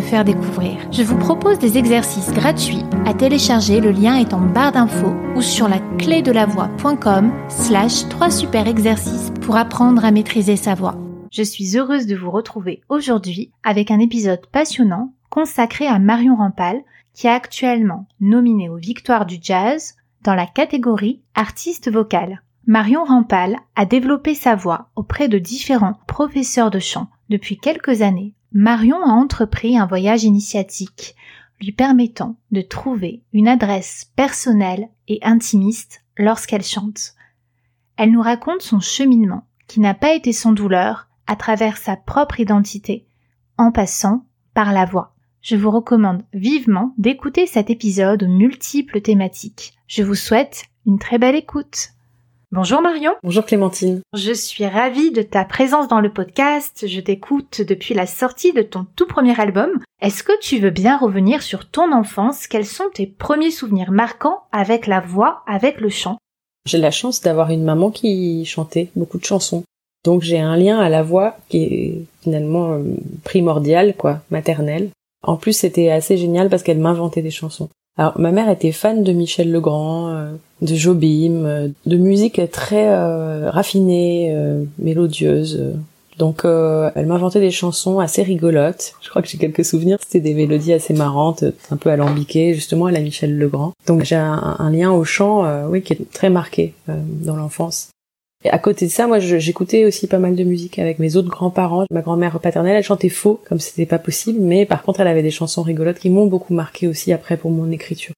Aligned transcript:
faire 0.00 0.24
découvrir. 0.24 0.76
Je 0.92 1.02
vous 1.02 1.16
propose 1.16 1.58
des 1.58 1.78
exercices 1.78 2.32
gratuits 2.32 2.84
à 3.06 3.14
télécharger, 3.14 3.80
le 3.80 3.90
lien 3.90 4.16
est 4.16 4.34
en 4.34 4.40
barre 4.40 4.72
d'infos 4.72 5.14
ou 5.34 5.42
sur 5.42 5.68
la 5.68 5.80
clé 5.98 6.22
de 6.22 6.30
la 6.30 6.46
voix.com 6.46 7.32
slash 7.48 8.08
3 8.08 8.30
super 8.30 8.68
exercices 8.68 9.32
pour 9.40 9.56
apprendre 9.56 10.04
à 10.04 10.10
maîtriser 10.10 10.56
sa 10.56 10.74
voix. 10.74 10.96
Je 11.32 11.42
suis 11.42 11.76
heureuse 11.76 12.06
de 12.06 12.14
vous 12.14 12.30
retrouver 12.30 12.82
aujourd'hui 12.88 13.50
avec 13.64 13.90
un 13.90 13.98
épisode 13.98 14.46
passionnant 14.52 15.12
consacré 15.28 15.86
à 15.86 15.98
Marion 15.98 16.36
Rampal 16.36 16.82
qui 17.14 17.26
est 17.26 17.30
actuellement 17.30 18.06
nominée 18.20 18.68
aux 18.68 18.76
Victoires 18.76 19.26
du 19.26 19.38
Jazz 19.40 19.94
dans 20.22 20.34
la 20.34 20.46
catégorie 20.46 21.20
artiste 21.34 21.90
vocal. 21.90 22.42
Marion 22.66 23.04
Rampal 23.04 23.56
a 23.74 23.86
développé 23.86 24.34
sa 24.34 24.54
voix 24.54 24.90
auprès 24.94 25.28
de 25.28 25.38
différents 25.38 25.98
professeurs 26.06 26.70
de 26.70 26.78
chant 26.78 27.08
depuis 27.28 27.56
quelques 27.56 28.02
années 28.02 28.34
Marion 28.52 29.02
a 29.02 29.10
entrepris 29.10 29.78
un 29.78 29.86
voyage 29.86 30.24
initiatique 30.24 31.14
lui 31.60 31.72
permettant 31.72 32.36
de 32.50 32.62
trouver 32.62 33.22
une 33.32 33.48
adresse 33.48 34.10
personnelle 34.16 34.88
et 35.08 35.18
intimiste 35.22 36.04
lorsqu'elle 36.16 36.64
chante. 36.64 37.14
Elle 37.96 38.12
nous 38.12 38.22
raconte 38.22 38.62
son 38.62 38.80
cheminement 38.80 39.46
qui 39.66 39.80
n'a 39.80 39.94
pas 39.94 40.14
été 40.14 40.32
sans 40.32 40.52
douleur 40.52 41.08
à 41.26 41.36
travers 41.36 41.76
sa 41.76 41.96
propre 41.96 42.40
identité 42.40 43.06
en 43.58 43.70
passant 43.70 44.24
par 44.54 44.72
la 44.72 44.84
voix. 44.84 45.14
Je 45.42 45.56
vous 45.56 45.70
recommande 45.70 46.22
vivement 46.32 46.94
d'écouter 46.98 47.46
cet 47.46 47.70
épisode 47.70 48.22
aux 48.22 48.28
multiples 48.28 49.00
thématiques. 49.00 49.74
Je 49.86 50.02
vous 50.02 50.14
souhaite 50.14 50.64
une 50.86 50.98
très 50.98 51.18
belle 51.18 51.36
écoute. 51.36 51.90
Bonjour 52.52 52.82
Marion. 52.82 53.12
Bonjour 53.22 53.44
Clémentine. 53.44 54.00
Je 54.12 54.32
suis 54.32 54.66
ravie 54.66 55.12
de 55.12 55.22
ta 55.22 55.44
présence 55.44 55.86
dans 55.86 56.00
le 56.00 56.12
podcast. 56.12 56.84
Je 56.88 57.00
t'écoute 57.00 57.60
depuis 57.60 57.94
la 57.94 58.06
sortie 58.06 58.52
de 58.52 58.62
ton 58.62 58.88
tout 58.96 59.06
premier 59.06 59.40
album. 59.40 59.70
Est-ce 60.02 60.24
que 60.24 60.36
tu 60.40 60.58
veux 60.58 60.70
bien 60.70 60.98
revenir 60.98 61.42
sur 61.42 61.70
ton 61.70 61.92
enfance? 61.92 62.48
Quels 62.48 62.66
sont 62.66 62.90
tes 62.92 63.06
premiers 63.06 63.52
souvenirs 63.52 63.92
marquants 63.92 64.40
avec 64.50 64.88
la 64.88 64.98
voix, 64.98 65.44
avec 65.46 65.80
le 65.80 65.90
chant? 65.90 66.18
J'ai 66.66 66.78
la 66.78 66.90
chance 66.90 67.20
d'avoir 67.20 67.50
une 67.50 67.62
maman 67.62 67.92
qui 67.92 68.44
chantait 68.46 68.90
beaucoup 68.96 69.18
de 69.18 69.24
chansons. 69.24 69.62
Donc 70.04 70.22
j'ai 70.22 70.40
un 70.40 70.56
lien 70.56 70.80
à 70.80 70.88
la 70.88 71.04
voix 71.04 71.36
qui 71.50 71.62
est 71.62 72.02
finalement 72.22 72.72
euh, 72.72 72.82
primordial, 73.22 73.94
quoi, 73.96 74.22
maternel. 74.32 74.90
En 75.22 75.36
plus, 75.36 75.52
c'était 75.52 75.90
assez 75.90 76.16
génial 76.16 76.48
parce 76.48 76.64
qu'elle 76.64 76.80
m'inventait 76.80 77.22
des 77.22 77.30
chansons. 77.30 77.68
Alors, 78.00 78.18
ma 78.18 78.32
mère 78.32 78.48
était 78.48 78.72
fan 78.72 79.04
de 79.04 79.12
Michel 79.12 79.52
Legrand, 79.52 80.08
euh, 80.08 80.32
de 80.62 80.74
Jobim, 80.74 81.44
euh, 81.44 81.68
de 81.84 81.96
musique 81.98 82.40
très 82.50 82.88
euh, 82.88 83.50
raffinée, 83.50 84.34
mélodieuse. 84.78 85.74
Donc, 86.18 86.42
elle 86.44 87.06
m'inventait 87.06 87.40
des 87.40 87.50
chansons 87.50 87.98
assez 87.98 88.22
rigolotes. 88.22 88.94
Je 89.00 89.08
crois 89.08 89.22
que 89.22 89.28
j'ai 89.28 89.38
quelques 89.38 89.64
souvenirs. 89.64 89.96
C'était 90.00 90.20
des 90.20 90.34
mélodies 90.34 90.74
assez 90.74 90.92
marrantes, 90.92 91.44
un 91.70 91.76
peu 91.76 91.90
alambiquées, 91.90 92.52
justement 92.52 92.86
à 92.86 92.90
la 92.90 93.00
Michel 93.00 93.38
Legrand. 93.38 93.72
Donc, 93.86 94.04
j'ai 94.04 94.16
un, 94.16 94.56
un, 94.58 94.70
lien 94.70 94.92
au 94.92 95.04
chant, 95.04 95.46
oui, 95.68 95.80
qui 95.80 95.94
est 95.94 96.10
très 96.12 96.28
marqué 96.28 96.74
dans 96.88 97.36
l'enfance. 97.36 97.88
Et 98.44 98.50
à 98.50 98.58
côté 98.58 98.86
de 98.86 98.90
ça, 98.90 99.06
moi, 99.06 99.18
j'écoutais 99.18 99.84
aussi 99.84 100.06
pas 100.06 100.18
mal 100.18 100.34
de 100.34 100.44
musique 100.44 100.78
avec 100.78 100.98
mes 100.98 101.16
autres 101.16 101.28
grands-parents. 101.28 101.84
Ma 101.90 102.00
grand-mère 102.00 102.40
paternelle, 102.40 102.76
elle 102.76 102.82
chantait 102.82 103.10
faux, 103.10 103.40
comme 103.48 103.58
c'était 103.58 103.86
pas 103.86 103.98
possible, 103.98 104.40
mais 104.40 104.64
par 104.64 104.82
contre, 104.82 105.00
elle 105.00 105.08
avait 105.08 105.22
des 105.22 105.30
chansons 105.30 105.62
rigolotes 105.62 105.98
qui 105.98 106.08
m'ont 106.08 106.26
beaucoup 106.26 106.54
marqué 106.54 106.86
aussi 106.86 107.12
après 107.12 107.36
pour 107.36 107.50
mon 107.50 107.70
écriture. 107.70 108.14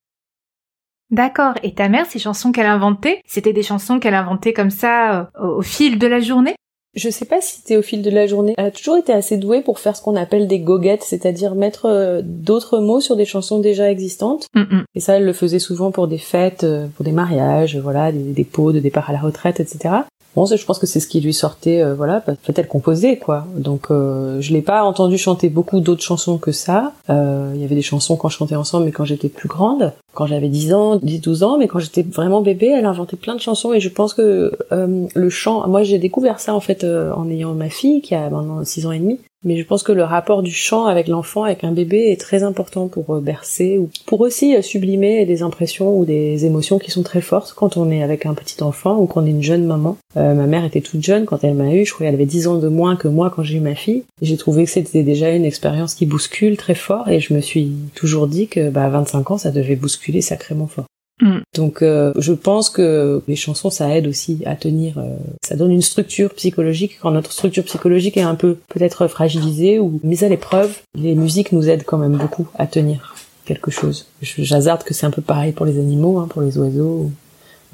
D'accord. 1.10 1.54
Et 1.62 1.74
ta 1.74 1.88
mère, 1.88 2.06
ces 2.06 2.18
chansons 2.18 2.52
qu'elle 2.52 2.66
inventait, 2.66 3.20
c'était 3.26 3.52
des 3.52 3.62
chansons 3.62 3.98
qu'elle 3.98 4.14
inventait 4.14 4.54
comme 4.54 4.70
ça 4.70 5.30
euh, 5.40 5.56
au 5.58 5.62
fil 5.62 5.98
de 5.98 6.06
la 6.06 6.20
journée? 6.20 6.54
Je 6.94 7.08
sais 7.08 7.24
pas 7.24 7.40
si 7.40 7.56
c'était 7.56 7.78
au 7.78 7.82
fil 7.82 8.02
de 8.02 8.10
la 8.10 8.26
journée. 8.26 8.54
Elle 8.58 8.66
a 8.66 8.70
toujours 8.70 8.98
été 8.98 9.14
assez 9.14 9.38
douée 9.38 9.62
pour 9.62 9.78
faire 9.78 9.96
ce 9.96 10.02
qu'on 10.02 10.14
appelle 10.14 10.46
des 10.46 10.58
goguettes, 10.58 11.02
c'est-à-dire 11.02 11.54
mettre 11.54 11.86
euh, 11.86 12.20
d'autres 12.22 12.80
mots 12.80 13.00
sur 13.00 13.16
des 13.16 13.24
chansons 13.24 13.60
déjà 13.60 13.90
existantes. 13.90 14.46
Et 14.94 15.00
ça, 15.00 15.16
elle 15.16 15.24
le 15.24 15.32
faisait 15.32 15.58
souvent 15.58 15.90
pour 15.90 16.06
des 16.06 16.18
fêtes, 16.18 16.64
euh, 16.64 16.86
pour 16.94 17.04
des 17.04 17.12
mariages, 17.12 17.78
voilà, 17.78 18.12
des 18.12 18.32
dépôts 18.32 18.72
de 18.72 18.80
départ 18.80 19.08
à 19.08 19.14
la 19.14 19.20
retraite, 19.20 19.58
etc. 19.58 19.94
Bon, 20.34 20.46
je 20.46 20.64
pense 20.64 20.78
que 20.78 20.86
c'est 20.86 21.00
ce 21.00 21.06
qui 21.06 21.20
lui 21.20 21.34
sortait, 21.34 21.82
euh, 21.82 21.94
voilà, 21.94 22.20
peut-être 22.20 22.68
composer, 22.68 23.18
quoi. 23.18 23.46
Donc, 23.54 23.90
euh, 23.90 24.40
je 24.40 24.54
l'ai 24.54 24.62
pas 24.62 24.82
entendu 24.82 25.18
chanter 25.18 25.50
beaucoup 25.50 25.80
d'autres 25.80 26.02
chansons 26.02 26.38
que 26.38 26.52
ça. 26.52 26.92
Euh, 27.10 27.52
il 27.54 27.60
y 27.60 27.64
avait 27.64 27.74
des 27.74 27.82
chansons 27.82 28.16
quand 28.16 28.30
je 28.30 28.38
chantais 28.38 28.56
ensemble, 28.56 28.86
mais 28.86 28.92
quand 28.92 29.04
j'étais 29.04 29.28
plus 29.28 29.48
grande, 29.48 29.92
quand 30.14 30.26
j'avais 30.26 30.48
10 30.48 30.74
ans, 30.74 30.96
10-12 30.98 31.44
ans, 31.44 31.58
mais 31.58 31.68
quand 31.68 31.78
j'étais 31.78 32.02
vraiment 32.02 32.42
bébé, 32.42 32.66
elle 32.68 32.86
inventait 32.86 33.16
plein 33.16 33.34
de 33.34 33.40
chansons 33.40 33.72
et 33.72 33.80
je 33.80 33.88
pense 33.88 34.14
que 34.14 34.52
euh, 34.72 35.06
le 35.14 35.30
chant, 35.30 35.66
moi 35.68 35.82
j'ai 35.82 35.98
découvert 35.98 36.40
ça 36.40 36.54
en 36.54 36.60
fait 36.60 36.84
en 36.84 37.28
ayant 37.30 37.54
ma 37.54 37.68
fille 37.68 38.02
qui 38.02 38.14
a 38.14 38.28
maintenant 38.30 38.64
6 38.64 38.86
ans 38.86 38.92
et 38.92 38.98
demi. 38.98 39.18
Mais 39.44 39.56
je 39.56 39.64
pense 39.64 39.82
que 39.82 39.92
le 39.92 40.04
rapport 40.04 40.42
du 40.42 40.52
chant 40.52 40.86
avec 40.86 41.08
l'enfant, 41.08 41.44
avec 41.44 41.64
un 41.64 41.72
bébé, 41.72 42.12
est 42.12 42.20
très 42.20 42.44
important 42.44 42.86
pour 42.86 43.16
euh, 43.16 43.20
bercer 43.20 43.76
ou 43.76 43.90
pour 44.06 44.20
aussi 44.20 44.54
euh, 44.54 44.62
sublimer 44.62 45.26
des 45.26 45.42
impressions 45.42 45.98
ou 45.98 46.04
des 46.04 46.46
émotions 46.46 46.78
qui 46.78 46.92
sont 46.92 47.02
très 47.02 47.20
fortes 47.20 47.52
quand 47.56 47.76
on 47.76 47.90
est 47.90 48.02
avec 48.02 48.24
un 48.24 48.34
petit 48.34 48.62
enfant 48.62 48.98
ou 48.98 49.06
qu'on 49.06 49.26
est 49.26 49.30
une 49.30 49.42
jeune 49.42 49.64
maman. 49.64 49.96
Euh, 50.16 50.34
ma 50.34 50.46
mère 50.46 50.64
était 50.64 50.80
toute 50.80 51.02
jeune 51.02 51.24
quand 51.24 51.42
elle 51.42 51.54
m'a 51.54 51.74
eu, 51.74 51.84
je 51.84 51.92
crois 51.92 52.06
qu'elle 52.06 52.14
avait 52.14 52.26
10 52.26 52.46
ans 52.46 52.58
de 52.58 52.68
moins 52.68 52.94
que 52.94 53.08
moi 53.08 53.32
quand 53.34 53.42
j'ai 53.42 53.56
eu 53.56 53.60
ma 53.60 53.74
fille. 53.74 54.04
J'ai 54.20 54.36
trouvé 54.36 54.64
que 54.64 54.70
c'était 54.70 55.02
déjà 55.02 55.30
une 55.30 55.44
expérience 55.44 55.94
qui 55.94 56.06
bouscule 56.06 56.56
très 56.56 56.76
fort 56.76 57.08
et 57.08 57.18
je 57.18 57.34
me 57.34 57.40
suis 57.40 57.72
toujours 57.96 58.28
dit 58.28 58.46
que 58.46 58.70
bah, 58.70 58.84
à 58.84 58.90
25 58.90 59.32
ans, 59.32 59.38
ça 59.38 59.50
devait 59.50 59.76
bousculer 59.76 60.01
sacrément 60.20 60.66
fort. 60.66 60.86
Mm. 61.20 61.38
Donc 61.54 61.82
euh, 61.82 62.12
je 62.18 62.32
pense 62.32 62.68
que 62.70 63.22
les 63.28 63.36
chansons 63.36 63.70
ça 63.70 63.94
aide 63.96 64.06
aussi 64.06 64.42
à 64.44 64.56
tenir, 64.56 64.98
euh, 64.98 65.16
ça 65.42 65.56
donne 65.56 65.70
une 65.70 65.82
structure 65.82 66.34
psychologique 66.34 66.98
quand 67.00 67.10
notre 67.10 67.32
structure 67.32 67.64
psychologique 67.64 68.16
est 68.16 68.22
un 68.22 68.34
peu 68.34 68.56
peut-être 68.68 69.06
fragilisée 69.06 69.78
ou 69.78 70.00
mise 70.02 70.24
à 70.24 70.28
l'épreuve. 70.28 70.78
Les 70.94 71.14
musiques 71.14 71.52
nous 71.52 71.68
aident 71.68 71.84
quand 71.84 71.98
même 71.98 72.16
beaucoup 72.16 72.48
à 72.58 72.66
tenir 72.66 73.14
quelque 73.44 73.70
chose. 73.70 74.06
J'hazarde 74.20 74.82
que 74.84 74.94
c'est 74.94 75.06
un 75.06 75.10
peu 75.10 75.22
pareil 75.22 75.52
pour 75.52 75.66
les 75.66 75.78
animaux, 75.78 76.18
hein, 76.18 76.28
pour 76.28 76.42
les 76.42 76.58
oiseaux 76.58 77.10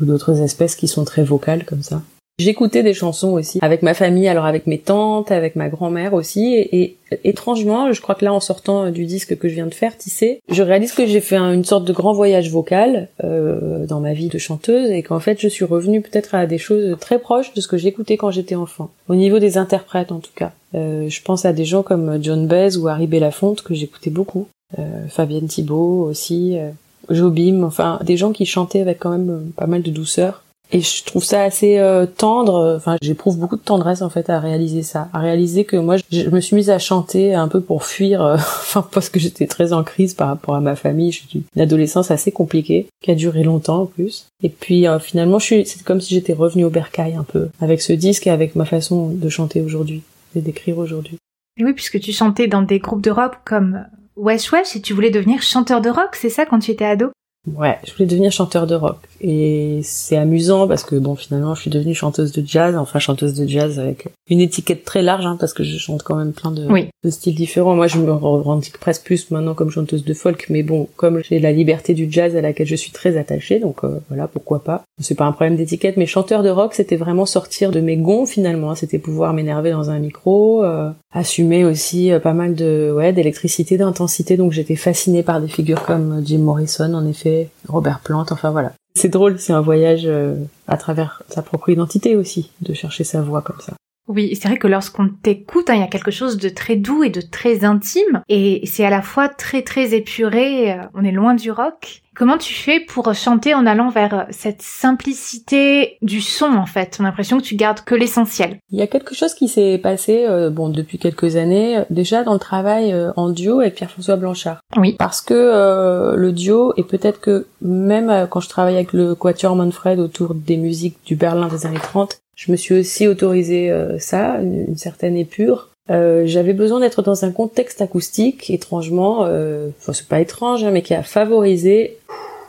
ou 0.00 0.05
d'autres 0.05 0.41
espèces 0.41 0.75
qui 0.75 0.89
sont 0.89 1.05
très 1.05 1.25
vocales 1.25 1.65
comme 1.65 1.83
ça. 1.83 2.03
J'écoutais 2.38 2.84
des 2.84 2.94
chansons 2.94 3.32
aussi 3.32 3.59
avec 3.62 3.82
ma 3.82 3.94
famille, 3.94 4.28
alors 4.28 4.44
avec 4.44 4.66
mes 4.66 4.78
tantes, 4.78 5.32
avec 5.32 5.56
ma 5.56 5.69
grand-mère 5.69 6.15
aussi, 6.15 6.54
et, 6.54 6.97
étrangement, 7.25 7.93
je 7.93 8.00
crois 8.00 8.15
que 8.15 8.25
là, 8.25 8.32
en 8.32 8.41
sortant 8.41 8.91
du 8.91 9.06
disque 9.06 9.37
que 9.37 9.49
je 9.49 9.54
viens 9.54 9.66
de 9.66 9.75
faire, 9.75 9.97
Tissé, 9.97 10.41
je 10.48 10.62
réalise 10.62 10.93
que 10.93 11.06
j'ai 11.06 11.21
fait 11.21 11.37
une 11.37 11.65
sorte 11.65 11.84
de 11.84 11.93
grand 11.93 12.12
voyage 12.12 12.50
vocal 12.50 13.09
euh, 13.25 13.87
dans 13.87 13.98
ma 13.98 14.12
vie 14.12 14.28
de 14.28 14.38
chanteuse, 14.38 14.91
et 14.91 15.03
qu'en 15.03 15.19
fait, 15.19 15.41
je 15.41 15.48
suis 15.48 15.65
revenue 15.65 16.00
peut-être 16.00 16.34
à 16.34 16.47
des 16.47 16.59
choses 16.59 16.97
très 17.00 17.19
proches 17.19 17.53
de 17.54 17.60
ce 17.60 17.66
que 17.66 17.77
j'écoutais 17.77 18.16
quand 18.16 18.31
j'étais 18.31 18.54
enfant, 18.54 18.91
au 19.09 19.15
niveau 19.15 19.38
des 19.38 19.59
interprètes 19.59 20.12
en 20.12 20.21
tout 20.21 20.31
cas. 20.34 20.53
Euh, 20.75 21.09
je 21.09 21.22
pense 21.22 21.44
à 21.44 21.53
des 21.53 21.65
gens 21.65 21.82
comme 21.82 22.22
John 22.22 22.47
Baez 22.47 22.77
ou 22.77 22.88
Harry 22.88 23.06
Belafonte 23.06 23.62
que 23.62 23.75
j'écoutais 23.75 24.10
beaucoup, 24.10 24.47
euh, 24.78 25.06
Fabienne 25.09 25.47
Thibault 25.47 26.06
aussi, 26.09 26.59
euh, 26.59 26.71
Jobim, 27.09 27.65
enfin 27.65 27.98
des 28.04 28.16
gens 28.16 28.32
qui 28.32 28.44
chantaient 28.44 28.81
avec 28.81 28.98
quand 28.98 29.10
même 29.10 29.50
pas 29.56 29.66
mal 29.66 29.82
de 29.82 29.91
douceur 29.91 30.43
et 30.71 30.81
je 30.81 31.05
trouve 31.05 31.25
ça 31.25 31.43
assez 31.43 31.79
euh, 31.79 32.06
tendre. 32.06 32.75
Enfin, 32.77 32.97
j'éprouve 33.01 33.39
beaucoup 33.39 33.56
de 33.56 33.62
tendresse 33.62 34.03
en 34.03 34.11
fait 34.11 34.29
à 34.29 34.39
réaliser 34.39 34.83
ça, 34.83 35.09
à 35.13 35.21
réaliser 35.21 35.65
que 35.65 35.77
moi, 35.77 35.97
je 36.10 36.28
me 36.28 36.41
suis 36.41 36.57
mise 36.57 36.71
à 36.71 36.78
chanter 36.78 37.34
un 37.34 37.48
peu 37.48 37.60
pour 37.60 37.84
fuir, 37.84 38.22
euh, 38.22 38.34
enfin 38.37 38.87
parce 38.92 39.09
que 39.09 39.19
j'étais 39.19 39.47
très 39.47 39.72
en 39.72 39.83
crise 39.83 40.15
par 40.15 40.28
rapport 40.28 40.54
à 40.54 40.60
ma 40.60 40.77
famille. 40.77 41.13
J'ai 41.13 41.39
eu 41.39 41.42
une 41.57 41.63
adolescence 41.63 42.10
assez 42.10 42.33
compliquée 42.33 42.87
qui 43.03 43.10
a 43.10 43.15
duré 43.15 43.42
longtemps 43.42 43.83
en 43.83 43.87
plus. 43.87 44.27
Et 44.42 44.51
puis 44.51 44.87
euh, 44.87 44.98
finalement, 44.98 45.39
je 45.39 45.45
suis, 45.45 45.66
c'est 45.66 45.83
comme 45.83 46.01
si 46.01 46.15
j'étais 46.15 46.34
revenue 46.34 46.65
au 46.65 46.71
bercail 46.71 47.15
un 47.15 47.25
peu 47.25 47.48
avec 47.60 47.81
ce 47.81 47.92
disque 47.92 48.27
et 48.27 48.31
avec 48.31 48.54
ma 48.54 48.65
façon 48.65 49.09
de 49.09 49.28
chanter 49.28 49.63
aujourd'hui 49.63 50.03
et 50.37 50.41
d'écrire 50.41 50.78
aujourd'hui. 50.78 51.19
Oui, 51.60 51.72
puisque 51.72 51.98
tu 51.98 52.13
chantais 52.13 52.47
dans 52.47 52.63
des 52.63 52.78
groupes 52.78 53.03
de 53.03 53.10
rock 53.10 53.37
comme 53.45 53.84
Wesh 54.16 54.53
Wesh 54.53 54.77
et 54.77 54.81
tu 54.81 54.92
voulais 54.92 55.10
devenir 55.10 55.42
chanteur 55.42 55.81
de 55.81 55.89
rock, 55.89 56.15
c'est 56.15 56.28
ça 56.28 56.45
quand 56.45 56.59
tu 56.59 56.71
étais 56.71 56.84
ado? 56.84 57.10
Ouais, 57.56 57.78
je 57.86 57.92
voulais 57.92 58.06
devenir 58.06 58.33
chanteur 58.33 58.66
de 58.66 58.74
rock. 58.74 58.98
Et 59.21 59.80
c'est 59.83 60.16
amusant 60.16 60.68
parce 60.68 60.84
que 60.84 60.95
bon, 60.95 61.16
finalement, 61.16 61.54
je 61.54 61.62
suis 61.62 61.71
devenue 61.71 61.95
chanteuse 61.95 62.33
de 62.33 62.47
jazz, 62.47 62.77
enfin 62.77 62.98
chanteuse 62.98 63.34
de 63.34 63.47
jazz 63.48 63.78
avec 63.78 64.06
une 64.30 64.41
étiquette 64.41 64.84
très 64.84 65.03
large, 65.03 65.27
hein, 65.27 65.36
parce 65.39 65.53
que 65.53 65.65
je 65.65 65.77
chante 65.78 66.03
quand 66.03 66.15
même 66.15 66.33
plein 66.33 66.53
de, 66.53 66.66
de, 66.66 67.10
styles 67.10 67.34
différents. 67.34 67.74
Moi, 67.74 67.89
je 67.89 67.98
me 67.98 68.12
revendique 68.12 68.78
presque 68.78 69.04
plus 69.04 69.30
maintenant 69.30 69.54
comme 69.54 69.71
chanteuse 69.71 70.04
de 70.04 70.15
folk, 70.15 70.47
mais 70.50 70.62
bon, 70.62 70.89
comme 70.97 71.22
j'ai 71.28 71.41
la 71.41 71.53
liberté 71.53 71.95
du 71.95 72.06
jazz 72.10 72.36
à 72.36 72.41
laquelle 72.41 72.66
je 72.66 72.77
suis 72.77 72.92
très 72.92 73.16
attachée, 73.16 73.59
donc 73.59 73.83
euh, 73.83 73.98
voilà, 74.09 74.28
pourquoi 74.28 74.62
pas. 74.62 74.84
C'est 75.01 75.15
pas 75.15 75.24
un 75.24 75.33
problème 75.33 75.56
d'étiquette, 75.56 75.97
mais 75.97 76.06
chanteur 76.06 76.42
de 76.42 76.51
rock, 76.51 76.74
c'était 76.74 76.97
vraiment 76.97 77.27
sortir 77.27 77.71
de 77.71 77.80
mes 77.80 77.97
gonds 77.97 78.27
finalement. 78.27 78.74
C'était 78.74 78.98
pouvoir 78.98 79.33
m'énerver 79.33 79.71
dans 79.71 79.91
un 79.91 79.98
micro, 79.98 80.65
euh, 80.65 80.91
assumer 81.12 81.65
aussi 81.65 82.12
euh, 82.12 82.21
pas 82.21 82.33
mal 82.33 82.54
de 82.54 82.92
ouais 82.94 83.12
d'électricité, 83.12 83.78
d'intensité. 83.78 84.36
Donc 84.36 84.53
j'étais 84.53 84.77
fascinée 84.77 85.22
par 85.22 85.41
des 85.41 85.48
figures 85.48 85.84
comme 85.84 86.22
Jim 86.24 86.39
Morrison, 86.39 86.94
en 86.94 87.06
effet, 87.06 87.38
Robert 87.69 88.01
Plant, 88.01 88.27
enfin 88.31 88.51
voilà. 88.51 88.73
C'est 88.95 89.09
drôle, 89.09 89.39
c'est 89.39 89.53
un 89.53 89.61
voyage 89.61 90.03
euh, 90.07 90.35
à 90.67 90.77
travers 90.77 91.23
sa 91.29 91.43
propre 91.43 91.69
identité 91.69 92.17
aussi, 92.17 92.51
de 92.63 92.75
chercher 92.75 93.05
sa 93.05 93.23
voix 93.23 93.43
comme 93.43 93.61
ça. 93.61 93.75
Oui, 94.09 94.34
c'est 94.34 94.49
vrai 94.49 94.57
que 94.57 94.66
lorsqu'on 94.66 95.09
t'écoute, 95.09 95.69
hein, 95.69 95.75
il 95.75 95.81
y 95.81 95.84
a 95.84 95.89
quelque 95.89 96.10
chose 96.10 96.39
de 96.39 96.49
très 96.49 96.77
doux 96.77 97.05
et 97.05 97.10
de 97.10 97.21
très 97.21 97.65
intime, 97.65 98.22
et 98.28 98.63
c'est 98.65 98.84
à 98.84 98.91
la 98.91 99.03
fois 99.03 99.28
très 99.28 99.63
très 99.63 99.95
épuré, 99.95 100.72
euh, 100.72 100.83
on 100.95 101.05
est 101.05 101.13
loin 101.13 101.34
du 101.34 101.51
rock. 101.51 102.03
Comment 102.16 102.39
tu 102.39 102.53
fais 102.53 102.81
pour 102.81 103.15
chanter 103.15 103.55
en 103.55 103.65
allant 103.65 103.91
vers 103.91 104.27
cette 104.31 104.63
simplicité 104.63 105.99
du 106.03 106.21
son 106.21 106.47
en 106.47 106.66
fait? 106.66 106.97
On 106.99 107.05
a 107.05 107.09
l'impression 107.09 107.39
que 107.39 107.45
tu 107.45 107.55
gardes 107.55 107.83
que 107.83 107.95
l'essentiel. 107.95 108.59
Il 108.72 108.78
y 108.78 108.83
a 108.83 108.89
quelque 108.89 109.15
chose 109.15 109.34
qui 109.34 109.47
s'est 109.47 109.78
passé 109.78 110.25
euh, 110.27 110.51
bon 110.51 110.69
depuis 110.69 110.99
quelques 110.99 111.37
années 111.37 111.84
déjà 111.91 112.25
dans 112.25 112.33
le 112.33 112.41
travail 112.41 112.93
euh, 112.93 113.13
en 113.15 113.28
duo 113.28 113.61
avec 113.61 113.77
Pierre-François 113.77 114.16
Blanchard. 114.16 114.59
Oui. 114.77 114.97
Parce 114.99 115.21
que 115.21 116.16
le 116.16 116.33
duo 116.33 116.72
et 116.77 116.83
peut-être 116.83 117.21
que 117.21 117.47
même 117.63 118.27
quand 118.28 118.41
je 118.41 118.49
travaille 118.49 118.75
avec 118.75 118.93
le 118.93 119.15
Quatuor 119.15 119.54
Manfred 119.54 120.01
autour 120.01 120.34
des 120.34 120.57
musiques 120.57 120.97
du 121.07 121.15
Berlin 121.15 121.47
des 121.47 121.66
années 121.66 121.78
30, 121.81 122.21
je 122.39 122.53
me 122.53 122.57
suis 122.57 122.75
aussi 122.75 123.09
autorisé 123.09 123.71
euh, 123.71 123.99
ça, 123.99 124.39
une, 124.41 124.77
certaine 124.77 125.17
épure. 125.17 125.71
Euh, 125.91 126.23
j'avais 126.25 126.53
besoin 126.53 126.79
d'être 126.79 127.03
dans 127.03 127.25
un 127.25 127.33
contexte 127.33 127.83
acoustique, 127.83 128.49
étrangement, 128.51 129.25
euh, 129.25 129.71
enfin 129.81 129.93
c'est 129.93 130.07
pas 130.07 130.21
étrange, 130.21 130.63
hein, 130.63 130.71
mais 130.71 130.83
qui 130.83 130.95
a 130.95 131.03
favorisé 131.03 131.99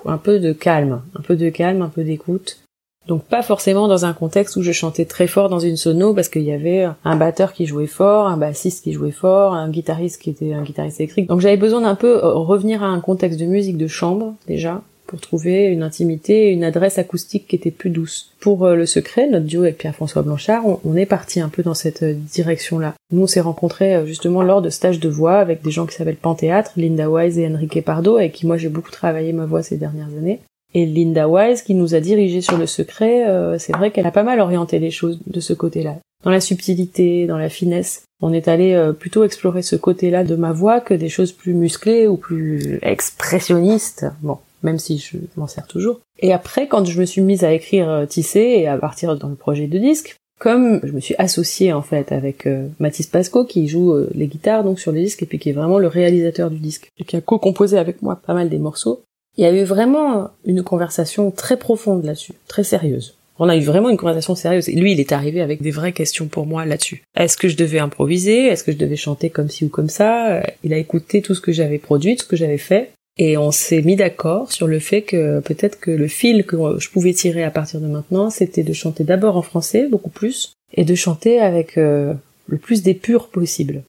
un 0.06 0.18
peu 0.18 0.40
de 0.40 0.54
calme, 0.54 1.02
un 1.18 1.22
peu 1.22 1.36
de 1.36 1.50
calme, 1.50 1.82
un 1.82 1.90
peu 1.90 2.04
d'écoute. 2.04 2.60
Donc 3.08 3.24
pas 3.24 3.42
forcément 3.42 3.88
dans 3.88 4.06
un 4.06 4.14
contexte 4.14 4.58
où 4.58 4.62
je 4.62 4.72
chantais 4.72 5.06
très 5.06 5.26
fort 5.26 5.50
dans 5.50 5.58
une 5.58 5.78
sono 5.78 6.14
parce 6.14 6.30
qu'il 6.30 6.44
y 6.44 6.52
avait 6.52 6.88
un 7.04 7.16
batteur 7.16 7.54
qui 7.54 7.66
jouait 7.66 7.88
fort, 7.88 8.28
un 8.28 8.38
bassiste 8.38 8.84
qui 8.84 8.94
jouait 8.94 9.10
fort, 9.10 9.56
un 9.56 9.70
guitariste 9.70 10.22
qui 10.22 10.30
était 10.30 10.54
un 10.54 10.62
guitariste 10.62 11.00
électrique. 11.00 11.28
Donc 11.28 11.42
j'avais 11.42 11.58
besoin 11.58 11.82
d'un 11.82 11.96
peu 11.96 12.18
revenir 12.18 12.84
à 12.84 12.88
un 12.88 13.00
contexte 13.00 13.40
de 13.40 13.46
musique 13.46 13.78
de 13.78 13.88
chambre 13.88 14.36
déjà 14.48 14.84
pour 15.10 15.20
trouver 15.20 15.66
une 15.66 15.82
intimité 15.82 16.52
une 16.52 16.64
adresse 16.64 17.00
acoustique 17.00 17.48
qui 17.48 17.56
était 17.56 17.72
plus 17.72 17.90
douce. 17.90 18.32
Pour 18.40 18.66
euh, 18.66 18.76
le 18.76 18.86
secret, 18.86 19.28
notre 19.28 19.48
duo 19.48 19.64
avec 19.64 19.80
Pierre-François 19.80 20.22
Blanchard, 20.22 20.64
on, 20.86 20.96
est 20.96 21.08
parti 21.08 21.42
un 21.42 21.50
peu 21.50 21.64
dans 21.64 21.74
cette 21.74 22.04
euh, 22.04 22.14
direction-là. 22.14 22.94
Nous, 23.12 23.24
on 23.24 23.28
s'est 23.28 23.40
rencontrés 23.40 23.96
euh, 23.96 24.06
justement 24.06 24.44
lors 24.44 24.62
de 24.62 24.70
stages 24.70 25.00
de 25.00 25.10
voix 25.10 25.40
avec 25.40 25.64
des 25.64 25.72
gens 25.72 25.88
qui 25.88 25.96
s'appellent 25.96 26.16
Panthéâtre, 26.16 26.74
Linda 26.78 27.10
Wise 27.10 27.40
et 27.40 27.48
Enrique 27.48 27.84
Pardo, 27.84 28.18
avec 28.18 28.34
qui 28.34 28.46
moi 28.46 28.58
j'ai 28.58 28.70
beaucoup 28.70 28.92
travaillé 28.92 29.34
ma 29.34 29.46
voix 29.46 29.64
ces 29.64 29.78
dernières 29.78 30.10
années. 30.18 30.40
Et 30.76 30.86
Linda 30.86 31.28
Wise, 31.28 31.64
qui 31.64 31.74
nous 31.74 31.96
a 31.96 32.00
dirigés 32.00 32.42
sur 32.42 32.56
le 32.56 32.68
secret, 32.68 33.26
c'est 33.58 33.76
vrai 33.76 33.90
qu'elle 33.90 34.06
a 34.06 34.12
pas 34.12 34.22
mal 34.22 34.40
orienté 34.40 34.78
les 34.78 34.92
choses 34.92 35.20
de 35.26 35.40
ce 35.40 35.54
côté-là. 35.54 35.96
Dans 36.24 36.30
la 36.30 36.42
subtilité, 36.42 37.26
dans 37.26 37.40
la 37.40 37.50
finesse. 37.50 38.04
On 38.22 38.34
est 38.34 38.48
allé 38.48 38.80
plutôt 39.00 39.24
explorer 39.24 39.64
ce 39.64 39.76
côté-là 39.76 40.24
de 40.24 40.36
ma 40.36 40.52
voix 40.52 40.80
que 40.80 40.94
des 40.94 41.10
choses 41.10 41.32
plus 41.32 41.56
musclées 41.56 42.06
ou 42.06 42.18
plus 42.18 42.78
expressionnistes. 42.84 44.06
Bon, 44.22 44.38
même 44.64 44.80
si 44.80 44.98
je 44.98 45.18
m'en 45.38 45.48
sers 45.48 45.68
toujours. 45.68 46.00
Et 46.20 46.34
après, 46.34 46.68
quand 46.68 46.86
je 46.86 47.00
me 47.00 47.06
suis 47.06 47.22
mise 47.22 47.44
à 47.44 47.54
écrire 47.54 47.90
euh, 47.90 48.06
Tissé 48.06 48.40
et 48.40 48.68
à 48.68 48.78
partir 48.78 49.18
dans 49.18 49.30
le 49.30 49.36
projet 49.36 49.68
de 49.68 49.78
disque, 49.78 50.18
comme 50.40 50.80
je 50.84 50.92
me 50.92 51.00
suis 51.00 51.16
associée 51.18 51.74
en 51.74 51.82
fait 51.82 52.12
avec 52.12 52.48
euh, 52.48 52.68
Mathis 52.80 53.08
Pasco 53.08 53.46
qui 53.46 53.68
joue 53.68 53.94
euh, 53.94 54.10
les 54.16 54.28
guitares 54.28 54.64
donc 54.64 54.80
sur 54.80 54.92
les 54.92 55.04
disques 55.04 55.22
et 55.24 55.26
puis 55.26 55.38
qui 55.38 55.50
est 55.50 55.54
vraiment 55.54 55.80
le 55.80 55.88
réalisateur 55.88 56.50
du 56.50 56.60
disque 56.60 56.90
et 56.98 57.04
qui 57.04 57.18
a 57.18 57.22
co-composé 57.22 57.78
avec 57.78 58.02
moi 58.02 58.16
pas 58.16 58.34
mal 58.34 58.50
des 58.50 58.58
morceaux, 58.58 59.04
il 59.38 59.44
y 59.44 59.46
a 59.46 59.54
eu 59.54 59.64
vraiment 59.64 60.30
une 60.46 60.64
conversation 60.64 61.32
très 61.32 61.58
profonde 61.58 62.04
là-dessus, 62.04 62.34
très 62.48 62.64
sérieuse. 62.64 63.16
On 63.42 63.48
a 63.48 63.56
eu 63.56 63.62
vraiment 63.62 63.90
une 63.90 63.98
conversation 63.98 64.36
sérieuse. 64.36 64.68
Et 64.68 64.74
lui, 64.74 64.92
il 64.92 65.00
est 65.00 65.14
arrivé 65.14 65.40
avec 65.40 65.62
des 65.62 65.72
vraies 65.72 65.94
questions 65.94 66.28
pour 66.28 66.46
moi 66.46 66.66
là-dessus. 66.66 67.04
Est-ce 67.16 67.38
que 67.38 67.48
je 67.48 67.56
devais 67.56 67.80
improviser? 67.80 68.48
Est-ce 68.48 68.66
que 68.66 68.74
je 68.74 68.78
devais 68.78 68.98
chanter 68.98 69.30
comme 69.30 69.50
ci 69.50 69.64
ou 69.64 69.70
comme 69.70 69.88
ça? 69.88 70.44
Il 70.66 70.74
a 70.74 70.78
écouté 70.78 71.22
tout 71.22 71.34
ce 71.36 71.40
que 71.40 71.54
j'avais 71.54 71.78
produit, 71.78 72.18
tout 72.18 72.26
ce 72.26 72.30
que 72.30 72.36
j'avais 72.36 72.58
fait. 72.58 72.92
Et 73.22 73.38
on 73.38 73.52
s'est 73.52 73.82
mis 73.82 73.98
d'accord 73.98 74.50
sur 74.54 74.66
le 74.66 74.80
fait 74.80 75.02
que 75.02 75.42
peut-être 75.42 75.78
que 75.78 75.92
le 75.92 76.08
fil 76.08 76.46
que 76.46 76.56
je 76.80 76.90
pouvais 76.90 77.12
tirer 77.12 77.44
à 77.44 77.52
partir 77.52 77.82
de 77.82 77.86
maintenant, 77.86 78.30
c'était 78.30 78.64
de 78.64 78.72
chanter 78.72 79.04
d'abord 79.04 79.36
en 79.36 79.42
français, 79.42 79.88
beaucoup 79.92 80.10
plus, 80.10 80.54
et 80.74 80.86
de 80.86 80.96
chanter 80.96 81.42
avec 81.42 81.78
euh, 81.78 82.14
le 82.48 82.58
plus 82.58 82.82
d'épure 82.82 83.28
possible. 83.28 83.84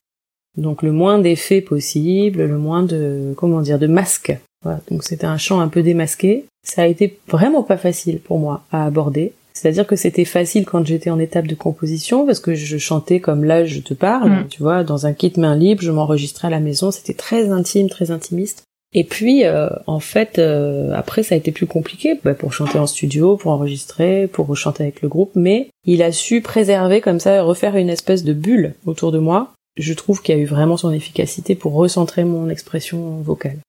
Donc 0.57 0.83
le 0.83 0.91
moins 0.91 1.17
d'effets 1.17 1.61
possible, 1.61 2.43
le 2.43 2.57
moins 2.57 2.83
de, 2.83 3.33
comment 3.37 3.61
dire, 3.61 3.79
de 3.79 3.87
masques. 3.87 4.37
Voilà, 4.63 4.81
donc 4.91 5.05
c'était 5.05 5.25
un 5.25 5.37
chant 5.37 5.61
un 5.61 5.69
peu 5.69 5.81
démasqué. 5.81 6.43
Ça 6.63 6.81
a 6.81 6.87
été 6.87 7.17
vraiment 7.29 7.63
pas 7.63 7.77
facile 7.77 8.19
pour 8.19 8.37
moi 8.37 8.65
à 8.69 8.85
aborder. 8.85 9.31
C'est-à-dire 9.53 9.87
que 9.87 9.95
c'était 9.95 10.25
facile 10.25 10.65
quand 10.65 10.85
j'étais 10.85 11.09
en 11.09 11.19
étape 11.19 11.47
de 11.47 11.55
composition 11.55 12.25
parce 12.25 12.41
que 12.41 12.53
je 12.53 12.77
chantais 12.77 13.21
comme 13.21 13.45
là 13.45 13.63
je 13.63 13.79
te 13.79 13.93
parle, 13.93 14.31
mm. 14.31 14.47
tu 14.49 14.61
vois, 14.61 14.83
dans 14.83 15.05
un 15.05 15.13
kit 15.13 15.33
main 15.37 15.55
libre, 15.55 15.81
je 15.81 15.91
m'enregistrais 15.91 16.49
à 16.49 16.51
la 16.51 16.59
maison, 16.59 16.91
c'était 16.91 17.13
très 17.13 17.49
intime, 17.49 17.89
très 17.89 18.11
intimiste. 18.11 18.63
Et 18.93 19.05
puis, 19.05 19.45
euh, 19.45 19.69
en 19.87 19.99
fait, 19.99 20.37
euh, 20.37 20.91
après, 20.93 21.23
ça 21.23 21.35
a 21.35 21.37
été 21.37 21.51
plus 21.51 21.65
compliqué 21.65 22.19
bah, 22.23 22.33
pour 22.33 22.53
chanter 22.53 22.77
en 22.77 22.87
studio, 22.87 23.37
pour 23.37 23.51
enregistrer, 23.51 24.27
pour 24.27 24.55
chanter 24.57 24.83
avec 24.83 25.01
le 25.01 25.07
groupe, 25.07 25.31
mais 25.35 25.69
il 25.85 26.03
a 26.03 26.11
su 26.11 26.41
préserver 26.41 26.99
comme 26.99 27.19
ça, 27.19 27.41
refaire 27.41 27.77
une 27.77 27.89
espèce 27.89 28.23
de 28.23 28.33
bulle 28.33 28.73
autour 28.85 29.11
de 29.11 29.19
moi. 29.19 29.53
Je 29.77 29.93
trouve 29.93 30.21
qu'il 30.21 30.35
a 30.35 30.37
eu 30.37 30.45
vraiment 30.45 30.75
son 30.75 30.91
efficacité 30.91 31.55
pour 31.55 31.73
recentrer 31.73 32.25
mon 32.25 32.49
expression 32.49 33.21
vocale. 33.21 33.59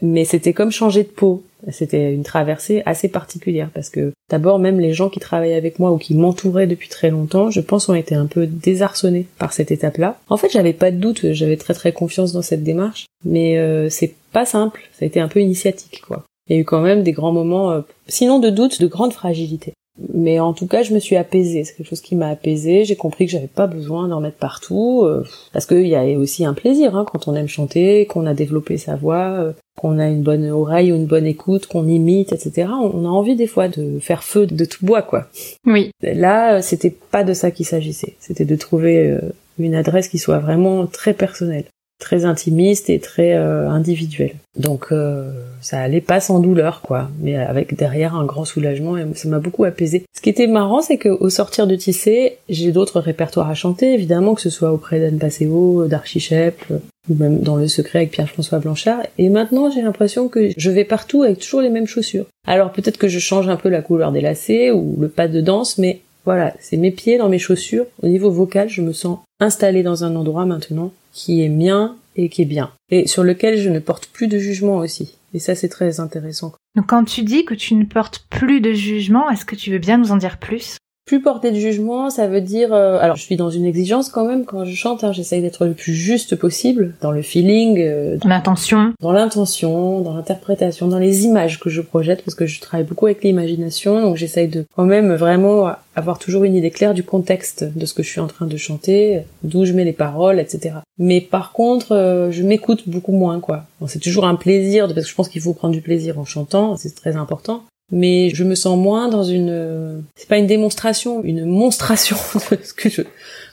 Mais 0.00 0.24
c'était 0.24 0.52
comme 0.52 0.70
changer 0.70 1.02
de 1.02 1.08
peau. 1.08 1.42
C'était 1.70 2.12
une 2.12 2.24
traversée 2.24 2.82
assez 2.86 3.08
particulière 3.08 3.70
parce 3.72 3.88
que 3.88 4.12
d'abord 4.30 4.58
même 4.58 4.80
les 4.80 4.92
gens 4.94 5.08
qui 5.08 5.20
travaillaient 5.20 5.54
avec 5.54 5.78
moi 5.78 5.92
ou 5.92 5.98
qui 5.98 6.14
m'entouraient 6.14 6.66
depuis 6.66 6.88
très 6.88 7.10
longtemps, 7.10 7.50
je 7.50 7.60
pense 7.60 7.88
ont 7.88 7.94
été 7.94 8.14
un 8.14 8.26
peu 8.26 8.46
désarçonnés 8.46 9.26
par 9.38 9.52
cette 9.52 9.70
étape-là. 9.70 10.18
En 10.28 10.36
fait, 10.36 10.50
j'avais 10.50 10.72
pas 10.72 10.90
de 10.90 10.96
doute, 10.96 11.32
j'avais 11.32 11.56
très 11.56 11.74
très 11.74 11.92
confiance 11.92 12.32
dans 12.32 12.42
cette 12.42 12.64
démarche, 12.64 13.06
mais 13.24 13.58
euh, 13.58 13.88
c'est 13.90 14.14
pas 14.32 14.44
simple, 14.44 14.88
ça 14.92 15.04
a 15.04 15.06
été 15.06 15.20
un 15.20 15.28
peu 15.28 15.40
initiatique 15.40 16.00
quoi. 16.00 16.24
Il 16.48 16.56
y 16.56 16.58
a 16.58 16.60
eu 16.60 16.64
quand 16.64 16.80
même 16.80 17.04
des 17.04 17.12
grands 17.12 17.32
moments, 17.32 17.70
euh, 17.70 17.82
sinon 18.08 18.40
de 18.40 18.50
doute, 18.50 18.80
de 18.80 18.86
grande 18.88 19.12
fragilité. 19.12 19.72
Mais 20.14 20.40
en 20.40 20.54
tout 20.54 20.66
cas, 20.66 20.82
je 20.82 20.94
me 20.94 20.98
suis 20.98 21.16
apaisée. 21.16 21.64
C'est 21.64 21.74
quelque 21.74 21.88
chose 21.88 22.00
qui 22.00 22.16
m'a 22.16 22.28
apaisée. 22.28 22.84
J'ai 22.84 22.96
compris 22.96 23.26
que 23.26 23.32
j'avais 23.32 23.46
pas 23.46 23.66
besoin 23.66 24.08
d'en 24.08 24.20
mettre 24.20 24.38
partout, 24.38 25.02
euh, 25.04 25.24
parce 25.52 25.66
qu'il 25.66 25.86
y 25.86 25.94
a 25.94 26.04
aussi 26.18 26.44
un 26.44 26.54
plaisir 26.54 26.96
hein, 26.96 27.04
quand 27.10 27.28
on 27.28 27.34
aime 27.34 27.48
chanter, 27.48 28.06
qu'on 28.06 28.26
a 28.26 28.32
développé 28.32 28.78
sa 28.78 28.96
voix, 28.96 29.30
euh, 29.38 29.52
qu'on 29.76 29.98
a 29.98 30.08
une 30.08 30.22
bonne 30.22 30.50
oreille 30.50 30.92
ou 30.92 30.96
une 30.96 31.06
bonne 31.06 31.26
écoute, 31.26 31.66
qu'on 31.66 31.86
imite, 31.86 32.32
etc. 32.32 32.68
On 32.70 33.04
a 33.04 33.08
envie 33.08 33.36
des 33.36 33.46
fois 33.46 33.68
de 33.68 33.98
faire 33.98 34.24
feu 34.24 34.46
de 34.46 34.64
tout 34.64 34.84
bois, 34.84 35.02
quoi. 35.02 35.26
Oui. 35.66 35.90
Là, 36.02 36.56
euh, 36.56 36.62
c'était 36.62 36.94
pas 37.10 37.22
de 37.22 37.34
ça 37.34 37.50
qu'il 37.50 37.66
s'agissait. 37.66 38.16
C'était 38.18 38.46
de 38.46 38.56
trouver 38.56 39.18
une 39.58 39.74
adresse 39.74 40.08
qui 40.08 40.18
soit 40.18 40.38
vraiment 40.38 40.86
très 40.86 41.12
personnelle 41.12 41.66
très 42.02 42.24
intimiste 42.24 42.90
et 42.90 42.98
très 42.98 43.34
euh, 43.34 43.68
individuel. 43.70 44.32
Donc 44.58 44.86
euh, 44.90 45.32
ça 45.60 45.80
allait 45.80 46.00
pas 46.00 46.20
sans 46.20 46.40
douleur 46.40 46.82
quoi, 46.82 47.08
mais 47.20 47.36
avec 47.36 47.76
derrière 47.76 48.16
un 48.16 48.26
grand 48.26 48.44
soulagement 48.44 48.98
et 48.98 49.04
ça 49.14 49.28
m'a 49.28 49.38
beaucoup 49.38 49.64
apaisé. 49.64 50.02
Ce 50.14 50.20
qui 50.20 50.28
était 50.28 50.48
marrant 50.48 50.82
c'est 50.82 50.98
qu'au 50.98 51.30
sortir 51.30 51.66
de 51.66 51.76
Tissé, 51.76 52.38
j'ai 52.48 52.72
d'autres 52.72 53.00
répertoires 53.00 53.48
à 53.48 53.54
chanter 53.54 53.94
évidemment 53.94 54.34
que 54.34 54.42
ce 54.42 54.50
soit 54.50 54.72
auprès 54.72 54.98
d'Anne 54.98 55.18
Passeo, 55.18 55.86
d'Archichep 55.86 56.60
ou 57.08 57.14
même 57.14 57.38
dans 57.38 57.56
le 57.56 57.68
secret 57.68 58.00
avec 58.00 58.10
Pierre-François 58.10 58.58
Blanchard 58.58 59.02
et 59.16 59.28
maintenant 59.28 59.70
j'ai 59.70 59.80
l'impression 59.80 60.28
que 60.28 60.50
je 60.56 60.70
vais 60.70 60.84
partout 60.84 61.22
avec 61.22 61.38
toujours 61.38 61.62
les 61.62 61.70
mêmes 61.70 61.86
chaussures. 61.86 62.26
Alors 62.48 62.72
peut-être 62.72 62.98
que 62.98 63.08
je 63.08 63.20
change 63.20 63.48
un 63.48 63.56
peu 63.56 63.68
la 63.68 63.80
couleur 63.80 64.10
des 64.10 64.20
lacets 64.20 64.72
ou 64.72 64.96
le 65.00 65.08
pas 65.08 65.28
de 65.28 65.40
danse 65.40 65.78
mais 65.78 66.00
voilà, 66.24 66.52
c'est 66.60 66.76
mes 66.76 66.92
pieds 66.92 67.18
dans 67.18 67.28
mes 67.28 67.40
chaussures. 67.40 67.86
Au 68.00 68.06
niveau 68.06 68.30
vocal, 68.30 68.68
je 68.68 68.80
me 68.80 68.92
sens 68.92 69.18
installée 69.40 69.82
dans 69.82 70.04
un 70.04 70.14
endroit 70.14 70.46
maintenant 70.46 70.92
qui 71.12 71.42
est 71.42 71.48
mien 71.48 71.96
et 72.16 72.28
qui 72.28 72.42
est 72.42 72.46
bien. 72.46 72.72
Et 72.90 73.06
sur 73.06 73.22
lequel 73.22 73.58
je 73.58 73.68
ne 73.68 73.78
porte 73.78 74.06
plus 74.06 74.26
de 74.26 74.38
jugement 74.38 74.78
aussi. 74.78 75.16
Et 75.34 75.38
ça, 75.38 75.54
c'est 75.54 75.68
très 75.68 76.00
intéressant. 76.00 76.52
Donc 76.76 76.88
quand 76.88 77.04
tu 77.04 77.22
dis 77.22 77.44
que 77.44 77.54
tu 77.54 77.74
ne 77.74 77.84
portes 77.84 78.26
plus 78.28 78.60
de 78.60 78.72
jugement, 78.72 79.30
est-ce 79.30 79.44
que 79.44 79.56
tu 79.56 79.70
veux 79.70 79.78
bien 79.78 79.98
nous 79.98 80.12
en 80.12 80.16
dire 80.16 80.38
plus? 80.38 80.76
Plus 81.04 81.20
porter 81.20 81.50
de 81.50 81.56
jugement, 81.56 82.10
ça 82.10 82.28
veut 82.28 82.40
dire... 82.40 82.72
Euh, 82.72 82.98
alors, 83.00 83.16
je 83.16 83.22
suis 83.22 83.36
dans 83.36 83.50
une 83.50 83.64
exigence 83.64 84.08
quand 84.08 84.24
même 84.24 84.44
quand 84.44 84.64
je 84.64 84.74
chante. 84.74 85.02
Hein, 85.02 85.12
J'essaye 85.12 85.42
d'être 85.42 85.66
le 85.66 85.74
plus 85.74 85.94
juste 85.94 86.36
possible 86.36 86.94
dans 87.00 87.10
le 87.10 87.22
feeling. 87.22 87.78
Euh, 87.80 88.16
dans 88.18 88.28
l'intention. 88.28 88.92
Dans 89.00 89.12
l'intention, 89.12 90.00
dans 90.00 90.14
l'interprétation, 90.14 90.86
dans 90.86 90.98
les 90.98 91.24
images 91.24 91.58
que 91.58 91.70
je 91.70 91.80
projette, 91.80 92.24
parce 92.24 92.36
que 92.36 92.46
je 92.46 92.60
travaille 92.60 92.86
beaucoup 92.86 93.06
avec 93.06 93.24
l'imagination. 93.24 94.00
Donc, 94.00 94.16
j'essaye 94.16 94.48
de 94.48 94.64
quand 94.76 94.84
même 94.84 95.12
vraiment 95.14 95.72
avoir 95.96 96.18
toujours 96.18 96.44
une 96.44 96.54
idée 96.54 96.70
claire 96.70 96.94
du 96.94 97.02
contexte 97.02 97.64
de 97.64 97.84
ce 97.84 97.94
que 97.94 98.02
je 98.02 98.08
suis 98.08 98.20
en 98.20 98.28
train 98.28 98.46
de 98.46 98.56
chanter, 98.56 99.22
d'où 99.42 99.64
je 99.64 99.72
mets 99.72 99.84
les 99.84 99.92
paroles, 99.92 100.38
etc. 100.38 100.76
Mais 100.98 101.20
par 101.20 101.52
contre, 101.52 101.92
euh, 101.92 102.30
je 102.30 102.42
m'écoute 102.42 102.88
beaucoup 102.88 103.12
moins, 103.12 103.40
quoi. 103.40 103.64
Bon, 103.80 103.86
c'est 103.86 103.98
toujours 103.98 104.24
un 104.24 104.36
plaisir, 104.36 104.86
parce 104.86 105.02
que 105.02 105.10
je 105.10 105.14
pense 105.14 105.28
qu'il 105.28 105.42
faut 105.42 105.52
prendre 105.52 105.74
du 105.74 105.82
plaisir 105.82 106.18
en 106.18 106.24
chantant, 106.24 106.76
c'est 106.76 106.94
très 106.94 107.16
important 107.16 107.64
mais 107.92 108.30
je 108.30 108.42
me 108.42 108.54
sens 108.54 108.78
moins 108.78 109.08
dans 109.08 109.22
une 109.22 110.02
c'est 110.16 110.28
pas 110.28 110.38
une 110.38 110.46
démonstration 110.46 111.22
une 111.22 111.44
monstration 111.44 112.16
de 112.50 112.58
ce 112.64 112.72
que 112.72 112.88
je 112.88 113.02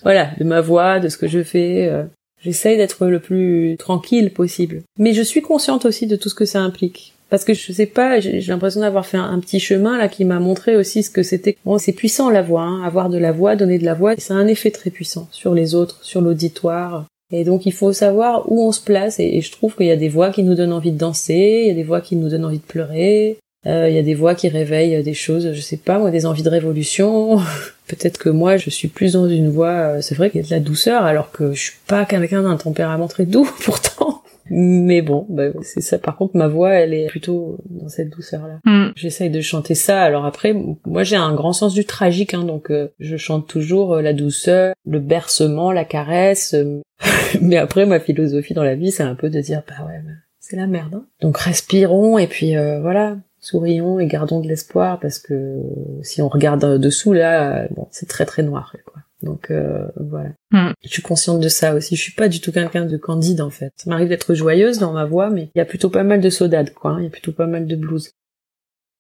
voilà 0.01 0.31
de 0.39 0.45
ma 0.45 0.61
voix 0.61 0.99
de 0.99 1.09
ce 1.09 1.17
que 1.17 1.27
je 1.27 1.43
fais 1.43 1.87
euh. 1.87 2.03
j'essaye 2.41 2.77
d'être 2.77 3.05
le 3.05 3.19
plus 3.19 3.75
tranquille 3.77 4.31
possible. 4.31 4.81
Mais 4.97 5.13
je 5.13 5.21
suis 5.21 5.41
consciente 5.41 5.85
aussi 5.85 6.07
de 6.07 6.15
tout 6.15 6.29
ce 6.29 6.35
que 6.35 6.45
ça 6.45 6.61
implique. 6.61 7.13
Parce 7.29 7.43
que 7.43 7.53
je 7.53 7.71
sais 7.71 7.85
pas 7.85 8.19
j'ai 8.19 8.39
l'impression 8.39 8.81
d'avoir 8.81 9.05
fait 9.05 9.17
un, 9.17 9.39
petit 9.39 9.59
chemin 9.59 9.97
là 9.97 10.07
qui 10.07 10.25
m'a 10.25 10.39
montré 10.39 10.75
aussi 10.75 11.03
ce 11.03 11.11
que 11.11 11.21
c'était. 11.21 11.57
Bon 11.65 11.77
c'est 11.77 11.91
puissant 11.91 12.29
la 12.29 12.41
voix 12.41 12.63
hein. 12.63 12.81
avoir 12.83 13.09
de 13.09 13.17
la 13.17 13.31
voix 13.31 13.55
donner 13.55 13.77
de 13.77 13.85
la 13.85 13.93
voix 13.93 14.15
c'est 14.17 14.33
un 14.33 14.47
effet 14.47 14.71
très 14.71 14.89
puissant 14.89 15.27
sur 15.31 15.53
les 15.53 15.75
autres 15.75 15.99
sur 16.03 16.21
l'auditoire. 16.21 17.05
Et 17.31 17.43
donc 17.43 17.65
il 17.65 17.73
faut 17.73 17.93
savoir 17.93 18.51
où 18.51 18.65
on 18.65 18.71
se 18.71 18.81
place. 18.81 19.19
Et 19.19 19.41
je 19.41 19.51
trouve 19.51 19.75
qu'il 19.75 19.85
y 19.85 19.91
a 19.91 19.97
des 19.97 20.09
voix 20.09 20.31
qui 20.31 20.43
nous 20.43 20.55
donnent 20.55 20.73
envie 20.73 20.91
de 20.91 20.97
danser, 20.97 21.61
il 21.63 21.67
y 21.67 21.71
a 21.71 21.75
des 21.75 21.83
voix 21.83 22.01
qui 22.01 22.15
nous 22.15 22.29
donnent 22.29 22.45
envie 22.45 22.57
de 22.57 22.63
pleurer, 22.63 23.37
euh, 23.65 23.89
il 23.89 23.95
y 23.95 23.99
a 23.99 24.03
des 24.03 24.15
voix 24.15 24.35
qui 24.35 24.47
réveillent 24.47 25.03
des 25.03 25.13
choses, 25.13 25.51
je 25.53 25.61
sais 25.61 25.77
pas, 25.77 25.99
moi, 25.99 26.11
des 26.11 26.25
envies 26.25 26.43
de 26.43 26.49
révolution. 26.49 27.37
Peut-être 27.87 28.17
que 28.17 28.29
moi, 28.29 28.57
je 28.57 28.69
suis 28.69 28.87
plus 28.87 29.13
dans 29.13 29.27
une 29.27 29.49
voix, 29.49 29.95
euh, 29.95 30.01
c'est 30.01 30.15
vrai 30.15 30.29
qu'il 30.29 30.41
y 30.41 30.43
a 30.43 30.47
de 30.47 30.53
la 30.53 30.59
douceur, 30.59 31.03
alors 31.03 31.31
que 31.31 31.53
je 31.53 31.61
suis 31.61 31.77
pas 31.87 32.05
quelqu'un 32.05 32.43
d'un 32.43 32.55
tempérament 32.55 33.07
très 33.07 33.25
doux, 33.25 33.49
pourtant. 33.65 34.23
Mais 34.51 35.01
bon, 35.01 35.27
bah, 35.29 35.49
c'est 35.61 35.81
ça. 35.81 35.99
Par 35.99 36.15
contre, 36.15 36.35
ma 36.35 36.47
voix, 36.47 36.71
elle 36.71 36.93
est 36.93 37.07
plutôt 37.07 37.57
dans 37.69 37.89
cette 37.89 38.09
douceur-là. 38.09 38.59
Mm. 38.65 38.93
J'essaye 38.95 39.29
de 39.29 39.41
chanter 39.41 39.75
ça. 39.75 40.01
Alors 40.01 40.25
après, 40.25 40.55
moi, 40.85 41.03
j'ai 41.03 41.17
un 41.17 41.35
grand 41.35 41.53
sens 41.53 41.73
du 41.73 41.85
tragique, 41.85 42.33
hein, 42.33 42.43
donc 42.43 42.71
euh, 42.71 42.91
je 42.99 43.17
chante 43.17 43.47
toujours 43.47 43.97
la 43.97 44.13
douceur, 44.13 44.73
le 44.87 44.99
bercement, 44.99 45.71
la 45.71 45.85
caresse. 45.85 46.55
Mais 47.41 47.57
après, 47.57 47.85
ma 47.85 47.99
philosophie 47.99 48.55
dans 48.55 48.63
la 48.63 48.75
vie, 48.75 48.91
c'est 48.91 49.03
un 49.03 49.15
peu 49.15 49.29
de 49.29 49.39
dire, 49.39 49.61
bah 49.67 49.85
ouais, 49.85 50.01
bah, 50.03 50.13
c'est 50.39 50.55
la 50.55 50.65
merde. 50.65 50.95
Hein. 50.95 51.05
Donc 51.21 51.37
respirons 51.37 52.17
et 52.17 52.25
puis 52.25 52.55
voilà, 52.81 53.17
sourions 53.49 53.99
et 53.99 54.07
gardons 54.07 54.39
de 54.39 54.47
l'espoir 54.47 54.99
parce 54.99 55.19
que 55.19 55.61
si 56.03 56.21
on 56.21 56.29
regarde 56.29 56.77
dessous 56.77 57.13
là, 57.13 57.67
bon, 57.71 57.87
c'est 57.91 58.07
très 58.07 58.25
très 58.25 58.43
noir 58.43 58.75
quoi. 58.85 59.01
Donc 59.21 59.51
euh, 59.51 59.85
voilà. 59.97 60.29
Hmm. 60.51 60.71
Je 60.81 60.89
suis 60.89 61.01
consciente 61.01 61.41
de 61.41 61.49
ça 61.49 61.75
aussi. 61.75 61.95
Je 61.95 62.01
suis 62.01 62.13
pas 62.13 62.29
du 62.29 62.39
tout 62.39 62.51
quelqu'un 62.51 62.85
de 62.85 62.97
candide 62.97 63.41
en 63.41 63.49
fait. 63.49 63.73
Ça 63.75 63.89
m'arrive 63.89 64.09
d'être 64.09 64.33
joyeuse 64.33 64.79
dans 64.79 64.93
ma 64.93 65.05
voix, 65.05 65.29
mais 65.29 65.49
il 65.55 65.57
y 65.57 65.61
a 65.61 65.65
plutôt 65.65 65.89
pas 65.89 66.03
mal 66.03 66.21
de 66.21 66.29
saudade 66.29 66.73
quoi. 66.73 66.95
Il 66.99 67.03
y 67.03 67.07
a 67.07 67.11
plutôt 67.11 67.33
pas 67.33 67.47
mal 67.47 67.67
de 67.67 67.75
blues. 67.75 68.11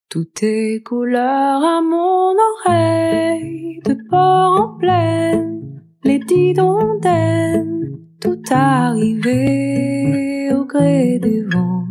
Tout 0.09 0.27
est 0.41 0.83
couleur 0.83 1.63
à 1.63 1.81
mon 1.81 2.33
oreille, 2.65 3.79
de 3.85 3.95
port 4.09 4.59
en 4.59 4.77
pleine, 4.79 5.83
les 6.03 6.19
didondaines, 6.19 7.99
tout 8.19 8.41
arrivé 8.49 10.51
au 10.51 10.65
gré 10.65 11.19
des 11.19 11.43
vents. 11.43 11.88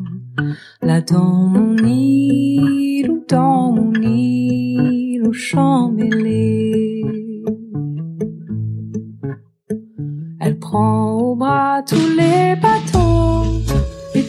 Là 0.83 1.01
dans 1.01 1.49
mon 1.49 1.77
île 1.79 3.11
ou 3.11 3.25
dans 3.29 3.73
mon 3.73 3.93
île 3.95 5.27
au 5.27 5.33
champ 5.33 5.91
mêlé. 5.91 7.05
Elle 10.41 10.59
prend 10.59 11.13
au 11.13 11.37
bras 11.37 11.83
tous 11.83 12.11
les 12.17 12.55
bateaux, 12.57 13.45
et 14.15 14.25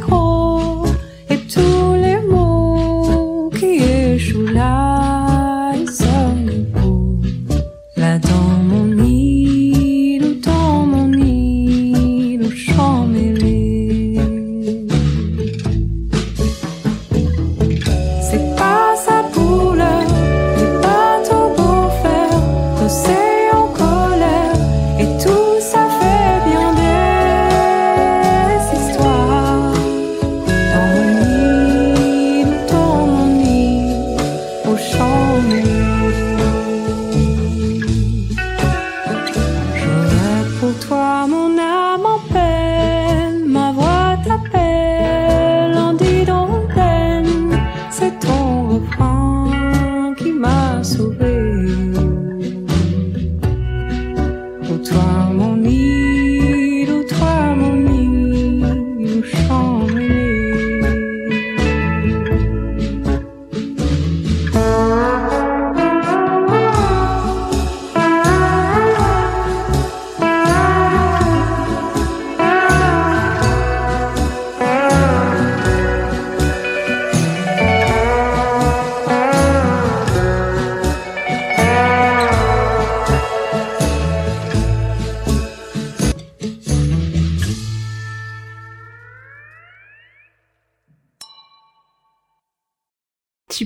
gros, 0.00 0.84
et 1.30 1.38
tous 1.38 1.89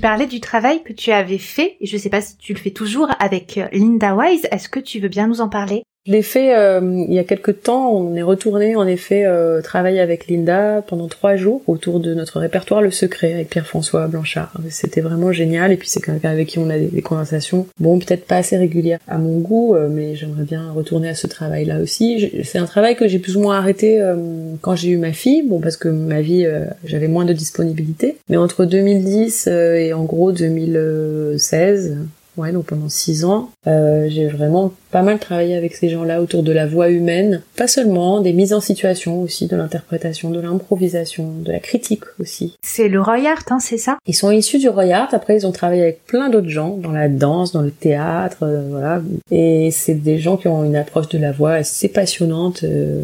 parlais 0.04 0.26
du 0.26 0.38
travail 0.38 0.82
que 0.82 0.92
tu 0.92 1.12
avais 1.12 1.38
fait, 1.38 1.78
et 1.80 1.86
je 1.86 1.96
sais 1.96 2.10
pas 2.10 2.20
si 2.20 2.36
tu 2.36 2.52
le 2.52 2.58
fais 2.58 2.72
toujours 2.72 3.08
avec 3.20 3.56
euh, 3.56 3.68
Linda 3.72 4.14
Wise. 4.14 4.46
Est-ce 4.50 4.68
que 4.68 4.78
tu 4.78 5.00
veux 5.00 5.08
bien 5.08 5.28
nous 5.28 5.40
en 5.40 5.48
parler? 5.48 5.82
Je 6.06 6.12
l'ai 6.12 6.22
fait 6.22 6.54
euh, 6.54 7.04
il 7.08 7.14
y 7.14 7.18
a 7.18 7.24
quelques 7.24 7.62
temps. 7.62 7.92
On 7.92 8.14
est 8.14 8.22
retourné 8.22 8.76
en 8.76 8.86
effet 8.86 9.24
euh, 9.24 9.62
travailler 9.62 10.00
avec 10.00 10.28
Linda 10.28 10.82
pendant 10.86 11.08
trois 11.08 11.36
jours 11.36 11.62
autour 11.66 11.98
de 11.98 12.12
notre 12.12 12.40
répertoire 12.40 12.82
Le 12.82 12.90
Secret 12.90 13.32
avec 13.32 13.48
Pierre-François 13.48 14.06
Blanchard. 14.06 14.52
C'était 14.68 15.00
vraiment 15.00 15.32
génial. 15.32 15.72
Et 15.72 15.76
puis 15.76 15.88
c'est 15.88 16.02
quelqu'un 16.02 16.30
avec 16.30 16.48
qui 16.48 16.58
on 16.58 16.68
a 16.68 16.78
des, 16.78 17.02
conversations, 17.02 17.66
bon 17.80 17.98
peut-être 17.98 18.26
pas 18.26 18.36
assez 18.36 18.56
régulières 18.56 18.98
à 19.08 19.18
mon 19.18 19.38
goût, 19.38 19.74
euh, 19.74 19.88
mais 19.90 20.14
j'aimerais 20.14 20.44
bien 20.44 20.70
retourner 20.72 21.08
à 21.08 21.14
ce 21.14 21.26
travail-là 21.26 21.80
aussi. 21.80 22.30
C'est 22.44 22.58
un 22.58 22.66
travail 22.66 22.96
que 22.96 23.08
j'ai 23.08 23.18
plus 23.18 23.36
ou 23.36 23.40
moins 23.40 23.56
arrêté 23.56 24.00
euh, 24.00 24.16
quand 24.60 24.76
j'ai 24.76 24.90
eu 24.90 24.98
ma 24.98 25.12
fille, 25.12 25.42
bon 25.42 25.60
parce 25.60 25.76
que 25.76 25.88
ma 25.88 26.20
vie 26.20 26.46
j'avais 26.84 27.08
moins 27.08 27.24
de 27.24 27.32
disponibilité. 27.32 28.16
Mais 28.28 28.36
entre 28.36 28.64
2010 28.64 29.48
euh, 29.48 29.76
et 29.76 29.92
en 29.92 30.04
gros 30.04 30.32
2016. 30.32 31.96
Ouais, 32.36 32.52
donc 32.52 32.66
pendant 32.66 32.88
six 32.88 33.24
ans, 33.24 33.50
euh, 33.66 34.08
j'ai 34.08 34.26
vraiment 34.26 34.72
pas 34.90 35.02
mal 35.02 35.18
travaillé 35.18 35.56
avec 35.56 35.74
ces 35.74 35.88
gens-là 35.88 36.20
autour 36.20 36.42
de 36.42 36.52
la 36.52 36.66
voix 36.66 36.88
humaine. 36.88 37.42
Pas 37.56 37.68
seulement, 37.68 38.20
des 38.20 38.32
mises 38.32 38.52
en 38.52 38.60
situation 38.60 39.20
aussi, 39.22 39.46
de 39.46 39.56
l'interprétation, 39.56 40.30
de 40.30 40.40
l'improvisation, 40.40 41.30
de 41.44 41.52
la 41.52 41.60
critique 41.60 42.02
aussi. 42.20 42.56
C'est 42.62 42.88
le 42.88 43.00
Roy 43.00 43.28
Art, 43.28 43.44
hein, 43.50 43.58
c'est 43.60 43.78
ça? 43.78 43.98
Ils 44.06 44.14
sont 44.14 44.30
issus 44.30 44.58
du 44.58 44.68
Roy 44.68 44.92
Art, 44.92 45.08
après 45.12 45.36
ils 45.36 45.46
ont 45.46 45.52
travaillé 45.52 45.82
avec 45.82 46.04
plein 46.06 46.28
d'autres 46.28 46.48
gens, 46.48 46.76
dans 46.76 46.92
la 46.92 47.08
danse, 47.08 47.52
dans 47.52 47.62
le 47.62 47.70
théâtre, 47.70 48.38
euh, 48.42 48.62
voilà. 48.70 49.00
Et 49.30 49.70
c'est 49.70 49.94
des 49.94 50.18
gens 50.18 50.36
qui 50.36 50.48
ont 50.48 50.64
une 50.64 50.76
approche 50.76 51.08
de 51.08 51.18
la 51.18 51.32
voix 51.32 51.52
assez 51.52 51.88
passionnante, 51.88 52.64
euh, 52.64 53.02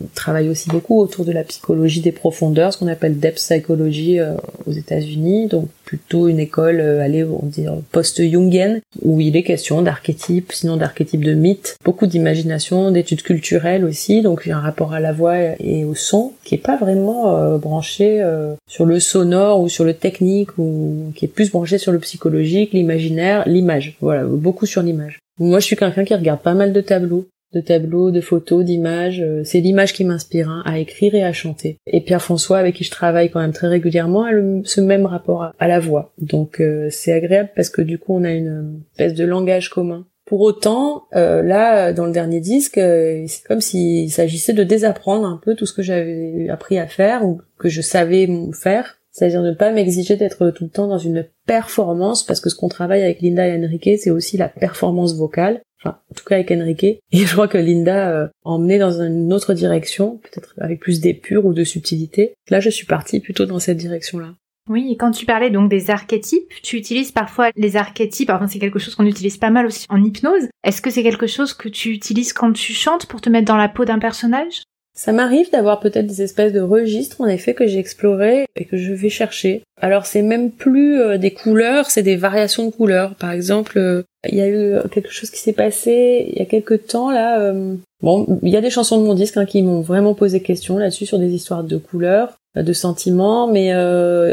ils 0.00 0.08
travaillent 0.14 0.48
aussi 0.48 0.68
beaucoup 0.68 1.00
autour 1.00 1.24
de 1.24 1.32
la 1.32 1.44
psychologie 1.44 2.00
des 2.00 2.12
profondeurs, 2.12 2.72
ce 2.72 2.78
qu'on 2.78 2.88
appelle 2.88 3.18
depth 3.18 3.36
psychology 3.36 4.18
euh, 4.20 4.34
aux 4.66 4.72
États-Unis, 4.72 5.46
donc 5.46 5.68
plutôt 5.92 6.26
une 6.26 6.40
école, 6.40 6.80
euh, 6.80 7.02
allez, 7.02 7.22
on 7.22 7.44
dire 7.44 7.74
post-jungienne, 7.90 8.80
où 9.02 9.20
il 9.20 9.36
est 9.36 9.42
question 9.42 9.82
d'archétypes, 9.82 10.50
sinon 10.50 10.78
d'archétypes 10.78 11.22
de 11.22 11.34
mythes, 11.34 11.76
beaucoup 11.84 12.06
d'imagination, 12.06 12.90
d'études 12.90 13.20
culturelles 13.20 13.84
aussi, 13.84 14.22
donc 14.22 14.44
il 14.46 14.48
y 14.48 14.52
a 14.52 14.56
un 14.56 14.60
rapport 14.62 14.94
à 14.94 15.00
la 15.00 15.12
voix 15.12 15.36
et 15.60 15.84
au 15.84 15.94
son 15.94 16.32
qui 16.44 16.54
est 16.54 16.64
pas 16.66 16.78
vraiment 16.78 17.36
euh, 17.36 17.58
branché 17.58 18.22
euh, 18.22 18.54
sur 18.66 18.86
le 18.86 19.00
sonore 19.00 19.60
ou 19.60 19.68
sur 19.68 19.84
le 19.84 19.92
technique 19.92 20.56
ou 20.56 21.12
qui 21.14 21.26
est 21.26 21.28
plus 21.28 21.50
branché 21.50 21.76
sur 21.76 21.92
le 21.92 21.98
psychologique, 21.98 22.72
l'imaginaire, 22.72 23.46
l'image. 23.46 23.98
Voilà, 24.00 24.24
beaucoup 24.24 24.64
sur 24.64 24.80
l'image. 24.80 25.18
Moi, 25.38 25.60
je 25.60 25.66
suis 25.66 25.76
quelqu'un 25.76 26.04
qui 26.04 26.14
regarde 26.14 26.40
pas 26.40 26.54
mal 26.54 26.72
de 26.72 26.80
tableaux 26.80 27.26
de 27.52 27.60
tableaux, 27.60 28.10
de 28.10 28.20
photos, 28.20 28.64
d'images. 28.64 29.20
Euh, 29.20 29.42
c'est 29.44 29.60
l'image 29.60 29.92
qui 29.92 30.04
m'inspire 30.04 30.48
hein, 30.48 30.62
à 30.64 30.78
écrire 30.78 31.14
et 31.14 31.22
à 31.22 31.32
chanter. 31.32 31.78
Et 31.86 32.00
Pierre-François, 32.00 32.58
avec 32.58 32.76
qui 32.76 32.84
je 32.84 32.90
travaille 32.90 33.30
quand 33.30 33.40
même 33.40 33.52
très 33.52 33.68
régulièrement, 33.68 34.24
a 34.24 34.30
ce 34.64 34.80
même 34.80 35.06
rapport 35.06 35.52
à, 35.58 35.68
la 35.68 35.80
voix. 35.80 36.12
Donc 36.18 36.60
euh, 36.60 36.88
c'est 36.90 37.12
agréable 37.12 37.50
parce 37.54 37.70
que 37.70 37.82
du 37.82 37.98
coup 37.98 38.14
on 38.14 38.24
a 38.24 38.32
une 38.32 38.82
espèce 38.92 39.14
de 39.14 39.24
langage 39.24 39.70
commun. 39.70 40.06
Pour 40.24 40.40
autant, 40.40 41.04
euh, 41.14 41.42
là, 41.42 41.92
dans 41.92 42.06
le 42.06 42.12
dernier 42.12 42.40
disque, 42.40 42.76
c'est 42.76 43.44
comme 43.46 43.60
s'il 43.60 44.10
s'agissait 44.10 44.52
de 44.52 44.64
désapprendre 44.64 45.26
un 45.26 45.38
peu 45.42 45.54
tout 45.54 45.66
ce 45.66 45.72
que 45.72 45.82
j'avais 45.82 46.48
appris 46.48 46.78
à 46.78 46.86
faire 46.86 47.26
ou 47.26 47.40
que 47.58 47.68
je 47.68 47.82
savais 47.82 48.28
faire 48.54 48.98
c'est-à-dire 49.12 49.42
ne 49.42 49.52
pas 49.52 49.70
m'exiger 49.70 50.16
d'être 50.16 50.50
tout 50.50 50.64
le 50.64 50.70
temps 50.70 50.88
dans 50.88 50.98
une 50.98 51.26
performance, 51.46 52.24
parce 52.24 52.40
que 52.40 52.48
ce 52.48 52.54
qu'on 52.54 52.68
travaille 52.68 53.02
avec 53.02 53.20
Linda 53.20 53.46
et 53.46 53.62
Enrique, 53.62 53.90
c'est 53.98 54.10
aussi 54.10 54.38
la 54.38 54.48
performance 54.48 55.14
vocale 55.14 55.60
enfin 55.82 55.98
en 56.10 56.14
tout 56.14 56.24
cas 56.24 56.36
avec 56.36 56.50
Enrique. 56.50 56.84
Et 56.84 57.00
je 57.12 57.32
crois 57.32 57.48
que 57.48 57.58
Linda 57.58 58.10
euh, 58.10 58.28
emmenait 58.44 58.78
dans 58.78 59.02
une 59.02 59.32
autre 59.32 59.54
direction, 59.54 60.18
peut-être 60.18 60.54
avec 60.58 60.80
plus 60.80 61.00
d'épure 61.00 61.44
ou 61.44 61.54
de 61.54 61.64
subtilité. 61.64 62.34
Là, 62.50 62.60
je 62.60 62.70
suis 62.70 62.86
partie 62.86 63.20
plutôt 63.20 63.46
dans 63.46 63.58
cette 63.58 63.78
direction-là. 63.78 64.34
Oui, 64.68 64.92
et 64.92 64.96
quand 64.96 65.10
tu 65.10 65.26
parlais 65.26 65.50
donc 65.50 65.68
des 65.68 65.90
archétypes, 65.90 66.48
tu 66.62 66.76
utilises 66.76 67.10
parfois 67.10 67.50
les 67.56 67.76
archétypes, 67.76 68.30
enfin 68.30 68.46
c'est 68.46 68.60
quelque 68.60 68.78
chose 68.78 68.94
qu'on 68.94 69.06
utilise 69.06 69.36
pas 69.36 69.50
mal 69.50 69.66
aussi 69.66 69.86
en 69.88 70.02
hypnose. 70.02 70.48
Est-ce 70.62 70.80
que 70.80 70.90
c'est 70.90 71.02
quelque 71.02 71.26
chose 71.26 71.52
que 71.52 71.68
tu 71.68 71.90
utilises 71.90 72.32
quand 72.32 72.52
tu 72.52 72.72
chantes 72.72 73.06
pour 73.06 73.20
te 73.20 73.28
mettre 73.28 73.46
dans 73.46 73.56
la 73.56 73.68
peau 73.68 73.84
d'un 73.84 73.98
personnage? 73.98 74.62
Ça 74.94 75.12
m'arrive 75.12 75.50
d'avoir 75.50 75.80
peut-être 75.80 76.06
des 76.06 76.22
espèces 76.22 76.52
de 76.52 76.60
registres 76.60 77.20
en 77.22 77.26
effet 77.26 77.54
que 77.54 77.66
j'ai 77.66 77.78
explorés 77.78 78.46
et 78.56 78.66
que 78.66 78.76
je 78.76 78.92
vais 78.92 79.08
chercher. 79.08 79.62
Alors 79.80 80.06
c'est 80.06 80.22
même 80.22 80.52
plus 80.52 81.00
euh, 81.00 81.18
des 81.18 81.32
couleurs, 81.32 81.90
c'est 81.90 82.02
des 82.02 82.16
variations 82.16 82.66
de 82.66 82.72
couleurs. 82.72 83.14
Par 83.14 83.32
exemple, 83.32 83.78
euh, 83.78 84.02
il 84.28 84.36
y 84.36 84.40
a 84.40 84.48
eu 84.48 84.76
quelque 84.90 85.10
chose 85.10 85.30
qui 85.30 85.40
s'est 85.40 85.52
passé 85.52 86.26
il 86.32 86.38
y 86.38 86.42
a 86.42 86.46
quelques 86.46 86.86
temps 86.86 87.10
là. 87.10 87.40
Euh, 87.40 87.74
bon, 88.02 88.38
il 88.42 88.50
y 88.50 88.56
a 88.56 88.60
des 88.60 88.70
chansons 88.70 89.00
de 89.00 89.06
mon 89.06 89.14
disque 89.14 89.36
hein, 89.36 89.44
qui 89.44 89.62
m'ont 89.62 89.80
vraiment 89.80 90.14
posé 90.14 90.40
question 90.40 90.78
là-dessus 90.78 91.06
sur 91.06 91.18
des 91.18 91.32
histoires 91.32 91.64
de 91.64 91.76
couleurs, 91.76 92.36
de 92.56 92.72
sentiments. 92.72 93.48
Mais 93.48 93.72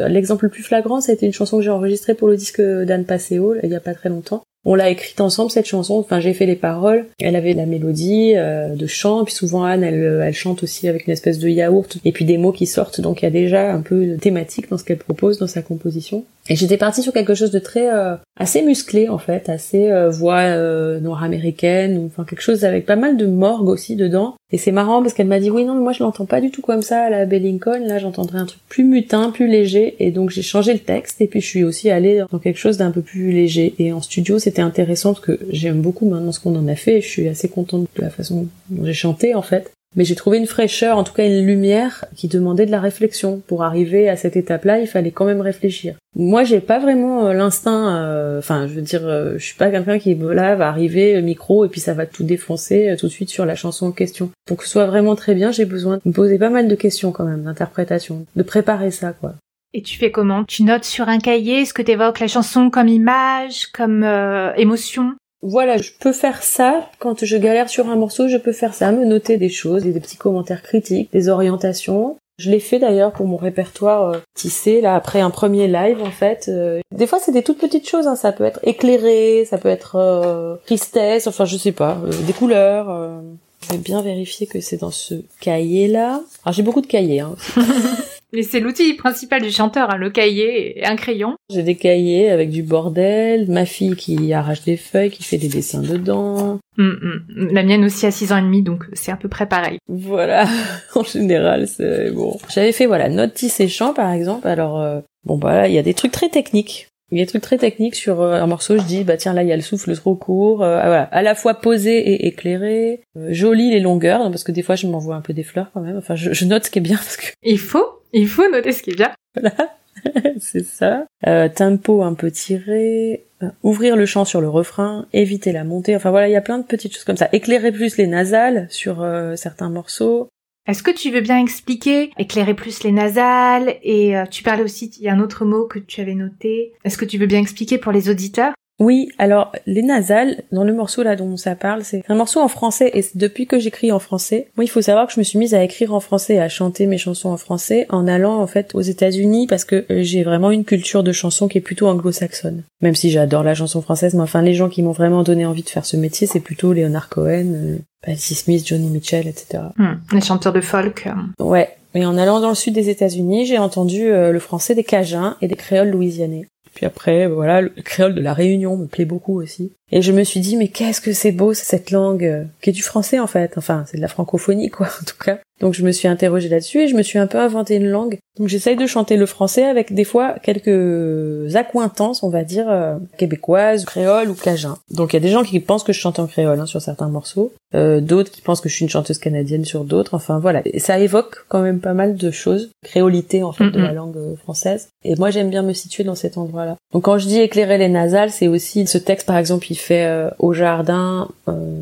l'exemple 0.10 0.46
le 0.46 0.52
plus 0.52 0.64
flagrant, 0.64 1.02
ça 1.02 1.12
a 1.12 1.16
été 1.16 1.26
une 1.26 1.34
chanson 1.34 1.58
que 1.58 1.64
j'ai 1.64 1.70
enregistrée 1.70 2.14
pour 2.14 2.28
le 2.28 2.38
disque 2.38 2.62
d'Anne 2.62 3.06
Passeo 3.06 3.56
il 3.64 3.70
y 3.70 3.76
a 3.76 3.80
pas 3.80 3.94
très 3.94 4.10
longtemps. 4.10 4.44
On 4.66 4.76
l'a 4.76 4.90
écrite 4.90 5.22
ensemble 5.22 5.52
cette 5.52 5.68
chanson. 5.68 5.96
Enfin, 5.96 6.20
j'ai 6.20 6.34
fait 6.34 6.46
les 6.46 6.58
paroles. 6.58 7.06
Elle 7.20 7.38
avait 7.38 7.54
la 7.54 7.66
mélodie 7.66 8.34
euh, 8.36 8.76
de 8.76 8.88
chant. 8.88 9.24
Puis 9.24 9.34
souvent 9.34 9.64
Anne, 9.64 9.84
elle, 9.84 10.04
euh, 10.04 10.26
elle 10.26 10.34
chante 10.34 10.64
aussi 10.64 10.90
avec 10.90 11.08
une 11.08 11.14
espèce 11.14 11.40
de 11.40 11.48
yaourt. 11.48 11.98
Et 12.04 12.12
puis 12.12 12.26
des 12.26 12.38
mots 12.38 12.52
qui 12.52 12.66
sortent. 12.66 13.00
Donc 13.00 13.22
il 13.22 13.26
y 13.26 13.28
a 13.28 13.32
déjà 13.32 13.72
un 13.72 13.82
peu 13.82 14.06
de 14.06 14.16
thématique 14.18 14.70
dans 14.70 14.78
ce 14.78 14.84
qu'elle 14.84 14.98
propose 14.98 15.40
dans 15.40 15.48
sa 15.48 15.62
composition. 15.62 16.26
Et 16.50 16.56
j'étais 16.56 16.78
partie 16.78 17.04
sur 17.04 17.14
quelque 17.14 17.36
chose 17.36 17.52
de 17.52 17.60
très 17.60 17.94
euh, 17.94 18.16
assez 18.38 18.62
musclé 18.64 19.08
en 19.08 19.20
fait, 19.20 19.50
assez 19.50 19.90
voix 20.10 20.58
noire 21.00 21.24
américaine. 21.24 22.04
Enfin 22.08 22.26
quelque 22.26 22.42
chose 22.42 22.66
avec 22.66 22.86
pas 22.86 22.96
mal 22.96 23.18
de 23.18 23.26
morgue 23.26 23.70
aussi 23.70 23.96
dedans. 23.96 24.36
Et 24.52 24.58
c'est 24.58 24.72
marrant 24.72 25.02
parce 25.02 25.14
qu'elle 25.14 25.28
m'a 25.28 25.40
dit 25.40 25.52
oui 25.52 25.64
non 25.64 25.76
mais 25.76 25.82
moi 25.82 25.94
je 25.94 26.04
l'entends 26.04 26.26
pas 26.26 26.42
du 26.42 26.50
tout 26.50 26.62
comme 26.62 26.82
ça 26.82 27.04
à 27.04 27.10
la 27.10 27.26
Bellingcon. 27.26 27.86
Là 27.86 28.00
j'entendrais 28.00 28.40
un 28.40 28.46
truc 28.46 28.62
plus 28.68 28.84
mutin, 28.84 29.30
plus 29.32 29.48
léger. 29.48 29.96
Et 30.00 30.12
donc 30.12 30.32
j'ai 30.32 30.42
changé 30.42 30.74
le 30.74 30.80
texte. 30.80 31.22
Et 31.22 31.28
puis 31.28 31.40
je 31.40 31.48
suis 31.48 31.64
aussi 31.64 31.90
allée 31.92 32.24
dans 32.32 32.40
quelque 32.40 32.60
chose 32.60 32.78
d'un 32.78 32.92
peu 32.92 33.02
plus 33.02 33.32
léger. 33.32 33.76
Et 33.78 33.94
en 33.94 34.02
studio 34.02 34.40
c'était 34.40 34.62
intéressant 34.62 35.14
parce 35.14 35.26
que 35.26 35.40
j'aime 35.52 35.82
beaucoup 35.82 36.10
maintenant 36.10 36.32
ce 36.32 36.40
qu'on 36.40 36.56
en 36.56 36.68
a 36.68 36.76
fait. 36.76 37.02
je 37.02 37.08
suis 37.08 37.28
assez 37.28 37.48
contente 37.48 37.88
de 37.96 38.02
la 38.02 38.10
façon 38.10 38.48
dont 38.70 38.86
j'ai 38.86 38.94
chanté 38.94 39.36
en 39.36 39.44
fait. 39.44 39.72
Mais 39.96 40.04
j'ai 40.04 40.16
trouvé 40.16 40.38
une 40.38 40.46
fraîcheur, 40.46 40.98
en 40.98 41.04
tout 41.04 41.14
cas 41.14 41.26
une 41.26 41.46
lumière 41.46 42.06
qui 42.16 42.28
demandait 42.28 42.66
de 42.66 42.72
la 42.72 42.80
réflexion. 42.80 43.42
Pour 43.48 43.64
arriver 43.64 44.08
à 44.08 44.16
cette 44.16 44.36
étape-là, 44.36 44.80
il 44.80 44.88
fallait 44.88 45.12
quand 45.12 45.26
même 45.26 45.42
réfléchir. 45.42 45.96
Moi, 46.16 46.44
j'ai 46.44 46.60
pas 46.60 46.80
vraiment 46.80 47.28
euh, 47.28 47.34
l'instinct. 47.34 47.98
Euh, 47.98 48.40
enfin, 48.40 48.68
je 48.68 48.74
veux 48.74 48.82
dire, 48.82 49.06
euh, 49.06 49.34
je 49.38 49.46
suis 49.46 49.56
pas 49.56 49.72
quelqu'un 49.72 50.00
qui 50.00 50.16
là 50.16 50.56
va 50.56 50.68
arriver 50.68 51.22
micro 51.22 51.66
et 51.66 51.70
puis 51.70 51.80
ça 51.82 51.94
va 51.94 52.06
tout 52.06 52.24
défoncer 52.24 52.96
tout 53.00 53.08
de 53.08 53.12
suite 53.12 53.30
sur 53.30 53.46
la 53.46 53.56
chanson 53.56 53.88
en 53.88 53.92
question. 53.92 54.32
Pour 54.46 54.58
que 54.58 54.64
ce 54.64 54.70
soit 54.70 54.86
vraiment 54.86 55.16
très 55.16 55.34
bien, 55.34 55.52
j'ai 55.52 55.66
besoin 55.66 55.98
de 55.98 56.02
me 56.06 56.14
poser 56.14 56.38
pas 56.38 56.50
mal 56.50 56.68
de 56.68 56.76
questions 56.76 57.12
quand 57.12 57.26
même, 57.26 57.44
d'interprétation, 57.44 58.26
de 58.36 58.44
préparer 58.44 58.92
ça, 58.92 59.14
quoi. 59.14 59.34
Et 59.74 59.84
tu 59.84 59.98
fais 59.98 60.12
comment? 60.12 60.46
Tu 60.46 60.64
notes 60.64 60.84
sur 60.84 61.10
un 61.10 61.20
cahier 61.20 61.66
ce 61.66 61.74
que 61.74 61.84
t'évoques 61.84 62.20
la 62.20 62.28
chanson 62.28 62.72
comme 62.72 62.88
image, 62.88 63.68
comme 63.68 64.04
euh, 64.04 64.52
émotion? 64.56 65.14
Voilà, 65.42 65.78
je 65.78 65.92
peux 65.98 66.12
faire 66.12 66.44
ça 66.44 66.90
quand 67.00 67.24
je 67.24 67.38
galère 67.38 67.70
sur 67.70 67.90
un 67.90 67.96
morceau, 67.96 68.28
je 68.28 68.38
peux 68.38 68.52
faire 68.52 68.74
ça, 68.74 68.92
me 68.92 69.06
noter 69.06 69.38
des 69.38 69.50
choses, 69.50 69.84
des 69.84 70.00
petits 70.00 70.18
commentaires 70.18 70.64
critiques, 70.64 71.12
des 71.12 71.30
orientations. 71.30 72.18
Je 72.38 72.50
l'ai 72.50 72.60
fait 72.60 72.80
d'ailleurs 72.80 73.12
pour 73.12 73.26
mon 73.26 73.36
répertoire 73.36 74.12
euh, 74.12 74.18
tissé 74.34 74.80
là 74.80 74.96
après 74.96 75.20
un 75.20 75.30
premier 75.30 75.68
live 75.68 76.02
en 76.02 76.12
fait. 76.12 76.46
Euh. 76.48 76.80
des 76.96 77.06
fois 77.06 77.20
c'est 77.20 77.34
des 77.34 77.44
toutes 77.44 77.60
petites 77.60 77.88
choses, 77.88 78.08
hein. 78.08 78.16
ça 78.16 78.32
peut 78.32 78.46
être 78.46 78.62
éclairé, 78.64 79.46
ça 79.46 79.58
peut 79.58 79.70
être 79.70 80.60
tristesse, 80.66 81.28
enfin 81.28 81.46
je 81.46 81.58
sais 81.58 81.74
pas, 81.74 81.98
des 82.26 82.34
couleurs. 82.34 83.22
Je 83.62 83.74
vais 83.74 83.78
bien 83.78 84.02
vérifier 84.02 84.48
que 84.48 84.62
c'est 84.62 84.78
dans 84.78 84.92
ce 84.92 85.16
cahier 85.42 85.88
là. 85.88 86.22
Alors 86.46 86.54
j'ai 86.54 86.64
beaucoup 86.64 86.82
de 86.82 86.88
cahiers. 86.88 87.20
Hein. 87.20 87.36
Mais 88.32 88.44
c'est 88.44 88.60
l'outil 88.60 88.94
principal 88.94 89.42
du 89.42 89.50
chanteur, 89.50 89.90
hein, 89.90 89.98
le 89.98 90.10
cahier 90.10 90.80
et 90.80 90.86
un 90.86 90.96
crayon. 90.96 91.36
J'ai 91.50 91.64
des 91.64 91.76
cahiers 91.76 92.30
avec 92.30 92.52
du 92.52 92.62
bordel, 92.62 93.50
ma 93.50 93.66
fille 93.66 93.96
qui 93.96 94.32
arrache 94.34 94.64
des 94.64 94.78
feuilles, 94.78 95.10
qui 95.10 95.24
fait 95.24 95.38
des 95.38 95.48
dessins 95.48 95.82
dedans. 95.82 96.60
Hum, 96.78 97.00
hum. 97.02 97.50
La 97.52 97.64
mienne 97.64 97.84
aussi 97.86 98.06
a 98.06 98.12
6 98.12 98.32
ans 98.32 98.38
et 98.38 98.42
demi, 98.42 98.62
donc 98.62 98.86
c'est 98.94 99.12
un 99.12 99.18
peu 99.18 99.30
près 99.30 99.48
pareil. 99.48 99.80
Voilà, 99.88 100.48
en 100.96 101.04
général, 101.04 101.68
c'est 101.68 102.12
bon. 102.12 102.38
J'avais 102.50 102.72
fait, 102.72 102.86
voilà, 102.86 103.10
note 103.10 103.34
tissé 103.34 103.68
chant, 103.68 103.94
par 103.94 104.12
exemple. 104.12 104.48
Alors, 104.48 104.80
euh, 104.80 105.02
bon, 105.26 105.38
bah 105.38 105.68
il 105.68 105.74
y 105.74 105.80
a 105.80 105.84
des 105.84 105.96
trucs 105.96 106.12
très 106.12 106.30
techniques. 106.30 106.89
Il 107.12 107.18
y 107.18 107.22
a 107.22 107.26
des 107.26 107.30
trucs 107.30 107.42
très 107.42 107.58
techniques 107.58 107.96
sur 107.96 108.22
euh, 108.22 108.42
un 108.42 108.48
morceau, 108.48 108.78
je 108.78 108.84
dis, 108.84 109.04
bah 109.04 109.18
tiens, 109.18 109.34
là, 109.34 109.44
il 109.44 109.50
y 109.50 109.52
a 109.52 109.56
le 109.56 109.62
souffle 109.62 109.96
trop 109.96 110.16
court, 110.16 110.64
euh, 110.64 110.80
voilà, 110.80 111.04
à 111.04 111.22
la 111.22 111.36
fois 111.36 111.56
posé 111.56 111.98
et 111.98 112.28
éclairé, 112.28 113.02
joli 113.30 113.72
les 113.72 113.80
longueurs, 113.80 114.30
parce 114.30 114.44
que 114.44 114.52
des 114.52 114.62
fois, 114.62 114.76
je 114.76 114.88
m'envoie 114.88 115.16
un 115.16 115.22
peu 115.22 115.34
des 115.34 115.44
fleurs 115.44 115.72
quand 115.74 115.82
même, 115.82 115.98
enfin, 115.98 116.16
je, 116.16 116.34
je 116.34 116.46
note 116.46 116.66
ce 116.66 116.72
qui 116.72 116.80
est 116.80 116.84
bien, 116.84 116.98
parce 116.98 117.18
que... 117.18 117.28
Il 117.44 117.60
faut 117.60 118.00
il 118.14 118.28
faut 118.28 118.50
noter 118.50 118.72
ce 118.72 118.84
qui 118.84 118.92
est 118.92 118.96
bien. 118.96 119.12
Voilà, 119.36 119.76
c'est 120.40 120.66
ça. 120.66 121.06
Euh, 121.28 121.50
tempo 121.50 122.02
un 122.02 122.14
peu 122.14 122.32
tiré, 122.32 123.26
euh, 123.44 123.50
ouvrir 123.64 123.96
le 123.96 124.06
chant 124.06 124.26
sur 124.26 124.42
le 124.42 124.50
refrain, 124.50 125.08
éviter 125.14 125.52
la 125.52 125.64
montée. 125.64 125.96
Enfin 125.96 126.12
voilà, 126.12 126.28
il 126.28 126.32
y 126.32 126.38
a 126.38 126.42
plein 126.42 126.58
de 126.58 126.64
petites 126.64 126.94
choses 126.94 127.04
comme 127.04 127.18
ça. 127.18 127.30
Éclairer 127.32 127.72
plus 127.72 127.98
les 127.98 128.08
nasales 128.08 128.68
sur 128.70 129.02
euh, 129.02 129.36
certains 129.36 129.70
morceaux. 129.70 130.30
Est-ce 130.68 130.84
que 130.84 130.92
tu 130.92 131.10
veux 131.10 131.22
bien 131.22 131.40
expliquer 131.40 132.12
éclairer 132.18 132.54
plus 132.54 132.84
les 132.84 132.92
nasales 132.92 133.78
et 133.82 134.14
tu 134.30 134.44
parlais 134.44 134.64
aussi 134.64 134.92
il 134.98 135.04
y 135.04 135.10
a 135.10 135.14
un 135.14 135.20
autre 135.20 135.46
mot 135.46 135.66
que 135.66 135.80
tu 135.80 136.02
avais 136.02 136.14
noté. 136.14 136.74
Est-ce 136.84 136.98
que 136.98 137.06
tu 137.06 137.18
veux 137.18 137.26
bien 137.26 137.40
expliquer 137.40 137.78
pour 137.78 137.92
les 137.92 138.10
auditeurs? 138.10 138.54
Oui, 138.80 139.10
alors 139.18 139.52
les 139.66 139.82
nasales, 139.82 140.44
dans 140.54 140.64
le 140.64 140.74
morceau 140.74 141.04
là 141.04 141.18
dont 141.18 141.36
ça 141.36 141.56
parle, 141.56 141.84
c'est 141.84 142.02
un 142.08 142.16
morceau 142.16 142.40
en 142.40 142.48
français 142.48 142.92
et 142.94 143.04
depuis 143.16 143.46
que 143.46 143.60
j'écris 143.60 143.92
en 143.92 144.00
français, 144.00 144.48
moi 144.56 144.64
il 144.64 144.70
faut 144.70 144.82
savoir 144.82 145.08
que 145.08 145.14
je 145.14 145.20
me 145.20 145.24
suis 145.24 145.38
mise 145.38 145.54
à 145.54 145.64
écrire 145.64 145.94
en 145.94 146.00
français 146.00 146.36
et 146.36 146.40
à 146.40 146.48
chanter 146.48 146.86
mes 146.86 146.98
chansons 146.98 147.30
en 147.30 147.38
français 147.38 147.86
en 147.90 148.08
allant 148.08 148.40
en 148.40 148.48
fait 148.48 148.72
aux 148.74 148.82
États-Unis 148.82 149.48
parce 149.48 149.66
que 149.66 149.86
euh, 149.92 150.02
j'ai 150.02 150.24
vraiment 150.24 150.50
une 150.50 150.64
culture 150.64 151.04
de 151.04 151.12
chanson 151.12 151.50
qui 151.50 151.58
est 151.58 151.62
plutôt 151.62 151.88
anglo-saxonne. 151.88 152.64
Même 152.82 152.96
si 152.96 153.12
j'adore 153.12 153.44
la 153.44 153.54
chanson 153.54 153.82
française, 153.82 154.14
mais 154.14 154.22
enfin 154.22 154.42
les 154.42 154.54
gens 154.54 154.70
qui 154.70 154.82
m'ont 154.82 154.94
vraiment 154.94 155.24
donné 155.24 155.46
envie 155.46 155.64
de 155.64 155.70
faire 155.70 155.86
ce 155.86 155.98
métier, 155.98 156.26
c'est 156.26 156.40
plutôt 156.40 156.72
Leonard 156.72 157.10
Cohen, 157.10 157.52
euh, 157.54 157.78
Patti 158.02 158.34
Smith, 158.34 158.66
Johnny 158.66 158.88
Mitchell, 158.88 159.28
etc. 159.28 159.64
Hmm, 159.76 159.96
les 160.14 160.22
chanteurs 160.22 160.54
de 160.54 160.62
folk. 160.62 161.06
Euh. 161.08 161.44
Ouais, 161.44 161.76
mais 161.94 162.06
en 162.06 162.18
allant 162.18 162.40
dans 162.40 162.50
le 162.50 162.56
sud 162.56 162.76
des 162.76 162.90
États-Unis, 162.90 163.46
j'ai 163.46 163.58
entendu 163.58 164.10
le 164.10 164.40
français 164.40 164.74
des 164.74 164.86
Cajuns 164.86 165.36
et 165.42 165.50
des 165.50 165.56
créoles 165.56 165.90
louisianais. 165.90 166.46
Puis 166.74 166.86
après, 166.86 167.28
voilà, 167.28 167.62
le 167.62 167.70
créole 167.70 168.16
de 168.16 168.22
la 168.22 168.34
Réunion 168.34 168.78
me 168.78 168.88
plaît 168.88 169.06
beaucoup 169.06 169.42
aussi. 169.42 169.76
Et 169.92 170.02
je 170.02 170.12
me 170.12 170.24
suis 170.24 170.40
dit, 170.40 170.56
mais 170.56 170.68
qu'est-ce 170.68 171.02
que 171.02 171.14
c'est 171.14 171.32
beau 171.32 171.54
cette 171.54 171.92
langue, 171.92 172.26
euh, 172.26 172.44
qui 172.62 172.70
est 172.70 172.74
du 172.74 172.84
français 172.84 173.20
en 173.20 173.28
fait. 173.28 173.54
Enfin, 173.58 173.86
c'est 173.88 173.98
de 173.98 174.02
la 174.02 174.08
francophonie 174.08 174.70
quoi, 174.70 174.88
en 175.02 175.06
tout 175.06 175.18
cas. 175.18 175.40
Donc 175.60 175.74
je 175.74 175.84
me 175.84 175.92
suis 175.92 176.08
interrogée 176.08 176.50
là-dessus 176.50 176.82
et 176.82 176.88
je 176.88 176.96
me 176.96 177.04
suis 177.04 177.20
un 177.20 177.28
peu 177.28 177.40
inventé 177.40 177.76
une 177.76 177.90
langue. 177.90 178.18
Donc 178.38 178.48
j'essaye 178.48 178.78
de 178.78 178.88
chanter 178.88 179.18
le 179.18 179.26
français 179.26 179.66
avec 179.66 179.94
des 179.94 180.06
fois 180.06 180.36
quelques 180.42 181.54
accointances, 181.56 182.24
on 182.24 182.30
va 182.30 182.44
dire, 182.44 182.70
euh, 182.70 182.96
québécoises, 183.18 183.84
créoles 183.84 184.30
ou 184.30 184.36
cajun. 184.36 184.78
Donc 184.92 185.12
il 185.12 185.18
y 185.18 185.18
a 185.18 185.20
des 185.20 185.30
gens 185.30 185.44
qui 185.44 185.60
pensent 185.60 185.84
que 185.84 185.92
je 185.92 186.00
chante 186.00 186.20
en 186.20 186.28
créole 186.28 186.60
hein, 186.60 186.66
sur 186.66 186.82
certains 186.82 187.10
morceaux, 187.10 187.52
euh, 187.76 188.00
d'autres 188.00 188.32
qui 188.32 188.42
pensent 188.42 188.62
que 188.62 188.70
je 188.70 188.76
suis 188.76 188.84
une 188.84 188.90
chanteuse 188.90 189.18
canadienne 189.18 189.66
sur 189.66 189.84
d'autres. 189.84 190.14
Enfin 190.14 190.40
voilà, 190.40 190.62
et 190.64 190.80
ça 190.80 190.98
évoque 191.00 191.46
quand 191.50 191.62
même 191.62 191.82
pas 191.82 191.94
mal 191.94 192.16
de 192.16 192.32
choses, 192.32 192.72
créolité 192.86 193.44
en 193.44 193.52
fait 193.52 193.70
de 193.70 193.80
la 193.80 193.92
langue 193.92 194.16
euh, 194.16 194.36
française. 194.38 194.88
Et 195.04 195.16
moi 195.16 195.32
j'aime 195.32 195.50
bien 195.50 195.64
me 195.64 195.74
situer 195.74 196.06
dans 196.06 196.16
cet 196.16 196.38
endroit-là. 196.38 196.78
Donc 196.94 197.04
quand 197.04 197.18
je 197.18 197.28
dis 197.28 197.40
éclairer 197.40 197.78
les 197.78 197.90
nasales, 197.90 198.32
c'est 198.32 198.48
aussi 198.48 198.88
ce 198.88 198.98
texte 198.98 199.28
par 199.28 199.38
exemple, 199.38 199.68
il 199.70 199.78
fait 199.80 200.06
euh, 200.06 200.30
au 200.40 200.54
jardin 200.54 201.28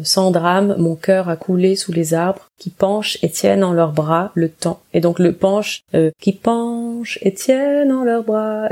sans 0.03 0.31
drame, 0.31 0.75
mon 0.77 0.95
cœur 0.95 1.29
a 1.29 1.36
coulé 1.36 1.75
sous 1.75 1.91
les 1.91 2.13
arbres 2.13 2.47
qui 2.57 2.69
penchent 2.69 3.17
et 3.21 3.29
tiennent 3.29 3.60
dans 3.62 3.73
leurs 3.73 3.91
bras 3.91 4.31
le 4.33 4.49
temps. 4.49 4.79
Et 4.93 5.01
donc 5.01 5.19
le 5.19 5.33
penche 5.33 5.81
euh, 5.93 6.12
qui 6.19 6.33
penche 6.33 7.19
et 7.21 7.33
tiennent 7.33 7.89
dans 7.89 8.03
leurs 8.03 8.23
bras. 8.23 8.69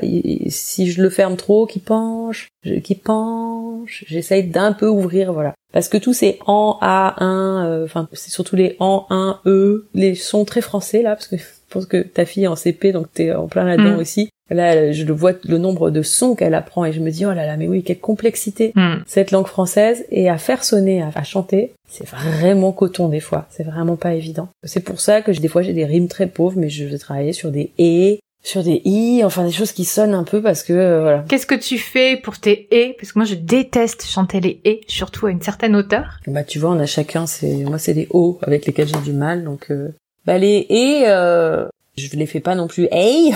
si 0.47 0.91
je 0.91 1.01
le 1.01 1.09
ferme 1.09 1.35
trop, 1.35 1.65
qui 1.65 1.79
penche, 1.79 2.47
qui 2.83 2.95
penche, 2.95 4.05
j'essaye 4.07 4.45
d'un 4.45 4.73
peu 4.73 4.87
ouvrir, 4.87 5.33
voilà. 5.33 5.53
Parce 5.71 5.89
que 5.89 5.97
tous 5.97 6.13
ces 6.13 6.39
en, 6.45 6.77
a, 6.81 7.23
un, 7.23 7.65
euh, 7.67 7.85
enfin 7.85 8.07
c'est 8.13 8.31
surtout 8.31 8.55
les 8.55 8.75
en, 8.79 9.05
un, 9.09 9.39
e, 9.45 9.87
les 9.93 10.15
sons 10.15 10.45
très 10.45 10.61
français 10.61 11.01
là, 11.01 11.15
parce 11.15 11.27
que 11.27 11.35
pense 11.75 11.85
que 11.85 11.97
ta 11.97 12.25
fille 12.25 12.45
est 12.45 12.47
en 12.47 12.55
CP, 12.55 12.91
donc 12.91 13.07
t'es 13.13 13.33
en 13.33 13.47
plein 13.47 13.65
là-dedans 13.65 13.97
mm. 13.97 13.99
aussi. 13.99 14.29
Là, 14.49 14.91
je 14.91 15.03
le 15.03 15.13
vois 15.13 15.33
le 15.43 15.57
nombre 15.57 15.89
de 15.89 16.03
sons 16.03 16.35
qu'elle 16.35 16.53
apprend 16.53 16.85
et 16.85 16.93
je 16.93 16.99
me 16.99 17.09
dis 17.09 17.25
oh 17.25 17.33
là 17.33 17.47
là, 17.47 17.57
mais 17.57 17.67
oui, 17.67 17.83
quelle 17.83 17.99
complexité 17.99 18.73
mm. 18.75 18.97
cette 19.07 19.31
langue 19.31 19.47
française 19.47 20.05
et 20.11 20.29
à 20.29 20.37
faire 20.37 20.63
sonner, 20.63 21.03
à, 21.03 21.23
chanter, 21.23 21.73
c'est 21.89 22.07
vraiment 22.07 22.71
coton 22.71 23.09
des 23.09 23.19
fois. 23.19 23.47
C'est 23.49 23.63
vraiment 23.63 23.95
pas 23.95 24.13
évident. 24.13 24.49
C'est 24.63 24.83
pour 24.83 25.01
ça 25.01 25.21
que 25.21 25.31
des 25.31 25.47
fois 25.47 25.63
j'ai 25.63 25.73
des 25.73 25.85
rimes 25.85 26.07
très 26.07 26.27
pauvres, 26.27 26.57
mais 26.57 26.69
je 26.69 26.85
vais 26.85 26.97
travailler 26.97 27.33
sur 27.33 27.51
des 27.51 27.71
et 27.77 28.19
sur 28.43 28.63
des 28.63 28.81
i, 28.85 29.23
enfin 29.23 29.43
des 29.43 29.51
choses 29.51 29.71
qui 29.71 29.85
sonnent 29.85 30.13
un 30.13 30.23
peu 30.23 30.41
parce 30.41 30.61
que 30.61 30.73
euh, 30.73 31.01
voilà. 31.01 31.25
Qu'est-ce 31.27 31.47
que 31.47 31.55
tu 31.55 31.79
fais 31.79 32.15
pour 32.15 32.37
tes 32.37 32.67
et 32.69 32.95
Parce 32.99 33.11
que 33.11 33.17
moi 33.19 33.25
je 33.25 33.33
déteste 33.33 34.05
chanter 34.05 34.39
les 34.39 34.61
et, 34.63 34.81
surtout 34.87 35.25
à 35.25 35.31
une 35.31 35.41
certaine 35.41 35.75
hauteur. 35.75 36.19
Bah 36.27 36.43
tu 36.43 36.59
vois, 36.59 36.69
on 36.69 36.79
a 36.79 36.85
chacun, 36.85 37.25
c'est 37.25 37.63
moi 37.63 37.79
c'est 37.79 37.93
les 37.93 38.07
o 38.11 38.37
avec 38.43 38.67
lesquels 38.67 38.87
j'ai 38.87 39.01
du 39.01 39.13
mal, 39.13 39.43
donc 39.43 39.71
euh... 39.71 39.95
les 40.27 40.65
et 40.69 41.03
euh... 41.07 41.67
je 41.97 42.15
les 42.15 42.25
fais 42.25 42.39
pas 42.39 42.55
non 42.55 42.67
plus 42.67 42.87
hey 42.91 43.33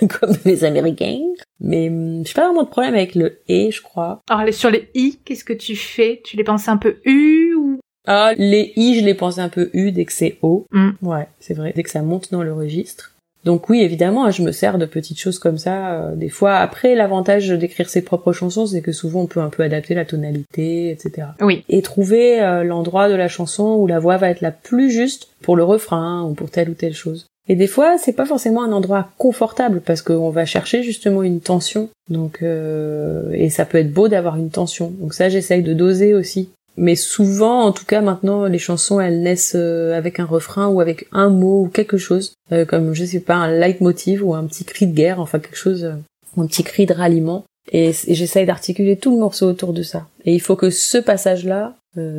comme 0.20 0.34
les 0.44 0.64
Américains, 0.64 1.20
mais 1.60 1.88
hum, 1.88 2.24
j'ai 2.26 2.34
pas 2.34 2.46
vraiment 2.46 2.64
de 2.64 2.68
problème 2.68 2.94
avec 2.94 3.14
le 3.14 3.40
et, 3.48 3.70
je 3.70 3.82
crois. 3.82 4.20
Alors 4.28 4.52
sur 4.52 4.70
les 4.70 4.88
i, 4.94 5.18
qu'est-ce 5.24 5.44
que 5.44 5.52
tu 5.52 5.76
fais? 5.76 6.20
Tu 6.24 6.36
les 6.36 6.44
penses 6.44 6.68
un 6.68 6.76
peu 6.76 6.96
u 7.04 7.54
ou? 7.54 7.78
Ah, 8.06 8.32
les 8.36 8.72
i, 8.76 8.98
je 8.98 9.04
les 9.04 9.14
pense 9.14 9.38
un 9.38 9.48
peu 9.48 9.70
u 9.72 9.92
dès 9.92 10.04
que 10.04 10.12
c'est 10.12 10.38
o. 10.42 10.66
Mm. 10.72 10.90
Ouais, 11.02 11.26
c'est 11.40 11.54
vrai. 11.54 11.72
Dès 11.74 11.82
que 11.82 11.90
ça 11.90 12.02
monte 12.02 12.30
dans 12.32 12.42
le 12.42 12.52
registre. 12.52 13.13
Donc 13.44 13.68
oui, 13.68 13.82
évidemment, 13.82 14.30
je 14.30 14.42
me 14.42 14.52
sers 14.52 14.78
de 14.78 14.86
petites 14.86 15.18
choses 15.18 15.38
comme 15.38 15.58
ça. 15.58 15.92
Euh, 15.92 16.16
des 16.16 16.28
fois, 16.28 16.56
après, 16.56 16.94
l'avantage 16.94 17.48
d'écrire 17.48 17.88
ses 17.88 18.02
propres 18.02 18.32
chansons, 18.32 18.66
c'est 18.66 18.80
que 18.80 18.92
souvent 18.92 19.22
on 19.22 19.26
peut 19.26 19.40
un 19.40 19.50
peu 19.50 19.62
adapter 19.62 19.94
la 19.94 20.04
tonalité, 20.04 20.90
etc. 20.90 21.28
Oui. 21.40 21.64
Et 21.68 21.82
trouver 21.82 22.40
euh, 22.40 22.64
l'endroit 22.64 23.08
de 23.08 23.14
la 23.14 23.28
chanson 23.28 23.76
où 23.78 23.86
la 23.86 23.98
voix 23.98 24.16
va 24.16 24.30
être 24.30 24.40
la 24.40 24.50
plus 24.50 24.90
juste 24.90 25.28
pour 25.42 25.56
le 25.56 25.64
refrain 25.64 26.22
ou 26.22 26.34
pour 26.34 26.50
telle 26.50 26.70
ou 26.70 26.74
telle 26.74 26.94
chose. 26.94 27.26
Et 27.46 27.56
des 27.56 27.66
fois, 27.66 27.98
c'est 27.98 28.14
pas 28.14 28.24
forcément 28.24 28.62
un 28.62 28.72
endroit 28.72 29.10
confortable 29.18 29.82
parce 29.84 30.00
qu'on 30.00 30.30
va 30.30 30.46
chercher 30.46 30.82
justement 30.82 31.22
une 31.22 31.40
tension. 31.40 31.90
Donc, 32.08 32.38
euh, 32.42 33.30
et 33.32 33.50
ça 33.50 33.66
peut 33.66 33.78
être 33.78 33.92
beau 33.92 34.08
d'avoir 34.08 34.36
une 34.36 34.48
tension. 34.48 34.92
Donc 34.98 35.12
ça, 35.12 35.28
j'essaye 35.28 35.62
de 35.62 35.74
doser 35.74 36.14
aussi 36.14 36.48
mais 36.76 36.96
souvent, 36.96 37.62
en 37.62 37.72
tout 37.72 37.84
cas 37.84 38.00
maintenant, 38.00 38.46
les 38.46 38.58
chansons 38.58 39.00
elles 39.00 39.22
naissent 39.22 39.56
euh, 39.56 39.96
avec 39.96 40.18
un 40.18 40.24
refrain 40.24 40.66
ou 40.68 40.80
avec 40.80 41.06
un 41.12 41.30
mot 41.30 41.62
ou 41.62 41.68
quelque 41.68 41.98
chose, 41.98 42.34
euh, 42.52 42.64
comme 42.64 42.94
je 42.94 43.04
sais 43.04 43.20
pas 43.20 43.36
un 43.36 43.50
leitmotiv 43.50 44.26
ou 44.26 44.34
un 44.34 44.44
petit 44.44 44.64
cri 44.64 44.86
de 44.86 44.94
guerre, 44.94 45.20
enfin 45.20 45.38
quelque 45.38 45.56
chose, 45.56 45.84
euh, 45.84 45.94
un 46.36 46.46
petit 46.46 46.64
cri 46.64 46.86
de 46.86 46.94
ralliement. 46.94 47.44
Et, 47.70 47.92
j'essaye 48.08 48.44
d'articuler 48.44 48.96
tout 48.96 49.12
le 49.12 49.20
morceau 49.20 49.48
autour 49.48 49.72
de 49.72 49.82
ça. 49.82 50.06
Et 50.24 50.34
il 50.34 50.40
faut 50.40 50.56
que 50.56 50.68
ce 50.68 50.98
passage-là, 50.98 51.74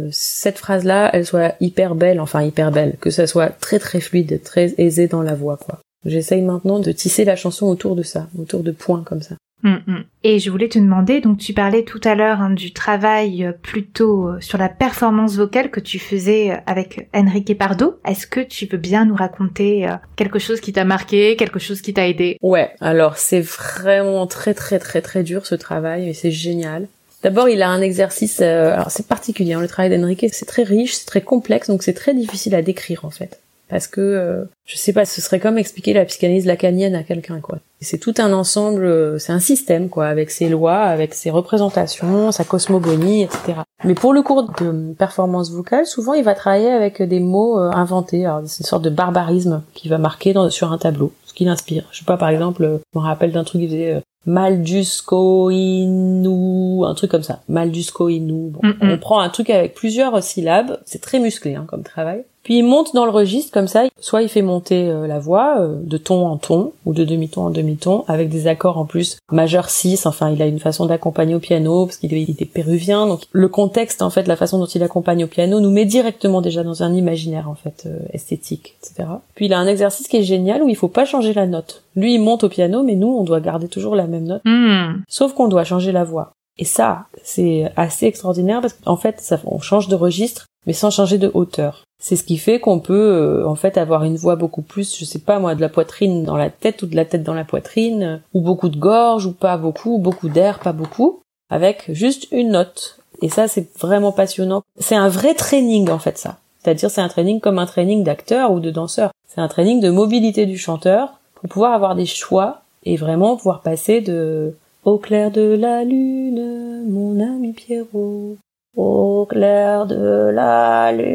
cette 0.09 0.57
phrase-là, 0.57 1.11
elle 1.13 1.25
soit 1.25 1.55
hyper 1.59 1.95
belle, 1.95 2.19
enfin 2.21 2.41
hyper 2.41 2.71
belle, 2.71 2.95
que 2.99 3.11
ça 3.11 3.27
soit 3.27 3.49
très 3.49 3.77
très 3.77 3.99
fluide, 3.99 4.41
très 4.41 4.73
aisé 4.77 5.07
dans 5.07 5.21
la 5.21 5.35
voix, 5.35 5.57
quoi. 5.57 5.81
J'essaye 6.05 6.41
maintenant 6.41 6.79
de 6.79 6.91
tisser 6.91 7.25
la 7.25 7.35
chanson 7.35 7.67
autour 7.67 7.95
de 7.95 8.03
ça, 8.03 8.27
autour 8.39 8.63
de 8.63 8.71
points 8.71 9.03
comme 9.03 9.21
ça. 9.21 9.35
Mm, 9.63 9.77
mm. 9.87 10.03
Et 10.23 10.39
je 10.39 10.49
voulais 10.51 10.69
te 10.69 10.77
demander, 10.77 11.21
donc 11.21 11.39
tu 11.39 11.53
parlais 11.53 11.83
tout 11.83 12.01
à 12.03 12.13
l'heure 12.13 12.39
hein, 12.41 12.51
du 12.51 12.71
travail 12.71 13.43
euh, 13.43 13.51
plutôt 13.51 14.27
euh, 14.27 14.41
sur 14.41 14.57
la 14.57 14.69
performance 14.69 15.35
vocale 15.35 15.71
que 15.71 15.79
tu 15.79 15.97
faisais 15.97 16.51
euh, 16.51 16.57
avec 16.67 17.09
Enrique 17.15 17.57
Pardo. 17.57 17.99
Est-ce 18.05 18.27
que 18.27 18.41
tu 18.41 18.67
peux 18.67 18.77
bien 18.77 19.05
nous 19.05 19.15
raconter 19.15 19.87
quelque 20.15 20.39
chose 20.39 20.61
qui 20.61 20.71
t'a 20.71 20.85
marqué, 20.85 21.35
quelque 21.35 21.59
chose 21.59 21.81
qui 21.81 21.93
t'a 21.93 22.07
aidé? 22.07 22.37
Ouais, 22.41 22.71
alors 22.79 23.17
c'est 23.17 23.41
vraiment 23.41 24.27
très 24.27 24.53
très 24.53 24.77
très 24.77 25.01
très 25.01 25.23
dur 25.23 25.45
ce 25.45 25.55
travail 25.55 26.09
et 26.09 26.13
c'est 26.13 26.31
génial. 26.31 26.87
D'abord, 27.23 27.49
il 27.49 27.63
a 27.63 27.69
un 27.69 27.81
exercice, 27.81 28.41
alors 28.41 28.91
c'est 28.91 29.07
particulier, 29.07 29.53
hein, 29.53 29.61
le 29.61 29.67
travail 29.67 29.89
d'Enrique, 29.89 30.27
c'est 30.31 30.45
très 30.45 30.61
riche, 30.61 30.93
c'est 30.93 31.07
très 31.07 31.21
complexe, 31.21 31.67
donc 31.67 31.81
c'est 31.81 31.93
très 31.93 32.13
difficile 32.13 32.53
à 32.53 32.61
décrire 32.61 33.03
en 33.03 33.09
fait 33.09 33.39
parce 33.69 33.87
que 33.87 34.01
euh, 34.01 34.43
je 34.65 34.77
sais 34.77 34.93
pas, 34.93 35.05
ce 35.05 35.21
serait 35.21 35.39
comme 35.39 35.57
expliquer 35.57 35.93
la 35.93 36.05
psychanalyse 36.05 36.45
lacanienne 36.45 36.95
à 36.95 37.03
quelqu'un 37.03 37.39
quoi. 37.39 37.59
C'est 37.81 37.97
tout 37.97 38.13
un 38.17 38.31
ensemble, 38.33 38.85
euh, 38.85 39.19
c'est 39.19 39.31
un 39.31 39.39
système 39.39 39.89
quoi, 39.89 40.07
avec 40.07 40.31
ses 40.31 40.49
lois, 40.49 40.81
avec 40.81 41.13
ses 41.13 41.29
représentations, 41.29 42.31
sa 42.31 42.43
cosmogonie, 42.43 43.23
etc. 43.23 43.53
Mais 43.83 43.95
pour 43.95 44.13
le 44.13 44.21
cours 44.21 44.43
de 44.43 44.93
performance 44.93 45.51
vocale, 45.51 45.85
souvent 45.85 46.13
il 46.13 46.23
va 46.23 46.35
travailler 46.35 46.71
avec 46.71 47.01
des 47.01 47.19
mots 47.19 47.59
euh, 47.59 47.71
inventés. 47.71 48.25
Alors 48.25 48.41
c'est 48.45 48.61
une 48.61 48.67
sorte 48.67 48.83
de 48.83 48.89
barbarisme 48.89 49.63
qui 49.73 49.89
va 49.89 49.97
marquer 49.97 50.33
dans, 50.33 50.49
sur 50.49 50.71
un 50.71 50.77
tableau, 50.77 51.11
ce 51.25 51.33
qui 51.33 51.45
l'inspire. 51.45 51.85
Je 51.91 51.99
sais 51.99 52.05
pas, 52.05 52.17
par 52.17 52.29
exemple, 52.29 52.79
je 52.93 52.99
me 52.99 53.03
rappelle 53.03 53.31
d'un 53.31 53.43
truc 53.43 53.61
qui 53.61 53.67
faisait 53.67 54.01
Maldusco 54.25 55.51
Inu, 55.51 56.85
un 56.85 56.93
truc 56.95 57.11
comme 57.11 57.23
ça. 57.23 57.41
Maldusco 57.47 58.09
Inu. 58.09 58.49
Bon, 58.49 58.61
On 58.81 58.97
prend 58.97 59.19
un 59.19 59.29
truc 59.29 59.49
avec 59.49 59.75
plusieurs 59.75 60.23
syllabes, 60.23 60.79
c'est 60.85 61.01
très 61.01 61.19
musclé 61.19 61.55
hein, 61.55 61.65
comme 61.67 61.83
travail. 61.83 62.23
Puis 62.45 62.59
il 62.59 62.63
monte 62.63 62.93
dans 62.93 63.05
le 63.05 63.11
registre 63.11 63.51
comme 63.51 63.67
ça, 63.67 63.85
soit 63.99 64.21
il 64.21 64.29
fait 64.29 64.43
monter 64.43 64.87
euh, 64.87 65.07
la 65.07 65.17
voix 65.17 65.59
euh, 65.59 65.79
de 65.81 65.97
ton 65.97 66.27
en 66.27 66.37
ton 66.37 66.73
ou 66.85 66.93
de 66.93 67.03
demi-ton 67.03 67.41
en 67.41 67.49
demi-ton 67.49 68.05
avec 68.07 68.29
des 68.29 68.45
accords 68.45 68.77
en 68.77 68.85
plus 68.85 69.17
majeur 69.31 69.71
6, 69.71 70.05
enfin 70.05 70.29
il 70.29 70.39
a 70.43 70.45
une 70.45 70.59
façon 70.59 70.85
d'accompagner 70.85 71.33
au 71.33 71.39
piano 71.39 71.87
parce 71.87 71.97
qu'il 71.97 72.13
est, 72.13 72.45
péruvien 72.45 73.07
donc 73.07 73.21
le 73.31 73.47
contexte 73.47 74.03
en 74.03 74.11
fait, 74.11 74.27
la 74.27 74.35
façon 74.35 74.59
dont 74.59 74.67
il 74.67 74.83
accompagne 74.83 75.23
au 75.23 75.27
piano 75.27 75.59
nous 75.59 75.71
met 75.71 75.85
directement 75.85 76.41
déjà 76.41 76.63
dans 76.63 76.83
un 76.83 76.93
imaginaire 76.93 77.49
en 77.49 77.55
fait 77.55 77.87
euh, 77.87 77.97
esthétique, 78.13 78.75
etc. 78.79 79.09
Puis 79.33 79.47
il 79.47 79.53
a 79.53 79.57
un 79.57 79.65
exercice 79.65 80.07
qui 80.07 80.17
est 80.17 80.23
génial 80.23 80.61
où 80.61 80.69
il 80.69 80.75
faut 80.75 80.87
pas 80.87 81.05
changer 81.05 81.33
la 81.33 81.47
note. 81.47 81.81
Lui 81.95 82.13
il 82.13 82.19
monte 82.19 82.43
au 82.43 82.49
piano 82.49 82.83
mais 82.83 82.93
nous 82.93 83.07
on 83.07 83.23
doit 83.23 83.41
garder 83.41 83.67
toujours 83.67 83.95
la 83.95 84.05
même 84.05 84.25
note. 84.25 84.41
Hmm. 84.45 85.01
Sauf 85.07 85.33
qu'on 85.33 85.47
doit 85.47 85.63
changer 85.63 85.91
la 85.91 86.03
voix. 86.03 86.31
Et 86.57 86.65
ça, 86.65 87.07
c'est 87.23 87.71
assez 87.75 88.05
extraordinaire 88.05 88.61
parce 88.61 88.73
qu'en 88.73 88.95
fait, 88.95 89.19
ça, 89.19 89.39
on 89.45 89.59
change 89.59 89.89
de 89.89 89.95
registre, 89.95 90.45
mais 90.65 90.73
sans 90.73 90.89
changer 90.89 91.17
de 91.17 91.29
hauteur. 91.33 91.84
C'est 91.99 92.15
ce 92.15 92.23
qui 92.23 92.37
fait 92.37 92.59
qu'on 92.59 92.79
peut 92.79 92.93
euh, 92.93 93.47
en 93.47 93.55
fait 93.55 93.77
avoir 93.77 94.03
une 94.03 94.17
voix 94.17 94.35
beaucoup 94.35 94.61
plus, 94.61 94.97
je 94.97 95.05
sais 95.05 95.19
pas 95.19 95.39
moi, 95.39 95.55
de 95.55 95.61
la 95.61 95.69
poitrine 95.69 96.23
dans 96.23 96.37
la 96.37 96.49
tête 96.49 96.81
ou 96.83 96.87
de 96.87 96.95
la 96.95 97.05
tête 97.05 97.23
dans 97.23 97.33
la 97.33 97.45
poitrine, 97.45 98.21
ou 98.33 98.41
beaucoup 98.41 98.69
de 98.69 98.77
gorge 98.77 99.25
ou 99.25 99.31
pas 99.31 99.57
beaucoup, 99.57 99.95
ou 99.95 99.99
beaucoup 99.99 100.29
d'air, 100.29 100.59
pas 100.59 100.73
beaucoup, 100.73 101.21
avec 101.49 101.85
juste 101.89 102.27
une 102.31 102.51
note. 102.51 102.99
Et 103.21 103.29
ça, 103.29 103.47
c'est 103.47 103.69
vraiment 103.79 104.11
passionnant. 104.11 104.61
C'est 104.77 104.95
un 104.95 105.09
vrai 105.09 105.33
training 105.33 105.89
en 105.89 105.99
fait 105.99 106.17
ça. 106.17 106.37
C'est-à-dire 106.59 106.89
c'est 106.89 107.01
un 107.01 107.07
training 107.07 107.39
comme 107.39 107.59
un 107.59 107.65
training 107.65 108.03
d'acteur 108.03 108.51
ou 108.51 108.59
de 108.59 108.71
danseur. 108.71 109.11
C'est 109.27 109.41
un 109.41 109.47
training 109.47 109.79
de 109.79 109.89
mobilité 109.89 110.45
du 110.45 110.57
chanteur 110.57 111.19
pour 111.35 111.49
pouvoir 111.49 111.73
avoir 111.73 111.95
des 111.95 112.05
choix 112.05 112.61
et 112.83 112.97
vraiment 112.97 113.37
pouvoir 113.37 113.61
passer 113.61 114.01
de 114.01 114.55
au 114.83 114.97
clair 114.97 115.31
de 115.31 115.41
la 115.41 115.83
lune, 115.83 116.83
mon 116.87 117.19
ami 117.19 117.53
Pierrot, 117.53 118.37
au 118.75 119.25
clair 119.25 119.85
de 119.85 120.29
la 120.29 120.91
lune. 120.91 121.05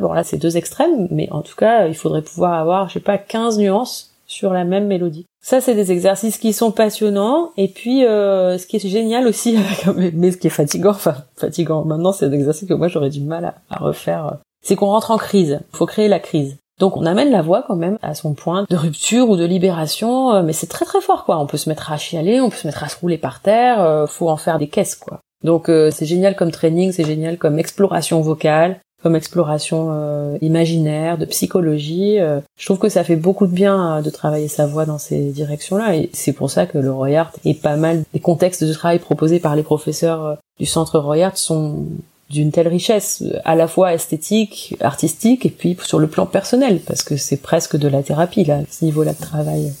Bon 0.00 0.12
là 0.12 0.24
c'est 0.24 0.38
deux 0.38 0.56
extrêmes, 0.56 1.08
mais 1.10 1.28
en 1.30 1.42
tout 1.42 1.56
cas 1.56 1.86
il 1.86 1.94
faudrait 1.94 2.22
pouvoir 2.22 2.54
avoir, 2.54 2.88
je 2.88 2.94
sais 2.94 3.00
pas, 3.00 3.18
15 3.18 3.58
nuances 3.58 4.14
sur 4.26 4.52
la 4.52 4.64
même 4.64 4.86
mélodie. 4.86 5.26
Ça 5.42 5.60
c'est 5.60 5.74
des 5.74 5.92
exercices 5.92 6.38
qui 6.38 6.52
sont 6.52 6.70
passionnants 6.70 7.50
et 7.56 7.68
puis 7.68 8.04
euh, 8.04 8.58
ce 8.58 8.66
qui 8.66 8.76
est 8.76 8.88
génial 8.88 9.26
aussi, 9.26 9.58
mais 10.14 10.30
ce 10.30 10.36
qui 10.36 10.46
est 10.46 10.50
fatigant, 10.50 10.90
enfin 10.90 11.16
fatigant 11.36 11.84
maintenant 11.84 12.12
c'est 12.12 12.26
un 12.26 12.32
exercice 12.32 12.68
que 12.68 12.74
moi 12.74 12.88
j'aurais 12.88 13.10
du 13.10 13.20
mal 13.20 13.54
à, 13.70 13.78
refaire, 13.78 14.38
c'est 14.62 14.76
qu'on 14.76 14.86
rentre 14.86 15.10
en 15.10 15.18
crise. 15.18 15.60
Il 15.72 15.76
faut 15.76 15.86
créer 15.86 16.08
la 16.08 16.20
crise. 16.20 16.56
Donc 16.78 16.96
on 16.96 17.04
amène 17.04 17.30
la 17.30 17.42
voix 17.42 17.62
quand 17.66 17.76
même 17.76 17.98
à 18.00 18.14
son 18.14 18.32
point 18.32 18.64
de 18.70 18.76
rupture 18.76 19.28
ou 19.28 19.36
de 19.36 19.44
libération, 19.44 20.32
euh, 20.32 20.42
mais 20.42 20.54
c'est 20.54 20.68
très 20.68 20.86
très 20.86 21.02
fort 21.02 21.24
quoi. 21.24 21.38
On 21.38 21.46
peut 21.46 21.58
se 21.58 21.68
mettre 21.68 21.92
à 21.92 21.98
chialer, 21.98 22.40
on 22.40 22.48
peut 22.48 22.56
se 22.56 22.66
mettre 22.66 22.84
à 22.84 22.88
se 22.88 22.98
rouler 22.98 23.18
par 23.18 23.40
terre, 23.40 23.82
euh, 23.82 24.06
faut 24.06 24.30
en 24.30 24.38
faire 24.38 24.58
des 24.58 24.68
caisses 24.68 24.94
quoi. 24.94 25.20
Donc 25.44 25.68
euh, 25.68 25.90
c'est 25.90 26.06
génial 26.06 26.36
comme 26.36 26.50
training, 26.50 26.92
c'est 26.92 27.04
génial 27.04 27.38
comme 27.38 27.58
exploration 27.58 28.20
vocale, 28.20 28.80
comme 29.02 29.16
exploration 29.16 29.88
euh, 29.90 30.36
imaginaire, 30.42 31.16
de 31.16 31.24
psychologie. 31.24 32.20
Euh, 32.20 32.40
je 32.58 32.66
trouve 32.66 32.78
que 32.78 32.88
ça 32.88 33.04
fait 33.04 33.16
beaucoup 33.16 33.46
de 33.46 33.52
bien 33.52 34.02
de 34.02 34.10
travailler 34.10 34.48
sa 34.48 34.66
voix 34.66 34.84
dans 34.84 34.98
ces 34.98 35.30
directions-là, 35.30 35.96
et 35.96 36.10
c'est 36.12 36.32
pour 36.32 36.50
ça 36.50 36.66
que 36.66 36.78
le 36.78 36.92
Royart 36.92 37.32
est 37.44 37.60
pas 37.60 37.76
mal. 37.76 38.04
Les 38.12 38.20
contextes 38.20 38.64
de 38.64 38.72
travail 38.72 38.98
proposés 38.98 39.40
par 39.40 39.56
les 39.56 39.62
professeurs 39.62 40.38
du 40.58 40.66
centre 40.66 40.98
Royart 40.98 41.38
sont 41.38 41.86
d'une 42.28 42.52
telle 42.52 42.68
richesse, 42.68 43.24
à 43.44 43.56
la 43.56 43.66
fois 43.66 43.92
esthétique, 43.92 44.76
artistique, 44.80 45.46
et 45.46 45.50
puis 45.50 45.76
sur 45.82 45.98
le 45.98 46.06
plan 46.06 46.26
personnel, 46.26 46.80
parce 46.86 47.02
que 47.02 47.16
c'est 47.16 47.38
presque 47.38 47.76
de 47.76 47.88
la 47.88 48.02
thérapie 48.02 48.44
là, 48.44 48.60
ce 48.70 48.84
niveau-là 48.84 49.14
de 49.14 49.20
travail. 49.20 49.72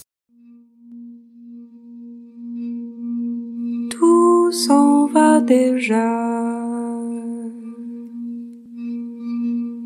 S'en 4.52 5.06
va 5.06 5.40
déjà. 5.40 6.08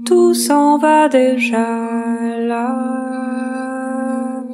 Tout 0.06 0.34
s'en 0.34 0.78
va 0.78 1.08
déjà 1.08 1.66
là. 2.38 4.44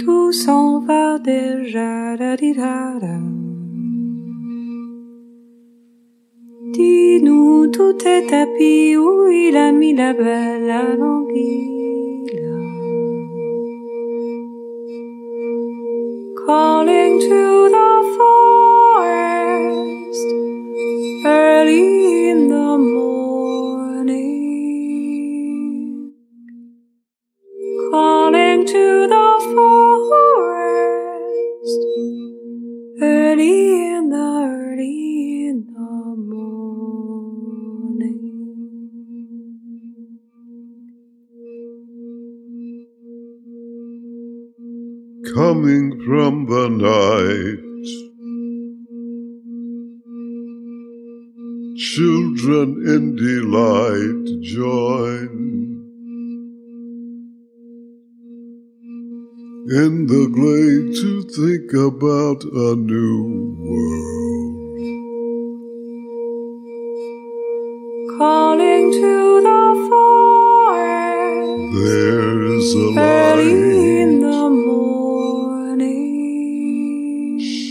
Tout 0.00 0.32
s'en 0.32 0.80
va 0.80 1.18
déjà. 1.18 2.16
Da, 2.16 2.36
di, 2.36 2.52
da, 2.52 2.98
da. 3.00 3.18
Dis-nous, 6.72 7.68
tout 7.68 7.96
est 8.04 8.26
tapis 8.26 8.96
où 8.96 9.28
il 9.28 9.56
a 9.56 9.72
mis 9.72 9.94
la 9.94 10.12
belle 10.12 10.70
à. 10.70 11.77
Calling 16.48 17.20
to 17.20 17.68
the 17.76 17.92
forest 18.16 19.36
early 21.26 22.30
in 22.30 22.48
the 22.48 22.78
morning, 22.78 24.14
calling 27.90 28.64
to 28.66 29.06
the 29.14 29.30
forest 29.52 30.22
early 33.02 33.92
in 33.92 34.08
the 34.08 34.37
coming 45.38 45.86
from 46.04 46.46
the 46.46 46.66
night. 46.68 47.64
Children 51.94 52.66
in 52.94 53.02
delight 53.14 54.24
join 54.42 55.30
in 59.80 59.92
the 60.12 60.24
glade 60.38 60.88
to 61.02 61.10
think 61.38 61.68
about 61.90 62.40
a 62.42 62.74
new 62.74 63.18
world. 63.60 64.18
calling 68.18 68.90
to 68.90 69.40
the 69.48 69.64
forest 69.88 71.68
There's 71.78 72.68
a 72.74 72.88
early 72.98 74.00
in 74.00 74.12
the 74.20 74.50
morning, 74.50 74.87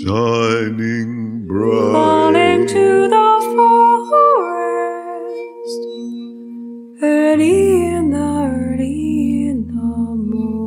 shining 0.08 1.46
bright. 1.46 1.92
to 2.68 3.08
the 3.10 3.30
forest 4.08 5.82
early 7.04 7.88
in 7.88 8.12
the 8.12 8.18
early 8.18 9.50
in 9.50 9.68
the 9.68 9.96
morning. 10.32 10.64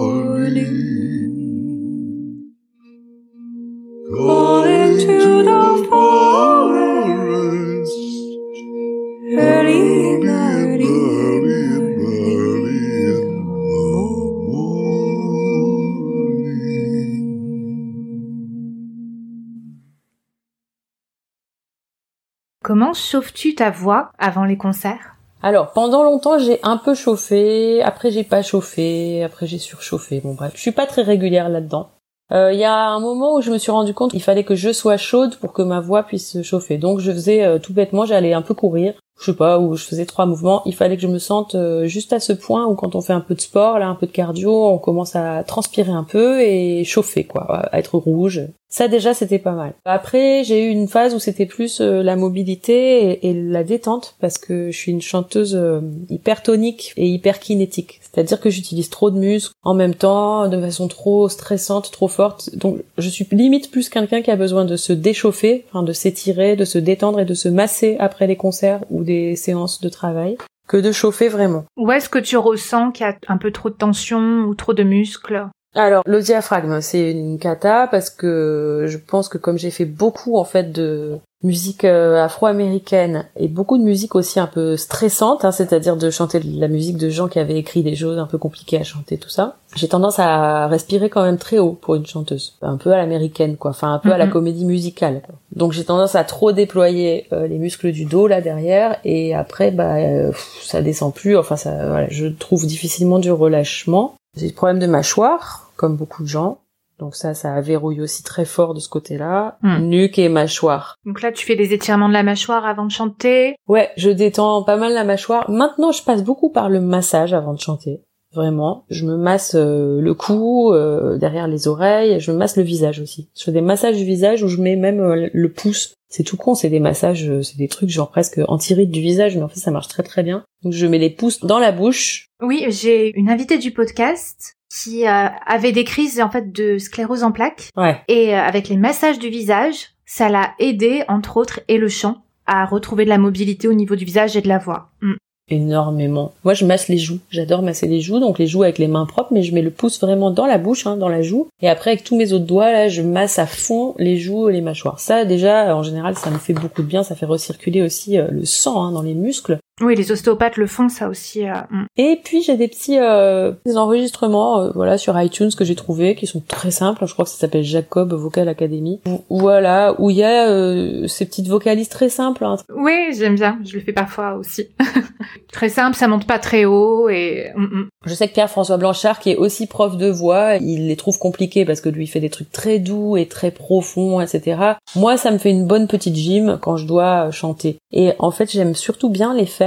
Comment 22.73 22.95
chauffes-tu 22.95 23.53
ta 23.53 23.69
voix 23.69 24.09
avant 24.17 24.45
les 24.45 24.57
concerts? 24.57 25.15
Alors, 25.43 25.73
pendant 25.73 26.01
longtemps, 26.01 26.39
j'ai 26.39 26.57
un 26.63 26.77
peu 26.77 26.95
chauffé, 26.95 27.83
après 27.83 28.09
j'ai 28.09 28.23
pas 28.23 28.41
chauffé, 28.41 29.21
après 29.21 29.45
j'ai 29.45 29.59
surchauffé. 29.59 30.21
Bon 30.21 30.33
bref, 30.33 30.53
je 30.55 30.59
suis 30.59 30.71
pas 30.71 30.87
très 30.87 31.03
régulière 31.03 31.49
là-dedans. 31.49 31.91
Euh, 32.31 32.51
Il 32.51 32.57
y 32.57 32.63
a 32.63 32.73
un 32.73 32.99
moment 32.99 33.35
où 33.35 33.41
je 33.41 33.51
me 33.51 33.59
suis 33.59 33.69
rendu 33.69 33.93
compte 33.93 34.09
qu'il 34.09 34.23
fallait 34.23 34.43
que 34.43 34.55
je 34.55 34.73
sois 34.73 34.97
chaude 34.97 35.35
pour 35.35 35.53
que 35.53 35.61
ma 35.61 35.81
voix 35.81 36.01
puisse 36.01 36.31
se 36.31 36.41
chauffer. 36.41 36.79
Donc 36.79 36.99
je 36.99 37.11
faisais 37.11 37.43
euh, 37.43 37.59
tout 37.59 37.73
bêtement, 37.73 38.07
j'allais 38.07 38.33
un 38.33 38.41
peu 38.41 38.55
courir, 38.55 38.95
je 39.19 39.25
sais 39.31 39.37
pas, 39.37 39.59
où 39.59 39.75
je 39.75 39.85
faisais 39.85 40.05
trois 40.05 40.25
mouvements. 40.25 40.61
Il 40.65 40.75
fallait 40.75 40.95
que 40.95 41.01
je 41.01 41.07
me 41.07 41.19
sente 41.19 41.55
euh, 41.55 41.85
juste 41.85 42.13
à 42.13 42.19
ce 42.19 42.33
point 42.33 42.65
où 42.65 42.75
quand 42.75 42.95
on 42.95 43.01
fait 43.01 43.13
un 43.13 43.21
peu 43.21 43.35
de 43.35 43.41
sport, 43.41 43.79
là, 43.79 43.87
un 43.87 43.95
peu 43.95 44.07
de 44.07 44.11
cardio, 44.11 44.65
on 44.67 44.77
commence 44.77 45.15
à 45.15 45.43
transpirer 45.43 45.91
un 45.91 46.03
peu 46.03 46.41
et 46.41 46.83
chauffer, 46.83 47.23
quoi, 47.23 47.43
à 47.71 47.79
être 47.79 47.97
rouge. 47.97 48.47
Ça 48.73 48.87
déjà, 48.87 49.13
c'était 49.13 49.37
pas 49.37 49.51
mal. 49.51 49.73
Après, 49.85 50.43
j'ai 50.43 50.65
eu 50.65 50.69
une 50.69 50.87
phase 50.87 51.13
où 51.13 51.19
c'était 51.19 51.45
plus 51.45 51.79
euh, 51.79 52.01
la 52.01 52.15
mobilité 52.15 53.27
et, 53.29 53.31
la 53.31 53.63
détente 53.63 54.15
parce 54.19 54.39
que 54.39 54.71
je 54.71 54.75
suis 54.75 54.91
une 54.91 54.99
chanteuse 54.99 55.55
euh, 55.55 55.79
hyper 56.09 56.41
tonique 56.41 56.91
et 56.97 57.07
hyper 57.07 57.39
kinétique. 57.39 58.01
C'est-à-dire 58.01 58.41
que 58.41 58.49
j'utilise 58.49 58.89
trop 58.89 59.11
de 59.11 59.19
muscles 59.19 59.53
en 59.61 59.75
même 59.75 59.93
temps, 59.93 60.47
de 60.47 60.59
façon 60.59 60.87
trop 60.87 61.29
stressante, 61.29 61.91
trop 61.91 62.07
forte. 62.07 62.55
Donc, 62.55 62.79
je 62.97 63.09
suis 63.09 63.27
limite 63.31 63.69
plus 63.69 63.89
quelqu'un 63.89 64.23
qui 64.23 64.31
a 64.31 64.35
besoin 64.35 64.65
de 64.65 64.75
se 64.75 64.91
déchauffer, 64.91 65.65
enfin 65.69 65.83
de 65.83 65.93
s'étirer, 65.93 66.55
de 66.55 66.65
se 66.65 66.79
détendre 66.79 67.19
et 67.19 67.25
de 67.25 67.35
se 67.35 67.49
masser 67.49 67.95
après 67.99 68.25
les 68.25 68.37
concerts 68.37 68.81
ou 68.89 69.02
des 69.03 69.35
séances 69.35 69.81
de 69.81 69.89
travail 69.89 70.37
que 70.67 70.77
de 70.77 70.91
chauffer 70.91 71.27
vraiment. 71.27 71.65
Où 71.77 71.91
est-ce 71.91 72.09
que 72.09 72.19
tu 72.19 72.37
ressens 72.37 72.91
qu'il 72.91 73.05
y 73.05 73.09
a 73.09 73.17
un 73.27 73.37
peu 73.37 73.51
trop 73.51 73.69
de 73.69 73.75
tension 73.75 74.45
ou 74.45 74.55
trop 74.55 74.73
de 74.73 74.83
muscles? 74.83 75.47
Alors, 75.75 76.03
le 76.05 76.21
diaphragme, 76.21 76.81
c'est 76.81 77.11
une 77.11 77.39
cata 77.39 77.87
parce 77.87 78.09
que 78.11 78.85
je 78.87 78.97
pense 78.99 79.27
que 79.27 79.37
comme 79.39 79.57
j'ai 79.57 79.71
fait 79.71 79.85
beaucoup 79.85 80.37
en 80.37 80.43
fait 80.43 80.71
de 80.71 81.17
musique 81.43 81.83
euh, 81.83 82.23
afro-américaine 82.23 83.25
et 83.35 83.47
beaucoup 83.47 83.77
de 83.77 83.83
musique 83.83 84.15
aussi 84.15 84.39
un 84.39 84.47
peu 84.47 84.77
stressante, 84.77 85.43
hein, 85.43 85.51
c'est-à-dire 85.51 85.97
de 85.97 86.09
chanter 86.09 86.39
de 86.39 86.59
la 86.61 86.67
musique 86.69 86.97
de 86.97 87.09
gens 87.09 87.27
qui 87.27 87.39
avaient 87.39 87.57
écrit 87.57 87.83
des 87.83 87.95
choses 87.95 88.17
un 88.19 88.27
peu 88.27 88.37
compliquées 88.37 88.77
à 88.77 88.83
chanter, 88.83 89.17
tout 89.17 89.29
ça. 89.29 89.57
J'ai 89.75 89.87
tendance 89.89 90.19
à 90.19 90.67
respirer 90.67 91.09
quand 91.09 91.23
même 91.23 91.37
très 91.39 91.57
haut 91.57 91.73
pour 91.73 91.95
une 91.95 92.05
chanteuse, 92.05 92.53
un 92.61 92.77
peu 92.77 92.93
à 92.93 92.97
l'américaine 92.97 93.57
quoi, 93.57 93.71
enfin 93.71 93.91
un 93.93 93.99
peu 93.99 94.11
à 94.13 94.17
la 94.17 94.27
Mhm. 94.27 94.31
comédie 94.31 94.65
musicale. 94.65 95.21
quoi. 95.25 95.35
Donc 95.55 95.73
j'ai 95.73 95.83
tendance 95.83 96.15
à 96.15 96.23
trop 96.23 96.51
déployer 96.53 97.25
euh, 97.33 97.47
les 97.47 97.57
muscles 97.57 97.91
du 97.91 98.05
dos 98.05 98.27
là 98.27 98.39
derrière 98.41 98.97
et 99.03 99.33
après 99.35 99.71
bah 99.71 99.95
euh, 99.95 100.31
ça 100.61 100.81
descend 100.81 101.13
plus, 101.13 101.35
enfin 101.35 101.57
ça, 101.57 101.71
voilà, 101.87 102.07
je 102.09 102.27
trouve 102.27 102.65
difficilement 102.67 103.19
du 103.19 103.31
relâchement. 103.31 104.13
J'ai 104.37 104.47
des 104.47 104.53
problèmes 104.53 104.79
de 104.79 104.87
mâchoire, 104.87 105.62
comme 105.83 105.97
beaucoup 105.97 106.23
de 106.23 106.29
gens. 106.29 106.61
Donc 106.97 107.13
ça, 107.13 107.33
ça 107.33 107.59
verrouille 107.59 107.99
aussi 107.99 108.23
très 108.23 108.45
fort 108.45 108.73
de 108.73 108.79
ce 108.79 108.87
côté-là. 108.87 109.57
Hmm. 109.61 109.79
Nuque 109.89 110.17
et 110.17 110.29
mâchoire. 110.29 110.95
Donc 111.05 111.21
là, 111.21 111.33
tu 111.33 111.45
fais 111.45 111.57
des 111.57 111.73
étirements 111.73 112.07
de 112.07 112.13
la 112.13 112.23
mâchoire 112.23 112.65
avant 112.65 112.85
de 112.85 112.91
chanter. 112.91 113.57
Ouais, 113.67 113.89
je 113.97 114.09
détends 114.09 114.63
pas 114.63 114.77
mal 114.77 114.93
la 114.93 115.03
mâchoire. 115.03 115.51
Maintenant, 115.51 115.91
je 115.91 116.01
passe 116.01 116.23
beaucoup 116.23 116.49
par 116.49 116.69
le 116.69 116.79
massage 116.79 117.33
avant 117.33 117.53
de 117.53 117.59
chanter. 117.59 117.99
Vraiment. 118.33 118.85
Je 118.89 119.05
me 119.05 119.17
masse 119.17 119.55
euh, 119.55 119.99
le 119.99 120.13
cou, 120.13 120.71
euh, 120.71 121.17
derrière 121.17 121.49
les 121.49 121.67
oreilles, 121.67 122.21
je 122.21 122.31
me 122.31 122.37
masse 122.37 122.55
le 122.55 122.63
visage 122.63 123.01
aussi. 123.01 123.29
Je 123.37 123.43
fais 123.43 123.51
des 123.51 123.59
massages 123.59 123.97
du 123.97 124.05
visage 124.05 124.41
où 124.41 124.47
je 124.47 124.61
mets 124.61 124.77
même 124.77 125.01
euh, 125.01 125.27
le 125.33 125.51
pouce. 125.51 125.95
C'est 126.07 126.23
tout 126.23 126.37
con, 126.37 126.55
c'est 126.55 126.69
des 126.69 126.79
massages, 126.79 127.29
c'est 127.41 127.57
des 127.57 127.67
trucs 127.67 127.89
genre 127.89 128.09
presque 128.09 128.39
anti-rides 128.47 128.91
du 128.91 129.01
visage, 129.01 129.35
mais 129.35 129.43
en 129.43 129.49
fait 129.49 129.59
ça 129.59 129.71
marche 129.71 129.89
très 129.89 130.03
très 130.03 130.23
bien. 130.23 130.45
Donc 130.63 130.71
je 130.71 130.87
mets 130.87 130.99
les 130.99 131.09
pouces 131.09 131.41
dans 131.41 131.59
la 131.59 131.73
bouche. 131.73 132.27
Oui, 132.41 132.65
j'ai 132.69 133.11
une 133.17 133.29
invitée 133.29 133.57
du 133.57 133.71
podcast 133.71 134.55
qui 134.73 135.07
euh, 135.07 135.27
avait 135.45 135.71
des 135.71 135.83
crises 135.83 136.19
en 136.19 136.29
fait 136.29 136.51
de 136.51 136.77
sclérose 136.77 137.23
en 137.23 137.31
plaques 137.31 137.69
Ouais. 137.77 138.01
et 138.07 138.33
euh, 138.33 138.41
avec 138.41 138.69
les 138.69 138.77
massages 138.77 139.19
du 139.19 139.29
visage, 139.29 139.89
ça 140.05 140.29
l'a 140.29 140.51
aidé 140.59 141.03
entre 141.07 141.37
autres 141.37 141.59
et 141.67 141.77
le 141.77 141.89
chant 141.89 142.23
à 142.45 142.65
retrouver 142.65 143.05
de 143.05 143.09
la 143.09 143.17
mobilité 143.17 143.67
au 143.67 143.73
niveau 143.73 143.95
du 143.95 144.05
visage 144.05 144.35
et 144.35 144.41
de 144.41 144.47
la 144.47 144.57
voix. 144.57 144.89
Mm. 145.01 145.13
Énormément. 145.49 146.33
Moi, 146.45 146.53
je 146.53 146.65
masse 146.65 146.87
les 146.87 146.97
joues. 146.97 147.19
J'adore 147.29 147.61
masser 147.61 147.85
les 147.87 147.99
joues, 147.99 148.19
donc 148.19 148.39
les 148.39 148.47
joues 148.47 148.63
avec 148.63 148.79
les 148.79 148.87
mains 148.87 149.05
propres, 149.05 149.33
mais 149.33 149.43
je 149.43 149.53
mets 149.53 149.61
le 149.61 149.71
pouce 149.71 149.99
vraiment 149.99 150.31
dans 150.31 150.45
la 150.45 150.57
bouche, 150.57 150.87
hein, 150.87 150.95
dans 150.95 151.09
la 151.09 151.21
joue. 151.21 151.47
Et 151.61 151.67
après, 151.69 151.91
avec 151.91 152.03
tous 152.05 152.17
mes 152.17 152.31
autres 152.31 152.45
doigts, 152.45 152.71
là, 152.71 152.87
je 152.87 153.01
masse 153.01 153.39
à 153.39 153.45
fond 153.45 153.93
les 153.99 154.17
joues 154.17 154.49
et 154.49 154.53
les 154.53 154.61
mâchoires. 154.61 155.01
Ça, 155.01 155.25
déjà, 155.25 155.75
en 155.75 155.83
général, 155.83 156.15
ça 156.15 156.31
me 156.31 156.37
fait 156.37 156.53
beaucoup 156.53 156.81
de 156.81 156.87
bien. 156.87 157.03
Ça 157.03 157.15
fait 157.15 157.25
recirculer 157.25 157.81
aussi 157.81 158.17
euh, 158.17 158.27
le 158.31 158.45
sang 158.45 158.83
hein, 158.83 158.91
dans 158.93 159.01
les 159.01 159.15
muscles. 159.15 159.59
Oui, 159.81 159.95
les 159.95 160.11
ostéopathes 160.11 160.57
le 160.57 160.67
font 160.67 160.87
ça 160.89 161.09
aussi. 161.09 161.47
euh, 161.47 161.53
mm. 161.69 161.85
Et 161.97 162.19
puis, 162.23 162.43
j'ai 162.43 162.57
des 162.57 162.67
petits 162.67 162.99
euh, 162.99 163.53
des 163.65 163.77
enregistrements, 163.77 164.59
euh, 164.59 164.71
voilà, 164.75 164.97
sur 164.97 165.19
iTunes 165.19 165.49
que 165.57 165.65
j'ai 165.65 165.75
trouvés, 165.75 166.15
qui 166.15 166.27
sont 166.27 166.41
très 166.47 166.71
simples. 166.71 167.05
Je 167.07 167.13
crois 167.13 167.25
que 167.25 167.31
ça 167.31 167.37
s'appelle 167.37 167.63
Jacob 167.63 168.13
Vocal 168.13 168.47
Academy. 168.49 169.01
Voilà, 169.29 169.95
où 169.99 170.09
il 170.09 170.17
y 170.17 170.23
a 170.23 171.07
ces 171.07 171.25
petites 171.25 171.47
vocalises 171.47 171.89
très 171.89 172.09
simples, 172.09 172.45
hein, 172.45 172.57
Oui, 172.75 173.13
j'aime 173.17 173.35
bien. 173.35 173.57
Je 173.63 173.75
le 173.75 173.81
fais 173.81 173.93
parfois 173.93 174.35
aussi. 174.35 174.67
très 175.51 175.69
simple, 175.69 175.95
ça 175.95 176.07
monte 176.07 176.27
pas 176.27 176.39
très 176.39 176.65
haut 176.65 177.09
et. 177.09 177.51
mm, 177.55 177.63
mm. 177.63 177.87
Je 178.05 178.13
sais 178.13 178.27
que 178.27 178.33
Pierre-François 178.33 178.77
Blanchard, 178.77 179.19
qui 179.19 179.31
est 179.31 179.37
aussi 179.37 179.65
prof 179.65 179.97
de 179.97 180.09
voix, 180.09 180.57
il 180.57 180.87
les 180.87 180.95
trouve 180.97 181.17
compliqués 181.17 181.63
parce 181.65 181.79
que 181.79 181.89
lui 181.89 182.03
il 182.03 182.07
fait 182.07 182.19
des 182.19 182.29
trucs 182.29 182.51
très 182.51 182.79
doux 182.79 183.15
et 183.15 183.27
très 183.27 183.49
profonds, 183.49 184.19
etc. 184.19 184.73
Moi, 184.95 185.15
ça 185.17 185.31
me 185.31 185.37
fait 185.37 185.51
une 185.51 185.65
bonne 185.65 185.87
petite 185.87 186.15
gym 186.15 186.59
quand 186.61 186.75
je 186.75 186.85
dois 186.85 187.31
chanter. 187.31 187.77
Et 187.91 188.11
en 188.19 188.31
fait, 188.31 188.51
j'aime 188.51 188.75
surtout 188.75 189.09
bien 189.09 189.33
les 189.33 189.45
faire, 189.45 189.62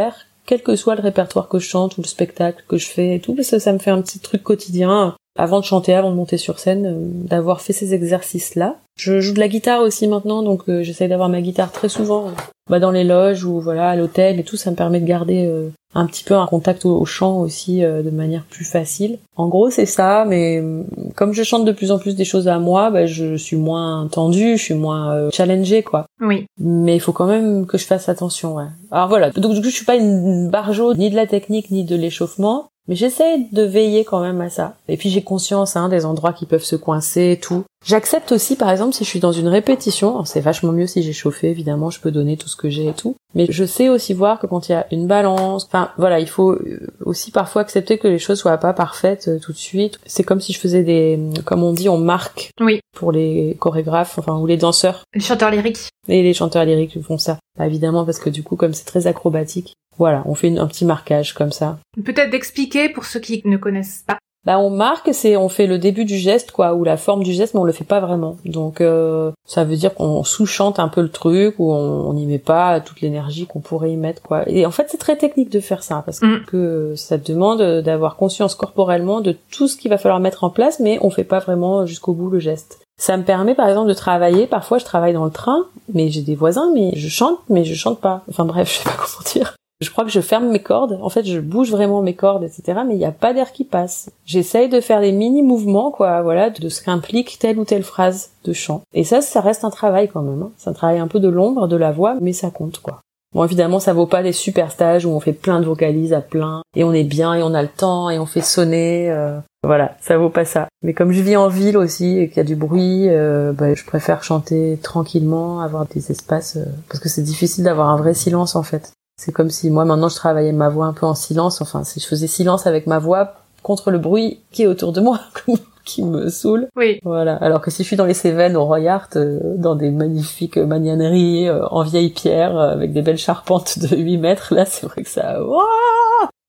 quel 0.46 0.62
que 0.62 0.76
soit 0.76 0.94
le 0.94 1.02
répertoire 1.02 1.48
que 1.48 1.58
je 1.58 1.68
chante 1.68 1.98
ou 1.98 2.02
le 2.02 2.06
spectacle 2.06 2.64
que 2.68 2.78
je 2.78 2.86
fais 2.86 3.16
et 3.16 3.20
tout, 3.20 3.34
parce 3.34 3.50
que 3.50 3.58
ça 3.58 3.72
me 3.72 3.78
fait 3.78 3.90
un 3.90 4.00
petit 4.00 4.20
truc 4.20 4.42
quotidien. 4.42 5.14
Avant 5.38 5.60
de 5.60 5.64
chanter, 5.64 5.92
avant 5.92 6.10
de 6.10 6.16
monter 6.16 6.38
sur 6.38 6.58
scène, 6.58 6.86
euh, 6.86 6.94
d'avoir 7.28 7.60
fait 7.60 7.74
ces 7.74 7.92
exercices-là. 7.92 8.76
Je 8.98 9.20
joue 9.20 9.34
de 9.34 9.40
la 9.40 9.48
guitare 9.48 9.82
aussi 9.82 10.08
maintenant, 10.08 10.42
donc 10.42 10.62
euh, 10.68 10.82
j'essaye 10.82 11.08
d'avoir 11.08 11.28
ma 11.28 11.42
guitare 11.42 11.72
très 11.72 11.90
souvent, 11.90 12.28
euh, 12.28 12.30
bah, 12.70 12.78
dans 12.78 12.90
les 12.90 13.04
loges 13.04 13.44
ou 13.44 13.60
voilà 13.60 13.90
à 13.90 13.96
l'hôtel 13.96 14.40
et 14.40 14.44
tout. 14.44 14.56
Ça 14.56 14.70
me 14.70 14.76
permet 14.76 15.00
de 15.00 15.04
garder 15.04 15.52
un 15.96 16.06
petit 16.06 16.24
peu 16.24 16.34
un 16.34 16.46
contact 16.46 16.84
au, 16.84 17.04
chant 17.04 17.38
aussi 17.38 17.82
euh, 17.82 18.02
de 18.02 18.10
manière 18.10 18.44
plus 18.44 18.64
facile. 18.64 19.18
En 19.36 19.48
gros, 19.48 19.70
c'est 19.70 19.86
ça, 19.86 20.24
mais 20.28 20.60
mm, 20.60 21.12
comme 21.14 21.32
je 21.32 21.42
chante 21.42 21.64
de 21.64 21.72
plus 21.72 21.90
en 21.90 21.98
plus 21.98 22.14
des 22.14 22.24
choses 22.24 22.48
à 22.48 22.58
moi, 22.58 22.90
bah, 22.90 23.06
je 23.06 23.36
suis 23.36 23.56
moins 23.56 24.06
tendue, 24.10 24.58
je 24.58 24.62
suis 24.62 24.74
moins 24.74 25.14
euh, 25.14 25.30
challengée, 25.32 25.82
quoi. 25.82 26.06
Oui. 26.20 26.46
Mais 26.58 26.94
il 26.94 27.00
faut 27.00 27.12
quand 27.12 27.26
même 27.26 27.66
que 27.66 27.78
je 27.78 27.86
fasse 27.86 28.08
attention, 28.08 28.56
ouais. 28.56 28.66
Alors 28.90 29.08
voilà, 29.08 29.30
donc 29.30 29.54
du 29.54 29.60
coup, 29.62 29.70
je 29.70 29.74
suis 29.74 29.86
pas 29.86 29.96
une 29.96 30.50
barjo 30.50 30.94
ni 30.94 31.10
de 31.10 31.16
la 31.16 31.26
technique 31.26 31.70
ni 31.70 31.84
de 31.84 31.96
l'échauffement, 31.96 32.68
mais 32.88 32.94
j'essaie 32.94 33.46
de 33.52 33.62
veiller 33.62 34.04
quand 34.04 34.20
même 34.20 34.40
à 34.40 34.50
ça. 34.50 34.76
Et 34.88 34.96
puis 34.96 35.10
j'ai 35.10 35.22
conscience 35.22 35.76
hein, 35.76 35.88
des 35.88 36.04
endroits 36.04 36.32
qui 36.32 36.46
peuvent 36.46 36.62
se 36.62 36.76
coincer, 36.76 37.38
tout. 37.40 37.64
J'accepte 37.84 38.32
aussi, 38.32 38.56
par 38.56 38.70
exemple, 38.70 38.94
si 38.94 39.04
je 39.04 39.08
suis 39.08 39.20
dans 39.20 39.32
une 39.32 39.46
répétition, 39.46 40.24
c'est 40.24 40.40
vachement 40.40 40.72
mieux 40.72 40.88
si 40.88 41.02
j'ai 41.02 41.12
chauffé, 41.12 41.50
évidemment, 41.50 41.90
je 41.90 42.00
peux 42.00 42.10
donner 42.10 42.36
tout 42.36 42.48
ce 42.48 42.56
que 42.56 42.68
j'ai 42.68 42.88
et 42.88 42.92
tout. 42.92 43.14
Mais 43.34 43.46
je 43.48 43.64
sais 43.64 43.88
aussi 43.88 44.12
voir 44.12 44.40
que 44.40 44.46
quand 44.46 44.68
il 44.68 44.72
y 44.72 44.74
a 44.74 44.86
une 44.90 45.06
balance, 45.06 45.66
enfin 45.66 45.90
voilà, 45.96 46.18
il 46.18 46.28
faut 46.28 46.52
euh, 46.52 46.88
aussi 47.04 47.30
parfois 47.30 47.62
accepter 47.62 47.98
que 47.98 48.08
les 48.08 48.18
choses 48.18 48.40
soient 48.40 48.56
pas 48.58 48.72
parfaites 48.72 49.28
euh, 49.28 49.38
tout 49.38 49.52
de 49.52 49.56
suite. 49.56 50.00
C'est 50.06 50.24
comme 50.24 50.40
si 50.40 50.52
je 50.52 50.58
faisais 50.58 50.82
des, 50.82 51.18
comme 51.44 51.62
on 51.62 51.72
dit, 51.72 51.88
on 51.88 51.98
marque. 51.98 52.50
Oui. 52.60 52.80
Pour 52.96 53.12
les 53.12 53.56
chorégraphes, 53.60 54.18
enfin 54.18 54.36
ou 54.36 54.46
les 54.46 54.56
danseurs. 54.56 55.04
Les 55.14 55.20
chanteurs 55.20 55.50
lyriques. 55.50 55.90
Et 56.08 56.22
les 56.22 56.34
chanteurs 56.34 56.64
lyriques 56.64 57.00
font 57.02 57.18
ça, 57.18 57.38
bah, 57.58 57.66
évidemment, 57.66 58.04
parce 58.04 58.18
que 58.18 58.30
du 58.30 58.42
coup, 58.42 58.56
comme 58.56 58.72
c'est 58.72 58.84
très 58.84 59.06
acrobatique, 59.06 59.74
voilà, 59.98 60.22
on 60.26 60.34
fait 60.34 60.56
un 60.56 60.66
petit 60.66 60.84
marquage 60.84 61.34
comme 61.34 61.52
ça. 61.52 61.78
Peut-être 62.04 62.30
d'expliquer 62.30 62.88
pour 62.88 63.04
ceux 63.04 63.20
qui 63.20 63.42
ne 63.44 63.56
connaissent 63.56 64.04
pas. 64.06 64.18
Bah 64.46 64.60
on 64.60 64.70
marque, 64.70 65.08
c'est 65.12 65.36
on 65.36 65.48
fait 65.48 65.66
le 65.66 65.76
début 65.76 66.04
du 66.04 66.16
geste 66.16 66.52
quoi, 66.52 66.74
ou 66.74 66.84
la 66.84 66.96
forme 66.96 67.24
du 67.24 67.32
geste, 67.32 67.52
mais 67.54 67.60
on 67.60 67.64
le 67.64 67.72
fait 67.72 67.84
pas 67.84 67.98
vraiment. 67.98 68.36
Donc 68.44 68.80
euh, 68.80 69.32
ça 69.44 69.64
veut 69.64 69.74
dire 69.74 69.92
qu'on 69.92 70.22
sous-chante 70.22 70.78
un 70.78 70.86
peu 70.86 71.02
le 71.02 71.08
truc, 71.08 71.56
ou 71.58 71.72
on 71.72 72.12
n'y 72.12 72.26
met 72.26 72.38
pas 72.38 72.78
toute 72.80 73.00
l'énergie 73.00 73.46
qu'on 73.46 73.58
pourrait 73.58 73.90
y 73.90 73.96
mettre 73.96 74.22
quoi. 74.22 74.48
Et 74.48 74.64
en 74.64 74.70
fait 74.70 74.86
c'est 74.88 74.98
très 74.98 75.16
technique 75.16 75.50
de 75.50 75.58
faire 75.58 75.82
ça 75.82 76.00
parce 76.06 76.22
mm. 76.22 76.44
que 76.46 76.94
ça 76.94 77.18
demande 77.18 77.60
d'avoir 77.82 78.14
conscience 78.14 78.54
corporellement 78.54 79.20
de 79.20 79.34
tout 79.50 79.66
ce 79.66 79.76
qu'il 79.76 79.90
va 79.90 79.98
falloir 79.98 80.20
mettre 80.20 80.44
en 80.44 80.50
place, 80.50 80.78
mais 80.78 81.00
on 81.02 81.10
fait 81.10 81.24
pas 81.24 81.40
vraiment 81.40 81.84
jusqu'au 81.84 82.12
bout 82.12 82.30
le 82.30 82.38
geste. 82.38 82.78
Ça 82.98 83.16
me 83.16 83.24
permet 83.24 83.56
par 83.56 83.68
exemple 83.68 83.88
de 83.88 83.94
travailler. 83.94 84.46
Parfois 84.46 84.78
je 84.78 84.84
travaille 84.84 85.12
dans 85.12 85.24
le 85.24 85.32
train, 85.32 85.66
mais 85.92 86.08
j'ai 86.08 86.22
des 86.22 86.36
voisins, 86.36 86.70
mais 86.72 86.92
je 86.94 87.08
chante, 87.08 87.40
mais 87.48 87.64
je 87.64 87.74
chante 87.74 88.00
pas. 88.00 88.22
Enfin 88.30 88.44
bref, 88.44 88.68
je 88.72 88.78
sais 88.78 88.84
pas 88.84 88.94
comment 88.96 89.24
dire. 89.34 89.56
Je 89.80 89.90
crois 89.90 90.04
que 90.04 90.10
je 90.10 90.20
ferme 90.20 90.48
mes 90.48 90.62
cordes. 90.62 90.98
En 91.02 91.10
fait, 91.10 91.24
je 91.24 91.38
bouge 91.38 91.70
vraiment 91.70 92.00
mes 92.00 92.14
cordes, 92.14 92.44
etc. 92.44 92.80
Mais 92.86 92.94
il 92.94 92.98
n'y 92.98 93.04
a 93.04 93.12
pas 93.12 93.34
d'air 93.34 93.52
qui 93.52 93.64
passe. 93.64 94.10
J'essaye 94.24 94.68
de 94.68 94.80
faire 94.80 95.00
des 95.00 95.12
mini 95.12 95.42
mouvements, 95.42 95.90
quoi, 95.90 96.22
voilà, 96.22 96.50
de 96.50 96.68
ce 96.68 96.82
qu'implique 96.82 97.38
telle 97.38 97.58
ou 97.58 97.64
telle 97.64 97.82
phrase 97.82 98.30
de 98.44 98.52
chant. 98.52 98.82
Et 98.94 99.04
ça, 99.04 99.20
ça 99.20 99.40
reste 99.40 99.64
un 99.64 99.70
travail 99.70 100.08
quand 100.08 100.22
même. 100.22 100.42
Hein. 100.42 100.50
C'est 100.56 100.70
un 100.70 100.74
travail 100.74 100.98
un 100.98 101.08
peu 101.08 101.20
de 101.20 101.28
l'ombre, 101.28 101.68
de 101.68 101.76
la 101.76 101.92
voix, 101.92 102.16
mais 102.20 102.32
ça 102.32 102.50
compte, 102.50 102.78
quoi. 102.78 103.00
Bon, 103.34 103.44
évidemment, 103.44 103.80
ça 103.80 103.92
vaut 103.92 104.06
pas 104.06 104.22
les 104.22 104.32
super 104.32 104.70
stages 104.70 105.04
où 105.04 105.10
on 105.10 105.20
fait 105.20 105.34
plein 105.34 105.60
de 105.60 105.66
vocalises 105.66 106.14
à 106.14 106.22
plein, 106.22 106.62
et 106.74 106.84
on 106.84 106.92
est 106.92 107.04
bien, 107.04 107.34
et 107.34 107.42
on 107.42 107.52
a 107.52 107.60
le 107.60 107.68
temps, 107.68 108.08
et 108.08 108.18
on 108.18 108.24
fait 108.24 108.40
sonner. 108.40 109.10
Euh, 109.10 109.38
voilà, 109.62 109.96
ça 110.00 110.16
vaut 110.16 110.30
pas 110.30 110.46
ça. 110.46 110.68
Mais 110.82 110.94
comme 110.94 111.12
je 111.12 111.20
vis 111.20 111.36
en 111.36 111.48
ville 111.48 111.76
aussi 111.76 112.18
et 112.18 112.28
qu'il 112.28 112.38
y 112.38 112.40
a 112.40 112.44
du 112.44 112.56
bruit, 112.56 113.08
euh, 113.08 113.52
bah, 113.52 113.74
je 113.74 113.84
préfère 113.84 114.22
chanter 114.22 114.78
tranquillement, 114.82 115.60
avoir 115.60 115.84
des 115.86 116.10
espaces, 116.10 116.56
euh, 116.56 116.64
parce 116.88 117.00
que 117.00 117.08
c'est 117.10 117.22
difficile 117.22 117.64
d'avoir 117.64 117.90
un 117.90 117.96
vrai 117.96 118.14
silence 118.14 118.56
en 118.56 118.62
fait. 118.62 118.92
C'est 119.16 119.32
comme 119.32 119.50
si 119.50 119.70
moi 119.70 119.84
maintenant 119.84 120.08
je 120.08 120.16
travaillais 120.16 120.52
ma 120.52 120.68
voix 120.68 120.86
un 120.86 120.92
peu 120.92 121.06
en 121.06 121.14
silence, 121.14 121.62
enfin 121.62 121.84
si 121.84 122.00
je 122.00 122.06
faisais 122.06 122.26
silence 122.26 122.66
avec 122.66 122.86
ma 122.86 122.98
voix 122.98 123.34
contre 123.62 123.90
le 123.90 123.98
bruit 123.98 124.40
qui 124.52 124.62
est 124.62 124.66
autour 124.66 124.92
de 124.92 125.00
moi, 125.00 125.20
qui 125.84 126.04
me 126.04 126.28
saoule. 126.28 126.68
Oui. 126.76 127.00
Voilà. 127.02 127.36
Alors 127.36 127.62
que 127.62 127.70
si 127.70 127.82
je 127.82 127.86
suis 127.88 127.96
dans 127.96 128.04
les 128.04 128.14
Cévennes 128.14 128.56
au 128.56 128.64
Royart, 128.66 129.08
euh, 129.16 129.40
dans 129.56 129.74
des 129.74 129.90
magnifiques 129.90 130.58
magnaneries 130.58 131.48
euh, 131.48 131.66
en 131.68 131.82
vieille 131.82 132.10
pierre, 132.10 132.58
euh, 132.58 132.72
avec 132.72 132.92
des 132.92 133.02
belles 133.02 133.16
charpentes 133.16 133.78
de 133.78 133.96
8 133.96 134.18
mètres, 134.18 134.54
là 134.54 134.66
c'est 134.66 134.86
vrai 134.86 135.02
que 135.02 135.10
ça... 135.10 135.40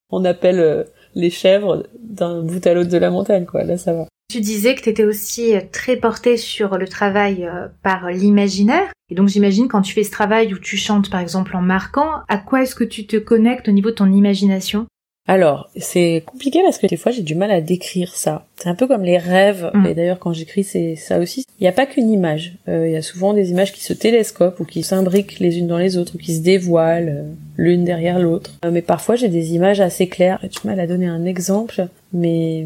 On 0.09 0.23
appelle 0.25 0.87
les 1.15 1.29
chèvres 1.29 1.83
d'un 1.99 2.41
bout 2.41 2.65
à 2.65 2.73
l'autre 2.73 2.89
de 2.89 2.97
la 2.97 3.09
montagne, 3.09 3.45
quoi. 3.45 3.63
Là 3.63 3.77
ça 3.77 3.93
va. 3.93 4.05
Tu 4.29 4.41
disais 4.41 4.75
que 4.75 4.81
tu 4.81 4.89
étais 4.89 5.05
aussi 5.05 5.53
très 5.71 5.95
portée 5.95 6.37
sur 6.37 6.77
le 6.77 6.87
travail 6.87 7.49
par 7.81 8.09
l'imaginaire. 8.09 8.91
Et 9.09 9.15
donc 9.15 9.29
j'imagine 9.29 9.69
quand 9.69 9.81
tu 9.81 9.93
fais 9.93 10.03
ce 10.03 10.11
travail 10.11 10.53
où 10.53 10.59
tu 10.59 10.75
chantes 10.75 11.09
par 11.09 11.21
exemple 11.21 11.55
en 11.55 11.61
marquant, 11.61 12.09
à 12.27 12.37
quoi 12.37 12.63
est-ce 12.63 12.75
que 12.75 12.83
tu 12.83 13.07
te 13.07 13.15
connectes 13.15 13.69
au 13.69 13.71
niveau 13.71 13.89
de 13.89 13.95
ton 13.95 14.11
imagination? 14.11 14.85
Alors, 15.29 15.69
c'est 15.75 16.23
compliqué 16.25 16.61
parce 16.63 16.77
que 16.77 16.87
des 16.87 16.95
fois 16.95 17.11
j'ai 17.11 17.21
du 17.21 17.35
mal 17.35 17.51
à 17.51 17.59
décrire 17.59 18.15
ça. 18.15 18.45
C'est 18.55 18.69
un 18.69 18.75
peu 18.75 18.87
comme 18.87 19.03
les 19.03 19.17
rêves. 19.17 19.69
Mm. 19.73 19.85
Et 19.85 19.93
d'ailleurs, 19.93 20.19
quand 20.19 20.31
j'écris, 20.31 20.63
c'est 20.63 20.95
ça 20.95 21.19
aussi. 21.19 21.43
Il 21.59 21.63
n'y 21.63 21.67
a 21.67 21.73
pas 21.73 21.85
qu'une 21.85 22.09
image. 22.09 22.53
Euh, 22.69 22.87
il 22.87 22.93
y 22.93 22.95
a 22.95 23.01
souvent 23.01 23.33
des 23.33 23.51
images 23.51 23.73
qui 23.73 23.83
se 23.83 23.91
télescopent 23.91 24.59
ou 24.61 24.65
qui 24.65 24.83
s'imbriquent 24.83 25.39
les 25.39 25.59
unes 25.59 25.67
dans 25.67 25.77
les 25.77 25.97
autres 25.97 26.15
ou 26.15 26.17
qui 26.17 26.33
se 26.33 26.41
dévoilent 26.41 27.09
euh, 27.09 27.23
l'une 27.57 27.83
derrière 27.83 28.19
l'autre. 28.19 28.51
Euh, 28.63 28.71
mais 28.71 28.81
parfois, 28.81 29.15
j'ai 29.15 29.27
des 29.27 29.53
images 29.53 29.81
assez 29.81 30.07
claires. 30.07 30.39
J'ai 30.43 30.49
du 30.49 30.59
mal 30.63 30.79
à 30.79 30.87
donner 30.87 31.07
un 31.07 31.25
exemple, 31.25 31.87
mais 32.13 32.65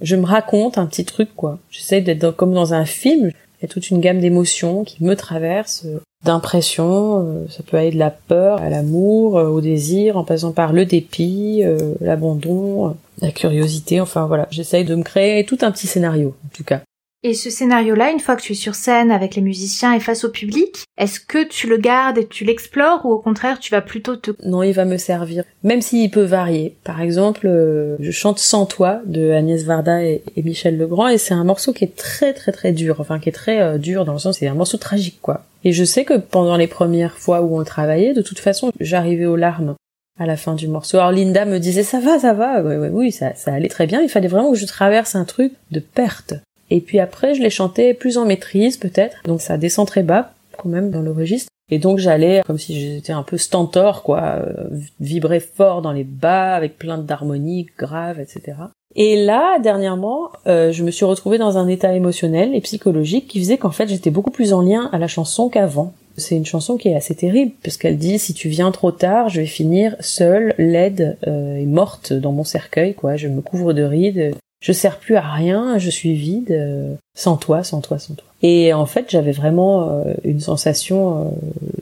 je 0.00 0.16
me 0.16 0.24
raconte 0.24 0.78
un 0.78 0.86
petit 0.86 1.04
truc, 1.04 1.30
quoi. 1.36 1.58
J'essaie 1.70 2.00
d'être 2.00 2.30
comme 2.30 2.52
dans 2.52 2.74
un 2.74 2.84
film. 2.84 3.30
Il 3.30 3.62
y 3.62 3.64
a 3.64 3.68
toute 3.68 3.90
une 3.90 4.00
gamme 4.00 4.20
d'émotions 4.20 4.84
qui 4.84 5.02
me 5.02 5.16
traversent, 5.16 5.84
euh, 5.86 6.00
d'impressions. 6.24 7.24
Euh, 7.26 7.46
ça 7.48 7.62
peut 7.62 7.76
aller 7.76 7.92
de 7.92 7.98
la 7.98 8.10
peur 8.10 8.60
à 8.60 8.68
l'amour, 8.68 9.38
euh, 9.38 9.48
au 9.48 9.60
désir, 9.60 10.16
en 10.16 10.24
passant 10.24 10.52
par 10.52 10.72
le 10.72 10.84
dépit, 10.84 11.62
l'abandon, 12.00 12.96
la 13.20 13.30
curiosité. 13.30 14.00
Enfin 14.00 14.26
voilà, 14.26 14.48
j'essaye 14.50 14.84
de 14.84 14.94
me 14.94 15.02
créer 15.02 15.44
tout 15.44 15.58
un 15.62 15.70
petit 15.70 15.86
scénario, 15.86 16.34
en 16.44 16.48
tout 16.54 16.64
cas. 16.64 16.82
Et 17.26 17.32
ce 17.32 17.48
scénario-là, 17.48 18.10
une 18.10 18.20
fois 18.20 18.36
que 18.36 18.42
tu 18.42 18.52
es 18.52 18.54
sur 18.54 18.74
scène 18.74 19.10
avec 19.10 19.34
les 19.34 19.40
musiciens 19.40 19.94
et 19.94 20.00
face 20.00 20.24
au 20.24 20.28
public, 20.28 20.84
est-ce 20.98 21.18
que 21.18 21.42
tu 21.42 21.66
le 21.66 21.78
gardes 21.78 22.18
et 22.18 22.26
tu 22.26 22.44
l'explores 22.44 23.06
ou 23.06 23.12
au 23.12 23.18
contraire 23.18 23.58
tu 23.58 23.70
vas 23.70 23.80
plutôt 23.80 24.14
te... 24.16 24.32
Non, 24.44 24.62
il 24.62 24.74
va 24.74 24.84
me 24.84 24.98
servir. 24.98 25.42
Même 25.62 25.80
s'il 25.80 26.10
peut 26.10 26.24
varier. 26.24 26.76
Par 26.84 27.00
exemple, 27.00 27.46
euh, 27.46 27.96
je 27.98 28.10
chante 28.10 28.38
Sans 28.38 28.66
toi 28.66 29.00
de 29.06 29.30
Agnès 29.30 29.64
Varda 29.64 30.04
et, 30.04 30.22
Michel 30.36 30.76
Legrand 30.76 31.08
et 31.08 31.16
c'est 31.16 31.32
un 31.32 31.44
morceau 31.44 31.72
qui 31.72 31.84
est 31.84 31.96
très 31.96 32.34
très 32.34 32.52
très 32.52 32.72
dur. 32.72 32.96
Enfin, 33.00 33.18
qui 33.18 33.30
est 33.30 33.32
très 33.32 33.58
euh, 33.58 33.78
dur 33.78 34.04
dans 34.04 34.12
le 34.12 34.18
sens 34.18 34.36
c'est 34.36 34.46
un 34.46 34.54
morceau 34.54 34.76
tragique 34.76 35.20
quoi. 35.22 35.46
Et 35.64 35.72
je 35.72 35.84
sais 35.84 36.04
que 36.04 36.18
pendant 36.18 36.58
les 36.58 36.66
premières 36.66 37.16
fois 37.16 37.40
où 37.40 37.58
on 37.58 37.64
travaillait, 37.64 38.12
de 38.12 38.20
toute 38.20 38.38
façon, 38.38 38.70
j'arrivais 38.80 39.24
aux 39.24 39.36
larmes 39.36 39.76
à 40.20 40.26
la 40.26 40.36
fin 40.36 40.54
du 40.54 40.68
morceau. 40.68 40.98
Alors 40.98 41.10
Linda 41.10 41.46
me 41.46 41.58
disait 41.58 41.84
ça 41.84 42.00
va, 42.00 42.18
ça 42.18 42.34
va, 42.34 42.60
oui, 42.60 42.88
oui, 42.92 43.12
ça 43.12 43.32
allait 43.46 43.68
très 43.68 43.86
bien. 43.86 44.02
Il 44.02 44.10
fallait 44.10 44.28
vraiment 44.28 44.52
que 44.52 44.58
je 44.58 44.66
traverse 44.66 45.14
un 45.14 45.24
truc 45.24 45.54
de 45.70 45.80
perte. 45.80 46.34
Et 46.70 46.80
puis 46.80 46.98
après, 46.98 47.34
je 47.34 47.42
les 47.42 47.50
chantais 47.50 47.94
plus 47.94 48.18
en 48.18 48.24
maîtrise 48.24 48.76
peut-être, 48.76 49.18
donc 49.24 49.40
ça 49.40 49.58
descend 49.58 49.86
très 49.86 50.02
bas 50.02 50.32
quand 50.56 50.68
même 50.68 50.90
dans 50.90 51.02
le 51.02 51.12
registre. 51.12 51.48
Et 51.70 51.78
donc 51.78 51.98
j'allais 51.98 52.42
comme 52.46 52.58
si 52.58 52.78
j'étais 52.78 53.12
un 53.12 53.22
peu 53.22 53.38
stentor, 53.38 54.02
quoi, 54.02 54.22
euh, 54.22 54.68
vibrer 55.00 55.40
fort 55.40 55.82
dans 55.82 55.92
les 55.92 56.04
bas 56.04 56.54
avec 56.54 56.78
plein 56.78 56.98
d'harmonies 56.98 57.68
graves, 57.78 58.20
etc. 58.20 58.56
Et 58.96 59.24
là, 59.24 59.58
dernièrement, 59.58 60.30
euh, 60.46 60.72
je 60.72 60.84
me 60.84 60.90
suis 60.90 61.04
retrouvée 61.04 61.38
dans 61.38 61.58
un 61.58 61.66
état 61.66 61.94
émotionnel 61.94 62.54
et 62.54 62.60
psychologique 62.60 63.28
qui 63.28 63.40
faisait 63.40 63.58
qu'en 63.58 63.70
fait 63.70 63.88
j'étais 63.88 64.10
beaucoup 64.10 64.30
plus 64.30 64.52
en 64.52 64.60
lien 64.60 64.90
à 64.92 64.98
la 64.98 65.08
chanson 65.08 65.48
qu'avant. 65.48 65.94
C'est 66.16 66.36
une 66.36 66.46
chanson 66.46 66.76
qui 66.76 66.88
est 66.88 66.94
assez 66.94 67.14
terrible 67.14 67.52
puisqu'elle 67.62 67.98
dit 67.98 68.18
si 68.18 68.34
tu 68.34 68.48
viens 68.48 68.70
trop 68.70 68.92
tard, 68.92 69.30
je 69.30 69.40
vais 69.40 69.46
finir 69.46 69.96
seule, 69.98 70.54
laide 70.58 71.16
euh, 71.26 71.56
et 71.56 71.66
morte 71.66 72.12
dans 72.12 72.30
mon 72.30 72.44
cercueil, 72.44 72.94
quoi. 72.94 73.16
Je 73.16 73.26
me 73.26 73.40
couvre 73.40 73.72
de 73.72 73.82
rides, 73.82 74.36
je 74.64 74.72
sers 74.72 74.98
plus 74.98 75.16
à 75.16 75.20
rien, 75.20 75.76
je 75.76 75.90
suis 75.90 76.14
vide, 76.14 76.50
euh, 76.50 76.94
sans 77.14 77.36
toi, 77.36 77.62
sans 77.62 77.82
toi, 77.82 77.98
sans 77.98 78.14
toi. 78.14 78.26
Et 78.40 78.72
en 78.72 78.86
fait, 78.86 79.10
j'avais 79.10 79.32
vraiment 79.32 79.90
euh, 79.90 80.14
une 80.24 80.40
sensation 80.40 81.18
euh, 81.18 81.30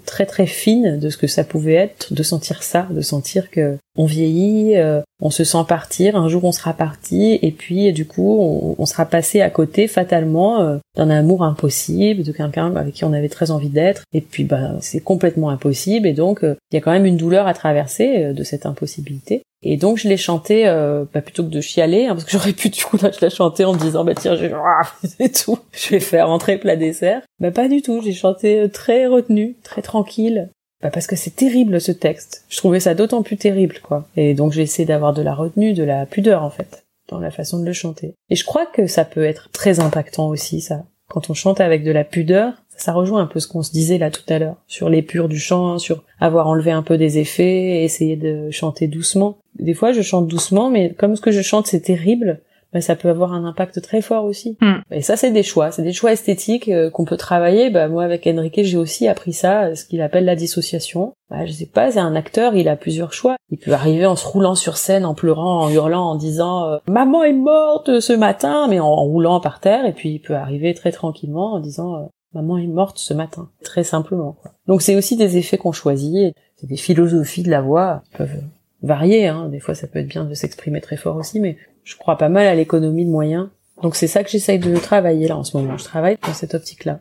très 0.05 0.27
très 0.27 0.47
fine 0.47 0.99
de 0.99 1.09
ce 1.09 1.16
que 1.16 1.29
ça 1.29 1.45
pouvait 1.45 1.75
être, 1.75 2.12
de 2.12 2.23
sentir 2.25 2.64
ça, 2.64 2.88
de 2.90 3.01
sentir 3.01 3.53
que 3.53 3.79
on 3.96 4.07
vieillit, 4.07 4.74
on 5.20 5.31
se 5.31 5.44
sent 5.44 5.64
partir, 5.68 6.16
un 6.16 6.28
jour 6.28 6.44
on 6.44 6.52
sera 6.52 6.72
parti, 6.72 7.38
et 7.42 7.50
puis 7.50 7.92
du 7.92 8.07
coup 8.07 8.38
on, 8.40 8.74
on 8.78 8.87
sera 8.87 9.05
passé 9.05 9.40
à 9.40 9.50
côté 9.50 9.87
fatalement 9.88 10.78
d'un 10.96 11.11
amour 11.11 11.44
impossible, 11.44 12.22
de 12.22 12.33
quelqu'un 12.33 12.74
avec 12.76 12.94
qui 12.94 13.05
on 13.05 13.12
avait 13.12 13.28
très 13.28 13.50
envie 13.50 13.68
d'être, 13.68 14.02
et 14.12 14.20
puis 14.20 14.44
bah 14.44 14.76
c'est 14.81 15.00
complètement 15.00 15.50
impossible, 15.50 16.07
et 16.07 16.14
donc 16.14 16.40
il 16.42 16.74
y 16.74 16.76
a 16.76 16.81
quand 16.81 16.92
même 16.92 17.07
une 17.07 17.16
douleur 17.16 17.46
à 17.46 17.55
traverser 17.55 18.33
de 18.33 18.42
cette 18.44 18.66
impossibilité. 18.66 19.42
Et 19.62 19.76
donc 19.76 19.98
je 19.98 20.09
l'ai 20.09 20.16
chanté 20.16 20.66
euh, 20.66 21.05
bah, 21.12 21.22
plutôt 21.22 21.44
que 21.44 21.48
de 21.48 21.61
chialer, 21.61 22.07
hein, 22.07 22.14
parce 22.14 22.24
que 22.24 22.31
j'aurais 22.33 22.52
pu 22.52 22.68
du 22.68 22.83
coup 22.85 22.98
là 23.00 23.11
je 23.12 23.20
l'ai 23.20 23.31
chanté 23.31 23.64
en 23.64 23.72
me 23.72 23.78
disant 23.78 24.05
bah 24.05 24.14
tiens 24.14 24.35
j'ai 24.37 24.52
et 25.20 25.31
tout, 25.31 25.59
je 25.72 25.90
vais 25.90 26.00
faire 26.00 26.28
entrer 26.28 26.59
plat 26.59 26.76
dessert. 26.76 27.22
Bah 27.40 27.50
pas 27.50 27.68
du 27.68 27.83
tout, 27.83 28.02
j'ai 28.02 28.12
chanté 28.12 28.61
euh, 28.61 28.68
très 28.68 29.07
retenu, 29.07 29.57
très 29.62 29.83
tranquille. 29.83 30.50
Bah 30.83 30.90
parce 30.90 31.07
que 31.07 31.16
c'est 31.16 31.37
terrible 31.37 31.81
ce 31.81 31.92
texte. 31.92 32.45
Je 32.49 32.57
trouvais 32.57 32.81
ça 32.81 32.95
d'autant 32.95 33.23
plus 33.23 33.37
terrible 33.37 33.79
quoi. 33.83 34.09
Et 34.16 34.35
donc 34.35 34.53
j'ai 34.53 34.62
essayé 34.62 34.85
d'avoir 34.85 35.12
de 35.12 35.23
la 35.23 35.35
retenue, 35.35 35.75
de 35.75 35.85
la 35.85 36.07
pudeur 36.07 36.42
en 36.42 36.51
fait 36.51 36.85
dans 37.09 37.21
la 37.21 37.31
façon 37.31 37.59
de 37.59 37.66
le 37.66 37.73
chanter. 37.73 38.14
Et 38.31 38.37
je 38.37 38.45
crois 38.45 38.66
que 38.66 38.87
ça 38.87 39.05
peut 39.05 39.25
être 39.25 39.51
très 39.51 39.81
impactant 39.81 40.29
aussi 40.29 40.61
ça. 40.61 40.85
Quand 41.09 41.31
on 41.31 41.35
chante 41.35 41.61
avec 41.61 41.85
de 41.85 41.92
la 41.92 42.05
pudeur, 42.05 42.55
ça 42.77 42.92
rejoint 42.92 43.21
un 43.23 43.27
peu 43.27 43.38
ce 43.38 43.47
qu'on 43.47 43.62
se 43.62 43.71
disait 43.71 43.99
là 43.99 44.11
tout 44.11 44.25
à 44.29 44.38
l'heure 44.38 44.57
sur 44.66 44.88
l'épure 44.88 45.29
du 45.29 45.38
chant, 45.38 45.79
sur 45.79 46.05
avoir 46.21 46.49
enlevé 46.49 46.71
un 46.71 46.83
peu 46.83 46.97
des 46.97 47.18
effets, 47.18 47.85
essayer 47.85 48.16
de 48.16 48.51
chanter 48.51 48.87
doucement. 48.88 49.37
Des 49.59 49.75
fois, 49.75 49.92
je 49.92 50.01
chante 50.01 50.27
doucement, 50.27 50.71
mais 50.71 50.95
comme 50.95 51.14
ce 51.14 51.21
que 51.21 51.31
je 51.31 51.42
chante 51.42 51.66
c'est 51.66 51.81
terrible, 51.81 52.40
bah, 52.72 52.80
ça 52.80 52.96
peut 52.96 53.11
avoir 53.11 53.32
un 53.35 53.44
impact 53.44 53.82
très 53.82 54.00
fort 54.00 54.24
aussi. 54.24 54.56
Hmm. 54.61 54.80
Et 54.90 55.02
ça, 55.02 55.16
c'est 55.16 55.30
des 55.30 55.42
choix, 55.42 55.70
c'est 55.70 55.82
des 55.82 55.92
choix 55.92 56.12
esthétiques 56.12 56.68
euh, 56.68 56.90
qu'on 56.90 57.04
peut 57.04 57.18
travailler. 57.18 57.68
Bah, 57.68 57.88
moi, 57.88 58.02
avec 58.02 58.26
Enrique, 58.26 58.61
j'ai 58.62 58.78
aussi 58.78 59.08
appris 59.08 59.35
ça, 59.35 59.74
ce 59.74 59.85
qu'il 59.85 60.00
appelle 60.00 60.24
la 60.24 60.37
dissociation. 60.37 61.12
Bah, 61.30 61.44
je 61.44 61.52
sais 61.52 61.66
pas, 61.66 61.92
c'est 61.92 61.98
un 61.98 62.14
acteur, 62.14 62.54
il 62.54 62.68
a 62.68 62.76
plusieurs 62.76 63.12
choix. 63.12 63.37
Il 63.50 63.58
peut 63.58 63.72
arriver 63.72 64.06
en 64.06 64.16
se 64.16 64.26
roulant 64.26 64.54
sur 64.54 64.78
scène, 64.78 65.04
en 65.04 65.14
pleurant, 65.14 65.64
en 65.64 65.70
hurlant, 65.70 66.11
en 66.11 66.16
disant 66.16 66.66
euh, 66.66 66.78
maman 66.88 67.24
est 67.24 67.35
morte 67.35 68.00
ce 68.00 68.12
matin, 68.14 68.68
mais 68.68 68.80
en, 68.80 68.94
roulant 68.94 69.40
par 69.40 69.61
terre. 69.61 69.85
Et 69.85 69.92
puis 69.92 70.11
il 70.11 70.20
peut 70.20 70.35
arriver 70.35 70.72
très 70.72 70.92
tranquillement 70.92 71.52
en 71.52 71.61
disant 71.61 71.96
euh, 71.96 72.06
maman 72.35 72.56
est 72.56 72.66
morte 72.66 72.98
ce 72.98 73.12
matin, 73.12 73.50
très 73.62 73.85
simplement. 73.85 74.37
Quoi. 74.40 74.52
Donc 74.66 74.80
c'est 74.80 74.96
aussi 74.96 75.16
des 75.16 75.37
effets 75.37 75.58
qu'on 75.58 75.72
choisit. 75.72 76.35
C'est 76.56 76.66
des 76.66 76.76
philosophies 76.76 77.42
de 77.42 77.50
la 77.50 77.61
voix 77.61 78.02
qui 78.11 78.18
peuvent 78.18 78.42
varier. 78.82 79.28
Hein. 79.28 79.48
Des 79.48 79.61
fois, 79.61 79.74
ça 79.74 79.87
peut 79.87 79.98
être 79.98 80.08
bien 80.08 80.24
de 80.24 80.35
s'exprimer 80.35 80.80
très 80.80 80.96
fort 80.96 81.16
aussi, 81.16 81.40
mais 81.40 81.56
je 81.85 81.97
crois 81.97 82.16
pas 82.16 82.29
mal 82.29 82.47
à 82.47 82.55
l'économie 82.55 83.05
de 83.05 83.11
moyens. 83.11 83.49
Donc 83.83 83.97
c'est 83.97 84.07
ça 84.07 84.23
que 84.23 84.31
j'essaye 84.31 84.59
de 84.59 84.77
travailler 84.77 85.28
là 85.28 85.37
en 85.37 85.45
ce 85.45 85.57
moment. 85.57 85.76
Je 85.76 85.85
travaille 85.85 86.16
dans 86.26 86.35
cette 86.35 86.55
optique-là. 86.55 87.01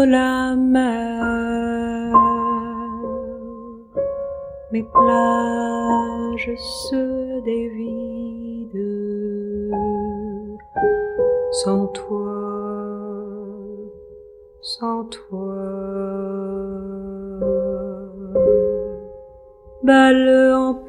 la 0.04 0.54
mer 0.54 2.14
mes 4.70 4.84
plages 4.84 6.54
se 6.56 7.40
dévident 7.42 8.78
sans 11.50 11.88
toi, 11.88 12.30
sans 14.62 15.02
toi. 15.06 15.83
Balle 19.84 20.83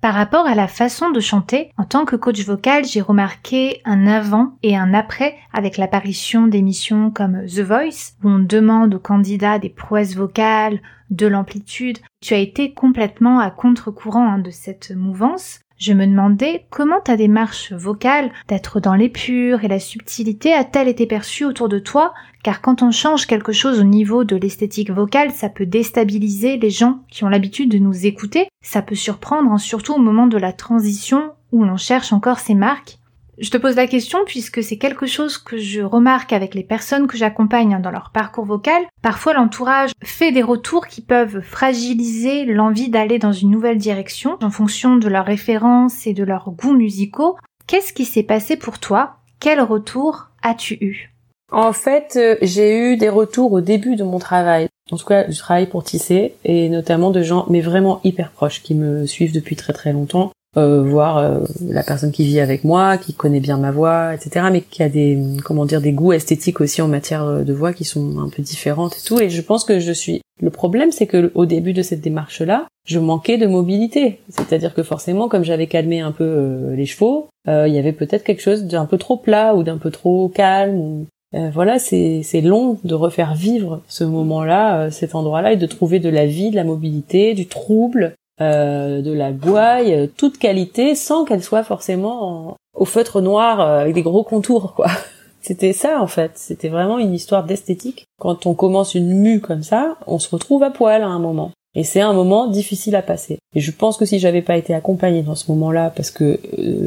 Par 0.00 0.14
rapport 0.14 0.46
à 0.46 0.54
la 0.54 0.68
façon 0.68 1.10
de 1.10 1.18
chanter, 1.18 1.72
en 1.76 1.84
tant 1.84 2.04
que 2.04 2.14
coach 2.14 2.44
vocal, 2.44 2.84
j'ai 2.84 3.00
remarqué 3.00 3.82
un 3.84 4.06
avant 4.06 4.56
et 4.62 4.76
un 4.76 4.94
après 4.94 5.36
avec 5.52 5.78
l'apparition 5.78 6.46
d'émissions 6.46 7.10
comme 7.10 7.44
The 7.46 7.60
Voice, 7.60 8.12
où 8.22 8.28
on 8.28 8.38
demande 8.38 8.94
aux 8.94 9.00
candidats 9.00 9.58
des 9.58 9.68
prouesses 9.68 10.14
vocales, 10.14 10.80
de 11.10 11.26
l'amplitude. 11.26 11.98
Tu 12.22 12.34
as 12.34 12.38
été 12.38 12.72
complètement 12.72 13.40
à 13.40 13.50
contre-courant 13.50 14.26
hein, 14.26 14.38
de 14.38 14.50
cette 14.50 14.92
mouvance. 14.92 15.60
Je 15.80 15.94
me 15.94 16.06
demandais 16.06 16.66
comment 16.68 17.00
ta 17.00 17.16
démarche 17.16 17.72
vocale 17.72 18.30
d'être 18.48 18.80
dans 18.80 18.94
l'épure 18.94 19.64
et 19.64 19.68
la 19.68 19.80
subtilité 19.80 20.52
a-t-elle 20.52 20.88
été 20.88 21.06
perçue 21.06 21.46
autour 21.46 21.70
de 21.70 21.78
toi, 21.78 22.12
car 22.42 22.60
quand 22.60 22.82
on 22.82 22.90
change 22.90 23.26
quelque 23.26 23.52
chose 23.52 23.80
au 23.80 23.84
niveau 23.84 24.24
de 24.24 24.36
l'esthétique 24.36 24.90
vocale, 24.90 25.30
ça 25.30 25.48
peut 25.48 25.64
déstabiliser 25.64 26.58
les 26.58 26.68
gens 26.68 27.00
qui 27.08 27.24
ont 27.24 27.30
l'habitude 27.30 27.70
de 27.70 27.78
nous 27.78 28.04
écouter, 28.04 28.48
ça 28.62 28.82
peut 28.82 28.94
surprendre, 28.94 29.50
hein, 29.50 29.56
surtout 29.56 29.94
au 29.94 29.98
moment 29.98 30.26
de 30.26 30.36
la 30.36 30.52
transition 30.52 31.32
où 31.50 31.64
l'on 31.64 31.78
cherche 31.78 32.12
encore 32.12 32.40
ses 32.40 32.54
marques. 32.54 32.99
Je 33.40 33.48
te 33.48 33.56
pose 33.56 33.76
la 33.76 33.86
question 33.86 34.18
puisque 34.26 34.62
c'est 34.62 34.76
quelque 34.76 35.06
chose 35.06 35.38
que 35.38 35.56
je 35.56 35.80
remarque 35.80 36.34
avec 36.34 36.54
les 36.54 36.62
personnes 36.62 37.06
que 37.06 37.16
j'accompagne 37.16 37.80
dans 37.80 37.90
leur 37.90 38.10
parcours 38.12 38.44
vocal. 38.44 38.82
Parfois 39.00 39.32
l'entourage 39.32 39.92
fait 40.04 40.30
des 40.30 40.42
retours 40.42 40.86
qui 40.86 41.00
peuvent 41.00 41.40
fragiliser 41.40 42.44
l'envie 42.44 42.90
d'aller 42.90 43.18
dans 43.18 43.32
une 43.32 43.50
nouvelle 43.50 43.78
direction 43.78 44.36
en 44.42 44.50
fonction 44.50 44.96
de 44.96 45.08
leurs 45.08 45.24
références 45.24 46.06
et 46.06 46.12
de 46.12 46.22
leurs 46.22 46.50
goûts 46.50 46.74
musicaux. 46.74 47.38
Qu'est-ce 47.66 47.94
qui 47.94 48.04
s'est 48.04 48.22
passé 48.22 48.56
pour 48.58 48.78
toi? 48.78 49.16
Quel 49.40 49.62
retour 49.62 50.28
as-tu 50.42 50.74
eu? 50.82 51.10
En 51.50 51.72
fait, 51.72 52.16
euh, 52.16 52.36
j'ai 52.42 52.76
eu 52.76 52.98
des 52.98 53.08
retours 53.08 53.52
au 53.52 53.62
début 53.62 53.96
de 53.96 54.04
mon 54.04 54.18
travail. 54.18 54.68
En 54.92 54.98
tout 54.98 55.06
cas, 55.06 55.24
je 55.30 55.38
travaille 55.38 55.66
pour 55.66 55.82
tisser 55.82 56.34
et 56.44 56.68
notamment 56.68 57.10
de 57.10 57.22
gens, 57.22 57.46
mais 57.48 57.62
vraiment 57.62 58.02
hyper 58.04 58.32
proches, 58.32 58.62
qui 58.62 58.74
me 58.74 59.06
suivent 59.06 59.32
depuis 59.32 59.56
très 59.56 59.72
très 59.72 59.94
longtemps 59.94 60.30
euh, 60.56 60.82
voir 60.82 61.18
euh, 61.18 61.38
la 61.64 61.84
personne 61.84 62.10
qui 62.10 62.24
vit 62.24 62.40
avec 62.40 62.64
moi, 62.64 62.98
qui 62.98 63.14
connaît 63.14 63.40
bien 63.40 63.56
ma 63.56 63.70
voix, 63.70 64.14
etc. 64.14 64.46
Mais 64.50 64.62
qui 64.62 64.82
a 64.82 64.88
des 64.88 65.16
comment 65.44 65.64
dire 65.64 65.80
des 65.80 65.92
goûts 65.92 66.12
esthétiques 66.12 66.60
aussi 66.60 66.82
en 66.82 66.88
matière 66.88 67.24
euh, 67.24 67.42
de 67.42 67.52
voix 67.52 67.72
qui 67.72 67.84
sont 67.84 68.18
un 68.18 68.28
peu 68.28 68.42
différentes 68.42 68.96
et 68.96 69.06
tout. 69.06 69.20
Et 69.20 69.30
je 69.30 69.42
pense 69.42 69.64
que 69.64 69.78
je 69.78 69.92
suis. 69.92 70.22
Le 70.42 70.50
problème, 70.50 70.90
c'est 70.90 71.06
que 71.06 71.30
au 71.34 71.46
début 71.46 71.72
de 71.72 71.82
cette 71.82 72.00
démarche-là, 72.00 72.66
je 72.84 72.98
manquais 72.98 73.38
de 73.38 73.46
mobilité. 73.46 74.18
C'est-à-dire 74.28 74.74
que 74.74 74.82
forcément, 74.82 75.28
comme 75.28 75.44
j'avais 75.44 75.66
calmé 75.68 76.00
un 76.00 76.12
peu 76.12 76.24
euh, 76.24 76.74
les 76.74 76.86
chevaux, 76.86 77.28
il 77.46 77.72
y 77.74 77.78
avait 77.78 77.92
peut-être 77.92 78.22
quelque 78.22 78.42
chose 78.42 78.64
d'un 78.64 78.86
peu 78.86 78.96
trop 78.96 79.16
plat 79.16 79.56
ou 79.56 79.64
d'un 79.64 79.78
peu 79.78 79.90
trop 79.90 80.28
calme. 80.28 81.06
voilà, 81.32 81.80
c'est 81.80 82.20
c'est 82.22 82.42
long 82.42 82.78
de 82.84 82.94
refaire 82.94 83.34
vivre 83.34 83.82
ce 83.88 84.04
moment-là, 84.04 84.90
cet 84.92 85.16
endroit-là, 85.16 85.52
et 85.54 85.56
de 85.56 85.66
trouver 85.66 85.98
de 85.98 86.10
la 86.10 86.26
vie, 86.26 86.50
de 86.50 86.56
la 86.56 86.64
mobilité, 86.64 87.34
du 87.34 87.46
trouble, 87.46 88.14
euh, 88.40 89.02
de 89.02 89.12
la 89.12 89.32
gouaille, 89.32 89.94
euh, 89.94 90.06
toute 90.06 90.38
qualité, 90.38 90.94
sans 90.94 91.24
qu'elle 91.24 91.42
soit 91.42 91.62
forcément 91.62 92.56
au 92.74 92.84
feutre 92.84 93.20
noir 93.20 93.60
euh, 93.60 93.80
avec 93.80 93.94
des 93.94 94.02
gros 94.02 94.24
contours, 94.24 94.74
quoi. 94.74 94.86
C'était 95.42 95.72
ça 95.72 96.02
en 96.02 96.06
fait, 96.06 96.32
c'était 96.34 96.68
vraiment 96.68 96.98
une 96.98 97.14
histoire 97.14 97.44
d'esthétique. 97.44 98.04
Quand 98.18 98.44
on 98.44 98.52
commence 98.52 98.94
une 98.94 99.14
mue 99.14 99.40
comme 99.40 99.62
ça, 99.62 99.96
on 100.06 100.18
se 100.18 100.28
retrouve 100.28 100.62
à 100.62 100.70
poil 100.70 101.02
à 101.02 101.06
un 101.06 101.18
moment. 101.18 101.50
Et 101.74 101.82
c'est 101.82 102.02
un 102.02 102.12
moment 102.12 102.46
difficile 102.46 102.94
à 102.94 103.00
passer. 103.00 103.38
Et 103.54 103.60
je 103.60 103.70
pense 103.70 103.96
que 103.96 104.04
si 104.04 104.18
j'avais 104.18 104.42
pas 104.42 104.58
été 104.58 104.74
accompagnée 104.74 105.22
dans 105.22 105.36
ce 105.36 105.50
moment-là, 105.52 105.92
parce 105.96 106.10
que 106.10 106.38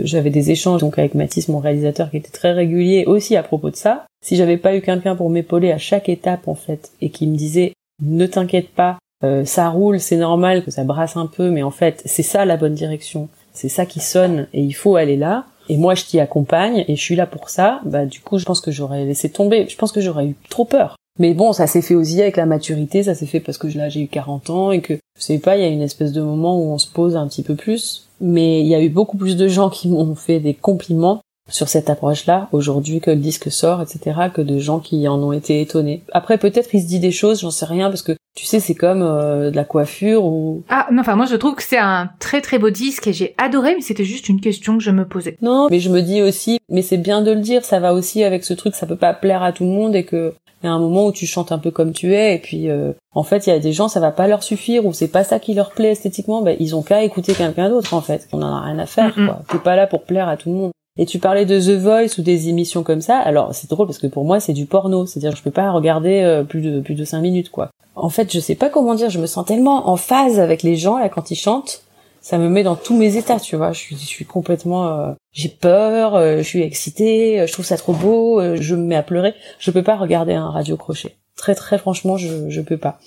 j'avais 0.04 0.30
des 0.30 0.52
échanges 0.52 0.82
donc 0.82 1.00
avec 1.00 1.16
Mathis, 1.16 1.48
mon 1.48 1.58
réalisateur, 1.58 2.12
qui 2.12 2.18
était 2.18 2.30
très 2.30 2.52
régulier 2.52 3.06
aussi 3.08 3.36
à 3.36 3.42
propos 3.42 3.72
de 3.72 3.76
ça, 3.76 4.06
si 4.24 4.36
j'avais 4.36 4.58
pas 4.58 4.76
eu 4.76 4.82
quelqu'un 4.82 5.16
pour 5.16 5.32
m'épauler 5.32 5.72
à 5.72 5.80
chaque 5.80 6.08
étape 6.08 6.48
en 6.48 6.56
fait, 6.56 6.92
et 7.02 7.10
qui 7.10 7.26
me 7.26 7.36
disait 7.36 7.74
ne 8.04 8.28
t'inquiète 8.28 8.70
pas, 8.70 9.00
euh, 9.24 9.46
ça 9.46 9.70
roule, 9.70 10.00
c'est 10.00 10.18
normal 10.18 10.64
que 10.64 10.72
ça 10.72 10.84
brasse 10.84 11.16
un 11.16 11.28
peu, 11.28 11.50
mais 11.50 11.64
en 11.64 11.72
fait, 11.72 12.02
c'est 12.06 12.24
ça 12.24 12.46
la 12.46 12.58
bonne 12.58 12.74
direction. 12.74 13.30
C'est 13.54 13.70
ça 13.70 13.86
qui 13.86 14.00
sonne 14.00 14.48
et 14.54 14.62
il 14.62 14.74
faut 14.74 14.96
aller 14.96 15.16
là. 15.16 15.46
Et 15.70 15.78
moi, 15.78 15.96
je 15.96 16.04
t'y 16.04 16.20
accompagne 16.20 16.84
et 16.88 16.96
je 16.96 17.02
suis 17.02 17.16
là 17.16 17.26
pour 17.26 17.50
ça. 17.50 17.80
Bah, 17.86 18.06
du 18.06 18.20
coup, 18.20 18.38
je 18.38 18.46
pense 18.46 18.60
que 18.60 18.72
j'aurais 18.72 19.06
laissé 19.06 19.30
tomber. 19.30 19.68
Je 19.70 19.78
pense 19.78 19.92
que 19.92 20.02
j'aurais 20.02 20.26
eu 20.26 20.36
trop 20.50 20.66
peur. 20.66 20.98
Mais 21.20 21.34
bon, 21.34 21.54
ça 21.54 21.68
s'est 21.68 21.84
fait 21.84 21.96
aussi 21.96 22.22
avec 22.22 22.38
la 22.38 22.46
maturité. 22.46 23.04
Ça 23.04 23.14
s'est 23.14 23.28
fait 23.28 23.40
parce 23.40 23.58
que 23.58 23.68
là, 23.78 23.88
j'ai 23.88 24.02
eu 24.02 24.08
40 24.08 24.50
ans 24.50 24.72
et 24.72 24.82
que, 24.82 24.96
je 25.18 25.24
sais 25.24 25.40
pas, 25.40 25.56
il 25.56 25.62
y 25.62 25.66
a 25.66 25.70
une 25.70 25.82
espèce 25.82 26.12
de 26.12 26.22
moment 26.22 26.58
où 26.58 26.72
on 26.72 26.78
se 26.78 26.92
pose 26.92 27.16
un 27.16 27.28
petit 27.28 27.44
peu 27.44 27.56
plus. 27.56 28.10
Mais 28.20 28.62
il 28.62 28.68
y 28.68 28.76
a 28.76 28.82
eu 28.82 28.90
beaucoup 28.90 29.18
plus 29.18 29.38
de 29.38 29.48
gens 29.48 29.70
qui 29.70 29.88
m'ont 29.88 30.16
fait 30.16 30.40
des 30.40 30.54
compliments 30.54 31.22
sur 31.50 31.68
cette 31.68 31.90
approche-là 31.90 32.48
aujourd'hui 32.52 33.02
que 33.02 33.12
le 33.12 33.18
disque 33.18 33.52
sort, 33.52 33.82
etc., 33.82 34.30
que 34.34 34.42
de 34.42 34.60
gens 34.60 34.80
qui 34.80 35.08
en 35.08 35.22
ont 35.22 35.34
été 35.34 35.62
étonnés. 35.62 36.04
Après, 36.12 36.38
peut-être 36.38 36.74
il 36.74 36.82
se 36.82 36.88
dit 36.88 37.00
des 37.00 37.12
choses, 37.12 37.42
j'en 37.42 37.52
sais 37.52 37.66
rien, 37.66 37.90
parce 37.90 38.02
que 38.02 38.14
tu 38.36 38.46
sais, 38.46 38.60
c'est 38.60 38.74
comme 38.74 39.04
euh, 39.04 39.52
de 39.52 39.56
la 39.56 39.64
coiffure 39.64 40.26
ou... 40.26 40.64
Ah 40.68 40.88
non, 40.92 41.02
enfin 41.02 41.16
moi 41.16 41.28
je 41.28 41.36
trouve 41.36 41.54
que 41.54 41.62
c'est 41.62 41.78
un 41.78 42.10
très 42.18 42.42
très 42.42 42.58
beau 42.58 42.72
disque 42.72 43.06
et 43.06 43.14
j'ai 43.14 43.36
adoré, 43.38 43.76
mais 43.76 43.82
c'était 43.82 44.06
juste 44.06 44.28
une 44.28 44.42
question 44.42 44.78
que 44.78 44.84
je 44.84 44.90
me 44.90 45.08
posais. 45.08 45.38
Non, 45.44 45.68
mais 45.70 45.80
je 45.80 45.90
me 45.90 46.02
dis 46.02 46.24
aussi, 46.24 46.60
mais 46.68 46.82
c'est 46.82 46.98
bien 46.98 47.22
de 47.22 47.32
le 47.32 47.42
dire, 47.42 47.64
ça 47.64 47.80
va 47.80 47.94
aussi 47.94 48.24
avec 48.24 48.44
ce 48.44 48.56
truc, 48.56 48.74
ça 48.74 48.88
peut 48.88 48.96
pas 48.96 49.14
plaire 49.14 49.44
à 49.44 49.52
tout 49.52 49.66
le 49.66 49.70
monde 49.70 49.96
et 49.96 50.04
que 50.04 50.34
il 50.64 50.68
y 50.68 50.70
a 50.70 50.72
un 50.72 50.80
moment 50.80 51.08
où 51.08 51.12
tu 51.12 51.28
chantes 51.28 51.52
un 51.52 51.60
peu 51.60 51.72
comme 51.72 51.92
tu 51.92 52.14
es 52.14 52.36
et 52.36 52.40
puis 52.40 52.70
euh, 52.70 52.94
en 53.12 53.24
fait 53.24 53.46
il 53.46 53.50
y 53.50 53.54
a 53.54 53.60
des 53.60 53.74
gens 53.74 53.90
ça 53.90 54.00
va 54.00 54.12
pas 54.12 54.28
leur 54.28 54.44
suffire 54.44 54.86
ou 54.86 54.94
c'est 54.94 55.10
pas 55.10 55.26
ça 55.26 55.38
qui 55.38 55.54
leur 55.54 55.72
plaît 55.72 55.92
esthétiquement 55.92 56.42
ben 56.42 56.56
ils 56.58 56.74
ont 56.74 56.82
qu'à 56.82 57.04
écouter 57.04 57.34
quelqu'un 57.34 57.70
d'autre 57.70 57.94
en 57.94 58.00
fait 58.00 58.30
on 58.32 58.42
en 58.42 58.56
a 58.56 58.62
rien 58.62 58.80
à 58.80 58.86
faire 58.86 59.14
quoi 59.14 59.42
t'es 59.50 59.58
pas 59.58 59.76
là 59.76 59.88
pour 59.88 60.04
plaire 60.04 60.30
à 60.30 60.38
tout 60.38 60.50
le 60.50 60.56
monde 60.56 60.72
et 60.98 61.06
tu 61.06 61.20
parlais 61.20 61.46
de 61.46 61.60
The 61.60 61.80
Voice 61.80 62.20
ou 62.20 62.22
des 62.22 62.50
émissions 62.50 62.84
comme 62.84 63.02
ça. 63.02 63.18
Alors 63.18 63.54
c'est 63.54 63.70
drôle 63.70 63.88
parce 63.88 64.00
que 64.00 64.08
pour 64.08 64.26
moi 64.26 64.40
c'est 64.40 64.54
du 64.54 64.66
porno, 64.66 65.06
c'est-à-dire 65.06 65.36
je 65.36 65.44
peux 65.44 65.52
pas 65.52 65.72
regarder 65.72 66.22
euh, 66.22 66.44
plus 66.44 66.62
de 66.62 66.82
plus 66.82 66.96
de 66.96 67.06
cinq 67.06 67.22
minutes 67.22 67.50
quoi. 67.50 67.70
En 67.96 68.10
fait 68.10 68.32
je 68.32 68.40
sais 68.40 68.56
pas 68.56 68.70
comment 68.70 68.96
dire, 68.96 69.10
je 69.10 69.20
me 69.20 69.26
sens 69.26 69.46
tellement 69.46 69.90
en 69.90 69.96
phase 69.96 70.40
avec 70.40 70.64
les 70.64 70.76
gens 70.76 70.98
là 70.98 71.10
quand 71.10 71.32
ils 71.32 71.36
chantent, 71.36 71.84
ça 72.22 72.38
me 72.38 72.48
met 72.48 72.64
dans 72.64 72.76
tous 72.76 72.96
mes 72.96 73.18
états, 73.18 73.40
tu 73.40 73.58
vois. 73.58 73.74
Je 73.74 73.96
suis 73.96 74.26
complètement, 74.26 74.88
euh, 74.88 75.12
j'ai 75.34 75.50
peur, 75.50 76.16
euh, 76.16 76.38
je 76.38 76.44
suis 76.44 76.62
excitée, 76.62 77.46
je 77.46 77.52
trouve 77.52 77.66
ça 77.66 77.76
trop 77.76 77.94
beau, 77.94 78.42
je 78.56 78.76
me 78.76 78.84
mets 78.84 78.96
à 78.96 79.04
pleurer. 79.04 79.34
Je 79.60 79.72
peux 79.72 79.84
pas 79.84 79.98
regarder 79.98 80.34
un 80.34 80.50
radio 80.50 80.78
crochet 80.78 81.18
très 81.36 81.56
très 81.56 81.78
franchement 81.78 82.18
je 82.18 82.50
je 82.50 82.62
peux 82.62 82.78
pas. 82.78 83.00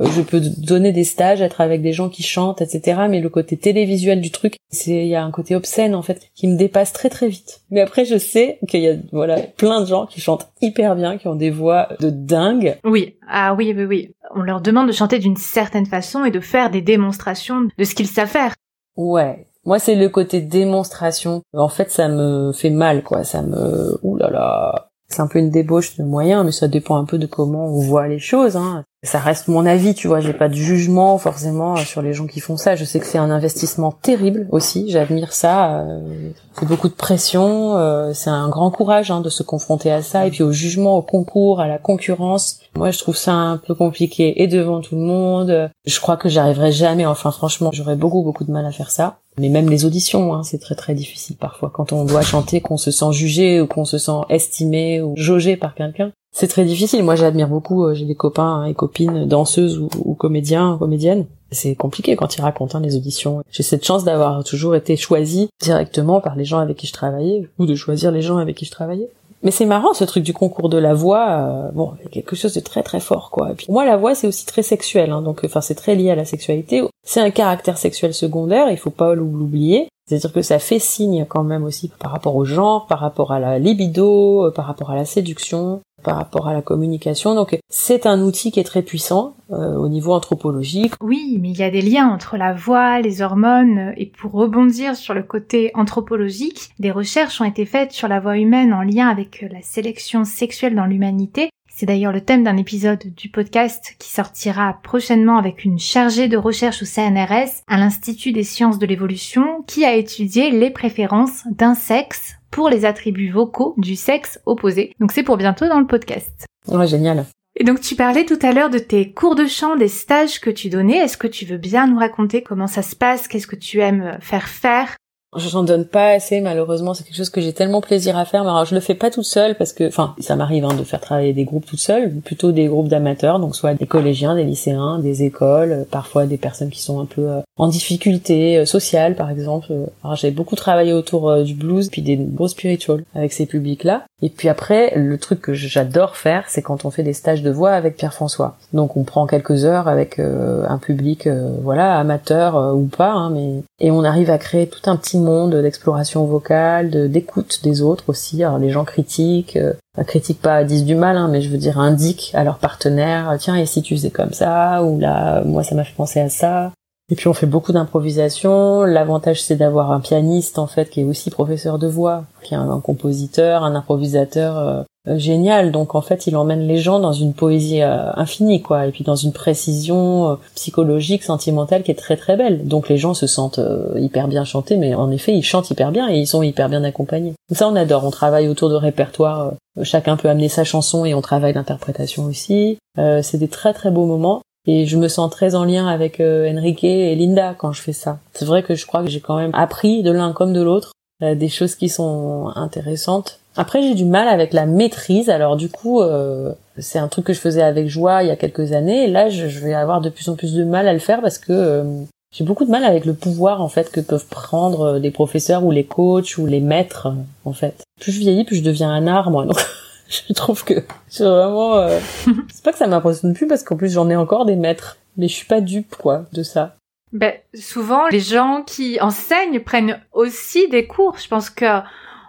Euh, 0.00 0.06
je 0.16 0.22
peux 0.22 0.40
donner 0.40 0.92
des 0.92 1.04
stages 1.04 1.40
être 1.40 1.60
avec 1.60 1.82
des 1.82 1.92
gens 1.92 2.08
qui 2.08 2.22
chantent 2.22 2.62
etc 2.62 3.02
mais 3.08 3.20
le 3.20 3.28
côté 3.28 3.56
télévisuel 3.56 4.20
du 4.20 4.30
truc 4.30 4.56
c'est 4.70 5.04
il 5.04 5.08
y 5.08 5.14
a 5.14 5.24
un 5.24 5.30
côté 5.30 5.54
obscène 5.54 5.94
en 5.94 6.02
fait 6.02 6.28
qui 6.34 6.48
me 6.48 6.56
dépasse 6.56 6.92
très 6.92 7.10
très 7.10 7.28
vite. 7.28 7.60
Mais 7.70 7.80
après 7.80 8.04
je 8.04 8.18
sais 8.18 8.58
qu'il 8.68 8.80
y 8.80 8.88
a 8.88 8.96
voilà 9.12 9.38
plein 9.40 9.80
de 9.80 9.86
gens 9.86 10.06
qui 10.06 10.20
chantent 10.20 10.48
hyper 10.60 10.96
bien 10.96 11.18
qui 11.18 11.28
ont 11.28 11.34
des 11.34 11.50
voix 11.50 11.88
de 12.00 12.10
dingue. 12.10 12.78
Oui. 12.84 13.16
Ah 13.28 13.54
oui 13.54 13.72
oui 13.76 13.84
oui. 13.84 14.14
On 14.34 14.42
leur 14.42 14.60
demande 14.60 14.88
de 14.88 14.92
chanter 14.92 15.18
d'une 15.18 15.36
certaine 15.36 15.86
façon 15.86 16.24
et 16.24 16.30
de 16.30 16.40
faire 16.40 16.70
des 16.70 16.80
démonstrations 16.80 17.68
de 17.76 17.84
ce 17.84 17.94
qu'ils 17.94 18.08
savent 18.08 18.28
faire. 18.28 18.54
Ouais. 18.96 19.46
Moi, 19.64 19.78
c'est 19.78 19.94
le 19.94 20.08
côté 20.08 20.40
démonstration. 20.40 21.42
En 21.54 21.68
fait, 21.68 21.90
ça 21.90 22.08
me 22.08 22.52
fait 22.52 22.70
mal, 22.70 23.02
quoi. 23.02 23.24
Ça 23.24 23.42
me, 23.42 23.98
ouh 24.02 24.16
là 24.16 24.30
là, 24.30 24.90
c'est 25.08 25.20
un 25.20 25.26
peu 25.26 25.38
une 25.38 25.50
débauche 25.50 25.96
de 25.96 26.04
moyens, 26.04 26.44
mais 26.44 26.52
ça 26.52 26.68
dépend 26.68 26.96
un 26.96 27.04
peu 27.04 27.18
de 27.18 27.26
comment 27.26 27.66
on 27.66 27.80
voit 27.80 28.08
les 28.08 28.18
choses. 28.18 28.56
Hein. 28.56 28.84
Ça 29.04 29.18
reste 29.18 29.48
mon 29.48 29.66
avis, 29.66 29.94
tu 29.94 30.08
vois. 30.08 30.20
J'ai 30.20 30.32
pas 30.32 30.48
de 30.48 30.54
jugement 30.54 31.18
forcément 31.18 31.76
sur 31.76 32.00
les 32.00 32.14
gens 32.14 32.26
qui 32.26 32.40
font 32.40 32.56
ça. 32.56 32.74
Je 32.74 32.84
sais 32.84 33.00
que 33.00 33.06
c'est 33.06 33.18
un 33.18 33.30
investissement 33.30 33.92
terrible 33.92 34.46
aussi. 34.50 34.90
J'admire 34.90 35.32
ça. 35.32 35.80
Euh, 35.80 36.30
c'est 36.58 36.66
beaucoup 36.66 36.88
de 36.88 36.94
pression. 36.94 37.76
Euh, 37.76 38.12
c'est 38.14 38.30
un 38.30 38.48
grand 38.48 38.70
courage 38.70 39.10
hein, 39.10 39.20
de 39.20 39.28
se 39.28 39.42
confronter 39.42 39.92
à 39.92 40.02
ça 40.02 40.26
et 40.26 40.30
puis 40.30 40.42
au 40.42 40.52
jugement, 40.52 40.96
au 40.96 41.02
concours, 41.02 41.60
à 41.60 41.68
la 41.68 41.78
concurrence. 41.78 42.60
Moi, 42.76 42.90
je 42.90 42.98
trouve 42.98 43.16
ça 43.16 43.32
un 43.32 43.58
peu 43.58 43.74
compliqué 43.74 44.42
et 44.42 44.46
devant 44.46 44.80
tout 44.80 44.96
le 44.96 45.02
monde. 45.02 45.70
Je 45.84 46.00
crois 46.00 46.16
que 46.16 46.30
j'arriverai 46.30 46.72
jamais. 46.72 47.04
Enfin, 47.04 47.30
franchement, 47.30 47.70
j'aurais 47.72 47.96
beaucoup 47.96 48.22
beaucoup 48.22 48.44
de 48.44 48.50
mal 48.50 48.64
à 48.64 48.72
faire 48.72 48.90
ça. 48.90 49.18
Mais 49.38 49.48
même 49.48 49.68
les 49.68 49.84
auditions, 49.84 50.32
hein, 50.32 50.44
c'est 50.44 50.58
très 50.58 50.76
très 50.76 50.94
difficile 50.94 51.36
parfois. 51.36 51.70
Quand 51.72 51.92
on 51.92 52.04
doit 52.04 52.22
chanter, 52.22 52.60
qu'on 52.60 52.76
se 52.76 52.90
sent 52.90 53.12
jugé 53.12 53.60
ou 53.60 53.66
qu'on 53.66 53.84
se 53.84 53.98
sent 53.98 54.20
estimé 54.30 55.02
ou 55.02 55.14
jaugé 55.16 55.56
par 55.56 55.74
quelqu'un, 55.74 56.12
c'est 56.34 56.48
très 56.48 56.64
difficile. 56.64 57.04
Moi, 57.04 57.14
j'admire 57.14 57.48
beaucoup. 57.48 57.84
Euh, 57.84 57.94
j'ai 57.94 58.04
des 58.04 58.16
copains 58.16 58.64
et 58.64 58.74
copines 58.74 59.24
danseuses 59.24 59.78
ou, 59.78 60.14
comédiens, 60.14 60.76
comédiennes. 60.78 61.26
C'est 61.52 61.76
compliqué 61.76 62.16
quand 62.16 62.36
ils 62.36 62.42
racontent 62.42 62.76
hein, 62.76 62.82
les 62.82 62.96
auditions. 62.96 63.44
J'ai 63.52 63.62
cette 63.62 63.84
chance 63.84 64.02
d'avoir 64.02 64.42
toujours 64.42 64.74
été 64.74 64.96
choisie 64.96 65.48
directement 65.62 66.20
par 66.20 66.34
les 66.34 66.44
gens 66.44 66.58
avec 66.58 66.76
qui 66.76 66.88
je 66.88 66.92
travaillais 66.92 67.48
ou 67.60 67.66
de 67.66 67.76
choisir 67.76 68.10
les 68.10 68.20
gens 68.20 68.38
avec 68.38 68.56
qui 68.56 68.64
je 68.64 68.72
travaillais. 68.72 69.08
Mais 69.44 69.52
c'est 69.52 69.66
marrant 69.66 69.92
ce 69.92 70.02
truc 70.02 70.24
du 70.24 70.32
concours 70.32 70.68
de 70.68 70.78
la 70.78 70.92
voix. 70.92 71.28
Euh, 71.28 71.70
bon, 71.70 71.92
quelque 72.10 72.34
chose 72.34 72.54
de 72.54 72.60
très 72.60 72.82
très 72.82 72.98
fort 72.98 73.30
quoi. 73.30 73.52
Et 73.52 73.54
puis 73.54 73.66
moi 73.68 73.84
la 73.84 73.96
voix 73.96 74.16
c'est 74.16 74.26
aussi 74.26 74.46
très 74.46 74.62
sexuel, 74.62 75.10
hein, 75.10 75.20
donc 75.20 75.42
enfin 75.44 75.60
c'est 75.60 75.74
très 75.74 75.94
lié 75.94 76.10
à 76.10 76.14
la 76.14 76.24
sexualité. 76.24 76.82
C'est 77.06 77.20
un 77.20 77.30
caractère 77.30 77.76
sexuel 77.76 78.14
secondaire, 78.14 78.70
il 78.70 78.78
faut 78.78 78.90
pas 78.90 79.14
l'oublier. 79.14 79.88
C'est-à-dire 80.06 80.32
que 80.32 80.42
ça 80.42 80.58
fait 80.58 80.78
signe 80.78 81.24
quand 81.26 81.44
même 81.44 81.64
aussi 81.64 81.88
par 81.88 82.10
rapport 82.10 82.36
au 82.36 82.44
genre, 82.44 82.86
par 82.86 83.00
rapport 83.00 83.32
à 83.32 83.38
la 83.38 83.58
libido, 83.58 84.46
euh, 84.46 84.50
par 84.50 84.66
rapport 84.66 84.90
à 84.90 84.96
la 84.96 85.06
séduction, 85.06 85.80
par 86.04 86.16
rapport 86.16 86.46
à 86.46 86.52
la 86.52 86.62
communication. 86.62 87.34
Donc 87.34 87.58
c'est 87.68 88.06
un 88.06 88.20
outil 88.20 88.52
qui 88.52 88.60
est 88.60 88.64
très 88.64 88.82
puissant 88.82 89.34
euh, 89.50 89.74
au 89.74 89.88
niveau 89.88 90.12
anthropologique. 90.12 90.92
Oui, 91.00 91.38
mais 91.40 91.50
il 91.50 91.58
y 91.58 91.64
a 91.64 91.70
des 91.70 91.82
liens 91.82 92.08
entre 92.08 92.36
la 92.36 92.52
voix, 92.52 93.00
les 93.00 93.22
hormones, 93.22 93.92
et 93.96 94.06
pour 94.06 94.32
rebondir 94.32 94.94
sur 94.94 95.14
le 95.14 95.22
côté 95.22 95.72
anthropologique, 95.74 96.70
des 96.78 96.92
recherches 96.92 97.40
ont 97.40 97.44
été 97.44 97.64
faites 97.64 97.92
sur 97.92 98.06
la 98.06 98.20
voix 98.20 98.38
humaine 98.38 98.72
en 98.72 98.82
lien 98.82 99.08
avec 99.08 99.44
la 99.50 99.62
sélection 99.62 100.24
sexuelle 100.24 100.76
dans 100.76 100.86
l'humanité, 100.86 101.50
c'est 101.76 101.86
d'ailleurs 101.86 102.12
le 102.12 102.20
thème 102.20 102.44
d'un 102.44 102.56
épisode 102.56 103.02
du 103.16 103.28
podcast 103.28 103.96
qui 103.98 104.08
sortira 104.08 104.78
prochainement 104.84 105.38
avec 105.38 105.64
une 105.64 105.80
chargée 105.80 106.28
de 106.28 106.36
recherche 106.36 106.82
au 106.82 106.84
CNRS 106.84 107.64
à 107.66 107.78
l'Institut 107.78 108.30
des 108.30 108.44
sciences 108.44 108.78
de 108.78 108.86
l'évolution 108.86 109.64
qui 109.66 109.84
a 109.84 109.96
étudié 109.96 110.52
les 110.52 110.70
préférences 110.70 111.42
d'un 111.50 111.74
sexe 111.74 112.36
pour 112.54 112.68
les 112.68 112.84
attributs 112.84 113.32
vocaux 113.32 113.74
du 113.78 113.96
sexe 113.96 114.38
opposé. 114.46 114.94
Donc 115.00 115.10
c'est 115.10 115.24
pour 115.24 115.36
bientôt 115.36 115.66
dans 115.66 115.80
le 115.80 115.88
podcast. 115.88 116.46
Ouais, 116.68 116.86
génial. 116.86 117.26
Et 117.56 117.64
donc 117.64 117.80
tu 117.80 117.96
parlais 117.96 118.24
tout 118.24 118.38
à 118.42 118.52
l'heure 118.52 118.70
de 118.70 118.78
tes 118.78 119.10
cours 119.10 119.34
de 119.34 119.46
chant, 119.46 119.74
des 119.74 119.88
stages 119.88 120.40
que 120.40 120.50
tu 120.50 120.68
donnais. 120.68 120.98
Est-ce 120.98 121.16
que 121.16 121.26
tu 121.26 121.46
veux 121.46 121.56
bien 121.56 121.88
nous 121.88 121.98
raconter 121.98 122.42
comment 122.42 122.68
ça 122.68 122.82
se 122.82 122.94
passe? 122.94 123.26
Qu'est-ce 123.26 123.48
que 123.48 123.56
tu 123.56 123.80
aimes 123.80 124.18
faire 124.20 124.46
faire? 124.46 124.94
J'en 125.36 125.62
donne 125.62 125.84
pas 125.84 126.10
assez 126.10 126.40
malheureusement, 126.40 126.94
c'est 126.94 127.04
quelque 127.04 127.16
chose 127.16 127.30
que 127.30 127.40
j'ai 127.40 127.52
tellement 127.52 127.80
plaisir 127.80 128.16
à 128.16 128.24
faire. 128.24 128.44
Mais 128.44 128.50
alors 128.50 128.64
je 128.64 128.74
le 128.74 128.80
fais 128.80 128.94
pas 128.94 129.10
toute 129.10 129.24
seule 129.24 129.56
parce 129.56 129.72
que, 129.72 129.86
enfin, 129.88 130.14
ça 130.18 130.36
m'arrive 130.36 130.64
hein, 130.64 130.74
de 130.74 130.84
faire 130.84 131.00
travailler 131.00 131.32
des 131.32 131.44
groupes 131.44 131.66
toute 131.66 131.80
seule, 131.80 132.12
plutôt 132.12 132.52
des 132.52 132.66
groupes 132.66 132.88
d'amateurs, 132.88 133.38
donc 133.38 133.56
soit 133.56 133.74
des 133.74 133.86
collégiens, 133.86 134.34
des 134.34 134.44
lycéens, 134.44 134.98
des 134.98 135.22
écoles, 135.22 135.72
euh, 135.72 135.84
parfois 135.90 136.26
des 136.26 136.36
personnes 136.36 136.70
qui 136.70 136.82
sont 136.82 137.00
un 137.00 137.04
peu 137.04 137.28
euh, 137.28 137.40
en 137.56 137.68
difficulté 137.68 138.58
euh, 138.58 138.64
sociale 138.64 139.16
par 139.16 139.30
exemple. 139.30 139.72
Alors 140.02 140.16
j'ai 140.16 140.30
beaucoup 140.30 140.56
travaillé 140.56 140.92
autour 140.92 141.42
du 141.42 141.54
blues 141.54 141.88
puis 141.88 142.02
des 142.02 142.16
gros 142.16 142.48
spirituals 142.48 143.04
avec 143.14 143.32
ces 143.32 143.46
publics-là. 143.46 144.04
Et 144.22 144.30
puis 144.30 144.48
après, 144.48 144.92
le 144.96 145.18
truc 145.18 145.42
que 145.42 145.52
j'adore 145.52 146.16
faire, 146.16 146.44
c'est 146.48 146.62
quand 146.62 146.84
on 146.84 146.90
fait 146.90 147.02
des 147.02 147.12
stages 147.12 147.42
de 147.42 147.50
voix 147.50 147.72
avec 147.72 147.96
Pierre 147.96 148.14
François. 148.14 148.56
Donc 148.72 148.96
on 148.96 149.04
prend 149.04 149.26
quelques 149.26 149.64
heures 149.64 149.86
avec 149.86 150.18
un 150.18 150.78
public, 150.78 151.28
voilà, 151.62 151.98
amateur 151.98 152.74
ou 152.74 152.86
pas, 152.86 153.12
hein, 153.12 153.30
mais 153.30 153.62
et 153.80 153.90
on 153.90 154.04
arrive 154.04 154.30
à 154.30 154.38
créer 154.38 154.66
tout 154.66 154.88
un 154.88 154.96
petit 154.96 155.18
d'exploration 155.48 156.24
vocale, 156.24 157.10
d'écoute 157.10 157.60
des 157.62 157.82
autres 157.82 158.04
aussi. 158.08 158.42
Alors 158.42 158.58
les 158.58 158.70
gens 158.70 158.84
critiquent, 158.84 159.56
euh, 159.56 159.72
critiquent 160.06 160.42
pas, 160.42 160.64
disent 160.64 160.84
du 160.84 160.94
mal, 160.94 161.16
hein, 161.16 161.28
mais 161.28 161.40
je 161.40 161.50
veux 161.50 161.58
dire 161.58 161.78
indiquent 161.78 162.30
à 162.34 162.44
leur 162.44 162.58
partenaire, 162.58 163.34
tiens 163.38 163.56
et 163.56 163.66
si 163.66 163.82
tu 163.82 163.96
faisais 163.96 164.10
comme 164.10 164.32
ça, 164.32 164.82
ou 164.84 164.98
là 164.98 165.42
moi 165.44 165.62
ça 165.62 165.74
m'a 165.74 165.84
fait 165.84 165.94
penser 165.94 166.20
à 166.20 166.28
ça. 166.28 166.72
Et 167.10 167.16
puis 167.16 167.28
on 167.28 167.34
fait 167.34 167.46
beaucoup 167.46 167.72
d'improvisation. 167.72 168.84
L'avantage 168.84 169.42
c'est 169.42 169.56
d'avoir 169.56 169.92
un 169.92 170.00
pianiste 170.00 170.58
en 170.58 170.66
fait 170.66 170.88
qui 170.88 171.00
est 171.00 171.04
aussi 171.04 171.30
professeur 171.30 171.78
de 171.78 171.86
voix, 171.86 172.24
qui 172.42 172.54
est 172.54 172.56
un, 172.56 172.80
compositeur, 172.80 173.62
un 173.62 173.74
improvisateur 173.74 174.58
euh, 174.58 174.82
euh, 174.82 174.84
génial. 175.06 175.72
Donc 175.72 175.94
en 175.94 176.00
fait, 176.00 176.26
il 176.26 176.36
emmène 176.36 176.66
les 176.66 176.78
gens 176.78 176.98
dans 176.98 177.12
une 177.12 177.34
poésie 177.34 177.82
euh, 177.82 178.10
infinie, 178.14 178.62
quoi, 178.62 178.86
et 178.86 178.90
puis 178.90 179.04
dans 179.04 179.16
une 179.16 179.32
précision 179.32 180.32
euh, 180.32 180.34
psychologique, 180.54 181.22
sentimentale 181.22 181.82
qui 181.82 181.90
est 181.90 181.96
très 181.96 182.16
très 182.16 182.36
belle. 182.36 182.66
Donc 182.66 182.88
les 182.88 182.96
gens 182.96 183.14
se 183.14 183.26
sentent 183.26 183.60
hyper 183.96 184.28
bien 184.28 184.44
chantés, 184.44 184.76
mais 184.76 184.94
en 184.94 185.10
effet, 185.10 185.34
ils 185.34 185.42
chantent 185.42 185.70
hyper 185.70 185.92
bien 185.92 186.08
et 186.08 186.18
ils 186.18 186.26
sont 186.26 186.42
hyper 186.42 186.68
bien 186.68 186.84
accompagnés. 186.84 187.34
ça, 187.52 187.68
on 187.68 187.76
adore. 187.76 188.04
On 188.04 188.10
travaille 188.10 188.48
autour 188.48 188.70
de 188.70 188.76
répertoires. 188.76 189.52
chacun 189.82 190.16
peut 190.16 190.28
amener 190.28 190.48
sa 190.48 190.64
chanson 190.64 191.04
et 191.04 191.14
on 191.14 191.20
travaille 191.20 191.52
l'interprétation 191.52 192.24
aussi. 192.24 192.78
c'est 192.96 193.38
des 193.38 193.48
très 193.48 193.72
très 193.72 193.90
beaux 193.90 194.06
moments. 194.06 194.40
Et 194.66 194.86
je 194.86 194.96
me 194.96 195.08
sens 195.08 195.30
très 195.30 195.54
en 195.54 195.64
lien 195.64 195.86
avec 195.86 196.20
Enrique 196.20 196.84
et 196.84 197.14
Linda 197.14 197.54
quand 197.56 197.72
je 197.72 197.82
fais 197.82 197.92
ça. 197.92 198.18
C'est 198.32 198.46
vrai 198.46 198.62
que 198.62 198.74
je 198.74 198.86
crois 198.86 199.02
que 199.02 199.10
j'ai 199.10 199.20
quand 199.20 199.36
même 199.36 199.50
appris 199.52 200.02
de 200.02 200.10
l'un 200.10 200.32
comme 200.32 200.54
de 200.54 200.62
l'autre 200.62 200.92
des 201.20 201.48
choses 201.48 201.74
qui 201.74 201.88
sont 201.88 202.50
intéressantes 202.54 203.40
après, 203.56 203.82
j'ai 203.82 203.94
du 203.94 204.04
mal 204.04 204.28
avec 204.28 204.52
la 204.52 204.66
maîtrise. 204.66 205.30
Alors 205.30 205.56
du 205.56 205.68
coup, 205.68 206.00
euh, 206.00 206.52
c'est 206.78 206.98
un 206.98 207.08
truc 207.08 207.26
que 207.26 207.32
je 207.32 207.40
faisais 207.40 207.62
avec 207.62 207.88
joie 207.88 208.22
il 208.22 208.28
y 208.28 208.32
a 208.32 208.36
quelques 208.36 208.72
années. 208.72 209.04
Et 209.04 209.06
là, 209.06 209.28
je, 209.28 209.46
vais 209.46 209.74
avoir 209.74 210.00
de 210.00 210.10
plus 210.10 210.28
en 210.28 210.34
plus 210.34 210.54
de 210.54 210.64
mal 210.64 210.88
à 210.88 210.92
le 210.92 210.98
faire 210.98 211.20
parce 211.20 211.38
que 211.38 211.52
euh, 211.52 211.84
j'ai 212.32 212.44
beaucoup 212.44 212.64
de 212.64 212.70
mal 212.70 212.84
avec 212.84 213.04
le 213.04 213.14
pouvoir 213.14 213.62
en 213.62 213.68
fait 213.68 213.92
que 213.92 214.00
peuvent 214.00 214.26
prendre 214.26 214.98
les 214.98 215.12
professeurs 215.12 215.64
ou 215.64 215.70
les 215.70 215.84
coachs 215.84 216.36
ou 216.36 216.46
les 216.46 216.60
maîtres 216.60 217.12
en 217.44 217.52
fait. 217.52 217.84
Plus 218.00 218.12
je 218.12 218.18
vieillis, 218.18 218.44
plus 218.44 218.56
je 218.56 218.64
deviens 218.64 218.90
un 218.90 219.06
arbre. 219.06 219.44
Donc 219.44 219.60
je 220.08 220.32
trouve 220.32 220.64
que 220.64 220.82
c'est 221.08 221.24
vraiment. 221.24 221.76
Euh... 221.76 222.00
c'est 222.52 222.64
pas 222.64 222.72
que 222.72 222.78
ça 222.78 222.88
m'impressionne 222.88 223.34
plus 223.34 223.46
parce 223.46 223.62
qu'en 223.62 223.76
plus 223.76 223.92
j'en 223.92 224.10
ai 224.10 224.16
encore 224.16 224.46
des 224.46 224.56
maîtres, 224.56 224.96
mais 225.16 225.28
je 225.28 225.34
suis 225.34 225.46
pas 225.46 225.60
dupe 225.60 225.94
quoi 225.94 226.24
de 226.32 226.42
ça. 226.42 226.74
Ben 227.12 227.32
souvent 227.54 228.08
les 228.08 228.18
gens 228.18 228.64
qui 228.66 229.00
enseignent 229.00 229.60
prennent 229.60 230.00
aussi 230.12 230.68
des 230.68 230.88
cours. 230.88 231.16
Je 231.22 231.28
pense 231.28 231.50
que 231.50 231.82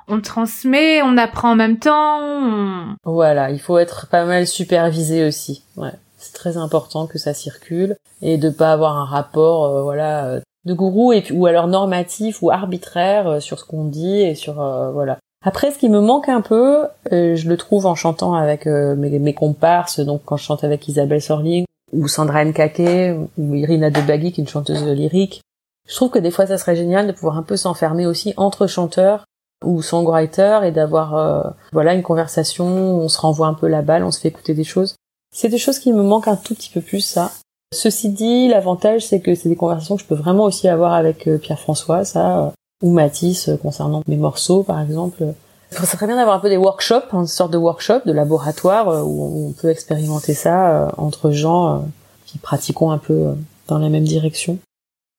on 0.08 0.22
transmet, 0.22 1.02
on 1.02 1.18
apprend 1.18 1.52
en 1.52 1.56
même 1.56 1.80
temps. 1.80 2.96
Voilà, 3.04 3.52
il 3.52 3.60
faut 3.60 3.78
être 3.78 4.08
pas 4.08 4.26
mal 4.26 4.48
supervisé 4.48 5.26
aussi. 5.26 5.64
Ouais, 5.78 5.94
c'est 6.18 6.34
très 6.34 6.58
important 6.58 7.08
que 7.08 7.18
ça 7.18 7.34
circule 7.34 7.96
et 8.22 8.38
de 8.38 8.50
pas 8.50 8.72
avoir 8.72 8.98
un 8.98 9.06
rapport, 9.06 9.66
euh, 9.66 9.84
voilà, 9.84 10.26
euh, 10.26 10.40
de 10.66 10.74
gourou 10.74 11.14
et 11.14 11.24
ou 11.32 11.46
alors 11.46 11.68
normatif 11.68 12.42
ou 12.42 12.50
arbitraire 12.50 13.28
euh, 13.28 13.40
sur 13.40 13.60
ce 13.60 13.66
qu'on 13.66 13.86
dit 13.86 14.22
et 14.22 14.36
sur 14.36 14.56
voilà. 14.94 15.18
Après, 15.44 15.70
ce 15.70 15.78
qui 15.78 15.90
me 15.90 16.00
manque 16.00 16.28
un 16.28 16.42
peu, 16.42 16.86
je 17.12 17.48
le 17.48 17.56
trouve 17.56 17.86
en 17.86 17.94
chantant 17.94 18.34
avec 18.34 18.66
mes, 18.66 19.20
mes, 19.20 19.34
comparses, 19.36 20.00
donc 20.00 20.24
quand 20.26 20.38
je 20.38 20.44
chante 20.44 20.64
avec 20.64 20.88
Isabelle 20.88 21.22
Sorling 21.22 21.66
ou 21.94 22.08
Sandra 22.08 22.44
Nkake 22.44 23.16
ou 23.38 23.54
Irina 23.54 23.92
Debagui, 23.92 24.32
qui 24.32 24.42
est 24.42 24.44
une 24.44 24.50
chanteuse 24.50 24.84
lyrique. 24.84 25.42
Je 25.88 25.94
trouve 25.94 26.10
que 26.10 26.18
des 26.18 26.32
fois, 26.32 26.48
ça 26.48 26.58
serait 26.58 26.76
génial 26.76 27.06
de 27.06 27.12
pouvoir 27.12 27.38
un 27.38 27.44
peu 27.44 27.58
s'enfermer 27.58 28.08
aussi 28.08 28.34
entre 28.38 28.66
chanteurs 28.66 29.26
ou 29.64 29.82
songwriter 29.82 30.60
et 30.64 30.72
d'avoir 30.72 31.16
euh, 31.16 31.44
voilà 31.72 31.94
une 31.94 32.04
conversation 32.04 32.66
où 32.66 33.02
on 33.02 33.10
se 33.10 33.20
renvoie 33.20 33.48
un 33.48 33.54
peu 33.54 33.68
la 33.68 33.82
balle, 33.82 34.04
on 34.04 34.12
se 34.12 34.20
fait 34.20 34.28
écouter 34.30 34.54
des 34.54 34.64
choses. 34.64 34.96
C'est 35.34 35.50
des 35.50 35.58
choses 35.58 35.80
qui 35.80 35.92
me 35.92 36.04
manquent 36.04 36.28
un 36.28 36.36
tout 36.36 36.56
petit 36.56 36.70
peu 36.70 36.82
plus 36.82 37.02
ça. 37.02 37.32
Ceci 37.74 38.10
dit, 38.10 38.48
l'avantage 38.48 39.06
c'est 39.06 39.20
que 39.20 39.36
c'est 39.36 39.50
des 39.50 39.56
conversations 39.56 39.96
que 39.96 40.02
je 40.02 40.08
peux 40.08 40.16
vraiment 40.16 40.44
aussi 40.46 40.68
avoir 40.68 40.94
avec 40.94 41.28
euh, 41.28 41.38
Pierre-François, 41.38 42.06
ça, 42.06 42.40
euh, 42.40 42.50
ou 42.84 42.92
Mathis 42.92 43.50
concernant 43.62 44.02
mes 44.08 44.18
morceaux 44.18 44.64
par 44.64 44.82
exemple. 44.82 45.24
Ça 45.72 45.86
serait 45.86 46.08
bien 46.08 46.16
d'avoir 46.16 46.38
un 46.38 46.40
peu 46.40 46.50
des 46.50 46.58
workshops, 46.58 47.12
une 47.12 47.28
sorte 47.28 47.52
de 47.52 47.58
workshop, 47.58 48.02
de 48.06 48.14
laboratoire 48.14 49.06
où 49.06 49.48
on 49.50 49.52
peut 49.52 49.70
expérimenter 49.70 50.34
ça 50.34 50.94
entre 50.96 51.32
gens 51.32 51.86
qui 52.26 52.38
pratiquons 52.38 52.92
un 52.92 52.98
peu 52.98 53.34
dans 53.68 53.80
la 53.80 53.90
même 53.90 54.04
direction. 54.04 54.60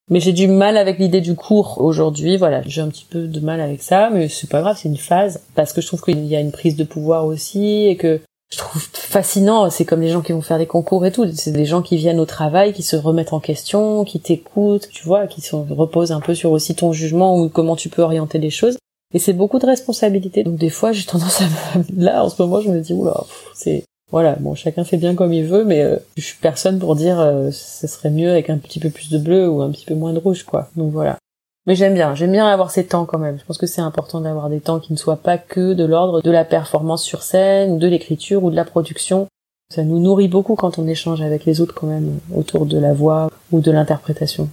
Mais 0.08 0.20
j'ai 0.20 0.32
du 0.32 0.46
mal 0.46 0.76
avec 0.76 0.98
l'idée 0.98 1.20
du 1.20 1.34
cours 1.34 1.80
aujourd'hui, 1.80 2.36
voilà, 2.36 2.62
j'ai 2.64 2.80
un 2.80 2.88
petit 2.88 3.06
peu 3.08 3.26
de 3.26 3.40
mal 3.40 3.60
avec 3.60 3.82
ça, 3.82 4.08
mais 4.12 4.28
c'est 4.28 4.48
pas 4.48 4.60
grave, 4.60 4.78
c'est 4.80 4.88
une 4.88 4.96
phase, 4.96 5.42
parce 5.56 5.72
que 5.72 5.80
je 5.80 5.88
trouve 5.88 6.02
qu'il 6.02 6.24
y 6.26 6.36
a 6.36 6.40
une 6.40 6.52
prise 6.52 6.76
de 6.76 6.84
pouvoir 6.84 7.26
aussi, 7.26 7.86
et 7.86 7.96
que 7.96 8.20
je 8.52 8.58
trouve 8.58 8.80
fascinant, 8.92 9.68
c'est 9.70 9.84
comme 9.84 10.00
les 10.00 10.10
gens 10.10 10.22
qui 10.22 10.30
vont 10.30 10.42
faire 10.42 10.58
des 10.58 10.66
concours 10.66 11.04
et 11.04 11.10
tout, 11.10 11.26
c'est 11.34 11.50
des 11.50 11.64
gens 11.64 11.82
qui 11.82 11.96
viennent 11.96 12.20
au 12.20 12.26
travail, 12.26 12.72
qui 12.72 12.84
se 12.84 12.94
remettent 12.94 13.32
en 13.32 13.40
question, 13.40 14.04
qui 14.04 14.20
t'écoutent, 14.20 14.88
tu 14.90 15.04
vois, 15.04 15.26
qui 15.26 15.40
se 15.40 15.56
reposent 15.56 16.12
un 16.12 16.20
peu 16.20 16.34
sur 16.34 16.52
aussi 16.52 16.76
ton 16.76 16.92
jugement 16.92 17.36
ou 17.36 17.48
comment 17.48 17.74
tu 17.74 17.88
peux 17.88 18.02
orienter 18.02 18.38
les 18.38 18.50
choses. 18.50 18.78
Et 19.12 19.18
c'est 19.18 19.32
beaucoup 19.32 19.58
de 19.58 19.66
responsabilités. 19.66 20.44
Donc 20.44 20.56
des 20.56 20.70
fois, 20.70 20.92
j'ai 20.92 21.04
tendance 21.04 21.40
à... 21.40 21.46
Là, 21.96 22.24
en 22.24 22.28
ce 22.28 22.40
moment, 22.40 22.60
je 22.60 22.70
me 22.70 22.80
dis, 22.80 22.92
oula, 22.92 23.24
c'est 23.54 23.84
voilà, 24.10 24.36
bon, 24.38 24.54
chacun 24.54 24.84
fait 24.84 24.98
bien 24.98 25.14
comme 25.14 25.32
il 25.32 25.44
veut, 25.44 25.64
mais 25.64 25.82
euh, 25.82 25.96
je 26.16 26.22
suis 26.22 26.38
personne 26.40 26.78
pour 26.78 26.94
dire 26.94 27.18
euh, 27.18 27.50
ce 27.50 27.86
serait 27.88 28.10
mieux 28.10 28.30
avec 28.30 28.50
un 28.50 28.58
petit 28.58 28.78
peu 28.78 28.90
plus 28.90 29.10
de 29.10 29.18
bleu 29.18 29.48
ou 29.48 29.62
un 29.62 29.70
petit 29.70 29.84
peu 29.84 29.94
moins 29.94 30.12
de 30.12 30.18
rouge, 30.18 30.44
quoi. 30.44 30.68
Donc 30.76 30.92
voilà. 30.92 31.18
Mais 31.66 31.74
j'aime 31.74 31.94
bien, 31.94 32.14
j'aime 32.14 32.30
bien 32.30 32.46
avoir 32.46 32.70
ces 32.70 32.86
temps 32.86 33.04
quand 33.04 33.18
même. 33.18 33.38
Je 33.40 33.44
pense 33.44 33.58
que 33.58 33.66
c'est 33.66 33.80
important 33.80 34.20
d'avoir 34.20 34.48
des 34.48 34.60
temps 34.60 34.78
qui 34.78 34.92
ne 34.92 34.98
soient 34.98 35.16
pas 35.16 35.36
que 35.36 35.74
de 35.74 35.84
l'ordre 35.84 36.22
de 36.22 36.30
la 36.30 36.44
performance 36.44 37.02
sur 37.02 37.24
scène, 37.24 37.78
de 37.80 37.88
l'écriture, 37.88 38.44
ou 38.44 38.50
de 38.50 38.56
la 38.56 38.64
production. 38.64 39.26
Ça 39.74 39.82
nous 39.82 39.98
nourrit 39.98 40.28
beaucoup 40.28 40.54
quand 40.54 40.78
on 40.78 40.86
échange 40.86 41.22
avec 41.22 41.44
les 41.44 41.60
autres 41.60 41.74
quand 41.74 41.88
même 41.88 42.20
autour 42.32 42.66
de 42.66 42.78
la 42.78 42.94
voix 42.94 43.28
ou 43.50 43.60
de 43.60 43.72
l'interprétation. 43.72 44.48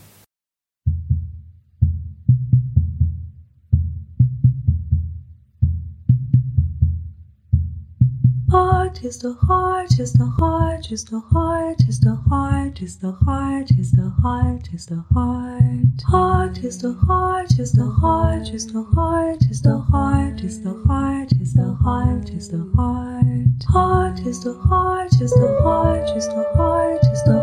Is 9.06 9.20
the 9.20 9.34
heart 9.34 10.00
is 10.00 10.14
the 10.14 10.26
heart 10.26 10.90
is 10.90 11.04
the 11.04 11.20
heart 11.20 11.82
is 11.90 12.00
the 12.00 12.16
heart 12.30 12.80
is 12.80 12.98
the 13.00 13.12
heart 13.12 13.70
is 13.78 13.92
the 13.92 14.10
heart 14.22 14.70
is 14.74 14.86
the 14.86 15.04
heart 15.14 16.02
heart 16.08 16.58
is 16.64 16.78
the 16.78 16.94
heart 16.94 17.60
is 17.60 17.74
the 17.74 17.86
heart 17.86 18.48
is 18.54 18.66
the 18.68 18.82
heart 18.82 19.44
is 19.44 19.62
the 19.62 19.78
heart 19.92 20.42
is 20.42 20.62
the 20.62 20.74
heart 20.88 21.34
is 21.34 21.54
the 21.54 21.74
heart 21.84 22.30
is 22.30 22.48
the 22.48 22.72
heart 22.78 23.64
heart 23.74 24.20
is 24.20 24.40
the 24.42 24.54
heart 24.54 25.14
is 25.22 25.32
the 25.32 25.62
heart 25.64 26.10
is 26.16 26.28
the 26.28 26.44
heart 26.56 27.04
is 27.12 27.24
the 27.24 27.43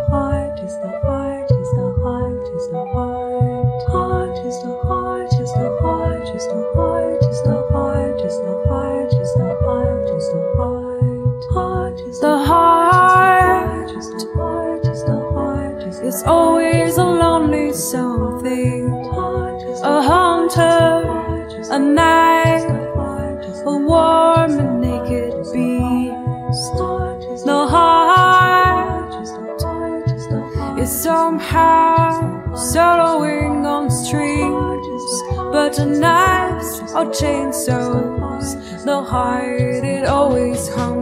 are 36.95 37.07
chainsaws. 37.07 38.85
The 38.85 39.03
heart 39.03 39.85
it 39.85 40.07
always 40.07 40.69
hums 40.75 41.00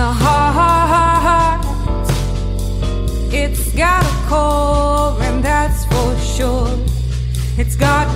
The 0.00 0.06
heart, 0.06 1.60
it's 3.30 3.70
got 3.74 4.02
a 4.02 4.28
core, 4.30 5.22
and 5.24 5.44
that's 5.44 5.84
for 5.84 6.16
sure. 6.16 6.70
It's 7.58 7.76
got 7.76 8.08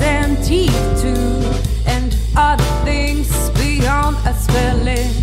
and 0.00 0.42
teeth 0.42 0.72
too, 1.02 1.44
and 1.84 2.16
other 2.34 2.64
things 2.86 3.28
beyond 3.50 4.16
a 4.24 4.32
spelling. 4.32 5.15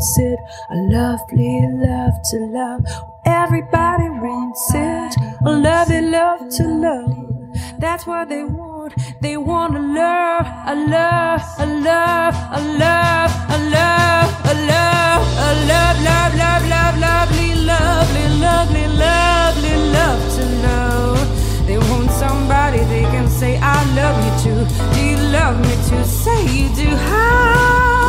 Wants 0.00 0.18
it, 0.18 0.38
a 0.70 0.76
lovely 0.76 1.60
love 1.86 2.14
to 2.30 2.38
love. 2.46 2.86
Everybody 3.26 4.08
wants 4.08 4.70
it, 4.74 5.16
a 5.44 5.50
lovely 5.50 6.00
love 6.00 6.48
to 6.56 6.64
love. 6.66 7.50
That's 7.78 8.06
what 8.06 8.30
they 8.30 8.44
want. 8.44 8.94
They 9.20 9.36
want 9.36 9.76
a 9.76 9.80
love, 9.80 10.46
a 10.66 10.74
love, 10.74 11.42
a 11.58 11.66
love, 11.66 12.34
a 12.50 12.60
love, 12.80 13.30
a 13.50 13.58
love, 13.76 14.30
a 14.44 14.54
love, 14.72 15.22
a 15.36 15.52
love, 15.68 15.96
love, 16.08 16.34
love, 16.40 16.64
love, 16.74 16.98
lovely, 16.98 17.54
lovely, 17.56 18.26
lovely, 18.40 18.86
lovely 18.96 19.76
love 19.92 20.20
to 20.36 20.44
love. 20.64 21.66
They 21.66 21.76
want 21.76 22.10
somebody 22.10 22.78
they 22.84 23.02
can 23.02 23.28
say, 23.28 23.58
I 23.60 23.76
love 23.94 24.16
you 24.24 24.32
too. 24.44 24.60
Do 24.94 25.00
you 25.06 25.18
love 25.28 25.60
me 25.60 25.74
too? 25.88 26.04
Say 26.04 26.40
you 26.46 26.74
do. 26.74 26.88
How 26.96 27.99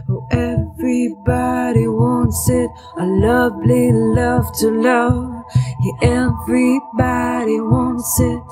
Oh, 0.09 0.27
everybody 0.31 1.89
wants 1.89 2.49
it, 2.49 2.71
a 2.99 3.05
lovely 3.05 3.93
love 3.93 4.53
to 4.61 4.71
love. 4.71 5.45
Yeah, 5.81 6.29
everybody 6.29 7.61
wants 7.61 8.21
it. 8.21 8.43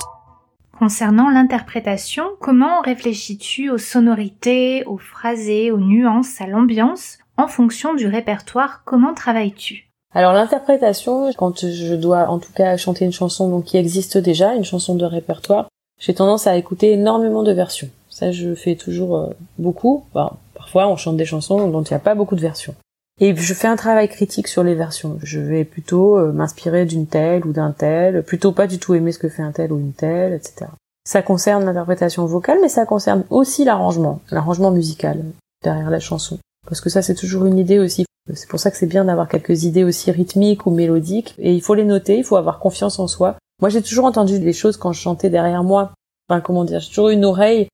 Concernant 0.78 1.30
l'interprétation, 1.30 2.24
comment 2.40 2.80
réfléchis-tu 2.80 3.70
aux 3.70 3.78
sonorités, 3.78 4.84
aux 4.86 4.98
phrasés, 4.98 5.70
aux 5.70 5.78
nuances, 5.78 6.40
à 6.40 6.46
l'ambiance 6.46 7.18
en 7.36 7.46
fonction 7.46 7.94
du 7.94 8.06
répertoire? 8.08 8.82
Comment 8.84 9.14
travailles-tu? 9.14 9.88
Alors 10.14 10.32
l'interprétation, 10.32 11.30
quand 11.38 11.60
je 11.66 11.94
dois 11.94 12.28
en 12.28 12.38
tout 12.38 12.52
cas 12.52 12.76
chanter 12.76 13.04
une 13.04 13.12
chanson 13.12 13.48
donc 13.48 13.64
qui 13.64 13.78
existe 13.78 14.18
déjà, 14.18 14.54
une 14.54 14.64
chanson 14.64 14.94
de 14.94 15.04
répertoire, 15.06 15.68
j'ai 16.02 16.14
tendance 16.14 16.48
à 16.48 16.56
écouter 16.56 16.92
énormément 16.92 17.44
de 17.44 17.52
versions. 17.52 17.88
Ça, 18.10 18.32
je 18.32 18.54
fais 18.56 18.74
toujours 18.74 19.16
euh, 19.16 19.30
beaucoup. 19.58 20.04
Bon, 20.14 20.30
parfois, 20.54 20.88
on 20.88 20.96
chante 20.96 21.16
des 21.16 21.24
chansons 21.24 21.68
dont 21.68 21.82
il 21.82 21.92
n'y 21.92 21.96
a 21.96 22.00
pas 22.00 22.16
beaucoup 22.16 22.34
de 22.34 22.40
versions. 22.40 22.74
Et 23.20 23.36
je 23.36 23.54
fais 23.54 23.68
un 23.68 23.76
travail 23.76 24.08
critique 24.08 24.48
sur 24.48 24.64
les 24.64 24.74
versions. 24.74 25.18
Je 25.22 25.38
vais 25.38 25.64
plutôt 25.64 26.18
euh, 26.18 26.32
m'inspirer 26.32 26.86
d'une 26.86 27.06
telle 27.06 27.46
ou 27.46 27.52
d'un 27.52 27.70
tel, 27.70 28.24
plutôt 28.24 28.50
pas 28.50 28.66
du 28.66 28.80
tout 28.80 28.94
aimer 28.94 29.12
ce 29.12 29.20
que 29.20 29.28
fait 29.28 29.42
un 29.42 29.52
tel 29.52 29.72
ou 29.72 29.78
une 29.78 29.92
telle, 29.92 30.32
etc. 30.32 30.66
Ça 31.04 31.22
concerne 31.22 31.64
l'interprétation 31.64 32.26
vocale, 32.26 32.58
mais 32.60 32.68
ça 32.68 32.84
concerne 32.84 33.22
aussi 33.30 33.64
l'arrangement, 33.64 34.20
l'arrangement 34.32 34.72
musical 34.72 35.22
derrière 35.62 35.90
la 35.90 36.00
chanson. 36.00 36.38
Parce 36.66 36.80
que 36.80 36.90
ça, 36.90 37.02
c'est 37.02 37.14
toujours 37.14 37.46
une 37.46 37.58
idée 37.58 37.78
aussi. 37.78 38.06
C'est 38.34 38.48
pour 38.48 38.58
ça 38.58 38.72
que 38.72 38.76
c'est 38.76 38.86
bien 38.86 39.04
d'avoir 39.04 39.28
quelques 39.28 39.64
idées 39.64 39.84
aussi 39.84 40.10
rythmiques 40.10 40.66
ou 40.66 40.70
mélodiques. 40.70 41.36
Et 41.38 41.54
il 41.54 41.62
faut 41.62 41.74
les 41.74 41.84
noter, 41.84 42.18
il 42.18 42.24
faut 42.24 42.36
avoir 42.36 42.58
confiance 42.58 42.98
en 42.98 43.06
soi. 43.06 43.36
Moi, 43.62 43.68
j'ai 43.68 43.80
toujours 43.80 44.06
entendu 44.06 44.40
des 44.40 44.52
choses 44.52 44.76
quand 44.76 44.92
je 44.92 45.00
chantais 45.00 45.30
derrière 45.30 45.62
moi. 45.62 45.92
Enfin, 46.28 46.40
comment 46.40 46.64
dire, 46.64 46.80
j'ai 46.80 46.88
toujours 46.88 47.10
une 47.10 47.24
oreille 47.24 47.68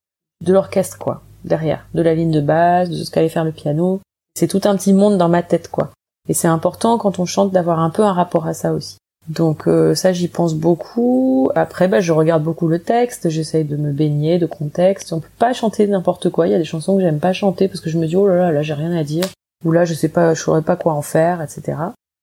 de 0.45 0.53
l'orchestre, 0.53 0.99
quoi, 0.99 1.23
derrière. 1.45 1.87
De 1.95 2.03
la 2.03 2.15
ligne 2.15 2.31
de 2.31 2.43
base, 2.43 2.91
de 2.91 3.03
ce 3.03 3.11
qu'allait 3.11 3.31
faire 3.31 3.45
le 3.45 3.53
piano. 3.53 4.01
C'est 4.39 4.49
tout 4.49 4.61
un 4.65 4.77
petit 4.77 4.93
monde 4.93 5.17
dans 5.17 5.31
ma 5.31 5.43
tête, 5.43 5.69
quoi. 5.69 5.91
Et 6.29 6.35
c'est 6.35 6.47
important 6.47 6.99
quand 6.99 7.19
on 7.19 7.25
chante 7.25 7.53
d'avoir 7.53 7.81
un 7.81 7.89
peu 7.89 8.03
un 8.03 8.13
rapport 8.13 8.47
à 8.47 8.53
ça 8.53 8.75
aussi. 8.75 8.99
Donc 9.29 9.67
euh, 9.67 9.95
ça 9.95 10.13
j'y 10.13 10.29
pense 10.29 10.55
beaucoup. 10.55 11.51
Après 11.55 11.87
bah 11.87 12.01
je 12.01 12.13
regarde 12.13 12.43
beaucoup 12.43 12.67
le 12.67 12.79
texte, 12.79 13.29
j'essaye 13.29 13.65
de 13.65 13.77
me 13.77 13.93
baigner 13.93 14.39
de 14.39 14.47
contexte. 14.47 15.13
On 15.13 15.21
peut 15.21 15.29
pas 15.39 15.53
chanter 15.53 15.87
n'importe 15.87 16.31
quoi. 16.31 16.47
Il 16.49 16.51
y 16.51 16.55
a 16.55 16.59
des 16.59 16.65
chansons 16.65 16.97
que 16.97 17.03
j'aime 17.03 17.19
pas 17.19 17.35
chanter 17.35 17.69
parce 17.69 17.81
que 17.81 17.91
je 17.91 17.99
me 17.99 18.07
dis 18.07 18.17
oh 18.17 18.27
là 18.27 18.37
là 18.37 18.53
là 18.53 18.63
j'ai 18.63 18.73
rien 18.73 18.93
à 18.97 19.05
dire. 19.05 19.25
Ou 19.67 19.73
là 19.73 19.85
je 19.85 19.93
sais 19.93 20.09
pas, 20.09 20.33
je 20.33 20.41
saurais 20.41 20.63
pas 20.63 20.77
quoi 20.77 20.95
en 20.95 21.03
faire, 21.03 21.43
etc. 21.43 21.77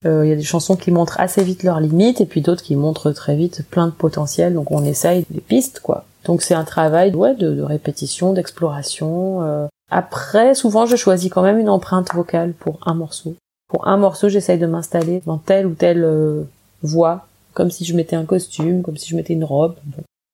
Euh, 0.06 0.26
Il 0.26 0.30
y 0.30 0.32
a 0.32 0.36
des 0.36 0.44
chansons 0.44 0.76
qui 0.76 0.92
montrent 0.92 1.20
assez 1.20 1.44
vite 1.44 1.64
leurs 1.64 1.80
limites 1.80 2.22
et 2.22 2.26
puis 2.26 2.42
d'autres 2.42 2.64
qui 2.64 2.76
montrent 2.76 3.12
très 3.12 3.36
vite 3.36 3.64
plein 3.70 3.88
de 3.88 3.92
potentiel. 3.92 4.54
Donc 4.54 4.72
on 4.72 4.84
essaye 4.84 5.26
des 5.30 5.42
pistes 5.42 5.80
quoi. 5.80 6.06
Donc 6.26 6.42
c'est 6.42 6.54
un 6.54 6.64
travail 6.64 7.14
ouais 7.16 7.36
de, 7.36 7.62
répétition, 7.62 8.34
d'exploration. 8.34 9.44
Euh. 9.44 9.68
Après 9.90 10.56
souvent 10.56 10.86
je 10.86 10.96
choisis 10.96 11.30
quand 11.32 11.44
même 11.44 11.60
une 11.60 11.70
empreinte 11.70 12.14
vocale 12.14 12.54
pour 12.54 12.80
un 12.86 12.94
morceau. 12.94 13.36
Pour 13.68 13.88
un 13.88 13.98
morceau 13.98 14.30
j'essaye 14.30 14.60
de 14.60 14.68
m'installer 14.68 15.22
dans 15.26 15.38
telle 15.38 15.66
ou 15.66 15.74
telle 15.74 16.04
euh, 16.04 16.44
voix, 16.84 17.28
comme 17.54 17.72
si 17.72 17.86
je 17.86 17.96
mettais 17.96 18.16
un 18.16 18.26
costume, 18.26 18.84
comme 18.84 18.98
si 18.98 19.10
je 19.10 19.16
mettais 19.16 19.34
une 19.34 19.44
robe. 19.44 19.76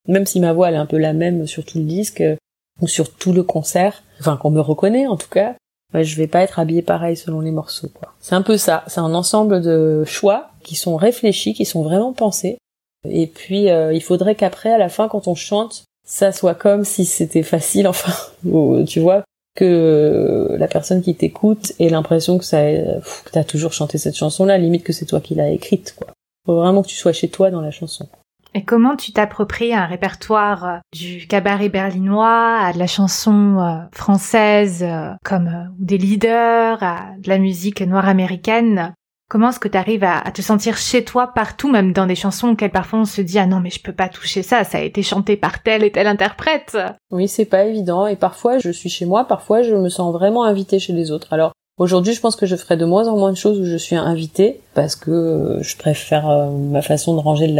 Même 0.08 0.26
si 0.26 0.40
ma 0.40 0.52
voix 0.52 0.70
elle 0.70 0.76
est 0.76 0.80
un 0.80 0.86
peu 0.86 0.98
la 0.98 1.14
même 1.14 1.48
sur 1.48 1.64
tout 1.64 1.78
le 1.78 1.86
disque 1.86 2.22
euh, 2.22 2.36
ou 2.82 2.88
sur 2.88 3.14
tout 3.14 3.32
le 3.32 3.44
concert, 3.44 4.04
enfin 4.20 4.36
qu'on 4.36 4.50
me 4.50 4.62
reconnaît 4.62 5.08
en 5.08 5.16
tout 5.16 5.30
cas, 5.30 5.56
ouais, 5.94 6.04
je 6.04 6.18
vais 6.18 6.28
pas 6.28 6.42
être 6.42 6.60
habillée 6.60 6.82
pareil 6.82 7.16
selon 7.16 7.42
les 7.42 7.52
morceaux. 7.52 7.90
quoi. 7.94 8.14
C'est 8.20 8.36
un 8.36 8.42
peu 8.42 8.58
ça, 8.58 8.84
c'est 8.88 9.00
un 9.00 9.14
ensemble 9.14 9.62
de 9.62 10.04
choix 10.06 10.50
qui 10.64 10.76
sont 10.76 10.96
réfléchis, 10.96 11.54
qui 11.54 11.66
sont 11.66 11.84
vraiment 11.84 12.14
pensés. 12.14 12.58
Et 13.10 13.28
puis 13.28 13.70
euh, 13.70 13.94
il 13.94 14.02
faudrait 14.02 14.36
qu'après, 14.36 14.72
à 14.72 14.78
la 14.78 14.90
fin, 14.90 15.08
quand 15.08 15.28
on 15.28 15.36
chante, 15.36 15.84
ça 16.06 16.32
soit 16.32 16.56
comme 16.56 16.84
si 16.84 17.06
c'était 17.06 17.44
facile, 17.44 17.88
enfin, 17.88 18.14
tu 18.86 19.00
vois, 19.00 19.24
que 19.56 20.56
la 20.58 20.68
personne 20.68 21.02
qui 21.02 21.16
t'écoute 21.16 21.74
ait 21.80 21.90
l'impression 21.90 22.38
que 22.38 22.46
ça, 22.46 22.62
que 22.62 23.32
t'as 23.32 23.44
toujours 23.44 23.74
chanté 23.74 23.98
cette 23.98 24.16
chanson-là, 24.16 24.58
limite 24.58 24.84
que 24.84 24.94
c'est 24.94 25.06
toi 25.06 25.20
qui 25.20 25.36
l'as 25.36 25.50
écrite, 25.50 25.96
quoi. 25.98 26.08
Faut 26.46 26.56
vraiment 26.56 26.82
que 26.82 26.88
tu 26.88 26.96
sois 26.96 27.14
chez 27.14 27.30
toi 27.30 27.52
dans 27.52 27.62
la 27.62 27.70
chanson. 27.70 28.08
Et 28.54 28.64
comment 28.66 28.98
tu 28.98 29.14
t'appropries 29.14 29.74
un 29.74 29.86
répertoire 29.86 30.66
euh, 30.66 30.78
du 30.94 31.26
cabaret 31.28 31.70
berlinois 31.70 32.58
à 32.60 32.74
de 32.74 32.80
la 32.80 32.88
chanson 32.88 33.60
euh, 33.60 33.78
française 33.94 34.84
euh, 34.84 35.12
comme 35.24 35.74
des 35.80 35.98
leaders, 35.98 36.84
à 36.84 37.12
de 37.18 37.30
la 37.30 37.38
musique 37.38 37.82
noire 37.82 38.10
américaine? 38.10 38.94
Comment 39.30 39.52
est-ce 39.52 39.60
que 39.62 39.70
tu 39.70 39.78
arrives 39.78 40.04
à, 40.04 40.30
te 40.32 40.42
sentir 40.42 40.76
chez 40.76 41.06
toi 41.06 41.32
partout, 41.34 41.72
même 41.72 41.94
dans 41.94 42.06
des 42.06 42.16
chansons 42.16 42.50
auxquelles 42.50 42.72
parfois 42.72 43.00
on 43.00 43.06
se 43.06 43.22
dit 43.22 43.40
ah 43.40 43.46
non 43.46 43.62
mais 43.62 43.70
je 43.70 43.82
peux 43.82 43.94
pas 43.94 44.10
toucher 44.10 44.44
ça, 44.44 44.66
ça 44.66 44.80
a 44.80 44.82
été 44.82 45.02
chanté 45.04 45.38
par 45.38 45.64
tel 45.64 45.86
et 45.86 45.92
tel 45.94 46.08
interprète? 46.08 46.78
Oui, 47.12 47.30
c'est 47.30 47.46
pas 47.46 47.64
évident 47.64 48.08
et 48.08 48.18
parfois 48.18 48.58
je 48.58 48.70
suis 48.70 48.90
chez 48.90 49.06
moi, 49.06 49.24
parfois 49.24 49.62
je 49.62 49.74
me 49.74 49.88
sens 49.88 50.12
vraiment 50.12 50.44
invitée 50.44 50.80
chez 50.80 50.92
les 50.92 51.12
autres. 51.12 51.32
Alors 51.32 51.54
Aujourd'hui, 51.78 52.14
je 52.14 52.20
pense 52.20 52.36
que 52.36 52.46
je 52.46 52.56
ferai 52.56 52.78
de 52.78 52.86
moins 52.86 53.08
en 53.08 53.18
moins 53.18 53.32
de 53.32 53.38
choses 53.38 53.60
où 53.60 53.66
je 53.66 53.78
suis 53.78 53.96
invitée 53.96 54.60
parce 54.76 54.96
que 54.96 55.58
je 55.62 55.78
préfère 55.78 56.28
ma 56.52 56.82
façon 56.84 57.16
de 57.16 57.20
ranger 57.20 57.48
le 57.48 57.56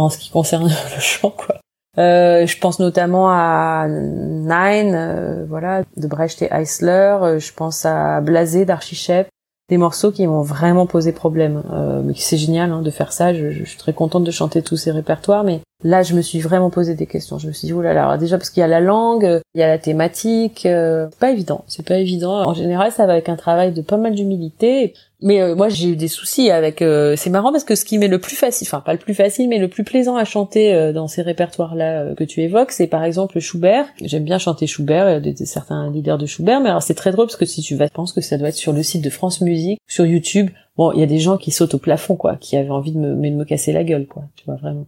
en 0.00 0.10
ce 0.10 0.18
qui 0.18 0.30
concerne 0.30 0.64
le 0.94 1.00
chant 1.00 1.30
quoi. 1.30 1.56
Euh, 1.96 2.46
je 2.46 2.58
pense 2.58 2.80
notamment 2.80 3.30
à 3.30 3.86
Nine, 3.88 4.94
euh, 4.94 5.44
voilà, 5.48 5.82
de 5.96 6.06
Brecht 6.06 6.42
et 6.42 6.48
Eisler. 6.52 7.18
Euh, 7.22 7.38
je 7.38 7.52
pense 7.52 7.86
à 7.86 8.20
Blasé 8.20 8.64
d'Archichep, 8.64 9.28
des 9.68 9.76
morceaux 9.76 10.10
qui 10.10 10.26
m'ont 10.26 10.42
vraiment 10.42 10.86
posé 10.86 11.12
problème. 11.12 11.62
Euh, 11.72 12.02
mais 12.04 12.14
c'est 12.16 12.36
génial 12.36 12.72
hein, 12.72 12.82
de 12.82 12.90
faire 12.90 13.12
ça. 13.12 13.32
Je, 13.32 13.50
je, 13.50 13.64
suis 13.64 13.78
très 13.78 13.92
contente 13.92 14.24
de 14.24 14.30
chanter 14.30 14.62
tous 14.62 14.76
ces 14.76 14.90
répertoires, 14.90 15.44
mais 15.44 15.60
là, 15.82 16.02
je 16.02 16.14
me 16.14 16.22
suis 16.22 16.40
vraiment 16.40 16.70
posé 16.70 16.94
des 16.94 17.06
questions. 17.06 17.38
Je 17.38 17.48
me 17.48 17.52
suis 17.52 17.66
dit, 17.66 17.72
oh 17.72 17.82
là 17.82 17.92
là, 17.92 18.16
déjà 18.16 18.38
parce 18.38 18.50
qu'il 18.50 18.60
y 18.60 18.64
a 18.64 18.68
la 18.68 18.80
langue, 18.80 19.40
il 19.54 19.60
y 19.60 19.62
a 19.62 19.68
la 19.68 19.78
thématique, 19.78 20.66
euh, 20.66 21.08
pas 21.20 21.30
évident. 21.30 21.64
C'est 21.66 21.86
pas 21.86 21.98
évident. 21.98 22.46
En 22.46 22.54
général, 22.54 22.92
ça 22.92 23.06
va 23.06 23.12
avec 23.12 23.28
un 23.28 23.36
travail 23.36 23.72
de 23.72 23.82
pas 23.82 23.96
mal 23.96 24.14
d'humilité. 24.14 24.94
Mais 25.24 25.40
euh, 25.40 25.54
moi 25.54 25.70
j'ai 25.70 25.88
eu 25.88 25.96
des 25.96 26.08
soucis 26.08 26.50
avec. 26.50 26.82
Euh, 26.82 27.16
c'est 27.16 27.30
marrant 27.30 27.50
parce 27.50 27.64
que 27.64 27.74
ce 27.74 27.86
qui 27.86 27.96
m'est 27.96 28.08
le 28.08 28.18
plus 28.18 28.36
facile, 28.36 28.68
enfin 28.68 28.80
pas 28.80 28.92
le 28.92 28.98
plus 28.98 29.14
facile, 29.14 29.48
mais 29.48 29.58
le 29.58 29.68
plus 29.68 29.82
plaisant 29.82 30.16
à 30.16 30.24
chanter 30.26 30.74
euh, 30.74 30.92
dans 30.92 31.08
ces 31.08 31.22
répertoires-là 31.22 32.14
que 32.14 32.24
tu 32.24 32.42
évoques, 32.42 32.72
c'est 32.72 32.86
par 32.86 33.02
exemple 33.04 33.40
Schubert. 33.40 33.86
J'aime 34.02 34.24
bien 34.24 34.36
chanter 34.36 34.66
Schubert, 34.66 35.24
y 35.24 35.28
a 35.28 35.46
certains 35.46 35.90
leaders 35.90 36.18
de 36.18 36.26
Schubert, 36.26 36.60
mais 36.60 36.68
alors 36.68 36.82
c'est 36.82 36.94
très 36.94 37.10
drôle 37.10 37.26
parce 37.26 37.36
que 37.36 37.46
si 37.46 37.62
tu 37.62 37.74
vas, 37.74 37.86
je 37.86 37.94
pense 37.94 38.12
que 38.12 38.20
ça 38.20 38.36
doit 38.36 38.48
être 38.48 38.54
sur 38.54 38.74
le 38.74 38.82
site 38.82 39.02
de 39.02 39.08
France 39.08 39.40
Musique, 39.40 39.80
sur 39.86 40.04
YouTube. 40.04 40.50
Bon, 40.76 40.92
il 40.92 41.00
y 41.00 41.02
a 41.02 41.06
des 41.06 41.20
gens 41.20 41.38
qui 41.38 41.52
sautent 41.52 41.74
au 41.74 41.78
plafond, 41.78 42.16
quoi, 42.16 42.36
qui 42.36 42.58
avaient 42.58 42.68
envie 42.68 42.92
de 42.92 42.98
me, 42.98 43.14
de 43.14 43.34
me 43.34 43.44
casser 43.44 43.72
la 43.72 43.84
gueule, 43.84 44.06
quoi. 44.06 44.24
Tu 44.36 44.44
vois 44.44 44.56
vraiment. 44.56 44.84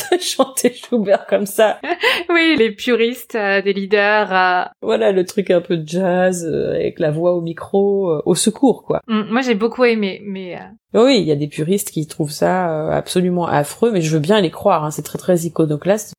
chanter 0.20 0.72
Schubert 0.74 1.26
comme 1.26 1.46
ça. 1.46 1.78
oui, 2.30 2.54
les 2.56 2.70
puristes 2.70 3.34
euh, 3.34 3.62
des 3.62 3.72
leaders. 3.72 4.32
Euh. 4.32 4.64
Voilà, 4.82 5.12
le 5.12 5.24
truc 5.24 5.50
un 5.50 5.60
peu 5.60 5.80
jazz 5.84 6.44
euh, 6.44 6.74
avec 6.74 6.98
la 6.98 7.10
voix 7.10 7.34
au 7.34 7.40
micro, 7.40 8.20
au 8.24 8.34
secours, 8.34 8.84
quoi. 8.84 9.00
Mm, 9.08 9.30
moi, 9.30 9.40
j'ai 9.42 9.54
beaucoup 9.54 9.84
aimé, 9.84 10.22
mais. 10.24 10.58
Oui, 10.94 11.18
il 11.18 11.24
y 11.26 11.32
a 11.32 11.36
des 11.36 11.48
puristes 11.48 11.90
qui 11.90 12.06
trouvent 12.06 12.30
ça 12.30 12.94
absolument 12.94 13.46
affreux, 13.46 13.90
mais 13.92 14.00
je 14.00 14.12
veux 14.12 14.20
bien 14.20 14.40
les 14.40 14.50
croire. 14.50 14.84
Hein, 14.84 14.90
c'est 14.90 15.02
très 15.02 15.18
très 15.18 15.40
iconoclaste. 15.40 16.12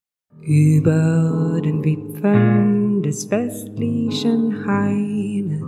Über 0.46 1.62
den 1.64 1.82
Wipfeln 1.84 3.02
des 3.02 3.30
westlichen 3.32 4.66
Haines 4.68 5.64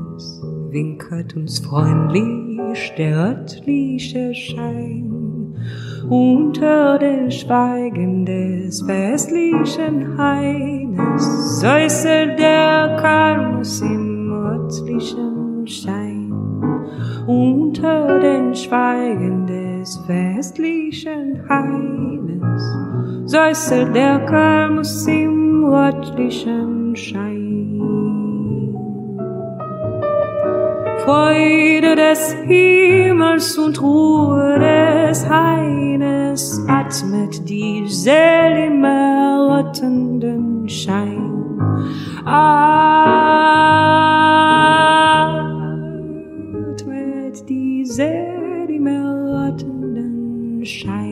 winkert 0.69 1.33
uns 1.37 1.59
freundlich 1.59 2.93
der 2.97 3.15
örtliche 3.15 4.33
Schein. 4.33 5.55
Unter 6.09 6.99
den 6.99 7.31
Schweigen 7.31 8.25
des 8.25 8.85
westlichen 8.87 10.17
Haines 10.17 11.59
säuselt 11.59 12.37
der 12.37 12.97
Kalmus 13.01 13.81
im 13.81 14.31
rötlichen 14.31 15.67
Schein. 15.67 16.33
Unter 17.27 18.19
den 18.19 18.53
Schweigen 18.53 19.47
des 19.47 19.99
westlichen 20.07 21.43
Haines 21.49 22.63
säuselt 23.25 23.95
der 23.95 24.19
Kalmus 24.25 25.07
im 25.07 25.65
rötlichen 25.65 26.95
Schein. 26.95 27.44
Freude 31.05 31.95
des 31.95 32.35
Himmels 32.47 33.57
und 33.59 33.79
Ruhe 33.79 34.57
des 34.57 35.29
Haines 35.29 36.59
atmet 36.67 37.47
die 37.47 37.87
Seele 37.87 38.65
im 38.65 38.83
errettenden 38.83 40.67
Schein. 40.67 41.61
Atmet 42.25 42.57
die 47.47 47.85
Seele 47.85 48.65
im 48.67 48.87
errettenden 48.87 50.65
Schein. 50.65 51.04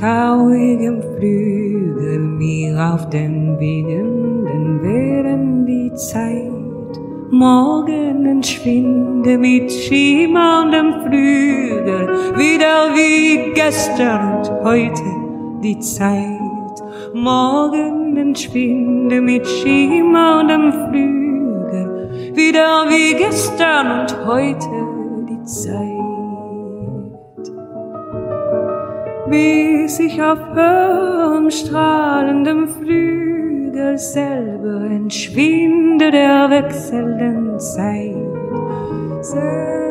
Traurigem 0.00 1.02
Flügel 1.02 2.18
mir 2.18 2.94
auf 2.94 3.10
den 3.10 3.58
wiegenden 3.60 4.82
Wellen 4.82 5.66
die 5.66 5.92
Zeit. 5.94 6.50
Morgen 7.30 8.24
entschwinde 8.24 9.36
mit 9.36 9.70
schimmerndem 9.70 11.02
Flügel, 11.02 12.08
wieder 12.34 12.94
wie 12.94 13.52
gestern 13.52 14.38
und 14.38 14.50
heute 14.64 15.02
die 15.62 15.78
Zeit. 15.78 16.38
Morgen 17.12 18.16
entschwinde 18.16 19.20
mit 19.20 19.46
schimmerndem 19.46 20.72
Flügel, 20.88 22.32
wieder 22.34 22.86
wie 22.88 23.14
gestern 23.16 24.00
und 24.00 24.26
heute 24.26 24.68
die 25.28 25.44
Zeit. 25.44 25.89
Bis 29.30 30.00
ich 30.00 30.20
auf 30.20 30.38
höherem 30.54 31.50
strahlendem 31.50 32.68
Flügel 32.68 33.96
selber 33.96 34.86
entschwinde 34.90 36.10
der 36.10 36.50
wechselnden 36.50 37.58
Zeit. 37.58 38.16
Selber 39.22 39.90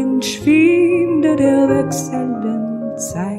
entschwinde 0.00 1.36
der 1.36 1.68
wechselnden 1.68 2.96
Zeit. 2.96 3.35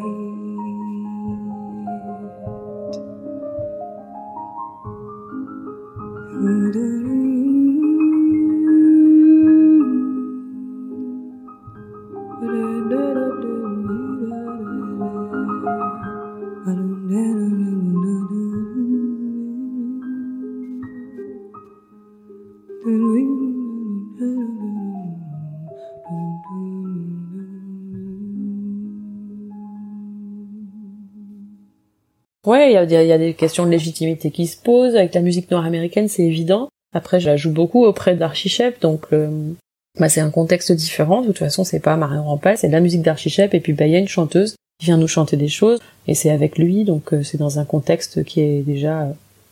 Ouais, 32.47 32.71
il 32.71 32.73
y 32.73 32.77
a, 32.77 33.03
y 33.03 33.11
a, 33.11 33.17
des 33.17 33.33
questions 33.33 33.65
de 33.65 33.71
légitimité 33.71 34.31
qui 34.31 34.47
se 34.47 34.55
posent. 34.55 34.95
Avec 34.95 35.13
la 35.13 35.19
musique 35.19 35.51
nord-américaine, 35.51 36.07
c'est 36.07 36.23
évident. 36.23 36.69
Après, 36.95 37.19
je 37.19 37.29
la 37.29 37.35
joue 37.35 37.51
beaucoup 37.51 37.83
auprès 37.83 38.15
d'Archichep, 38.15 38.81
donc 38.81 39.07
euh, 39.11 39.29
bah, 39.99 40.07
c'est 40.07 40.21
un 40.21 40.29
contexte 40.29 40.71
différent. 40.71 41.21
De 41.21 41.27
toute 41.27 41.39
façon, 41.39 41.65
c'est 41.65 41.81
pas 41.81 41.97
Marion 41.97 42.23
Rampal, 42.23 42.57
c'est 42.57 42.69
de 42.69 42.71
la 42.71 42.79
musique 42.79 43.01
d'Archichep, 43.01 43.53
et 43.53 43.59
puis 43.59 43.73
bah, 43.73 43.85
il 43.85 43.91
y 43.91 43.97
a 43.97 43.99
une 43.99 44.07
chanteuse 44.07 44.55
qui 44.79 44.85
vient 44.85 44.95
nous 44.95 45.09
chanter 45.09 45.35
des 45.35 45.49
choses, 45.49 45.79
et 46.07 46.15
c'est 46.15 46.29
avec 46.29 46.57
lui, 46.57 46.85
donc 46.85 47.13
euh, 47.13 47.21
c'est 47.21 47.37
dans 47.37 47.59
un 47.59 47.65
contexte 47.65 48.23
qui 48.23 48.39
est 48.39 48.61
déjà 48.61 49.09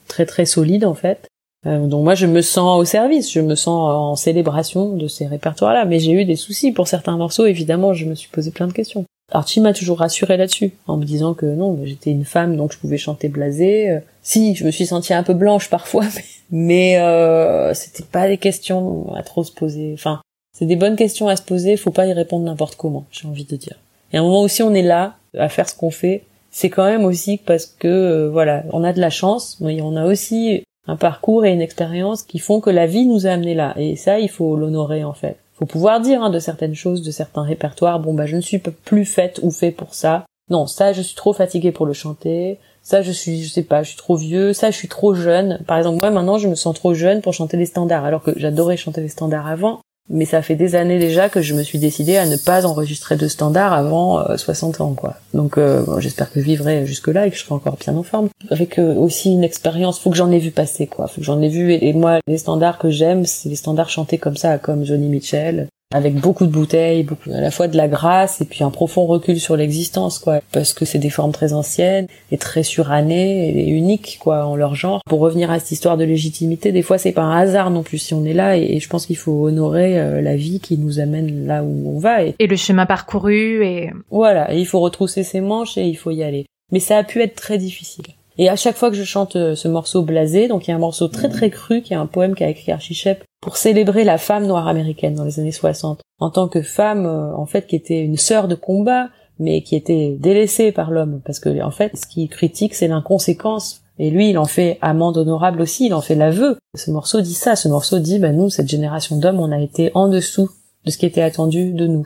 très 0.08 0.26
très 0.26 0.46
solide 0.46 0.86
en 0.86 0.94
fait. 0.94 1.28
Euh, 1.68 1.88
donc 1.88 2.06
moi, 2.06 2.16
je 2.16 2.28
me 2.28 2.42
sens 2.42 2.80
au 2.80 2.86
service, 2.86 3.30
je 3.30 3.42
me 3.42 3.56
sens 3.56 3.90
en 3.92 4.16
célébration 4.16 4.96
de 4.96 5.10
ces 5.10 5.28
répertoires-là, 5.28 5.84
mais 5.84 6.00
j'ai 6.00 6.14
eu 6.14 6.24
des 6.24 6.38
soucis 6.38 6.72
pour 6.72 6.88
certains 6.88 7.18
morceaux. 7.18 7.46
Évidemment, 7.46 7.94
je 7.94 8.06
me 8.06 8.16
suis 8.16 8.30
posé 8.30 8.52
plein 8.52 8.68
de 8.68 8.74
questions. 8.74 9.04
Archie 9.32 9.60
m'a 9.60 9.74
toujours 9.74 10.00
rassuré 10.00 10.38
là-dessus, 10.38 10.74
en 10.88 10.98
me 10.98 11.06
disant 11.06 11.34
que 11.34 11.46
non, 11.48 11.80
j'étais 11.84 12.12
une 12.12 12.26
femme, 12.26 12.56
donc 12.56 12.74
je 12.74 12.78
pouvais 12.78 12.98
chanter 12.98 13.28
blasé. 13.28 13.90
Euh, 13.90 14.00
si, 14.22 14.56
je 14.56 14.66
me 14.66 14.72
suis 14.72 14.86
sentie 14.86 15.14
un 15.14 15.24
peu 15.24 15.34
blanche 15.34 15.70
parfois, 15.70 16.06
mais, 16.52 17.00
euh, 17.00 17.74
c'était 17.74 18.04
pas 18.04 18.28
des 18.28 18.38
questions 18.38 19.14
à 19.16 19.24
trop 19.24 19.44
se 19.44 19.52
poser. 19.52 19.92
Enfin, 19.94 20.22
c'est 20.54 20.66
des 20.66 20.76
bonnes 20.76 20.96
questions 20.96 21.28
à 21.28 21.36
se 21.36 21.42
poser, 21.42 21.76
faut 21.76 21.92
pas 21.92 22.06
y 22.06 22.14
répondre 22.14 22.46
n'importe 22.46 22.76
comment, 22.76 23.06
j'ai 23.12 23.28
envie 23.28 23.46
de 23.46 23.56
dire. 23.56 23.78
Et 24.14 24.18
à 24.18 24.20
un 24.22 24.24
moment 24.24 24.42
aussi, 24.42 24.62
on 24.62 24.74
est 24.74 24.84
là, 24.84 25.16
à 25.38 25.50
faire 25.50 25.68
ce 25.68 25.76
qu'on 25.76 25.92
fait, 25.92 26.24
c'est 26.52 26.70
quand 26.70 26.86
même 26.86 27.04
aussi 27.04 27.38
parce 27.38 27.66
que 27.66 27.88
euh, 27.88 28.30
voilà, 28.30 28.64
on 28.72 28.84
a 28.84 28.94
de 28.94 29.02
la 29.02 29.10
chance, 29.10 29.58
mais 29.60 29.82
on 29.82 29.96
a 29.96 30.06
aussi 30.06 30.64
un 30.88 30.96
parcours 30.96 31.46
et 31.46 31.52
une 31.52 31.62
expérience 31.62 32.24
qui 32.24 32.40
font 32.40 32.62
que 32.62 32.70
la 32.70 32.86
vie 32.86 33.06
nous 33.06 33.28
a 33.28 33.32
amenés 33.32 33.56
là. 33.56 33.74
Et 33.78 33.96
ça, 33.96 34.20
il 34.20 34.30
faut 34.30 34.56
l'honorer 34.56 35.04
en 35.04 35.14
fait. 35.14 35.38
Faut 35.58 35.66
pouvoir 35.66 36.02
dire 36.02 36.22
hein, 36.22 36.30
de 36.30 36.40
certaines 36.40 36.76
choses, 36.76 37.02
de 37.02 37.12
certains 37.12 37.44
répertoires. 37.44 38.00
Bon 38.00 38.14
bah 38.14 38.26
je 38.26 38.36
ne 38.36 38.42
suis 38.42 38.60
plus 38.60 39.06
faite 39.06 39.40
ou 39.42 39.52
fait 39.52 39.72
pour 39.72 39.94
ça. 39.94 40.26
Non, 40.50 40.68
ça 40.68 40.94
je 40.94 41.02
suis 41.02 41.16
trop 41.16 41.34
fatiguée 41.34 41.72
pour 41.72 41.86
le 41.86 41.94
chanter. 41.94 42.60
Ça 42.82 43.02
je 43.02 43.12
suis, 43.12 43.44
je 43.44 43.50
sais 43.50 43.64
pas, 43.64 43.82
je 43.82 43.90
suis 43.90 43.98
trop 43.98 44.16
vieux. 44.16 44.54
Ça 44.54 44.70
je 44.70 44.76
suis 44.76 44.90
trop 44.90 45.14
jeune. 45.14 45.60
Par 45.66 45.78
exemple 45.78 46.00
moi 46.02 46.12
maintenant 46.12 46.38
je 46.38 46.48
me 46.48 46.56
sens 46.56 46.76
trop 46.76 46.94
jeune 46.94 47.22
pour 47.22 47.34
chanter 47.34 47.58
les 47.58 47.66
standards, 47.66 48.06
alors 48.06 48.22
que 48.22 48.38
j'adorais 48.38 48.78
chanter 48.78 49.02
les 49.02 49.10
standards 49.10 49.48
avant. 49.48 49.80
Mais 50.10 50.26
ça 50.26 50.44
fait 50.44 50.56
des 50.56 50.76
années 50.76 51.00
déjà 51.00 51.30
que 51.30 51.42
je 51.42 51.56
me 51.56 51.64
suis 51.64 51.80
décidée 51.80 52.18
à 52.18 52.28
ne 52.28 52.38
pas 52.38 52.66
enregistrer 52.66 53.16
de 53.16 53.28
standard 53.28 53.74
avant 53.74 54.38
60 54.38 54.80
euh, 54.80 54.84
ans, 54.84 54.94
quoi. 54.94 55.16
Donc 55.34 55.58
euh, 55.58 55.84
j'espère 56.00 56.32
que 56.32 56.40
je 56.40 56.46
vivrai 56.46 56.86
jusque-là 56.86 57.26
et 57.26 57.32
que 57.32 57.38
je 57.38 57.42
serai 57.42 57.56
encore 57.56 57.78
bien 57.78 57.96
en 57.96 58.04
forme. 58.04 58.30
Avec 58.52 58.78
euh, 58.78 58.94
aussi 58.94 59.32
une 59.32 59.44
expérience, 59.44 60.00
faut 60.00 60.12
que 60.12 60.18
j'en 60.18 60.32
ai 60.32 60.38
vu 60.38 60.52
passer, 60.52 60.86
quoi. 60.86 61.08
Faut 61.08 61.22
que 61.22 61.26
j'en 61.26 61.42
ai 61.42 61.50
vu. 61.50 61.74
Et, 61.74 61.90
et 61.90 61.94
moi, 61.94 62.20
les 62.28 62.38
standards 62.38 62.78
que 62.78 62.92
j'aime, 62.92 63.26
c'est 63.26 63.50
les 63.50 63.56
standards 63.56 63.90
chantés 63.90 64.20
comme 64.20 64.38
ça, 64.38 64.60
comme 64.60 64.86
Johnny 64.86 65.08
Mitchell, 65.08 65.70
avec 65.94 66.16
beaucoup 66.16 66.46
de 66.46 66.52
bouteilles, 66.52 67.04
beaucoup 67.04 67.30
à 67.32 67.42
la 67.42 67.52
fois 67.52 67.68
de 67.68 67.78
la 67.78 67.88
grâce 67.88 68.42
et 68.42 68.46
puis 68.46 68.64
un 68.64 68.72
profond 68.72 69.06
recul 69.06 69.40
sur 69.40 69.56
l'existence, 69.56 70.20
quoi. 70.20 70.42
Parce 70.52 70.74
que 70.74 70.84
c'est 70.84 71.00
des 71.00 71.10
formes 71.10 71.32
très 71.32 71.54
anciennes 71.54 72.08
et 72.32 72.38
très 72.38 72.64
surannées 72.64 73.50
et 73.50 73.70
uniques, 73.70 74.18
quoi, 74.20 74.46
en 74.46 74.56
leur 74.56 74.76
genre. 74.76 75.02
Pour 75.08 75.20
revenir 75.20 75.52
à 75.52 75.60
cette 75.60 75.72
histoire 75.72 75.98
de 75.98 76.04
légitimité, 76.04 76.72
des 76.72 76.82
fois 76.82 76.98
c'est 76.98 77.12
pas 77.12 77.22
un 77.22 77.38
hasard 77.38 77.70
non 77.70 77.84
plus 77.84 78.00
si 78.00 78.14
on 78.14 78.26
est 78.26 78.34
là 78.34 78.58
et, 78.58 78.80
je 78.80 78.90
pense 78.90 79.06
qu'il 79.06 79.18
faut 79.18 79.48
honorer 79.48 80.00
euh, 80.00 80.22
la 80.22 80.36
vie 80.36 80.60
qui 80.60 80.78
nous 80.78 81.00
amène 81.00 81.48
là 81.48 81.64
où 81.64 81.96
on 81.96 82.00
va. 82.00 82.24
Et, 82.24 82.36
et 82.40 82.48
le 82.48 82.56
chemin 82.56 82.86
parcouru 82.86 83.66
et... 83.66 83.92
Voilà, 84.12 84.54
et 84.54 84.60
il 84.60 84.66
faut 84.66 84.80
retrousser 84.80 85.24
ses 85.24 85.42
manches 85.42 85.78
et 85.78 85.88
il 85.88 85.96
faut 85.96 86.12
y 86.12 86.24
aller. 86.24 86.46
Mais 86.72 86.80
ça 86.80 86.98
a 86.98 87.04
pu 87.04 87.22
être 87.22 87.36
très 87.36 87.58
difficile. 87.58 88.06
Et 88.38 88.50
à 88.50 88.56
chaque 88.56 88.76
fois 88.76 88.90
que 88.90 88.98
je 88.98 89.04
chante 89.04 89.36
euh, 89.36 89.56
ce 89.56 89.68
morceau 89.68 90.02
blasé, 90.02 90.48
donc 90.48 90.68
il 90.68 90.72
y 90.72 90.74
a 90.74 90.76
un 90.76 90.80
morceau 90.80 91.08
très 91.08 91.30
très 91.30 91.50
cru, 91.50 91.82
qui 91.82 91.94
est 91.94 91.98
un 91.98 92.06
poème 92.06 92.36
qu'a 92.36 92.50
écrit 92.50 92.72
Archie 92.72 92.94
Shep 92.94 93.24
pour 93.46 93.58
célébrer 93.58 94.04
la 94.04 94.18
femme 94.18 94.48
noire 94.48 94.68
américaine 94.68 95.14
dans 95.14 95.24
les 95.24 95.40
années 95.40 95.52
60, 95.52 96.02
en 96.18 96.32
tant 96.32 96.48
que 96.48 96.64
femme 96.64 97.06
euh, 97.06 97.32
en 97.36 97.46
fait 97.46 97.68
qui 97.68 97.76
était 97.76 98.02
une 98.02 98.18
sœur 98.18 98.48
de 98.48 98.56
combat, 98.56 99.10
mais 99.38 99.62
qui 99.62 99.76
était 99.76 100.18
délaissée 100.20 100.72
par 100.72 100.90
l'homme, 100.90 101.22
parce 101.24 101.40
que 101.40 101.62
en 101.62 101.70
fait 101.70 101.96
ce 101.96 102.08
qu'il 102.08 102.28
critique 102.28 102.74
c'est 102.74 102.88
l'inconséquence. 102.88 103.84
Et 104.00 104.10
lui, 104.10 104.32
il 104.32 104.38
en 104.38 104.46
fait 104.46 104.78
amende 104.82 105.16
honorable 105.18 105.62
aussi, 105.62 105.86
il 105.86 105.94
en 105.94 106.02
fait 106.02 106.16
l'aveu. 106.16 106.58
Ce 106.76 106.92
morceau 106.92 107.22
dit 107.22 107.34
ça, 107.34 107.56
ce 107.56 107.70
morceau 107.70 108.00
dit, 108.00 108.20
bah 108.20 108.34
nous, 108.34 108.50
cette 108.50 108.68
génération 108.68 109.16
d'hommes, 109.16 109.40
on 109.40 109.54
a 109.54 109.60
été 109.60 109.92
en 109.94 110.10
dessous 110.10 110.50
de 110.84 110.92
ce 110.92 110.98
qui 110.98 111.06
était 111.06 111.22
attendu 111.22 111.72
de 111.72 111.88
nous, 111.88 112.06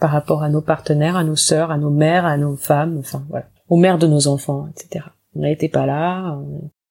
par 0.00 0.10
rapport 0.10 0.42
à 0.42 0.50
nos 0.50 0.60
partenaires, 0.60 1.16
à 1.16 1.24
nos 1.24 1.36
sœurs, 1.36 1.70
à 1.70 1.78
nos 1.78 1.88
mères, 1.88 2.26
à 2.26 2.36
nos 2.36 2.56
femmes, 2.56 2.98
enfin 2.98 3.24
voilà, 3.30 3.46
aux 3.70 3.78
mères 3.78 3.96
de 3.96 4.06
nos 4.06 4.28
enfants, 4.28 4.68
etc. 4.68 5.06
On 5.34 5.40
n'était 5.40 5.70
pas 5.70 5.86
là, 5.86 6.38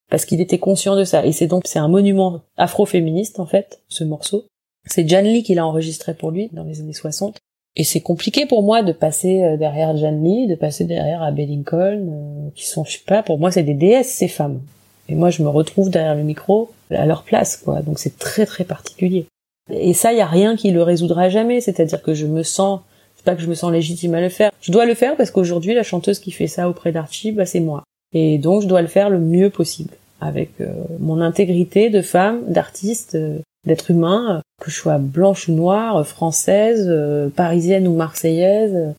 parce 0.10 0.26
qu'il 0.26 0.42
était 0.42 0.58
conscient 0.58 0.96
de 0.96 1.04
ça. 1.04 1.26
Et 1.26 1.32
c'est 1.32 1.48
donc 1.48 1.64
c'est 1.66 1.80
un 1.80 1.88
monument 1.88 2.42
afro-féministe 2.58 3.40
en 3.40 3.46
fait, 3.46 3.82
ce 3.88 4.04
morceau. 4.04 4.46
C'est 4.86 5.08
Jan 5.08 5.22
Lee 5.22 5.44
qui 5.44 5.56
l'a 5.56 5.66
enregistré 5.66 6.14
pour 6.14 6.32
lui 6.32 6.50
dans 6.52 6.64
les 6.64 6.80
années 6.80 6.94
60. 6.94 7.38
Et 7.76 7.84
c'est 7.84 8.02
compliqué 8.02 8.46
pour 8.46 8.64
moi 8.64 8.82
de 8.82 8.92
passer 8.92 9.44
euh, 9.44 9.58
derrière 9.58 9.96
Jan 9.96 10.20
Lee, 10.22 10.48
de 10.48 10.56
passer 10.56 10.86
derrière 10.86 11.22
Abbey 11.22 11.46
Lincoln, 11.46 12.10
euh, 12.12 12.50
qui 12.56 12.68
sont, 12.68 12.84
je 12.84 12.94
sais 12.94 13.04
pas, 13.06 13.24
pour 13.24 13.40
moi 13.40 13.52
c'est 13.52 13.64
des 13.64 13.76
déesses 13.76 14.10
ces 14.10 14.28
femmes. 14.28 14.62
Et 15.08 15.16
moi 15.16 15.30
je 15.30 15.44
me 15.44 15.50
retrouve 15.50 15.90
derrière 15.90 16.16
le 16.16 16.24
micro 16.24 16.72
à 16.92 17.06
leur 17.06 17.24
place, 17.24 17.58
quoi. 17.58 17.82
Donc 17.82 18.00
c'est 18.00 18.18
très 18.18 18.46
très 18.46 18.64
particulier. 18.64 19.28
Et 19.72 19.94
ça, 19.94 20.14
y 20.14 20.22
a 20.22 20.26
rien 20.26 20.56
qui 20.56 20.72
le 20.72 20.84
résoudra 20.84 21.30
jamais. 21.30 21.62
C'est-à-dire 21.62 22.02
que 22.02 22.14
je 22.14 22.26
me 22.26 22.44
sens, 22.44 22.82
c'est 23.16 23.26
pas 23.26 23.36
que 23.36 23.42
je 23.42 23.48
me 23.48 23.54
sens 23.54 23.72
légitime 23.72 24.16
à 24.16 24.22
le 24.22 24.30
faire. 24.30 24.52
Je 24.62 24.72
dois 24.72 24.86
le 24.86 24.96
faire 24.96 25.16
parce 25.16 25.32
qu'aujourd'hui 25.32 25.74
la 25.74 25.84
chanteuse 25.84 26.20
qui 26.20 26.32
fait 26.32 26.48
ça 26.48 26.70
auprès 26.70 26.92
d'Archie, 26.92 27.32
bah, 27.32 27.46
c'est 27.46 27.60
moi. 27.60 27.84
Et 28.14 28.38
donc 28.38 28.62
je 28.62 28.68
dois 28.68 28.82
le 28.82 28.88
faire 28.88 29.10
le 29.10 29.20
mieux 29.20 29.50
possible 29.50 29.94
avec 30.22 30.60
euh, 30.62 30.74
mon 31.00 31.22
intégrité 31.22 31.90
de 31.90 32.02
femme, 32.02 32.42
d'artiste, 32.48 33.16
euh, 33.16 33.40
d'être 33.66 33.92
humain, 33.92 34.38
euh, 34.38 34.42
que 34.62 34.70
je 34.70 34.76
sois 34.76 34.98
blanche 34.98 35.48
ou 35.48 35.54
noire, 35.54 36.06
française, 36.06 36.92
parisienne 37.36 37.88
ou 37.88 37.96
marseillaise. 37.96 38.94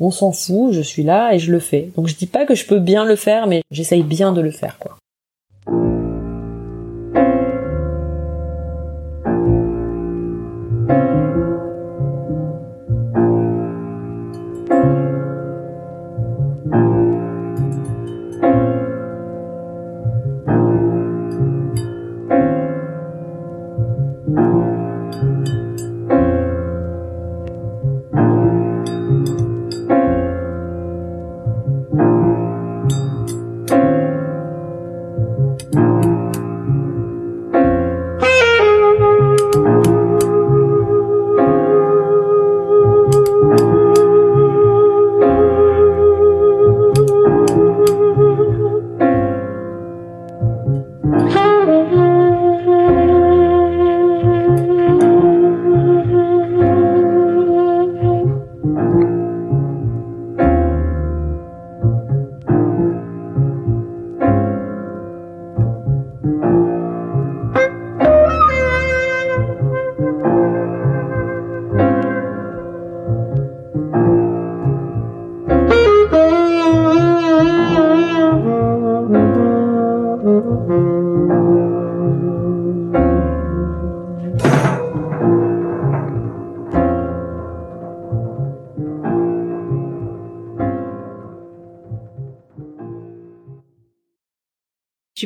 On 0.00 0.10
s'en 0.10 0.32
fout, 0.32 0.72
je 0.72 0.80
suis 0.80 1.02
là 1.02 1.34
et 1.34 1.38
je 1.38 1.52
le 1.52 1.58
fais. 1.58 1.90
Donc 1.96 2.06
je 2.06 2.14
dis 2.14 2.26
pas 2.26 2.46
que 2.46 2.54
je 2.54 2.66
peux 2.66 2.78
bien 2.78 3.04
le 3.04 3.16
faire, 3.16 3.46
mais 3.46 3.62
j'essaye 3.70 4.02
bien 4.02 4.32
de 4.32 4.40
le 4.40 4.50
faire, 4.50 4.78
quoi. 4.78 4.96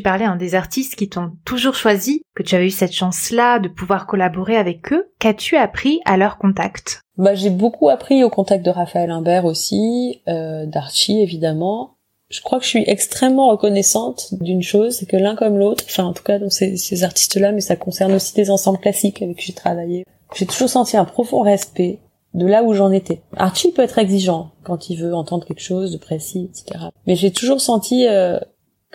Parlais 0.06 0.24
un 0.24 0.36
des 0.36 0.54
artistes 0.54 0.94
qui 0.94 1.08
t'ont 1.08 1.32
toujours 1.44 1.74
choisi, 1.74 2.22
que 2.36 2.44
tu 2.44 2.54
avais 2.54 2.68
eu 2.68 2.70
cette 2.70 2.92
chance-là 2.92 3.58
de 3.58 3.66
pouvoir 3.66 4.06
collaborer 4.06 4.56
avec 4.56 4.92
eux. 4.92 5.10
Qu'as-tu 5.18 5.56
appris 5.56 5.98
à 6.04 6.16
leur 6.16 6.38
contact? 6.38 7.00
Bah 7.18 7.34
j'ai 7.34 7.50
beaucoup 7.50 7.88
appris 7.88 8.22
au 8.22 8.30
contact 8.30 8.64
de 8.64 8.70
Raphaël 8.70 9.10
Imbert 9.10 9.44
aussi, 9.44 10.22
euh, 10.28 10.64
d'Archie 10.64 11.20
évidemment. 11.20 11.96
Je 12.28 12.40
crois 12.40 12.60
que 12.60 12.64
je 12.64 12.70
suis 12.70 12.84
extrêmement 12.86 13.48
reconnaissante 13.48 14.28
d'une 14.34 14.62
chose, 14.62 14.94
c'est 14.94 15.06
que 15.06 15.16
l'un 15.16 15.34
comme 15.34 15.58
l'autre, 15.58 15.82
enfin 15.88 16.04
en 16.04 16.12
tout 16.12 16.22
cas 16.22 16.38
dans 16.38 16.50
ces, 16.50 16.76
ces 16.76 17.02
artistes-là, 17.02 17.50
mais 17.50 17.60
ça 17.60 17.74
concerne 17.74 18.12
aussi 18.12 18.32
des 18.34 18.48
ensembles 18.48 18.78
classiques 18.78 19.22
avec 19.22 19.38
qui 19.38 19.46
j'ai 19.46 19.54
travaillé. 19.54 20.04
J'ai 20.36 20.46
toujours 20.46 20.68
senti 20.68 20.96
un 20.96 21.04
profond 21.04 21.40
respect 21.40 21.98
de 22.34 22.46
là 22.46 22.62
où 22.62 22.74
j'en 22.74 22.92
étais. 22.92 23.22
Archie 23.36 23.72
peut 23.72 23.82
être 23.82 23.98
exigeant 23.98 24.52
quand 24.62 24.88
il 24.88 25.00
veut 25.00 25.16
entendre 25.16 25.44
quelque 25.44 25.62
chose 25.62 25.90
de 25.90 25.98
précis, 25.98 26.48
etc. 26.50 26.90
Mais 27.08 27.16
j'ai 27.16 27.32
toujours 27.32 27.60
senti 27.60 28.06
euh, 28.06 28.38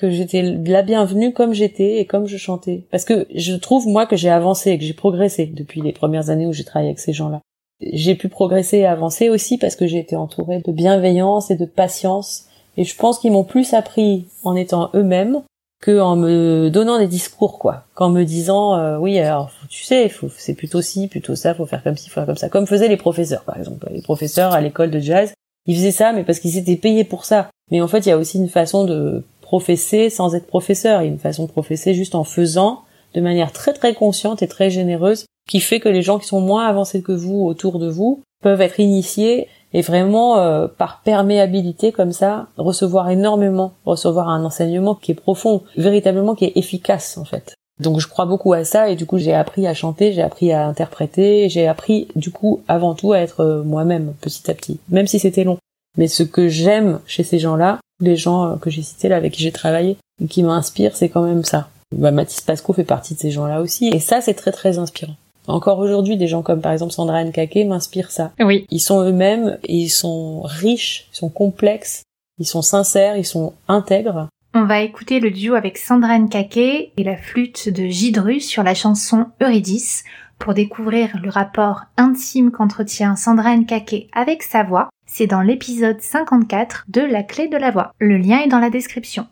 que 0.01 0.09
j'étais 0.09 0.41
la 0.41 0.81
bienvenue 0.81 1.31
comme 1.31 1.53
j'étais 1.53 1.99
et 1.99 2.05
comme 2.05 2.25
je 2.25 2.37
chantais. 2.37 2.85
Parce 2.89 3.05
que 3.05 3.27
je 3.35 3.53
trouve, 3.53 3.87
moi, 3.87 4.07
que 4.07 4.15
j'ai 4.15 4.31
avancé 4.31 4.71
et 4.71 4.79
que 4.79 4.83
j'ai 4.83 4.95
progressé 4.95 5.45
depuis 5.45 5.81
les 5.81 5.91
premières 5.91 6.31
années 6.31 6.47
où 6.47 6.53
j'ai 6.53 6.63
travaillé 6.63 6.89
avec 6.89 6.99
ces 6.99 7.13
gens-là. 7.13 7.39
J'ai 7.81 8.15
pu 8.15 8.27
progresser 8.27 8.79
et 8.79 8.85
avancer 8.87 9.29
aussi 9.29 9.59
parce 9.59 9.75
que 9.75 9.85
j'ai 9.85 9.99
été 9.99 10.15
entourée 10.15 10.61
de 10.65 10.71
bienveillance 10.71 11.51
et 11.51 11.55
de 11.55 11.65
patience. 11.65 12.45
Et 12.77 12.83
je 12.83 12.95
pense 12.95 13.19
qu'ils 13.19 13.31
m'ont 13.31 13.43
plus 13.43 13.75
appris 13.75 14.25
en 14.43 14.55
étant 14.55 14.89
eux-mêmes 14.95 15.43
que 15.81 15.99
en 15.99 16.15
me 16.15 16.69
donnant 16.69 16.97
des 16.97 17.07
discours, 17.07 17.59
quoi. 17.59 17.83
Qu'en 17.93 18.09
me 18.09 18.23
disant, 18.23 18.75
euh, 18.75 18.97
oui, 18.97 19.19
alors, 19.19 19.51
tu 19.69 19.83
sais, 19.83 20.11
c'est 20.37 20.55
plutôt 20.55 20.81
ci, 20.81 21.07
plutôt 21.09 21.35
ça, 21.35 21.53
faut 21.53 21.65
faire 21.67 21.83
comme 21.83 21.97
ci, 21.97 22.09
faut 22.09 22.15
faire 22.15 22.25
comme 22.25 22.37
ça. 22.37 22.49
Comme 22.49 22.65
faisaient 22.65 22.87
les 22.87 22.97
professeurs, 22.97 23.43
par 23.43 23.57
exemple. 23.57 23.87
Les 23.91 24.01
professeurs 24.01 24.53
à 24.53 24.61
l'école 24.61 24.89
de 24.89 24.99
jazz, 24.99 25.33
ils 25.67 25.75
faisaient 25.75 25.91
ça, 25.91 26.11
mais 26.11 26.23
parce 26.23 26.39
qu'ils 26.39 26.57
étaient 26.57 26.75
payés 26.75 27.03
pour 27.03 27.25
ça. 27.25 27.49
Mais 27.69 27.81
en 27.81 27.87
fait, 27.87 27.99
il 27.99 28.09
y 28.09 28.11
a 28.11 28.17
aussi 28.17 28.37
une 28.37 28.49
façon 28.49 28.83
de 28.83 29.23
professer 29.51 30.09
sans 30.09 30.33
être 30.33 30.47
professeur. 30.47 31.01
Il 31.01 31.05
y 31.05 31.09
a 31.09 31.11
une 31.11 31.19
façon 31.19 31.43
de 31.43 31.51
professer 31.51 31.93
juste 31.93 32.15
en 32.15 32.23
faisant 32.23 32.83
de 33.13 33.19
manière 33.19 33.51
très 33.51 33.73
très 33.73 33.93
consciente 33.93 34.41
et 34.41 34.47
très 34.47 34.69
généreuse 34.69 35.25
qui 35.49 35.59
fait 35.59 35.81
que 35.81 35.89
les 35.89 36.01
gens 36.01 36.19
qui 36.19 36.27
sont 36.27 36.39
moins 36.39 36.67
avancés 36.67 37.01
que 37.01 37.11
vous 37.11 37.43
autour 37.43 37.77
de 37.77 37.89
vous 37.89 38.21
peuvent 38.41 38.61
être 38.61 38.79
initiés 38.79 39.49
et 39.73 39.81
vraiment 39.81 40.37
euh, 40.37 40.69
par 40.69 41.01
perméabilité 41.01 41.91
comme 41.91 42.13
ça 42.13 42.47
recevoir 42.55 43.09
énormément, 43.09 43.73
recevoir 43.83 44.29
un 44.29 44.45
enseignement 44.45 44.95
qui 44.95 45.11
est 45.11 45.15
profond, 45.15 45.63
véritablement 45.75 46.33
qui 46.33 46.45
est 46.45 46.55
efficace 46.55 47.17
en 47.17 47.25
fait. 47.25 47.53
Donc 47.81 47.99
je 47.99 48.07
crois 48.07 48.25
beaucoup 48.25 48.53
à 48.53 48.63
ça 48.63 48.89
et 48.89 48.95
du 48.95 49.05
coup 49.05 49.17
j'ai 49.17 49.33
appris 49.33 49.67
à 49.67 49.73
chanter, 49.73 50.13
j'ai 50.13 50.21
appris 50.21 50.53
à 50.53 50.65
interpréter, 50.65 51.49
j'ai 51.49 51.67
appris 51.67 52.07
du 52.15 52.31
coup 52.31 52.61
avant 52.69 52.95
tout 52.95 53.11
à 53.11 53.19
être 53.19 53.41
euh, 53.41 53.63
moi-même 53.63 54.13
petit 54.21 54.49
à 54.49 54.53
petit, 54.53 54.79
même 54.87 55.07
si 55.07 55.19
c'était 55.19 55.43
long. 55.43 55.57
Mais 55.97 56.07
ce 56.07 56.23
que 56.23 56.47
j'aime 56.47 57.01
chez 57.05 57.23
ces 57.23 57.37
gens-là, 57.37 57.81
les 58.01 58.15
gens 58.15 58.45
euh, 58.45 58.55
que 58.55 58.69
j'ai 58.69 58.81
cités 58.81 59.07
là 59.09 59.15
avec 59.15 59.33
qui 59.33 59.43
j'ai 59.43 59.51
travaillé, 59.51 59.97
qui 60.29 60.43
m'inspirent, 60.43 60.95
c'est 60.95 61.09
quand 61.09 61.23
même 61.23 61.43
ça. 61.43 61.69
Bah, 61.95 62.11
Mathis 62.11 62.41
Pasco 62.41 62.73
fait 62.73 62.83
partie 62.83 63.15
de 63.15 63.19
ces 63.19 63.31
gens-là 63.31 63.61
aussi 63.61 63.87
et 63.87 63.99
ça 63.99 64.21
c'est 64.21 64.33
très 64.33 64.51
très 64.51 64.77
inspirant. 64.77 65.15
Encore 65.47 65.79
aujourd'hui, 65.79 66.17
des 66.17 66.27
gens 66.27 66.43
comme 66.43 66.61
par 66.61 66.71
exemple 66.71 66.93
Sandra 66.93 67.23
Nkake 67.23 67.67
m'inspirent 67.67 68.11
ça. 68.11 68.31
Oui. 68.39 68.65
Ils 68.69 68.79
sont 68.79 69.01
eux-mêmes, 69.01 69.57
ils 69.67 69.89
sont 69.89 70.41
riches, 70.41 71.07
ils 71.11 71.17
sont 71.17 71.29
complexes, 71.29 72.03
ils 72.39 72.45
sont 72.45 72.61
sincères, 72.61 73.17
ils 73.17 73.25
sont 73.25 73.53
intègres. 73.67 74.27
On 74.53 74.65
va 74.65 74.81
écouter 74.81 75.19
le 75.19 75.31
duo 75.31 75.55
avec 75.55 75.77
Sandra 75.77 76.17
Nkake 76.19 76.57
et 76.57 76.91
la 76.97 77.15
flûte 77.15 77.69
de 77.69 77.85
Gidru 77.87 78.39
sur 78.39 78.63
la 78.63 78.73
chanson 78.73 79.27
Eurydice 79.41 80.03
pour 80.37 80.53
découvrir 80.53 81.17
le 81.23 81.29
rapport 81.29 81.83
intime 81.97 82.51
qu'entretient 82.51 83.15
Sandra 83.15 83.55
Nkake 83.55 84.07
avec 84.11 84.43
sa 84.43 84.63
voix. 84.63 84.89
C'est 85.13 85.27
dans 85.27 85.41
l'épisode 85.41 85.99
54 85.99 86.85
de 86.87 87.01
La 87.01 87.21
clé 87.21 87.49
de 87.49 87.57
la 87.57 87.69
voix. 87.69 87.91
Le 87.99 88.15
lien 88.15 88.39
est 88.39 88.47
dans 88.47 88.59
la 88.59 88.69
description. 88.69 89.27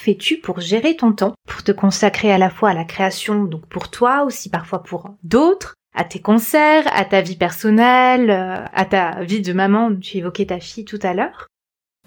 Fais-tu 0.00 0.38
pour 0.38 0.60
gérer 0.60 0.96
ton 0.96 1.12
temps, 1.12 1.34
pour 1.46 1.62
te 1.62 1.72
consacrer 1.72 2.32
à 2.32 2.38
la 2.38 2.50
fois 2.50 2.70
à 2.70 2.74
la 2.74 2.84
création, 2.84 3.44
donc 3.44 3.66
pour 3.66 3.90
toi, 3.90 4.24
aussi 4.24 4.48
parfois 4.48 4.82
pour 4.82 5.10
d'autres, 5.22 5.74
à 5.94 6.04
tes 6.04 6.20
concerts, 6.20 6.84
à 6.92 7.04
ta 7.04 7.20
vie 7.20 7.36
personnelle, 7.36 8.30
euh, 8.30 8.64
à 8.72 8.84
ta 8.84 9.22
vie 9.22 9.42
de 9.42 9.52
maman, 9.52 9.94
tu 9.94 10.18
évoquais 10.18 10.46
ta 10.46 10.60
fille 10.60 10.84
tout 10.84 10.98
à 11.02 11.12
l'heure? 11.12 11.48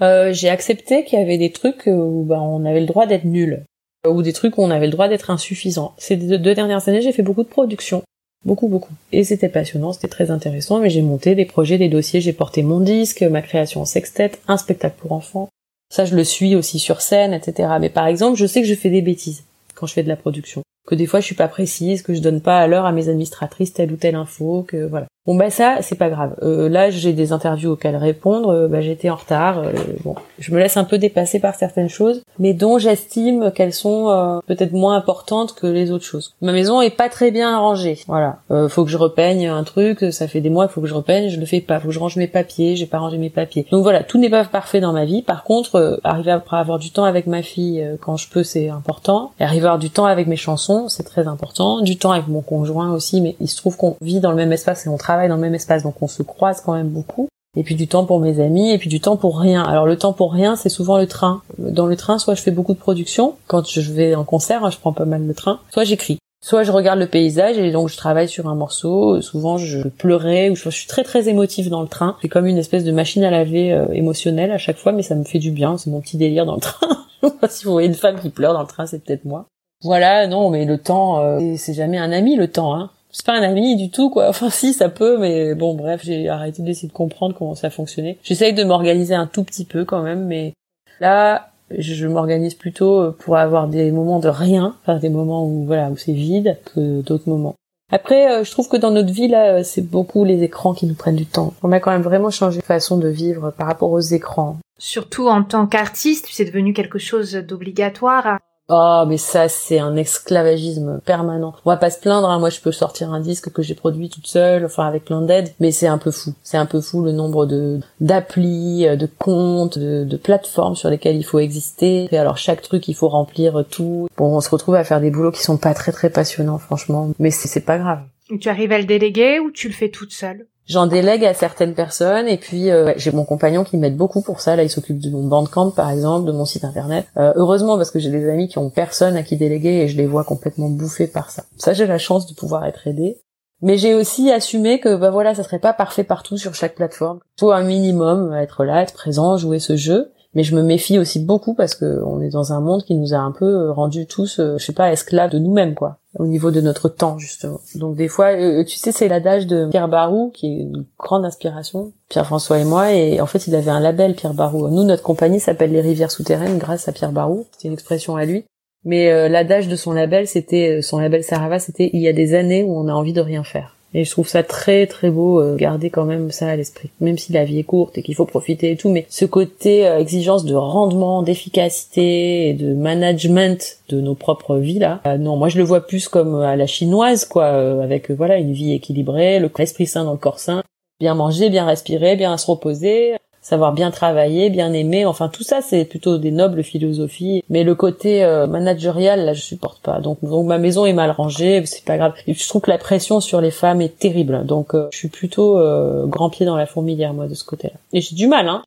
Euh, 0.02 0.34
j'ai 0.34 0.50
accepté 0.50 1.06
qu'il 1.06 1.20
y 1.20 1.22
avait 1.22 1.38
des 1.38 1.52
trucs 1.52 1.84
où 1.86 2.26
bah, 2.28 2.42
on 2.42 2.66
avait 2.66 2.80
le 2.80 2.88
droit 2.88 3.06
d'être 3.06 3.26
nul, 3.26 3.64
ou 4.08 4.24
des 4.24 4.34
trucs 4.34 4.58
où 4.58 4.64
on 4.64 4.72
avait 4.72 4.88
le 4.88 4.92
droit 4.92 5.08
d'être 5.08 5.30
insuffisant. 5.30 5.94
Ces 5.98 6.18
deux, 6.18 6.56
dernières 6.56 6.90
années, 6.90 7.02
j'ai 7.02 7.12
fait 7.12 7.22
beaucoup 7.22 7.44
de 7.44 7.50
production. 7.50 8.02
Beaucoup, 8.44 8.68
beaucoup. 8.68 8.94
Et 9.12 9.24
c'était 9.24 9.50
passionnant, 9.50 9.94
c'était 9.94 10.10
très 10.10 10.32
intéressant, 10.32 10.80
mais 10.80 10.90
j'ai 10.90 11.02
monté 11.02 11.36
des 11.36 11.46
projets, 11.46 11.78
des 11.78 11.88
dossiers, 11.88 12.20
j'ai 12.20 12.34
porté 12.34 12.64
mon 12.64 12.80
disque, 12.82 13.22
ma 13.22 13.42
création 13.42 13.82
en 13.82 13.86
sextet, 13.86 14.32
un 14.48 14.58
spectacle 14.58 14.98
pour 15.00 15.14
enfants. 15.14 15.48
Ça, 15.94 16.06
je 16.06 16.16
le 16.16 16.24
suis 16.24 16.56
aussi 16.56 16.80
sur 16.80 17.02
scène, 17.02 17.34
etc. 17.34 17.70
Mais 17.80 17.92
par 17.92 18.08
exemple, 18.08 18.36
je 18.36 18.48
sais 18.48 18.64
que 18.64 18.68
je 18.68 18.74
fais 18.74 18.90
des 18.90 19.04
bêtises 19.04 19.44
quand 19.76 19.86
je 19.86 19.94
fais 19.94 20.02
de 20.02 20.08
la 20.08 20.16
production. 20.16 20.64
Que 20.88 20.96
des 20.96 21.06
fois, 21.06 21.20
je 21.20 21.26
suis 21.26 21.36
pas 21.36 21.48
précise, 21.48 22.02
que 22.02 22.16
je 22.16 22.20
donne 22.20 22.42
pas 22.42 22.58
à 22.58 22.66
l'heure 22.66 22.88
à 22.88 22.92
mes 22.92 23.10
administratrices 23.10 23.74
telle 23.74 23.92
ou 23.92 23.96
telle 23.96 24.16
info, 24.16 24.66
que 24.68 24.88
voilà. 24.88 25.06
Bon 25.26 25.36
bah 25.36 25.50
ça, 25.50 25.78
c'est 25.80 25.96
pas 25.98 26.10
grave. 26.10 26.36
Euh, 26.44 26.68
là, 26.68 26.90
j'ai 26.90 27.14
des 27.14 27.32
interviews 27.32 27.72
auxquelles 27.72 27.96
répondre. 27.96 28.50
euh, 28.50 28.68
bah, 28.68 28.82
j'étais 28.82 29.10
en 29.10 29.16
retard. 29.16 29.60
euh, 29.60 29.72
bon, 30.04 30.16
je 30.38 30.52
me 30.52 30.60
laisse 30.60 30.76
un 30.76 30.84
peu 30.84 30.98
dépasser 30.98 31.40
par 31.40 31.56
certaines 31.56 31.88
choses, 31.88 32.22
mais 32.40 32.54
dont 32.54 32.78
j'estime 32.78 33.52
qu'elles 33.56 33.72
sont 33.72 34.10
euh, 34.10 34.40
peut-être 34.48 34.74
moins 34.74 34.98
importantes 34.98 35.56
que 35.56 35.66
les 35.66 35.92
autres 35.92 36.04
choses. 36.04 36.34
Ma 36.42 36.52
maison 36.52 36.82
est 36.82 36.90
pas 36.90 37.08
très 37.08 37.32
bien 37.32 37.56
arrangée. 37.56 38.00
Voilà. 38.08 38.40
Euh, 38.52 38.68
faut 38.68 38.84
que 38.84 38.92
je 38.92 38.98
repeigne 38.98 39.48
un 39.48 39.64
truc. 39.64 40.04
Ça 40.12 40.28
fait 40.28 40.42
des 40.42 40.50
mois 40.50 40.68
faut 40.68 40.82
que 40.82 40.88
je 40.88 40.94
repeigne. 40.94 41.30
Je 41.30 41.40
le 41.40 41.46
fais 41.46 41.62
pas. 41.62 41.80
Faut 41.80 41.88
que 41.88 41.94
je 41.94 42.00
range 42.00 42.18
mes 42.18 42.28
papiers. 42.28 42.76
J'ai 42.76 42.86
pas 42.86 43.00
rangé 43.00 43.18
mes 43.18 43.30
papiers. 43.30 43.66
Donc 43.72 43.84
voilà, 43.84 44.04
tout 44.04 44.18
n'est 44.18 44.30
pas 44.30 44.44
parfait 44.44 44.82
dans 44.82 44.92
ma 44.92 45.06
vie. 45.06 45.22
Par 45.22 45.46
contre, 45.46 45.76
euh, 45.76 45.98
arriver 46.04 46.32
à 46.32 46.44
avoir 46.60 46.80
du 46.80 46.92
temps 46.92 47.06
avec 47.06 47.28
ma 47.28 47.44
fille 47.44 47.82
quand 48.02 48.18
je 48.18 48.28
peux, 48.30 48.44
c'est 48.44 48.68
important. 48.68 49.32
Arriver 49.40 49.68
à 49.68 49.70
avoir 49.70 49.80
du 49.80 49.90
temps 49.90 50.06
avec 50.06 50.28
mes 50.28 50.36
chansons, 50.36 50.90
c'est 50.90 51.04
très 51.04 51.28
important. 51.30 51.80
Du 51.80 51.98
temps 51.98 52.12
avec 52.12 52.28
mon 52.28 52.42
conjoint 52.42 52.92
aussi, 52.92 53.22
mais 53.22 53.38
il 53.40 53.48
se 53.48 53.56
trouve 53.56 53.78
qu'on 53.78 53.96
vit 54.02 54.20
dans 54.20 54.32
le 54.32 54.36
même 54.36 54.52
espace 54.52 54.86
et 54.86 54.90
on 54.90 54.98
travaille 54.98 55.13
dans 55.28 55.36
le 55.36 55.42
même 55.42 55.56
espace, 55.56 55.84
donc 55.84 56.02
on 56.02 56.08
se 56.08 56.24
croise 56.24 56.62
quand 56.62 56.74
même 56.74 56.90
beaucoup. 56.90 57.28
Et 57.56 57.64
puis 57.64 57.76
du 57.76 57.88
temps 57.88 58.06
pour 58.06 58.20
mes 58.20 58.40
amis, 58.40 58.72
et 58.72 58.80
puis 58.80 58.90
du 58.90 59.00
temps 59.00 59.16
pour 59.16 59.40
rien. 59.40 59.64
Alors 59.64 59.86
le 59.86 59.96
temps 59.96 60.14
pour 60.14 60.34
rien, 60.34 60.56
c'est 60.56 60.70
souvent 60.70 60.98
le 60.98 61.06
train. 61.06 61.44
Dans 61.60 61.86
le 61.86 61.96
train, 61.96 62.18
soit 62.18 62.34
je 62.34 62.42
fais 62.42 62.52
beaucoup 62.52 62.74
de 62.74 62.80
production, 62.80 63.36
quand 63.48 63.70
je 63.70 63.92
vais 63.92 64.16
en 64.16 64.24
concert, 64.24 64.66
hein, 64.66 64.72
je 64.72 64.80
prends 64.80 64.94
pas 64.94 65.06
mal 65.06 65.26
le 65.26 65.34
train, 65.36 65.60
soit 65.70 65.84
j'écris. 65.84 66.18
soit 66.44 66.64
je 66.64 66.72
regarde 66.72 67.00
le 67.00 67.06
paysage 67.06 67.60
et 67.60 67.72
donc 67.72 67.90
je 67.90 67.98
travaille 67.98 68.28
sur 68.28 68.50
un 68.50 68.56
morceau. 68.56 69.22
Souvent 69.22 69.60
je 69.60 69.88
pleurais 69.88 70.50
ou 70.50 70.56
je, 70.56 70.68
suis 70.70 70.88
très 70.88 71.04
très 71.04 71.30
émotive 71.30 71.70
dans 71.70 71.84
le 71.84 71.88
train. 71.88 72.18
C'est 72.24 72.28
comme 72.28 72.48
une 72.48 72.58
espèce 72.58 72.84
de 72.84 72.92
machine 72.92 73.24
à 73.24 73.30
laver 73.30 73.72
euh, 73.72 73.86
émotionnelle 73.94 74.52
à 74.52 74.58
chaque 74.58 74.78
fois, 74.78 74.92
mais 74.92 75.04
ça 75.04 75.14
me 75.14 75.24
fait 75.24 75.40
du 75.40 75.52
bien. 75.52 75.78
C'est 75.78 75.92
mon 75.92 76.02
petit 76.02 76.18
délire 76.18 76.48
dans 76.48 76.56
le 76.56 76.62
train. 76.62 76.88
si 77.50 77.66
vous 77.66 77.72
voyez 77.72 77.88
une 77.88 77.94
femme 77.94 78.20
qui 78.20 78.30
pleure 78.30 78.54
dans 78.54 78.62
le 78.62 78.68
train, 78.68 78.88
c'est 78.88 79.04
peut-être 79.04 79.26
moi. 79.26 79.46
Voilà, 79.84 80.28
non, 80.28 80.50
mais 80.50 80.66
le 80.66 80.78
temps, 80.78 81.20
euh, 81.20 81.56
c'est 81.58 81.74
jamais 81.74 81.98
un 81.98 82.12
ami 82.12 82.36
le 82.36 82.48
temps. 82.48 82.74
Hein. 82.74 82.90
C'est 83.14 83.26
pas 83.26 83.38
un 83.38 83.44
ami 83.44 83.78
du 83.78 83.90
tout, 83.90 84.10
quoi. 84.10 84.28
Enfin, 84.30 84.50
si, 84.50 84.74
ça 84.74 84.90
peut, 84.90 85.18
mais 85.18 85.56
bon, 85.56 85.76
bref, 85.76 86.02
j'ai 86.04 86.28
arrêté 86.28 86.62
d'essayer 86.62 86.90
de 86.90 86.94
comprendre 86.94 87.36
comment 87.38 87.56
ça 87.56 87.70
fonctionnait. 87.70 88.18
J'essaye 88.24 88.54
de 88.54 88.64
m'organiser 88.66 89.16
un 89.16 89.28
tout 89.28 89.44
petit 89.44 89.64
peu 89.64 89.86
quand 89.86 90.02
même, 90.02 90.26
mais 90.26 90.54
là, 91.00 91.54
je 91.78 92.08
m'organise 92.08 92.56
plutôt 92.56 93.00
euh, 93.00 93.16
pour 93.18 93.38
avoir 93.38 93.68
des 93.68 93.92
moments 93.92 94.20
de 94.20 94.30
rien, 94.30 94.76
enfin 94.82 95.00
des 95.00 95.10
moments 95.10 95.46
où 95.46 95.66
voilà 95.66 95.90
où 95.90 95.98
c'est 95.98 96.14
vide 96.14 96.58
que 96.74 97.02
d'autres 97.02 97.30
moments. 97.30 97.56
Après, 97.92 98.32
euh, 98.32 98.44
je 98.44 98.52
trouve 98.52 98.70
que 98.70 98.78
dans 98.78 98.92
notre 98.92 99.12
vie 99.12 99.28
là, 99.28 99.56
euh, 99.56 99.64
c'est 99.64 99.82
beaucoup 99.82 100.26
les 100.26 100.44
écrans 100.44 100.74
qui 100.74 100.86
nous 100.86 100.96
prennent 100.96 101.16
du 101.16 101.26
temps. 101.26 101.54
On 101.64 101.72
a 101.72 101.80
quand 101.80 101.92
même 101.92 102.02
vraiment 102.02 102.32
changé 102.32 102.60
de 102.60 102.66
façon 102.66 102.98
de 102.98 103.08
vivre 103.08 103.52
par 103.52 103.68
rapport 103.68 103.92
aux 103.92 104.00
écrans. 104.00 104.58
Surtout 104.80 105.28
en 105.28 105.44
tant 105.44 105.68
qu'artiste, 105.68 106.28
c'est 106.32 106.46
devenu 106.46 106.74
quelque 106.74 107.00
chose 107.00 107.34
d'obligatoire. 107.34 108.40
Oh, 108.70 109.04
mais 109.08 109.18
ça, 109.18 109.50
c'est 109.50 109.80
un 109.80 109.96
esclavagisme 109.98 111.02
permanent. 111.06 111.54
On 111.66 111.70
va 111.70 111.78
pas 111.78 111.90
se 111.90 112.00
plaindre, 112.00 112.30
hein. 112.30 112.40
moi 112.40 112.50
je 112.50 112.62
peux 112.62 112.72
sortir 112.72 113.12
un 113.12 113.20
disque 113.20 113.52
que 113.52 113.62
j'ai 113.62 113.76
produit 113.76 114.10
toute 114.10 114.28
seule, 114.28 114.66
enfin 114.66 114.88
avec 114.88 115.06
plein 115.06 115.26
mais 115.60 115.72
c'est 115.72 115.88
un 115.88 115.98
peu 115.98 116.12
fou. 116.12 116.34
C'est 116.44 116.58
un 116.58 116.66
peu 116.66 116.80
fou 116.80 117.04
le 117.04 117.12
nombre 117.12 117.46
de 117.46 117.80
d'applis, 118.00 118.86
de 118.98 119.10
comptes, 119.20 119.78
de, 119.78 120.06
de, 120.06 120.18
plateformes 120.18 120.76
sur 120.76 120.90
lesquelles 120.90 121.18
il 121.18 121.24
faut 121.24 121.40
exister. 121.40 122.08
Et 122.12 122.18
alors 122.18 122.38
chaque 122.38 122.62
truc, 122.62 122.88
il 122.88 122.96
faut 122.96 123.10
remplir 123.10 123.66
tout. 123.70 124.08
Bon, 124.18 124.36
on 124.36 124.42
se 124.42 124.50
retrouve 124.50 124.76
à 124.76 124.84
faire 124.84 125.02
des 125.02 125.12
boulots 125.12 125.32
qui 125.32 125.44
sont 125.44 125.58
pas 125.58 125.74
très 125.74 125.92
très 125.92 126.10
passionnants, 126.10 126.58
franchement, 126.58 127.10
mais 127.20 127.32
c'est 127.32 127.66
pas 127.66 127.78
grave. 127.78 128.00
Tu 128.40 128.50
arrives 128.50 128.72
à 128.72 128.80
le 128.80 128.86
déléguer 128.86 129.40
ou 129.40 129.52
tu 129.52 129.68
le 129.68 129.74
fais 129.74 129.90
toute 129.90 130.14
seule? 130.14 130.48
J'en 130.66 130.88
délègue 130.88 131.26
à 131.26 131.34
certaines 131.34 131.74
personnes 131.74 132.28
et 132.28 132.38
puis 132.38 132.72
euh, 132.72 132.94
j'ai 132.96 133.12
mon 133.12 133.26
compagnon 133.26 133.64
qui 133.64 133.78
m'aide 133.78 133.98
beaucoup 133.98 134.22
pour 134.22 134.40
ça. 134.40 134.56
Là, 134.56 134.64
il 134.64 134.70
s'occupe 134.70 135.00
de 135.00 135.10
mon 135.10 135.28
bandcamp 135.28 135.72
par 135.72 135.90
exemple, 135.90 136.26
de 136.26 136.32
mon 136.32 136.46
site 136.46 136.64
internet. 136.64 137.06
Euh, 137.18 137.34
heureusement 137.36 137.78
parce 137.78 137.92
que 137.92 138.00
j'ai 138.00 138.10
des 138.10 138.30
amis 138.30 138.48
qui 138.48 138.58
ont 138.58 138.70
personne 138.70 139.18
à 139.18 139.24
qui 139.24 139.36
déléguer 139.36 139.82
et 139.82 139.88
je 139.88 139.98
les 139.98 140.06
vois 140.06 140.24
complètement 140.24 140.70
bouffés 140.70 141.08
par 141.08 141.32
ça. 141.32 141.44
Ça, 141.58 141.74
j'ai 141.74 141.86
la 141.86 141.98
chance 141.98 142.28
de 142.28 142.34
pouvoir 142.34 142.66
être 142.66 142.88
aidée. 142.88 143.20
Mais 143.62 143.78
j'ai 143.78 143.94
aussi 143.94 144.30
assumé 144.32 144.80
que 144.80 144.96
bah 144.96 145.10
voilà, 145.10 145.36
ça 145.36 145.44
serait 145.44 145.60
pas 145.60 145.72
parfait 145.72 146.04
partout 146.04 146.38
sur 146.38 146.54
chaque 146.54 146.76
plateforme. 146.76 147.20
Faut 147.40 147.52
un 147.52 147.64
minimum 147.64 148.34
être 148.34 148.66
là, 148.66 148.82
être 148.82 148.94
présent, 148.94 149.38
jouer 149.38 149.60
ce 149.60 149.78
jeu 149.78 150.12
mais 150.34 150.44
je 150.44 150.56
me 150.56 150.64
méfie 150.64 151.00
aussi 151.00 151.20
beaucoup 151.20 151.54
parce 151.54 151.76
que 151.76 152.02
on 152.06 152.22
est 152.22 152.30
dans 152.30 152.54
un 152.54 152.60
monde 152.60 152.84
qui 152.84 152.96
nous 152.96 153.14
a 153.14 153.18
un 153.18 153.32
peu 153.32 153.46
euh, 153.46 153.72
rendu 153.72 154.08
tous, 154.08 154.40
euh, 154.40 154.58
je 154.58 154.66
sais 154.66 154.74
pas, 154.74 154.92
esclaves 154.92 155.32
de 155.32 155.40
nous-mêmes, 155.40 155.76
quoi, 155.76 156.00
au 156.20 156.28
niveau 156.28 156.52
de 156.52 156.62
notre 156.62 156.90
temps 156.90 157.18
justement. 157.18 157.60
Donc 157.76 157.96
des 157.96 158.08
fois, 158.08 158.28
euh, 158.28 158.64
tu 158.64 158.78
sais, 158.78 158.92
c'est 158.92 159.08
l'adage 159.08 159.48
de 159.48 159.68
Pierre 159.70 159.88
Barou 159.88 160.32
qui 160.34 160.48
est 160.48 160.62
une 160.62 160.86
grande 161.00 161.26
inspiration, 161.26 161.94
Pierre 162.10 162.26
François 162.26 162.60
et 162.60 162.66
moi, 162.66 162.94
et 162.94 163.20
en 163.22 163.26
fait, 163.26 163.48
il 163.48 163.56
avait 163.56 163.72
un 163.72 163.80
label 163.80 164.16
Pierre 164.16 164.34
Barou. 164.34 164.70
Nous, 164.70 164.84
notre 164.84 165.04
compagnie 165.04 165.40
s'appelle 165.40 165.72
les 165.72 165.82
Rivières 165.82 166.12
souterraines 166.12 166.58
grâce 166.58 166.88
à 166.88 166.92
Pierre 166.92 167.12
Barou. 167.12 167.46
C'est 167.58 167.68
une 167.68 167.74
expression 167.74 168.16
à 168.16 168.26
lui. 168.26 168.46
Mais 168.86 169.30
l'adage 169.30 169.70
de 169.70 169.78
son 169.78 169.94
label, 169.94 170.28
c'était 170.28 170.82
son 170.82 171.00
label 171.00 171.24
Sarava, 171.24 171.58
c'était 171.58 171.90
il 171.94 172.02
y 172.02 172.08
a 172.10 172.14
des 172.14 172.36
années 172.36 172.64
où 172.64 172.78
on 172.78 172.90
a 172.90 172.94
envie 172.94 173.14
de 173.14 173.22
rien 173.22 173.44
faire. 173.44 173.78
Et 173.94 174.06
je 174.06 174.12
trouve 174.12 174.28
ça 174.28 174.44
très 174.44 174.88
très 174.88 175.12
beau, 175.12 175.40
euh, 175.40 175.56
garder 175.56 175.90
quand 175.90 176.06
même 176.06 176.32
ça 176.32 176.50
à 176.50 176.56
l'esprit. 176.56 176.90
Même 177.00 177.18
si 177.18 177.32
la 177.32 177.46
vie 177.46 177.60
est 177.60 177.64
courte 177.64 177.98
et 177.98 178.02
qu'il 178.04 178.16
faut 178.16 178.26
profiter 178.26 178.72
et 178.72 178.78
tout, 178.78 178.90
mais 178.90 179.06
ce 179.10 179.26
côté 179.26 179.88
euh, 179.88 180.00
exigence 180.00 180.46
de 180.46 180.56
rendement, 180.56 181.22
d'efficacité 181.22 182.50
et 182.50 182.54
de 182.54 182.74
management 182.74 183.78
de 183.90 184.02
nos 184.02 184.16
propres 184.16 184.58
vies 184.58 184.80
là, 184.80 185.02
euh, 185.06 185.18
non, 185.18 185.36
moi 185.38 185.50
je 185.50 185.58
le 185.58 185.64
vois 185.64 185.86
plus 185.86 186.08
comme 186.08 186.36
à 186.42 186.56
la 186.56 186.66
chinoise 186.66 187.26
quoi, 187.26 187.48
avec 187.84 188.10
voilà 188.10 188.38
une 188.38 188.54
vie 188.54 188.74
équilibrée, 188.74 189.40
le 189.40 189.52
sain 189.86 190.04
dans 190.04 190.12
le 190.12 190.18
corps 190.18 190.40
sain, 190.40 190.64
bien 191.00 191.16
manger, 191.16 191.50
bien 191.50 191.66
respirer, 191.66 192.16
bien 192.16 192.38
se 192.38 192.50
reposer, 192.50 193.16
savoir 193.44 193.74
bien 193.74 193.92
travailler, 193.92 194.50
bien 194.50 194.74
aimer, 194.74 195.06
enfin 195.06 195.28
tout 195.28 195.44
ça 195.44 195.62
c'est 195.62 195.86
plutôt 195.86 196.18
des 196.18 196.32
nobles 196.32 196.64
philosophies, 196.64 197.44
mais 197.50 197.64
le 197.64 197.76
côté 197.76 198.24
euh, 198.24 198.48
managérial 198.48 199.26
là 199.26 199.34
je 199.34 199.42
supporte 199.42 199.84
pas. 199.84 200.00
Donc, 200.00 200.18
donc 200.24 200.48
ma 200.48 200.58
maison 200.58 200.86
est 200.86 200.94
mal 200.94 201.12
rangée, 201.12 201.62
c'est 201.66 201.86
pas 201.86 201.98
grave. 201.98 202.14
Et 202.26 202.34
je 202.34 202.48
trouve 202.48 202.62
que 202.62 202.72
la 202.72 202.78
pression 202.78 203.20
sur 203.20 203.42
les 203.42 203.52
femmes 203.52 203.82
est 203.82 204.00
terrible. 204.00 204.46
Donc 204.46 204.74
euh, 204.74 204.88
je 204.92 204.98
suis 204.98 205.10
plutôt 205.10 205.60
euh, 205.60 206.08
grand 206.08 206.30
pied 206.30 206.46
dans 206.46 206.56
la 206.56 206.66
fourmilière 206.66 207.14
moi 207.14 207.28
de 207.28 207.36
ce 207.36 207.44
côté-là. 207.44 207.76
Et 207.92 208.02
j'ai 208.02 208.16
du 208.16 208.28
mal 208.28 208.48
hein. 208.48 208.64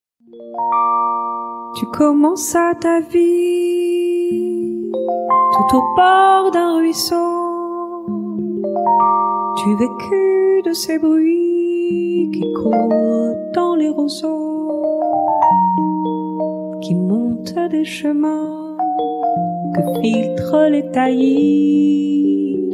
Tu 1.79 1.87
commences 1.87 2.55
à 2.55 2.73
ta 2.81 3.01
vie 3.01 4.91
tout 4.93 5.77
au 5.77 5.83
bord 5.97 6.51
d'un 6.53 6.77
ruisseau. 6.79 7.15
Tu 9.59 9.77
vécu 9.77 10.63
de 10.67 10.73
ces 10.73 10.99
bruits 10.99 11.76
qui 12.33 12.45
courent 12.63 13.35
dans 13.55 13.75
les 13.77 13.89
roseaux 13.89 14.57
qui 16.83 16.95
monte 16.95 17.55
des 17.71 17.85
chemins 17.85 18.77
que 19.75 20.01
filtrent 20.01 20.69
les 20.71 20.91
taillis, 20.91 22.71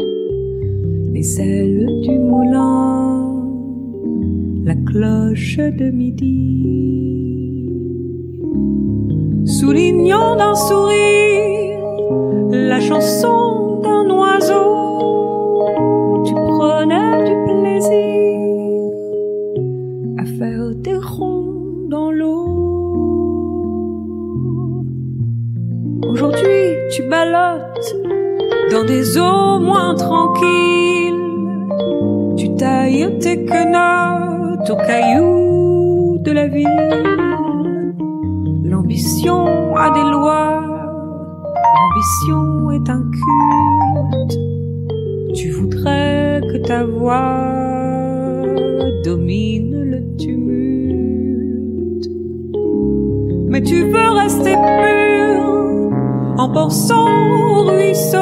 les 1.12 1.40
ailes 1.40 2.00
du 2.02 2.18
moulin, 2.18 3.42
la 4.64 4.74
cloche 4.74 5.58
de 5.58 5.90
midi. 5.90 7.68
Soulignant 9.44 10.36
d'un 10.36 10.54
sourire 10.54 11.80
la 12.50 12.80
chanson 12.80 13.80
d'un 13.82 14.08
oiseau, 14.10 14.98
tu 16.26 16.34
prenais 16.34 17.11
Aujourd'hui, 26.12 26.76
tu 26.94 27.04
ballottes 27.04 27.96
dans 28.70 28.84
des 28.84 29.16
eaux 29.16 29.58
moins 29.60 29.94
tranquilles. 29.94 31.14
Tu 32.36 32.54
tailles 32.54 33.18
tes 33.18 33.46
quenottes 33.46 34.68
aux 34.68 34.76
cailloux 34.76 36.18
de 36.20 36.32
la 36.32 36.48
ville. 36.48 36.68
L'ambition 38.62 39.74
a 39.74 39.90
des 39.90 40.02
lois, 40.02 40.60
l'ambition 41.78 42.70
est 42.72 42.90
un 42.90 43.04
culte. 43.10 44.38
Tu 45.34 45.48
voudrais 45.48 46.42
que 46.42 46.58
ta 46.58 46.84
voix 46.84 48.42
domine 49.02 49.82
le 49.82 50.16
tumulte. 50.18 52.06
Mais 53.48 53.62
tu 53.62 53.84
veux 53.84 54.10
rester 54.10 54.52
pur 54.52 55.41
en 56.42 56.48
pensant 56.48 57.06
au 57.06 57.66
ruisseau. 57.70 58.18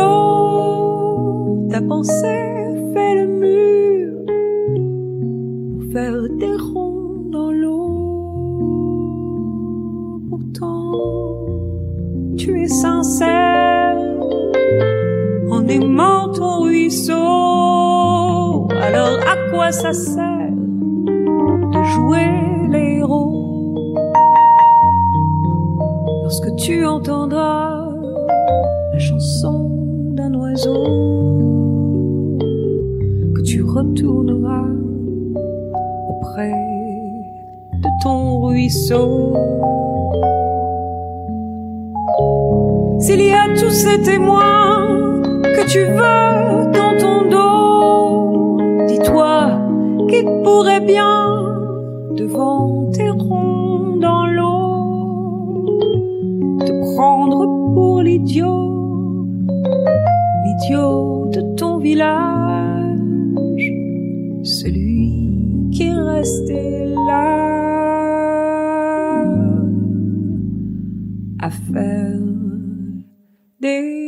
Ta 1.71 1.81
pensée 1.81 2.93
fait 2.93 3.15
le 3.15 3.27
mur 3.43 4.13
pour 5.73 5.85
faire 5.91 6.19
des 6.39 6.57
ronds 6.71 7.25
dans 7.33 7.51
l'eau. 7.51 8.61
Pourtant, 10.29 10.93
tu 12.37 12.61
es 12.63 12.69
sincère 12.69 13.97
en 15.51 15.67
aimant 15.67 16.29
ton 16.35 16.61
ruisseau. 16.61 17.15
Alors 18.83 19.19
à 19.33 19.37
quoi 19.51 19.73
ça 19.73 19.95
sert 19.95 20.53
de 21.73 21.83
jouer 21.85 22.29
les 22.69 22.99
héros? 22.99 23.87
Lorsque 26.23 26.55
tu 26.57 26.85
entendras 26.85 27.80
chanson 29.01 29.70
d'un 30.14 30.35
oiseau 30.35 30.85
que 33.35 33.40
tu 33.40 33.62
retourneras 33.62 34.68
auprès 36.10 36.52
de 37.82 37.89
ton 38.02 38.43
ruisseau. 38.43 39.35
S'il 42.98 43.22
y 43.22 43.32
a 43.32 43.48
tous 43.59 43.70
ces 43.70 44.02
témoins 44.02 45.22
que 45.44 45.66
tu 45.66 45.82
veux 45.98 46.70
dans 46.78 46.94
ton 47.01 47.18
dos, 47.31 48.86
dis-toi 48.86 49.62
qu'il 50.09 50.27
pourrait 50.44 50.85
bien 50.85 51.56
devant 52.16 52.90
tes 52.93 53.09
ronds 53.09 53.97
dans 53.97 54.27
l'eau 54.27 55.64
te 56.66 56.94
prendre 56.94 57.47
pour 57.72 58.02
l'idiot 58.02 58.60
de 60.69 61.57
ton 61.57 61.78
village, 61.78 62.99
celui 64.45 65.70
qui 65.73 65.85
est 65.85 65.93
resté 65.93 66.85
là. 67.09 67.47
À 71.39 71.51
faire 71.51 72.20
des 73.61 73.99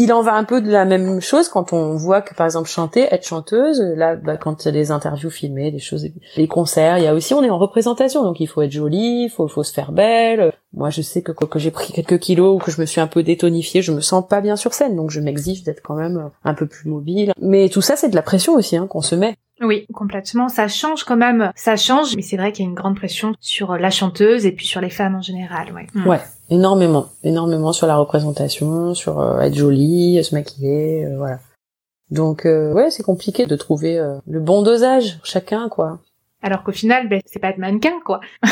il 0.00 0.12
en 0.12 0.22
va 0.22 0.34
un 0.34 0.44
peu 0.44 0.60
de 0.60 0.70
la 0.70 0.84
même 0.84 1.20
chose 1.20 1.48
quand 1.48 1.72
on 1.72 1.96
voit 1.96 2.22
que 2.22 2.32
par 2.32 2.46
exemple 2.46 2.68
chanter, 2.68 3.12
être 3.12 3.26
chanteuse, 3.26 3.82
là 3.96 4.14
bah, 4.14 4.36
quand 4.36 4.64
il 4.64 4.66
y 4.66 4.68
a 4.68 4.72
des 4.72 4.92
interviews 4.92 5.28
filmées, 5.28 5.72
des 5.72 5.80
choses, 5.80 6.06
les 6.36 6.46
concerts, 6.46 6.98
il 6.98 7.04
y 7.04 7.08
a 7.08 7.14
aussi 7.14 7.34
on 7.34 7.42
est 7.42 7.50
en 7.50 7.58
représentation 7.58 8.22
donc 8.22 8.38
il 8.38 8.46
faut 8.46 8.62
être 8.62 8.70
jolie, 8.70 9.24
il 9.24 9.28
faut 9.28 9.48
faut 9.48 9.64
se 9.64 9.72
faire 9.72 9.90
belle. 9.90 10.52
Moi 10.72 10.90
je 10.90 11.02
sais 11.02 11.22
que 11.22 11.32
que 11.32 11.58
j'ai 11.58 11.72
pris 11.72 11.92
quelques 11.92 12.20
kilos 12.20 12.54
ou 12.54 12.64
que 12.64 12.70
je 12.70 12.80
me 12.80 12.86
suis 12.86 13.00
un 13.00 13.08
peu 13.08 13.24
détonifiée, 13.24 13.82
je 13.82 13.90
me 13.90 14.00
sens 14.00 14.24
pas 14.24 14.40
bien 14.40 14.54
sur 14.54 14.72
scène 14.72 14.94
donc 14.94 15.10
je 15.10 15.18
m'exige 15.18 15.64
d'être 15.64 15.82
quand 15.82 15.96
même 15.96 16.30
un 16.44 16.54
peu 16.54 16.66
plus 16.66 16.88
mobile. 16.88 17.32
Mais 17.42 17.68
tout 17.68 17.82
ça 17.82 17.96
c'est 17.96 18.08
de 18.08 18.14
la 18.14 18.22
pression 18.22 18.54
aussi 18.54 18.76
hein, 18.76 18.86
qu'on 18.86 19.02
se 19.02 19.16
met. 19.16 19.34
Oui, 19.60 19.84
complètement. 19.92 20.48
Ça 20.48 20.68
change 20.68 21.02
quand 21.02 21.16
même. 21.16 21.50
Ça 21.56 21.74
change, 21.74 22.14
mais 22.14 22.22
c'est 22.22 22.36
vrai 22.36 22.52
qu'il 22.52 22.64
y 22.64 22.68
a 22.68 22.70
une 22.70 22.76
grande 22.76 22.94
pression 22.94 23.32
sur 23.40 23.76
la 23.76 23.90
chanteuse 23.90 24.46
et 24.46 24.52
puis 24.52 24.66
sur 24.66 24.80
les 24.80 24.90
femmes 24.90 25.16
en 25.16 25.22
général. 25.22 25.72
Ouais. 25.72 25.86
Ouais, 26.06 26.20
énormément, 26.50 27.06
énormément 27.22 27.72
sur 27.72 27.86
la 27.86 27.96
représentation, 27.96 28.94
sur 28.94 29.20
euh, 29.20 29.40
être 29.40 29.54
jolie, 29.54 30.22
se 30.22 30.34
maquiller, 30.34 31.06
euh, 31.06 31.16
voilà. 31.16 31.40
Donc 32.10 32.46
euh, 32.46 32.72
ouais, 32.72 32.90
c'est 32.90 33.02
compliqué 33.02 33.46
de 33.46 33.56
trouver 33.56 34.00
le 34.26 34.40
bon 34.40 34.62
dosage 34.62 35.20
chacun, 35.22 35.68
quoi. 35.68 36.00
Alors 36.42 36.62
qu'au 36.62 36.72
final, 36.72 37.08
ben, 37.08 37.20
c'est 37.26 37.38
pas 37.38 37.50
être 37.50 37.58
mannequin, 37.58 38.00
quoi. 38.04 38.20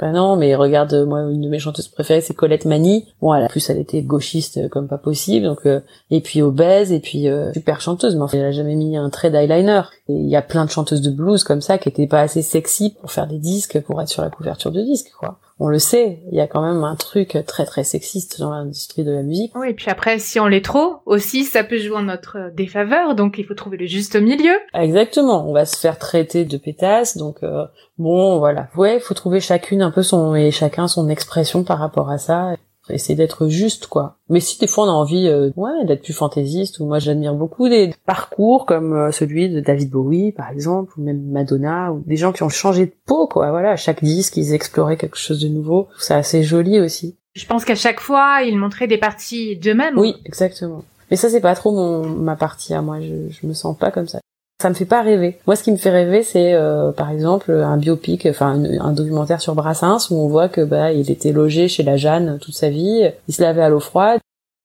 Ben 0.00 0.10
non, 0.10 0.34
mais 0.34 0.56
regarde, 0.56 0.92
moi, 1.06 1.20
une 1.30 1.40
de 1.40 1.48
mes 1.48 1.60
chanteuses 1.60 1.86
préférées, 1.86 2.20
c'est 2.20 2.34
Colette 2.34 2.64
Mani. 2.64 3.06
Bon, 3.20 3.32
elle, 3.32 3.44
en 3.44 3.48
plus, 3.48 3.70
elle 3.70 3.78
était 3.78 4.02
gauchiste 4.02 4.56
euh, 4.56 4.68
comme 4.68 4.88
pas 4.88 4.98
possible, 4.98 5.46
donc 5.46 5.66
euh, 5.66 5.80
et 6.10 6.20
puis 6.20 6.42
obèse, 6.42 6.90
et 6.90 6.98
puis 6.98 7.28
euh, 7.28 7.52
super 7.52 7.80
chanteuse, 7.80 8.16
mais 8.16 8.22
en 8.22 8.28
fait, 8.28 8.38
elle 8.38 8.46
a 8.46 8.52
jamais 8.52 8.74
mis 8.74 8.96
un 8.96 9.08
trait 9.08 9.30
d'eyeliner. 9.30 9.82
Et 10.08 10.14
il 10.14 10.28
y 10.28 10.34
a 10.34 10.42
plein 10.42 10.64
de 10.64 10.70
chanteuses 10.70 11.00
de 11.00 11.10
blues 11.10 11.44
comme 11.44 11.60
ça 11.60 11.78
qui 11.78 11.88
étaient 11.88 12.08
pas 12.08 12.20
assez 12.20 12.42
sexy 12.42 12.96
pour 13.00 13.12
faire 13.12 13.28
des 13.28 13.38
disques, 13.38 13.80
pour 13.82 14.02
être 14.02 14.08
sur 14.08 14.22
la 14.22 14.30
couverture 14.30 14.72
de 14.72 14.82
disques, 14.82 15.12
quoi 15.18 15.38
on 15.58 15.68
le 15.68 15.78
sait, 15.78 16.20
il 16.30 16.36
y 16.36 16.40
a 16.40 16.46
quand 16.46 16.62
même 16.62 16.82
un 16.82 16.96
truc 16.96 17.38
très 17.46 17.64
très 17.64 17.84
sexiste 17.84 18.40
dans 18.40 18.50
l'industrie 18.50 19.04
de 19.04 19.12
la 19.12 19.22
musique. 19.22 19.52
Oui, 19.54 19.70
et 19.70 19.74
puis 19.74 19.90
après, 19.90 20.18
si 20.18 20.40
on 20.40 20.46
l'est 20.46 20.64
trop, 20.64 20.96
aussi, 21.06 21.44
ça 21.44 21.62
peut 21.62 21.78
jouer 21.78 21.96
en 21.96 22.02
notre 22.02 22.50
défaveur, 22.54 23.14
donc 23.14 23.38
il 23.38 23.44
faut 23.44 23.54
trouver 23.54 23.76
le 23.76 23.86
juste 23.86 24.16
milieu. 24.16 24.54
Exactement, 24.74 25.48
on 25.48 25.52
va 25.52 25.64
se 25.64 25.76
faire 25.76 25.98
traiter 25.98 26.44
de 26.44 26.56
pétasse, 26.56 27.16
donc 27.16 27.42
euh, 27.42 27.64
bon, 27.98 28.38
voilà. 28.38 28.68
Ouais, 28.76 28.96
il 28.96 29.00
faut 29.00 29.14
trouver 29.14 29.40
chacune 29.40 29.82
un 29.82 29.90
peu 29.90 30.02
son 30.02 30.34
et 30.34 30.50
chacun 30.50 30.88
son 30.88 31.08
expression 31.08 31.62
par 31.62 31.78
rapport 31.78 32.10
à 32.10 32.18
ça 32.18 32.54
essayer 32.90 33.14
d'être 33.14 33.48
juste 33.48 33.86
quoi. 33.86 34.18
Mais 34.28 34.40
si 34.40 34.58
des 34.58 34.66
fois 34.66 34.84
on 34.84 34.88
a 34.88 34.92
envie 34.92 35.26
euh, 35.26 35.50
ouais 35.56 35.84
d'être 35.84 36.02
plus 36.02 36.12
fantaisiste 36.12 36.80
ou 36.80 36.86
moi 36.86 36.98
j'admire 36.98 37.34
beaucoup 37.34 37.68
des 37.68 37.94
parcours 38.06 38.66
comme 38.66 38.92
euh, 38.92 39.10
celui 39.10 39.48
de 39.48 39.60
David 39.60 39.90
Bowie 39.90 40.32
par 40.32 40.50
exemple 40.50 40.92
ou 40.98 41.02
même 41.02 41.22
Madonna 41.30 41.92
ou 41.92 42.02
des 42.06 42.16
gens 42.16 42.32
qui 42.32 42.42
ont 42.42 42.48
changé 42.48 42.86
de 42.86 42.94
peau 43.06 43.26
quoi. 43.26 43.50
Voilà, 43.50 43.70
à 43.70 43.76
chaque 43.76 44.02
disque 44.02 44.36
ils 44.36 44.52
exploraient 44.52 44.96
quelque 44.96 45.18
chose 45.18 45.40
de 45.40 45.48
nouveau. 45.48 45.88
C'est 45.98 46.14
assez 46.14 46.42
joli 46.42 46.80
aussi. 46.80 47.16
Je 47.34 47.46
pense 47.46 47.64
qu'à 47.64 47.74
chaque 47.74 48.00
fois 48.00 48.42
ils 48.42 48.58
montraient 48.58 48.86
des 48.86 48.98
parties 48.98 49.56
d'eux-mêmes. 49.56 49.98
Oui, 49.98 50.14
exactement. 50.24 50.84
Mais 51.10 51.16
ça 51.16 51.28
c'est 51.28 51.40
pas 51.40 51.54
trop 51.54 51.72
mon 51.72 52.06
ma 52.06 52.36
partie 52.36 52.74
à 52.74 52.82
moi. 52.82 53.00
Je, 53.00 53.28
je 53.30 53.46
me 53.46 53.54
sens 53.54 53.76
pas 53.76 53.90
comme 53.90 54.08
ça 54.08 54.20
ça 54.60 54.68
me 54.68 54.74
fait 54.74 54.84
pas 54.84 55.02
rêver. 55.02 55.38
Moi, 55.46 55.56
ce 55.56 55.62
qui 55.62 55.72
me 55.72 55.76
fait 55.76 55.90
rêver, 55.90 56.22
c'est 56.22 56.54
euh, 56.54 56.92
par 56.92 57.10
exemple 57.10 57.50
un 57.50 57.76
biopic, 57.76 58.26
enfin 58.26 58.62
un, 58.80 58.92
documentaire 58.92 59.40
sur 59.40 59.54
Brassens 59.54 60.10
où 60.10 60.16
on 60.16 60.28
voit 60.28 60.48
que 60.48 60.62
bah 60.62 60.92
il 60.92 61.10
était 61.10 61.32
logé 61.32 61.68
chez 61.68 61.82
la 61.82 61.96
Jeanne 61.96 62.38
toute 62.40 62.54
sa 62.54 62.70
vie, 62.70 63.10
il 63.28 63.34
se 63.34 63.42
lavait 63.42 63.62
à 63.62 63.68
l'eau 63.68 63.80
froide, 63.80 64.20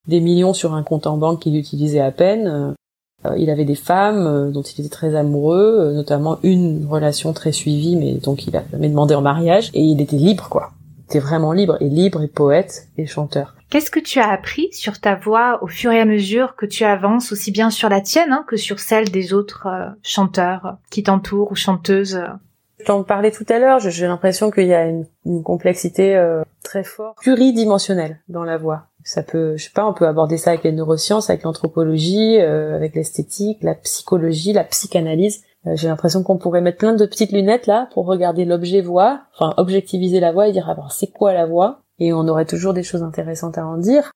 des 0.07 0.19
millions 0.19 0.53
sur 0.53 0.73
un 0.73 0.83
compte 0.83 1.07
en 1.07 1.17
banque 1.17 1.41
qu'il 1.41 1.55
utilisait 1.55 1.99
à 1.99 2.11
peine. 2.11 2.75
Euh, 3.25 3.35
il 3.37 3.49
avait 3.49 3.65
des 3.65 3.75
femmes 3.75 4.25
euh, 4.27 4.51
dont 4.51 4.61
il 4.61 4.79
était 4.79 4.89
très 4.89 5.15
amoureux, 5.15 5.91
notamment 5.93 6.37
une 6.43 6.87
relation 6.89 7.33
très 7.33 7.51
suivie, 7.51 7.95
mais 7.95 8.13
donc 8.13 8.47
il 8.47 8.55
a 8.55 8.63
jamais 8.71 8.89
demandé 8.89 9.15
en 9.15 9.21
mariage, 9.21 9.71
et 9.73 9.81
il 9.81 9.99
était 9.99 10.15
libre, 10.15 10.47
quoi. 10.49 10.71
Était 11.09 11.17
vraiment 11.17 11.53
libre, 11.53 11.75
et 11.81 11.89
libre, 11.89 12.21
et 12.21 12.27
poète, 12.27 12.87
et 12.95 13.07
chanteur. 13.07 13.55
Qu'est-ce 13.71 13.89
que 13.89 13.99
tu 13.99 14.19
as 14.19 14.29
appris 14.29 14.69
sur 14.73 14.99
ta 14.99 15.15
voix 15.15 15.57
au 15.63 15.67
fur 15.67 15.91
et 15.91 15.99
à 15.99 16.05
mesure 16.05 16.55
que 16.55 16.67
tu 16.67 16.83
avances, 16.83 17.31
aussi 17.31 17.49
bien 17.49 17.71
sur 17.71 17.89
la 17.89 17.99
tienne 17.99 18.31
hein, 18.31 18.45
que 18.47 18.57
sur 18.57 18.77
celle 18.77 19.09
des 19.09 19.33
autres 19.33 19.65
euh, 19.65 19.89
chanteurs 20.03 20.77
qui 20.91 21.01
t'entourent 21.01 21.51
ou 21.51 21.55
chanteuses? 21.55 22.21
Je 22.77 22.85
t'en 22.85 23.01
parlais 23.01 23.31
tout 23.31 23.45
à 23.49 23.57
l'heure, 23.57 23.79
j'ai 23.79 24.05
l'impression 24.05 24.51
qu'il 24.51 24.67
y 24.67 24.73
a 24.75 24.85
une, 24.85 25.07
complexité 25.43 26.15
euh, 26.15 26.43
très 26.63 26.83
forte, 26.83 27.17
pluridimensionnelle 27.17 28.19
dans 28.29 28.43
la 28.43 28.57
voix. 28.57 28.83
Ça 29.03 29.23
peut, 29.23 29.57
je 29.57 29.63
sais 29.63 29.71
pas, 29.73 29.87
on 29.87 29.93
peut 29.95 30.07
aborder 30.07 30.37
ça 30.37 30.51
avec 30.51 30.63
les 30.63 30.71
neurosciences, 30.71 31.31
avec 31.31 31.41
l'anthropologie, 31.41 32.37
euh, 32.39 32.75
avec 32.75 32.93
l'esthétique, 32.93 33.57
la 33.63 33.73
psychologie, 33.73 34.53
la 34.53 34.63
psychanalyse. 34.63 35.41
J'ai 35.65 35.87
l'impression 35.87 36.23
qu'on 36.23 36.37
pourrait 36.37 36.61
mettre 36.61 36.77
plein 36.77 36.93
de 36.93 37.05
petites 37.05 37.31
lunettes 37.31 37.67
là 37.67 37.89
pour 37.93 38.05
regarder 38.05 38.45
l'objet 38.45 38.81
voix, 38.81 39.21
enfin 39.33 39.53
objectiviser 39.57 40.19
la 40.19 40.31
voix 40.31 40.47
et 40.47 40.51
dire 40.51 40.67
ah, 40.69 40.87
c'est 40.89 41.11
quoi 41.11 41.33
la 41.33 41.45
voix? 41.45 41.81
Et 41.99 42.13
on 42.13 42.27
aurait 42.27 42.45
toujours 42.45 42.73
des 42.73 42.83
choses 42.83 43.03
intéressantes 43.03 43.57
à 43.57 43.65
en 43.65 43.77
dire. 43.77 44.11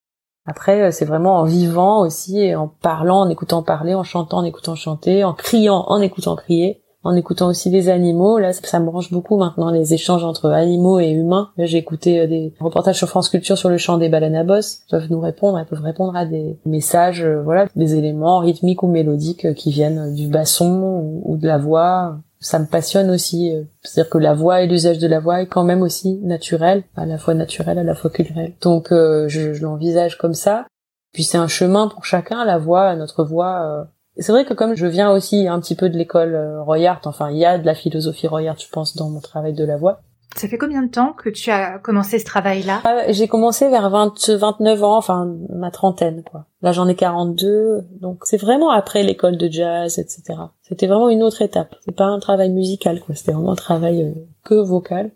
Après, 0.46 0.82
euh, 0.82 0.92
c'est 0.92 1.06
vraiment 1.06 1.40
en 1.40 1.44
vivant 1.44 2.02
aussi, 2.02 2.54
en 2.56 2.68
parlant, 2.68 3.22
en 3.22 3.30
écoutant 3.30 3.64
parler, 3.64 3.94
en 3.94 4.04
chantant, 4.04 4.40
en 4.40 4.44
écoutant 4.44 4.76
chanter, 4.76 5.24
en 5.24 5.34
criant, 5.34 5.86
en 5.88 6.02
écoutant 6.02 6.36
crier, 6.36 6.83
en 7.04 7.16
écoutant 7.16 7.48
aussi 7.48 7.70
les 7.70 7.90
animaux. 7.90 8.40
Là, 8.40 8.54
ça 8.54 8.80
me 8.80 8.86
branche 8.86 9.12
beaucoup 9.12 9.38
maintenant, 9.38 9.70
les 9.70 9.94
échanges 9.94 10.24
entre 10.24 10.50
animaux 10.50 11.00
et 11.00 11.10
humains. 11.10 11.50
j'ai 11.58 11.78
écouté 11.78 12.22
euh, 12.22 12.28
des 12.28 12.54
reportages 12.60 12.98
sur 12.98 13.10
France 13.10 13.30
Culture 13.30 13.58
sur 13.58 13.70
le 13.70 13.78
chant 13.78 13.98
des 13.98 14.10
baleines 14.10 14.36
à. 14.36 14.84
Ils 14.88 14.92
peuvent 14.92 15.12
nous 15.12 15.20
répondre, 15.20 15.60
elles 15.60 15.66
peuvent 15.66 15.82
répondre 15.82 16.16
à 16.16 16.26
des 16.26 16.58
messages, 16.66 17.24
euh, 17.24 17.42
voilà, 17.44 17.68
des 17.76 17.96
éléments 17.96 18.40
rythmiques 18.40 18.84
ou 18.84 18.88
mélodiques 18.88 19.54
qui 19.54 19.72
viennent 19.72 20.14
du 20.14 20.28
basson 20.28 21.22
ou 21.24 21.38
de 21.38 21.48
la 21.48 21.58
voix 21.58 22.18
ça 22.44 22.60
me 22.60 22.66
passionne 22.66 23.10
aussi. 23.10 23.54
Euh, 23.54 23.64
c'est-à-dire 23.82 24.10
que 24.10 24.18
la 24.18 24.34
voix 24.34 24.62
et 24.62 24.68
l'usage 24.68 25.00
de 25.00 25.08
la 25.08 25.20
voix 25.20 25.42
est 25.42 25.48
quand 25.48 25.64
même 25.64 25.82
aussi 25.82 26.20
naturel, 26.22 26.84
à 26.96 27.06
la 27.06 27.18
fois 27.18 27.34
naturel, 27.34 27.80
à 27.80 27.84
la 27.84 27.96
fois 27.96 28.12
culturel. 28.12 28.54
Donc 28.62 28.92
euh, 28.92 29.28
je, 29.30 29.62
l'envisage 29.62 30.18
comme 30.18 30.34
ça. 30.34 30.68
Puis 31.14 31.24
c'est 31.24 31.38
un 31.38 31.48
chemin 31.48 31.88
pour 31.88 32.06
chacun, 32.06 32.44
la 32.46 32.58
voix, 32.58 32.96
notre 32.96 33.24
voix. 33.24 33.62
Euh. 33.64 33.84
C'est 34.18 34.32
vrai 34.32 34.46
que 34.46 34.54
comme 34.54 34.76
je 34.76 34.86
viens 34.86 35.12
aussi 35.12 35.48
un 35.48 35.60
petit 35.60 35.76
peu 35.76 35.90
de 35.90 35.98
l'école 35.98 36.60
Royart, 36.60 37.02
enfin 37.06 37.32
il 37.32 37.38
y 37.38 37.46
a 37.46 37.58
de 37.58 37.66
la 37.66 37.76
philosophie 37.76 38.28
Royart, 38.28 38.58
je 38.60 38.70
pense, 38.70 38.96
dans 38.96 39.10
mon 39.10 39.22
travail 39.22 39.54
de 39.54 39.66
la 39.66 39.78
voix. 39.78 40.02
Ça 40.36 40.48
fait 40.48 40.58
combien 40.58 40.82
de 40.82 40.90
temps 40.90 41.14
que 41.14 41.30
tu 41.30 41.52
as 41.52 41.78
commencé 41.78 42.18
ce 42.18 42.26
travail-là? 42.26 42.82
J'ai 43.10 43.28
commencé 43.28 43.70
vers 43.70 43.90
20, 43.90 44.30
29 44.30 44.84
ans, 44.84 44.98
enfin 44.98 45.32
ma 45.50 45.70
trentaine, 45.70 46.24
quoi. 46.24 46.46
Là, 46.62 46.72
j'en 46.72 46.88
ai 46.88 46.96
42, 46.96 47.86
donc 48.02 48.22
c'est 48.24 48.38
vraiment 48.38 48.72
après 48.72 49.04
l'école 49.04 49.38
de 49.38 49.48
jazz, 49.50 50.00
etc. 50.00 50.40
C'était 50.62 50.88
vraiment 50.88 51.10
une 51.10 51.22
autre 51.22 51.44
étape. 51.44 51.76
C'est 51.86 51.96
pas 51.96 52.06
un 52.06 52.20
travail 52.20 52.50
musical, 52.50 53.00
quoi. 53.00 53.14
C'était 53.14 53.32
vraiment 53.32 53.52
un 53.52 53.56
travail 53.56 54.04
euh, 54.04 54.14
que 54.44 54.56
vocal. 54.56 55.12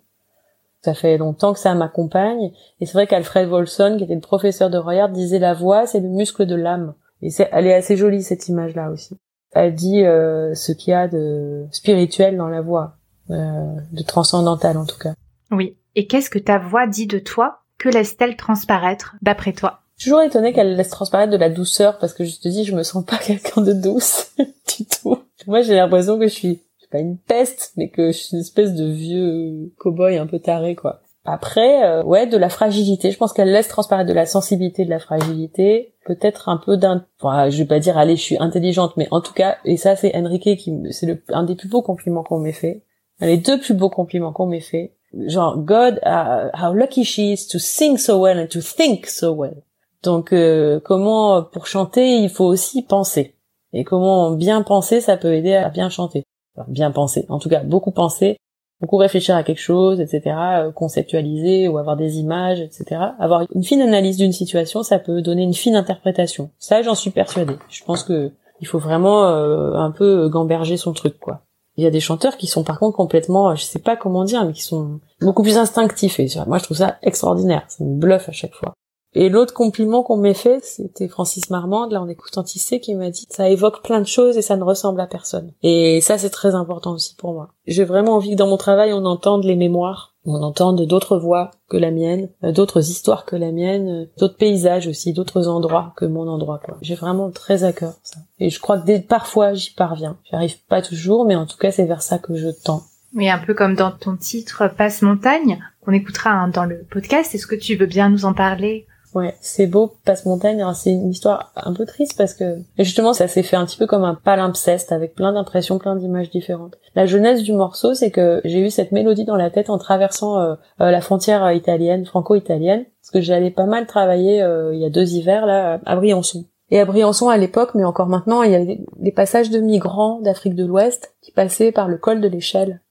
Ça 0.82 0.94
fait 0.94 1.18
longtemps 1.18 1.54
que 1.54 1.60
ça 1.60 1.74
m'accompagne. 1.74 2.52
Et 2.80 2.86
c'est 2.86 2.94
vrai 2.94 3.08
qu'Alfred 3.08 3.50
Wolson, 3.50 3.96
qui 3.98 4.04
était 4.04 4.14
le 4.14 4.22
professeur 4.22 4.70
de 4.70 4.78
Royard, 4.78 5.10
disait 5.10 5.40
la 5.40 5.56
voix, 5.56 5.88
c'est 5.88 6.00
le 6.00 6.10
muscle 6.10 6.46
de 6.46 6.56
l'âme. 6.56 6.94
Et 7.22 7.30
c'est, 7.30 7.50
elle 7.52 7.68
est 7.68 7.74
assez 7.74 7.98
jolie, 7.98 8.24
cette 8.24 8.48
image-là 8.48 8.92
aussi. 8.92 9.18
Elle 9.52 9.74
dit 9.74 10.04
euh, 10.04 10.54
ce 10.54 10.72
qu'il 10.72 10.92
y 10.92 10.94
a 10.94 11.08
de 11.08 11.66
spirituel 11.72 12.38
dans 12.38 12.50
la 12.50 12.62
voix 12.62 12.98
euh, 13.30 13.76
de 13.92 14.04
transcendantal 14.04 14.78
en 14.78 14.86
tout 14.86 15.00
cas. 15.00 15.14
Oui. 15.52 15.78
Et 15.96 16.06
qu'est-ce 16.08 16.30
que 16.30 16.40
ta 16.40 16.60
voix 16.60 16.86
dit 16.86 17.08
de 17.08 17.20
toi? 17.20 17.62
Que 17.80 17.90
laisse-t-elle 17.90 18.36
transparaître 18.36 19.16
d'après 19.22 19.54
toi? 19.54 19.82
Toujours 20.02 20.22
étonnée 20.22 20.54
qu'elle 20.54 20.76
laisse 20.76 20.90
transparaître 20.90 21.32
de 21.32 21.38
la 21.38 21.50
douceur 21.50 21.98
parce 21.98 22.14
que 22.14 22.24
je 22.24 22.40
te 22.40 22.48
dis, 22.48 22.66
je 22.66 22.76
me 22.76 22.84
sens 22.84 23.04
pas 23.04 23.18
quelqu'un 23.26 23.62
de 23.62 23.74
douce 23.74 24.32
du 24.78 24.86
tout. 24.86 25.18
Moi, 25.48 25.62
j'ai 25.62 25.76
l'impression 25.76 26.20
que 26.20 26.28
je 26.28 26.34
suis, 26.34 26.62
pas 26.92 27.00
une 27.00 27.18
peste, 27.18 27.74
mais 27.76 27.90
que 27.90 28.12
je 28.12 28.18
suis 28.18 28.36
une 28.36 28.42
espèce 28.42 28.74
de 28.74 28.90
vieux 28.90 29.74
cow-boy 29.78 30.18
un 30.18 30.28
peu 30.28 30.40
taré, 30.40 30.76
quoi. 30.76 31.02
Après, 31.28 31.84
euh, 31.84 32.04
ouais, 32.04 32.26
de 32.26 32.38
la 32.38 32.50
fragilité. 32.50 33.12
Je 33.12 33.18
pense 33.18 33.34
qu'elle 33.34 33.52
laisse 33.52 33.68
transparaître 33.68 34.10
de 34.10 34.14
la 34.14 34.26
sensibilité, 34.26 34.86
de 34.86 34.90
la 34.90 35.00
fragilité, 35.00 35.94
peut-être 36.06 36.50
un 36.50 36.58
peu 36.58 36.78
d'un. 36.78 37.06
Enfin, 37.22 37.50
je 37.50 37.58
vais 37.58 37.66
pas 37.66 37.80
dire 37.80 37.98
allez, 37.98 38.16
je 38.16 38.22
suis 38.22 38.38
intelligente, 38.40 38.96
mais 38.98 39.08
en 39.12 39.22
tout 39.22 39.34
cas, 39.34 39.58
et 39.66 39.78
ça 39.78 39.96
c'est 39.96 40.16
Enrique 40.16 40.58
qui, 40.58 40.74
c'est 40.92 41.06
le... 41.06 41.22
un 41.30 41.44
des 41.44 41.56
plus 41.56 41.68
beaux 41.68 41.82
compliments 41.82 42.24
qu'on 42.24 42.40
m'ait 42.40 42.54
fait 42.54 42.84
les 43.26 43.38
deux 43.38 43.60
plus 43.60 43.74
beaux 43.74 43.90
compliments 43.90 44.32
qu'on 44.32 44.46
m'ait 44.46 44.60
fait. 44.60 44.94
Genre, 45.14 45.58
God, 45.58 46.00
uh, 46.06 46.50
how 46.54 46.74
lucky 46.74 47.04
she 47.04 47.20
is 47.20 47.48
to 47.48 47.60
sing 47.60 47.98
so 47.98 48.20
well 48.20 48.38
and 48.38 48.48
to 48.48 48.62
think 48.62 49.08
so 49.08 49.34
well. 49.34 49.64
Donc, 50.04 50.32
euh, 50.32 50.80
comment 50.84 51.42
pour 51.42 51.66
chanter, 51.66 52.18
il 52.18 52.30
faut 52.30 52.46
aussi 52.46 52.84
penser. 52.84 53.34
Et 53.74 53.84
comment 53.84 54.32
bien 54.32 54.62
penser, 54.62 55.02
ça 55.02 55.18
peut 55.18 55.34
aider 55.34 55.56
à 55.56 55.70
bien 55.70 55.90
chanter. 55.90 56.24
bien 56.68 56.92
penser, 56.92 57.26
en 57.30 57.40
tout 57.40 57.50
cas, 57.50 57.64
beaucoup 57.64 57.92
penser, 57.92 58.38
beaucoup 58.82 58.98
réfléchir 58.98 59.36
à 59.36 59.44
quelque 59.44 59.62
chose, 59.62 60.00
etc., 60.00 60.36
euh, 60.38 60.72
conceptualiser 60.72 61.68
ou 61.68 61.78
avoir 61.78 61.98
des 61.98 62.18
images, 62.18 62.60
etc. 62.60 63.02
Avoir 63.20 63.46
une 63.54 63.64
fine 63.64 63.82
analyse 63.82 64.18
d'une 64.18 64.32
situation, 64.32 64.84
ça 64.84 65.00
peut 65.00 65.22
donner 65.22 65.44
une 65.44 65.54
fine 65.54 65.76
interprétation. 65.76 66.52
Ça, 66.60 66.82
j'en 66.82 66.96
suis 66.96 67.12
persuadée. 67.12 67.56
Je 67.70 67.84
pense 67.84 68.04
que 68.04 68.32
il 68.60 68.68
faut 68.68 68.80
vraiment 68.80 69.28
euh, 69.28 69.74
un 69.74 69.92
peu 69.92 70.30
gamberger 70.30 70.78
son 70.78 70.94
truc, 70.94 71.20
quoi. 71.20 71.42
Il 71.76 71.84
y 71.84 71.88
a 71.88 71.92
des 71.92 72.00
chanteurs 72.00 72.38
qui 72.38 72.48
sont 72.48 72.64
par 72.64 72.80
contre 72.80 72.98
complètement, 72.98 73.54
je 73.54 73.64
sais 73.64 73.78
pas 73.78 73.96
comment 73.96 74.24
dire, 74.24 74.44
mais 74.46 74.54
qui 74.54 74.64
sont 74.64 75.00
beaucoup 75.22 75.44
plus 75.44 75.58
instinctifs. 75.58 76.20
Et 76.20 76.28
moi, 76.48 76.58
je 76.58 76.64
trouve 76.64 76.78
ça 76.78 76.98
extraordinaire. 77.04 77.64
Ça 77.68 77.84
me 77.84 78.00
bluffe 78.00 78.30
à 78.30 78.32
chaque 78.32 78.56
fois. 78.56 78.74
Et 79.14 79.30
l'autre 79.30 79.54
compliment 79.54 80.04
qu'on 80.04 80.18
m'ait 80.18 80.34
fait, 80.34 80.64
c'était 80.64 81.08
Francis 81.08 81.50
Marmande, 81.50 81.92
là 81.92 82.02
en 82.02 82.10
écoutant 82.10 82.44
Tissé, 82.44 82.80
qui 82.80 82.94
m'a 82.94 83.10
dit 83.10 83.26
ça 83.30 83.50
évoque 83.50 83.82
plein 83.84 84.00
de 84.00 84.08
choses 84.08 84.38
et 84.38 84.42
ça 84.42 84.58
ne 84.58 84.64
ressemble 84.64 85.02
à 85.02 85.08
personne. 85.08 85.54
Et 85.64 86.02
ça 86.02 86.18
c'est 86.18 86.30
très 86.30 86.56
important 86.56 86.92
aussi 86.92 87.16
pour 87.16 87.34
moi. 87.34 87.50
J'ai 87.66 87.86
vraiment 87.86 88.16
envie 88.16 88.32
que 88.32 88.36
dans 88.36 88.48
mon 88.48 88.58
travail 88.58 88.94
on 88.94 89.06
entende 89.06 89.44
les 89.44 89.56
mémoires, 89.56 90.14
on 90.26 90.44
entende 90.44 90.86
d'autres 90.86 91.18
voix 91.18 91.52
que 91.70 91.78
la 91.78 91.90
mienne, 91.90 92.30
euh, 92.44 92.52
d'autres 92.52 92.90
histoires 92.90 93.26
que 93.26 93.36
la 93.36 93.52
mienne, 93.52 93.88
euh, 93.88 94.06
d'autres 94.20 94.38
paysages 94.38 94.88
aussi, 94.88 95.14
d'autres 95.14 95.48
endroits 95.48 95.94
que 95.96 96.06
mon 96.06 96.28
endroit. 96.28 96.60
J'ai 96.82 96.96
vraiment 96.96 97.32
très 97.32 97.64
à 97.64 97.72
cœur 97.72 97.94
ça. 98.04 98.20
Et 98.40 98.50
je 98.50 98.60
crois 98.60 98.78
que 98.78 99.00
parfois 99.00 99.54
j'y 99.54 99.74
parviens. 99.74 100.18
J'y 100.26 100.36
arrive 100.36 100.64
pas 100.66 100.82
toujours, 100.82 101.26
mais 101.26 101.36
en 101.36 101.46
tout 101.46 101.58
cas 101.58 101.72
c'est 101.72 101.86
vers 101.86 102.02
ça 102.02 102.20
que 102.20 102.36
je 102.36 102.50
tends. 102.50 102.84
Oui, 103.16 103.30
un 103.30 103.40
peu 103.40 103.54
comme 103.54 103.76
dans 103.76 103.92
ton 103.92 104.18
titre 104.18 104.70
Passe 104.78 105.02
Montagne, 105.02 105.60
qu'on 105.84 105.94
écoutera 105.94 106.32
hein, 106.32 106.50
dans 106.50 106.66
le 106.66 106.86
podcast. 106.92 107.34
Est-ce 107.34 107.48
que 107.48 107.56
tu 107.56 107.76
veux 107.76 107.86
bien 107.86 108.10
nous 108.10 108.26
en 108.26 108.34
parler? 108.34 108.86
Ouais, 109.18 109.34
c'est 109.42 109.66
beau, 109.66 109.94
Passe-Montagne, 110.06 110.62
hein, 110.62 110.76
c'est 110.76 110.92
une 110.92 111.10
histoire 111.10 111.52
un 111.56 111.74
peu 111.74 111.88
triste 111.88 112.16
parce 112.16 112.36
que 112.36 112.60
justement 112.78 113.14
ça 113.14 113.28
s'est 113.28 113.42
fait 113.42 113.56
un 113.56 113.66
petit 113.66 113.80
peu 113.80 113.88
comme 113.88 114.04
un 114.04 114.14
palimpseste 114.14 114.92
avec 114.92 115.16
plein 115.16 115.34
d'impressions, 115.34 115.80
plein 115.80 115.96
d'images 115.96 116.30
différentes. 116.30 116.78
La 116.94 117.08
jeunesse 117.08 117.42
du 117.42 117.52
morceau, 117.52 117.96
c'est 117.96 118.12
que 118.12 118.42
j'ai 118.46 118.60
eu 118.60 118.70
cette 118.70 118.92
mélodie 118.92 119.26
dans 119.26 119.36
la 119.36 119.50
tête 119.50 119.72
en 119.72 119.80
traversant 119.80 120.40
euh, 120.40 120.54
euh, 120.82 120.92
la 120.92 121.02
frontière 121.02 121.52
italienne, 121.52 122.06
franco-italienne, 122.06 122.86
parce 123.02 123.10
que 123.12 123.22
j'allais 123.22 123.50
pas 123.50 123.66
mal 123.66 123.88
travailler 123.88 124.44
euh, 124.44 124.72
il 124.76 124.80
y 124.80 124.86
a 124.86 124.92
deux 124.92 125.16
hivers 125.16 125.48
là 125.48 125.80
à 125.84 125.96
Briançon. 125.96 126.46
Et 126.70 126.80
à 126.80 126.86
Briançon 126.86 127.30
à 127.30 127.38
l'époque, 127.38 127.72
mais 127.74 127.86
encore 127.86 128.10
maintenant, 128.10 128.44
il 128.44 128.52
y 128.52 128.56
a 128.56 128.64
des 129.00 129.12
passages 129.12 129.50
de 129.50 129.60
migrants 129.60 130.22
d'Afrique 130.22 130.54
de 130.54 130.66
l'Ouest 130.66 131.16
qui 131.24 131.32
passaient 131.32 131.72
par 131.72 131.88
le 131.88 131.98
col 131.98 132.22
de 132.22 132.28
l'échelle 132.28 132.82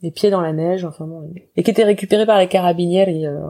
les 0.00 0.10
pieds 0.10 0.30
dans 0.30 0.40
la 0.40 0.52
neige, 0.52 0.84
enfin 0.84 1.06
bon, 1.06 1.28
et 1.56 1.62
qui 1.62 1.70
étaient 1.70 1.84
récupérés 1.84 2.26
par 2.26 2.38
les 2.38 2.48
carabinieri 2.48 3.26
euh, 3.26 3.40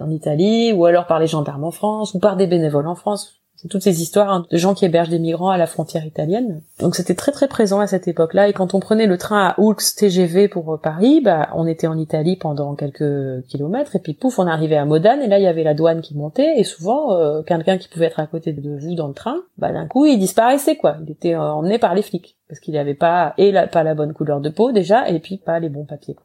en, 0.00 0.10
Italie, 0.10 0.72
ou 0.72 0.84
alors 0.84 1.06
par 1.06 1.18
les 1.18 1.26
gendarmes 1.26 1.64
en 1.64 1.70
France, 1.70 2.14
ou 2.14 2.18
par 2.18 2.36
des 2.36 2.46
bénévoles 2.46 2.86
en 2.86 2.94
France. 2.94 3.42
Toutes 3.68 3.82
ces 3.82 4.02
histoires 4.02 4.30
hein, 4.32 4.46
de 4.50 4.56
gens 4.56 4.74
qui 4.74 4.84
hébergent 4.84 5.08
des 5.08 5.18
migrants 5.18 5.50
à 5.50 5.56
la 5.56 5.66
frontière 5.66 6.04
italienne. 6.04 6.62
Donc 6.78 6.94
c'était 6.94 7.14
très 7.14 7.32
très 7.32 7.48
présent 7.48 7.80
à 7.80 7.86
cette 7.86 8.06
époque-là. 8.06 8.48
Et 8.48 8.52
quand 8.52 8.74
on 8.74 8.80
prenait 8.80 9.06
le 9.06 9.18
train 9.18 9.48
à 9.48 9.60
Oulx 9.60 9.96
TGV 9.96 10.48
pour 10.48 10.74
euh, 10.74 10.76
Paris, 10.76 11.20
bah 11.20 11.48
on 11.54 11.66
était 11.66 11.86
en 11.86 11.98
Italie 11.98 12.36
pendant 12.36 12.74
quelques 12.74 13.44
kilomètres 13.48 13.96
et 13.96 13.98
puis 13.98 14.14
pouf, 14.14 14.38
on 14.38 14.46
arrivait 14.46 14.76
à 14.76 14.84
Modane 14.84 15.22
et 15.22 15.26
là 15.26 15.38
il 15.38 15.42
y 15.42 15.48
avait 15.48 15.64
la 15.64 15.74
douane 15.74 16.00
qui 16.00 16.16
montait 16.16 16.58
et 16.58 16.64
souvent 16.64 17.12
euh, 17.12 17.42
quelqu'un 17.42 17.78
qui 17.78 17.88
pouvait 17.88 18.06
être 18.06 18.20
à 18.20 18.26
côté 18.26 18.52
de 18.52 18.78
vous 18.78 18.94
dans 18.94 19.08
le 19.08 19.14
train, 19.14 19.42
bah 19.58 19.72
d'un 19.72 19.86
coup 19.86 20.06
il 20.06 20.18
disparaissait 20.18 20.76
quoi. 20.76 20.96
Il 21.04 21.10
était 21.10 21.34
emmené 21.34 21.78
par 21.78 21.94
les 21.94 22.02
flics 22.02 22.36
parce 22.48 22.60
qu'il 22.60 22.74
n'avait 22.74 22.94
pas 22.94 23.34
et 23.38 23.52
pas 23.72 23.82
la 23.82 23.94
bonne 23.94 24.12
couleur 24.12 24.40
de 24.40 24.50
peau 24.50 24.72
déjà 24.72 25.08
et 25.08 25.18
puis 25.18 25.38
pas 25.38 25.58
les 25.58 25.68
bons 25.68 25.84
papiers. 25.84 26.16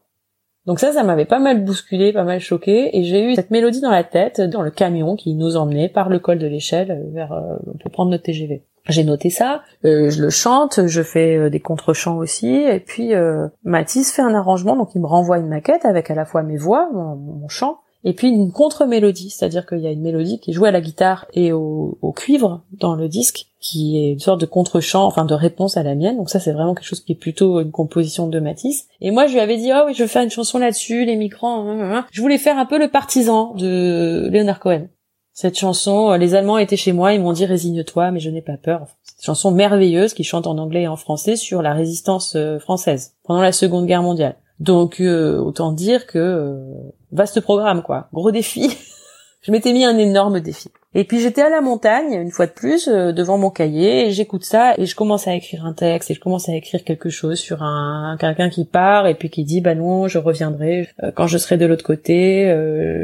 Donc 0.66 0.78
ça, 0.78 0.92
ça 0.92 1.02
m'avait 1.02 1.24
pas 1.24 1.40
mal 1.40 1.64
bousculé, 1.64 2.12
pas 2.12 2.24
mal 2.24 2.40
choqué, 2.40 2.96
et 2.96 3.02
j'ai 3.04 3.24
eu 3.24 3.34
cette 3.34 3.50
mélodie 3.50 3.80
dans 3.80 3.90
la 3.90 4.04
tête, 4.04 4.40
dans 4.40 4.62
le 4.62 4.70
camion 4.70 5.16
qui 5.16 5.34
nous 5.34 5.56
emmenait 5.56 5.88
par 5.88 6.08
le 6.08 6.18
col 6.18 6.38
de 6.38 6.46
l'échelle 6.46 7.08
vers 7.12 7.32
euh, 7.32 7.56
pour 7.80 7.90
prendre 7.90 8.10
notre 8.10 8.24
TGV. 8.24 8.62
J'ai 8.88 9.04
noté 9.04 9.30
ça, 9.30 9.62
euh, 9.84 10.10
je 10.10 10.20
le 10.20 10.30
chante, 10.30 10.86
je 10.86 11.02
fais 11.02 11.36
euh, 11.36 11.50
des 11.50 11.60
contre-chants 11.60 12.16
aussi, 12.16 12.48
et 12.48 12.80
puis 12.80 13.14
euh, 13.14 13.46
Mathis 13.62 14.12
fait 14.12 14.22
un 14.22 14.34
arrangement, 14.34 14.74
donc 14.76 14.90
il 14.96 15.00
me 15.00 15.06
renvoie 15.06 15.38
une 15.38 15.48
maquette 15.48 15.84
avec 15.84 16.10
à 16.10 16.16
la 16.16 16.24
fois 16.24 16.42
mes 16.42 16.56
voix, 16.56 16.90
mon 16.92 17.46
chant, 17.48 17.78
et 18.02 18.12
puis 18.12 18.28
une 18.28 18.50
contre-mélodie, 18.50 19.30
c'est-à-dire 19.30 19.66
qu'il 19.66 19.78
y 19.78 19.86
a 19.86 19.92
une 19.92 20.02
mélodie 20.02 20.40
qui 20.40 20.50
est 20.50 20.54
jouée 20.54 20.68
à 20.68 20.72
la 20.72 20.80
guitare 20.80 21.26
et 21.32 21.52
au, 21.52 21.96
cuivre 22.16 22.64
dans 22.72 22.96
le 22.96 23.08
disque, 23.08 23.46
qui 23.62 23.96
est 23.96 24.12
une 24.12 24.18
sorte 24.18 24.40
de 24.40 24.46
contre-chant, 24.46 25.06
enfin 25.06 25.24
de 25.24 25.32
réponse 25.32 25.78
à 25.78 25.82
la 25.82 25.94
mienne. 25.94 26.18
Donc 26.18 26.28
ça, 26.28 26.40
c'est 26.40 26.52
vraiment 26.52 26.74
quelque 26.74 26.86
chose 26.86 27.00
qui 27.00 27.12
est 27.12 27.16
plutôt 27.16 27.60
une 27.60 27.70
composition 27.70 28.26
de 28.26 28.40
Matisse. 28.40 28.88
Et 29.00 29.10
moi, 29.10 29.26
je 29.26 29.32
lui 29.32 29.40
avais 29.40 29.56
dit, 29.56 29.70
oh 29.72 29.84
oui, 29.86 29.94
je 29.94 30.02
veux 30.02 30.08
faire 30.08 30.22
une 30.22 30.30
chanson 30.30 30.58
là-dessus, 30.58 31.04
les 31.04 31.16
migrants. 31.16 31.68
Hein, 31.68 31.80
hein, 31.80 31.96
hein. 31.96 32.06
Je 32.10 32.20
voulais 32.20 32.38
faire 32.38 32.58
un 32.58 32.66
peu 32.66 32.78
le 32.78 32.88
partisan 32.88 33.54
de 33.54 34.28
Leonard 34.30 34.60
Cohen. 34.60 34.88
Cette 35.32 35.58
chanson, 35.58 36.10
euh, 36.10 36.18
les 36.18 36.34
Allemands 36.34 36.58
étaient 36.58 36.76
chez 36.76 36.92
moi, 36.92 37.14
ils 37.14 37.20
m'ont 37.20 37.32
dit 37.32 37.46
résigne-toi, 37.46 38.10
mais 38.10 38.20
je 38.20 38.28
n'ai 38.28 38.42
pas 38.42 38.58
peur. 38.58 38.86
Cette 39.02 39.24
chanson 39.24 39.50
merveilleuse 39.50 40.12
qui 40.12 40.24
chante 40.24 40.46
en 40.46 40.58
anglais 40.58 40.82
et 40.82 40.88
en 40.88 40.96
français 40.96 41.36
sur 41.36 41.62
la 41.62 41.72
résistance 41.72 42.34
euh, 42.36 42.58
française 42.58 43.14
pendant 43.24 43.40
la 43.40 43.52
Seconde 43.52 43.86
Guerre 43.86 44.02
mondiale. 44.02 44.36
Donc 44.62 45.00
euh, 45.00 45.38
autant 45.38 45.72
dire 45.72 46.06
que 46.06 46.18
euh, 46.18 46.74
vaste 47.10 47.40
programme 47.40 47.82
quoi, 47.82 48.08
gros 48.12 48.30
défi. 48.30 48.76
je 49.42 49.50
m'étais 49.50 49.72
mis 49.72 49.84
un 49.84 49.98
énorme 49.98 50.40
défi. 50.40 50.68
Et 50.94 51.04
puis 51.04 51.20
j'étais 51.20 51.40
à 51.40 51.48
la 51.48 51.60
montagne 51.62 52.12
une 52.12 52.30
fois 52.30 52.46
de 52.46 52.52
plus 52.52 52.86
euh, 52.86 53.12
devant 53.12 53.38
mon 53.38 53.50
cahier 53.50 54.06
et 54.06 54.10
j'écoute 54.10 54.44
ça 54.44 54.74
et 54.76 54.84
je 54.84 54.94
commence 54.94 55.26
à 55.26 55.34
écrire 55.34 55.64
un 55.64 55.72
texte 55.72 56.10
et 56.10 56.14
je 56.14 56.20
commence 56.20 56.48
à 56.48 56.54
écrire 56.54 56.84
quelque 56.84 57.08
chose 57.08 57.38
sur 57.38 57.62
un 57.62 58.16
quelqu'un 58.20 58.50
qui 58.50 58.66
part 58.66 59.06
et 59.06 59.14
puis 59.14 59.30
qui 59.30 59.44
dit 59.44 59.62
bah 59.62 59.74
non 59.74 60.06
je 60.08 60.18
reviendrai 60.18 60.88
quand 61.14 61.26
je 61.26 61.38
serai 61.38 61.56
de 61.56 61.64
l'autre 61.64 61.84
côté 61.84 62.54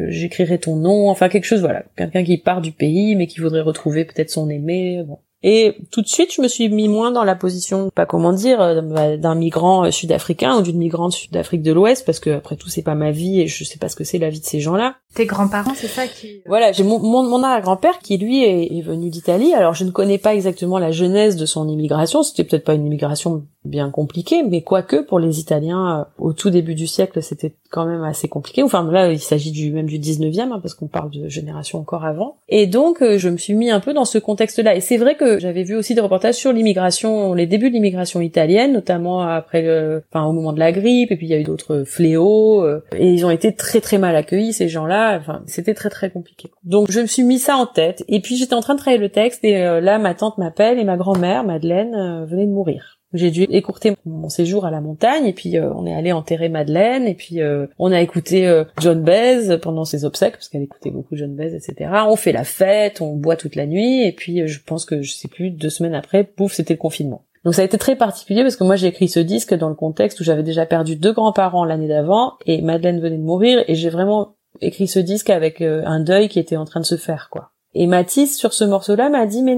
j'écrirai 0.08 0.58
ton 0.58 0.76
nom 0.76 1.08
enfin 1.08 1.30
quelque 1.30 1.46
chose 1.46 1.60
voilà. 1.60 1.84
Quelqu'un 1.96 2.24
qui 2.24 2.36
part 2.36 2.60
du 2.60 2.72
pays 2.72 3.16
mais 3.16 3.26
qui 3.26 3.40
voudrait 3.40 3.62
retrouver 3.62 4.04
peut-être 4.04 4.30
son 4.30 4.50
aimé 4.50 5.02
bon 5.06 5.18
et 5.42 5.76
tout 5.92 6.02
de 6.02 6.08
suite, 6.08 6.34
je 6.34 6.42
me 6.42 6.48
suis 6.48 6.68
mis 6.68 6.88
moins 6.88 7.12
dans 7.12 7.22
la 7.22 7.36
position, 7.36 7.90
pas 7.94 8.06
comment 8.06 8.32
dire, 8.32 8.60
euh, 8.60 8.80
bah, 8.80 9.16
d'un 9.16 9.36
migrant 9.36 9.84
euh, 9.84 9.90
sud-africain 9.92 10.56
ou 10.56 10.62
d'une 10.62 10.78
migrante 10.78 11.12
sud-Afrique 11.12 11.62
de 11.62 11.72
l'Ouest, 11.72 12.04
parce 12.04 12.18
que 12.18 12.30
après 12.30 12.56
tout, 12.56 12.68
c'est 12.68 12.82
pas 12.82 12.96
ma 12.96 13.12
vie 13.12 13.40
et 13.40 13.46
je 13.46 13.62
sais 13.62 13.78
pas 13.78 13.88
ce 13.88 13.94
que 13.94 14.02
c'est 14.02 14.18
la 14.18 14.30
vie 14.30 14.40
de 14.40 14.44
ces 14.44 14.58
gens-là. 14.58 14.96
Tes 15.14 15.26
grands-parents, 15.26 15.74
c'est 15.76 15.86
ça 15.86 16.08
qui... 16.08 16.26
Euh, 16.26 16.40
voilà, 16.46 16.72
j'ai 16.72 16.82
mon, 16.82 16.98
mon, 16.98 17.22
mon 17.22 17.44
arrière-grand-père 17.44 18.00
qui, 18.00 18.18
lui, 18.18 18.42
est, 18.42 18.82
venu 18.82 19.10
d'Italie. 19.10 19.54
Alors, 19.54 19.74
je 19.74 19.84
ne 19.84 19.90
connais 19.90 20.18
pas 20.18 20.34
exactement 20.34 20.78
la 20.78 20.90
genèse 20.90 21.36
de 21.36 21.46
son 21.46 21.68
immigration. 21.68 22.24
C'était 22.24 22.42
peut-être 22.44 22.64
pas 22.64 22.74
une 22.74 22.86
immigration 22.86 23.46
bien 23.64 23.90
compliquée, 23.90 24.42
mais 24.42 24.62
quoique, 24.62 24.96
pour 24.96 25.18
les 25.18 25.40
Italiens, 25.40 26.06
au 26.18 26.32
tout 26.32 26.50
début 26.50 26.74
du 26.74 26.86
siècle, 26.86 27.22
c'était 27.22 27.54
quand 27.70 27.86
même 27.86 28.04
assez 28.04 28.28
compliqué. 28.28 28.62
Enfin, 28.62 28.90
là, 28.90 29.12
il 29.12 29.20
s'agit 29.20 29.50
du 29.50 29.72
même 29.72 29.86
du 29.86 29.98
19e, 29.98 30.52
hein, 30.52 30.60
parce 30.60 30.74
qu'on 30.74 30.88
parle 30.88 31.10
de 31.10 31.28
génération 31.28 31.78
encore 31.78 32.04
avant. 32.04 32.36
Et 32.48 32.66
donc, 32.66 32.98
je 33.02 33.28
me 33.28 33.36
suis 33.36 33.54
mis 33.54 33.70
un 33.70 33.80
peu 33.80 33.92
dans 33.92 34.04
ce 34.04 34.18
contexte-là. 34.18 34.74
Et 34.74 34.80
c'est 34.80 34.96
vrai 34.96 35.16
que 35.16 35.38
j'avais 35.38 35.64
vu 35.64 35.76
aussi 35.76 35.94
des 35.94 36.00
reportages 36.00 36.36
sur 36.36 36.52
l'immigration, 36.52 37.34
les 37.34 37.46
débuts 37.46 37.68
de 37.68 37.74
l'immigration 37.74 38.20
italienne, 38.20 38.72
notamment 38.72 39.22
après 39.22 39.62
le, 39.62 40.02
enfin 40.10 40.24
au 40.26 40.32
moment 40.32 40.52
de 40.52 40.58
la 40.58 40.72
grippe, 40.72 41.10
et 41.10 41.16
puis 41.16 41.26
il 41.26 41.30
y 41.30 41.34
a 41.34 41.38
eu 41.38 41.44
d'autres 41.44 41.84
fléaux, 41.84 42.62
euh, 42.64 42.82
et 42.96 43.10
ils 43.10 43.24
ont 43.24 43.30
été 43.30 43.54
très 43.54 43.80
très 43.80 43.98
mal 43.98 44.16
accueillis 44.16 44.52
ces 44.52 44.68
gens-là. 44.68 45.18
Enfin, 45.18 45.42
c'était 45.46 45.74
très 45.74 45.90
très 45.90 46.10
compliqué. 46.10 46.50
Donc 46.64 46.90
je 46.90 47.00
me 47.00 47.06
suis 47.06 47.22
mis 47.22 47.38
ça 47.38 47.56
en 47.56 47.66
tête, 47.66 48.04
et 48.08 48.20
puis 48.20 48.36
j'étais 48.36 48.54
en 48.54 48.60
train 48.60 48.74
de 48.74 48.80
travailler 48.80 49.00
le 49.00 49.10
texte, 49.10 49.44
et 49.44 49.56
euh, 49.62 49.80
là 49.80 49.98
ma 49.98 50.14
tante 50.14 50.38
m'appelle 50.38 50.78
et 50.78 50.84
ma 50.84 50.96
grand-mère 50.96 51.44
Madeleine 51.44 51.94
euh, 51.94 52.26
venait 52.26 52.46
de 52.46 52.52
mourir. 52.52 52.97
J'ai 53.14 53.30
dû 53.30 53.44
écourter 53.44 53.94
mon 54.04 54.28
séjour 54.28 54.66
à 54.66 54.70
la 54.70 54.82
montagne 54.82 55.24
et 55.24 55.32
puis 55.32 55.56
euh, 55.56 55.72
on 55.74 55.86
est 55.86 55.94
allé 55.94 56.12
enterrer 56.12 56.50
Madeleine 56.50 57.06
et 57.06 57.14
puis 57.14 57.40
euh, 57.40 57.66
on 57.78 57.90
a 57.90 58.02
écouté 58.02 58.46
euh, 58.46 58.64
John 58.80 59.02
Baez 59.02 59.56
pendant 59.62 59.86
ses 59.86 60.04
obsèques 60.04 60.34
parce 60.34 60.48
qu'elle 60.48 60.62
écoutait 60.62 60.90
beaucoup 60.90 61.16
John 61.16 61.34
Baez 61.34 61.54
etc. 61.54 61.90
On 62.06 62.16
fait 62.16 62.32
la 62.32 62.44
fête, 62.44 63.00
on 63.00 63.16
boit 63.16 63.36
toute 63.36 63.56
la 63.56 63.64
nuit 63.64 64.02
et 64.02 64.12
puis 64.12 64.46
je 64.46 64.60
pense 64.62 64.84
que 64.84 65.00
je 65.00 65.12
sais 65.12 65.28
plus 65.28 65.50
deux 65.50 65.70
semaines 65.70 65.94
après, 65.94 66.22
pouf, 66.22 66.52
c'était 66.52 66.74
le 66.74 66.78
confinement. 66.78 67.24
Donc 67.44 67.54
ça 67.54 67.62
a 67.62 67.64
été 67.64 67.78
très 67.78 67.96
particulier 67.96 68.42
parce 68.42 68.56
que 68.56 68.64
moi 68.64 68.76
j'ai 68.76 68.88
écrit 68.88 69.08
ce 69.08 69.20
disque 69.20 69.54
dans 69.54 69.70
le 69.70 69.74
contexte 69.74 70.20
où 70.20 70.24
j'avais 70.24 70.42
déjà 70.42 70.66
perdu 70.66 70.96
deux 70.96 71.14
grands-parents 71.14 71.64
l'année 71.64 71.88
d'avant 71.88 72.34
et 72.44 72.60
Madeleine 72.60 73.00
venait 73.00 73.16
de 73.16 73.22
mourir 73.22 73.64
et 73.68 73.74
j'ai 73.74 73.88
vraiment 73.88 74.34
écrit 74.60 74.86
ce 74.86 74.98
disque 74.98 75.30
avec 75.30 75.62
un 75.62 76.00
deuil 76.00 76.28
qui 76.28 76.40
était 76.40 76.58
en 76.58 76.66
train 76.66 76.80
de 76.80 76.84
se 76.84 76.96
faire 76.96 77.30
quoi. 77.30 77.52
Et 77.80 77.86
Mathis 77.86 78.36
sur 78.36 78.54
ce 78.54 78.64
morceau-là 78.64 79.08
m'a 79.08 79.24
dit 79.24 79.40
mais 79.40 79.56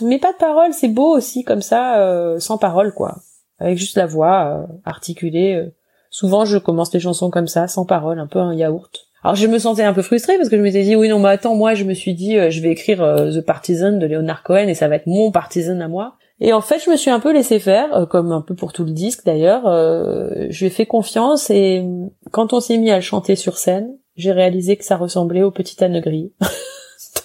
mais 0.00 0.18
pas 0.18 0.32
de 0.32 0.36
parole, 0.36 0.72
c'est 0.72 0.88
beau 0.88 1.16
aussi 1.16 1.44
comme 1.44 1.62
ça, 1.62 2.00
euh, 2.00 2.40
sans 2.40 2.58
parole 2.58 2.92
quoi, 2.92 3.18
avec 3.60 3.78
juste 3.78 3.96
la 3.96 4.06
voix 4.06 4.46
euh, 4.46 4.72
articulée. 4.84 5.54
Euh. 5.54 5.72
Souvent 6.10 6.44
je 6.44 6.58
commence 6.58 6.92
les 6.92 6.98
chansons 6.98 7.30
comme 7.30 7.46
ça, 7.46 7.68
sans 7.68 7.86
parole, 7.86 8.18
un 8.18 8.26
peu 8.26 8.40
un 8.40 8.52
yaourt. 8.52 9.06
Alors 9.22 9.36
je 9.36 9.46
me 9.46 9.60
sentais 9.60 9.84
un 9.84 9.92
peu 9.92 10.02
frustrée 10.02 10.36
parce 10.38 10.48
que 10.48 10.56
je 10.56 10.62
m'étais 10.62 10.82
dit 10.82 10.96
oui 10.96 11.08
non 11.08 11.20
mais 11.20 11.28
attends 11.28 11.54
moi 11.54 11.74
je 11.74 11.84
me 11.84 11.94
suis 11.94 12.14
dit 12.14 12.36
je 12.50 12.60
vais 12.60 12.70
écrire 12.70 12.98
The 12.98 13.40
Partisan 13.40 13.92
de 13.92 14.06
Leonard 14.06 14.42
Cohen 14.42 14.66
et 14.66 14.74
ça 14.74 14.88
va 14.88 14.96
être 14.96 15.06
mon 15.06 15.30
partisan 15.30 15.78
à 15.80 15.86
moi. 15.86 16.16
Et 16.40 16.52
en 16.52 16.60
fait, 16.60 16.80
je 16.84 16.90
me 16.90 16.96
suis 16.96 17.10
un 17.10 17.20
peu 17.20 17.32
laissé 17.32 17.60
faire, 17.60 18.08
comme 18.10 18.30
un 18.32 18.42
peu 18.42 18.54
pour 18.56 18.72
tout 18.72 18.84
le 18.84 18.90
disque 18.90 19.24
d'ailleurs. 19.24 19.62
je 19.66 20.58
lui 20.58 20.66
ai 20.66 20.70
fait 20.70 20.84
confiance 20.84 21.48
et 21.50 21.84
quand 22.32 22.52
on 22.52 22.58
s'est 22.58 22.76
mis 22.76 22.90
à 22.90 22.96
le 22.96 23.02
chanter 23.02 23.36
sur 23.36 23.56
scène, 23.56 23.96
j'ai 24.16 24.32
réalisé 24.32 24.76
que 24.76 24.84
ça 24.84 24.96
ressemblait 24.96 25.44
au 25.44 25.52
petit 25.52 25.82
âne 25.84 26.00
gris. 26.00 26.32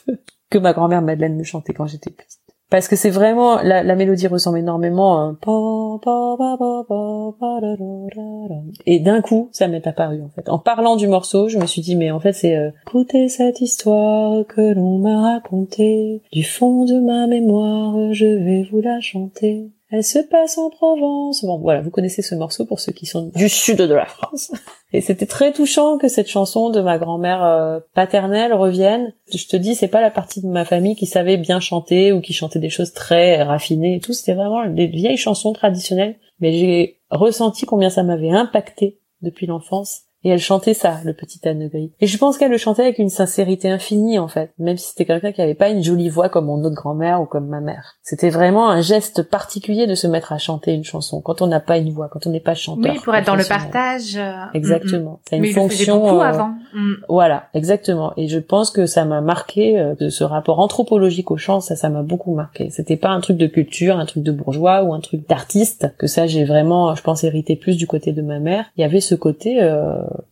que 0.50 0.58
ma 0.58 0.74
grand-mère 0.74 1.02
Madeleine 1.02 1.36
me 1.36 1.44
chantait 1.44 1.74
quand 1.74 1.88
j'étais 1.88 2.12
petite. 2.12 2.42
Parce 2.72 2.88
que 2.88 2.96
c'est 2.96 3.10
vraiment, 3.10 3.62
la, 3.62 3.84
la, 3.84 3.96
mélodie 3.96 4.28
ressemble 4.28 4.58
énormément 4.58 5.20
Et 8.86 9.02
d'un 9.02 9.22
coup, 9.22 9.50
ça 9.52 9.68
m'est 9.68 9.86
apparu 9.86 10.22
en 10.22 10.30
fait. 10.30 10.48
En 10.48 10.58
parlant 10.58 10.96
du 10.96 11.10
morceau, 11.10 11.50
je 11.50 11.58
me 11.58 11.66
suis 11.66 11.82
dit, 11.82 11.98
mais 11.98 12.12
en 12.12 12.22
fait 12.22 12.32
c'est... 12.32 12.56
Euh, 12.56 12.72
Écoutez 12.88 13.28
cette 13.28 13.60
histoire 13.60 14.48
que 14.48 14.74
l'on 14.74 15.00
m'a 15.00 15.34
racontée, 15.34 16.22
du 16.32 16.46
fond 16.46 16.86
de 16.86 16.98
ma 17.02 17.28
mémoire, 17.28 18.14
je 18.14 18.26
vais 18.26 18.66
vous 18.72 18.80
la 18.80 19.02
chanter. 19.02 19.70
Elle 19.92 20.06
se 20.06 20.20
passe 20.20 20.58
en 20.58 20.70
Provence. 20.70 21.44
Bon, 21.44 21.60
voilà, 21.60 21.82
vous 21.82 21.90
connaissez 21.90 22.22
ce 22.22 22.34
morceau 22.34 22.66
pour 22.66 22.80
ceux 22.80 22.94
qui 22.94 23.06
sont 23.06 23.30
du 23.36 23.50
sud 23.50 23.78
de 23.78 23.94
la 23.94 24.06
France. 24.06 24.52
Et 24.94 25.02
c'était 25.02 25.26
très 25.26 25.52
touchant 25.52 25.98
que 25.98 26.08
cette 26.08 26.30
chanson 26.30 26.70
de 26.70 26.80
ma 26.80 26.98
grand-mère 26.98 27.44
euh, 27.44 27.80
paternelle 27.94 28.54
revienne. 28.54 29.14
Je 29.34 29.46
te 29.48 29.58
dis, 29.58 29.76
c'est 29.76 29.90
pas 29.90 30.00
la 30.00 30.10
partie 30.10 30.42
de 30.42 30.48
ma 30.48 30.64
famille 30.64 30.96
qui 30.96 31.06
savait 31.06 31.36
bien 31.36 31.60
chanter 31.60 32.14
ou 32.14 32.22
qui 32.22 32.32
chantait 32.32 32.60
des 32.60 32.70
choses 32.70 32.94
très 32.94 33.44
raffinées 33.44 33.98
et 33.98 34.00
tout. 34.00 34.14
C'était 34.14 34.34
vraiment 34.34 34.66
des 34.66 34.88
vieilles 34.88 35.18
chansons 35.18 35.52
traditionnelles. 35.52 36.16
Mais 36.40 36.54
j'ai 36.54 37.02
ressenti 37.10 37.66
combien 37.66 37.90
ça 37.90 38.04
m'avait 38.04 38.32
impacté 38.32 38.98
depuis 39.22 39.46
l'enfance 39.46 40.04
Et 40.24 40.30
elle 40.30 40.40
chantait 40.40 40.74
ça, 40.74 41.00
le 41.04 41.14
petit 41.14 41.40
âne 41.48 41.68
gris. 41.68 41.92
Et 42.00 42.08
je 42.08 42.18
pense 42.18 42.38
qu'elle 42.38 42.52
le 42.52 42.58
chantait 42.58 42.84
avec 42.84 43.00
une 43.00 43.10
sincérité 43.10 43.70
infinie, 43.70 44.20
en 44.20 44.28
fait, 44.28 44.52
même 44.60 44.78
si 44.78 44.90
c'était 44.90 45.06
quelqu'un 45.06 45.32
qui 45.32 45.42
avait 45.42 45.56
pas 45.56 45.70
une 45.70 45.84
jolie 45.84 46.10
voix 46.10 46.30
comme 46.30 46.46
mon 46.46 46.64
autre 46.64 46.76
grand-mère 46.76 47.22
ou 47.22 47.26
comme 47.26 47.48
ma 47.48 47.60
mère. 47.60 47.96
C'était 48.04 48.30
vraiment 48.30 48.70
un 48.70 48.82
geste 48.82 49.24
particulier 49.24 49.88
de 49.88 49.96
se 49.96 50.06
mettre 50.08 50.32
à 50.32 50.38
chanter 50.38 50.74
une 50.74 50.84
chanson 50.84 51.22
quand 51.22 51.42
on 51.42 51.48
n'a 51.48 51.60
pas 51.60 51.78
une 51.78 51.92
voix, 51.92 52.08
quand 52.10 52.28
on 52.28 52.30
n'est 52.30 52.40
pas 52.40 52.54
chanteur. 52.54 52.94
Oui, 52.94 53.00
pour 53.04 53.16
être 53.16 53.26
dans 53.26 53.36
le 53.36 53.44
partage. 53.44 54.16
Euh, 54.16 54.46
exactement. 54.54 55.20
C'est 55.28 55.38
une 55.38 55.42
Mais 55.42 55.52
fonction. 55.54 56.00
beaucoup 56.00 56.18
euh, 56.18 56.22
avant. 56.22 56.52
Mm. 56.74 56.94
Voilà, 57.10 57.48
exactement. 57.54 58.14
Et 58.18 58.28
je 58.28 58.40
pense 58.40 58.70
que 58.70 58.86
ça 58.86 59.06
m'a 59.06 59.22
marqué 59.22 59.80
euh, 59.80 59.96
de 59.96 60.10
ce 60.10 60.24
rapport 60.24 60.60
anthropologique 60.60 61.32
au 61.32 61.38
chant, 61.38 61.62
ça, 61.62 61.76
ça 61.76 61.90
m'a 61.90 62.04
beaucoup 62.04 62.36
marqué. 62.36 62.70
C'était 62.70 62.98
pas 62.98 63.10
un 63.10 63.22
truc 63.22 63.38
de 63.38 63.48
culture, 63.48 63.98
un 63.98 64.06
truc 64.06 64.24
de 64.24 64.32
bourgeois 64.32 64.84
ou 64.84 64.94
un 64.94 65.00
truc 65.00 65.28
d'artiste. 65.28 65.94
Que 65.98 66.08
ça, 66.08 66.28
j'ai 66.28 66.46
vraiment, 66.46 66.94
je 66.96 67.02
pense, 67.02 67.24
hérité 67.24 67.56
plus 67.56 67.78
du 67.78 67.88
côté 67.88 68.12
de 68.14 68.22
ma 68.22 68.40
mère. 68.40 68.66
Il 68.78 68.82
y 68.82 68.84
avait 68.84 69.02
ce 69.02 69.16
côté 69.16 69.60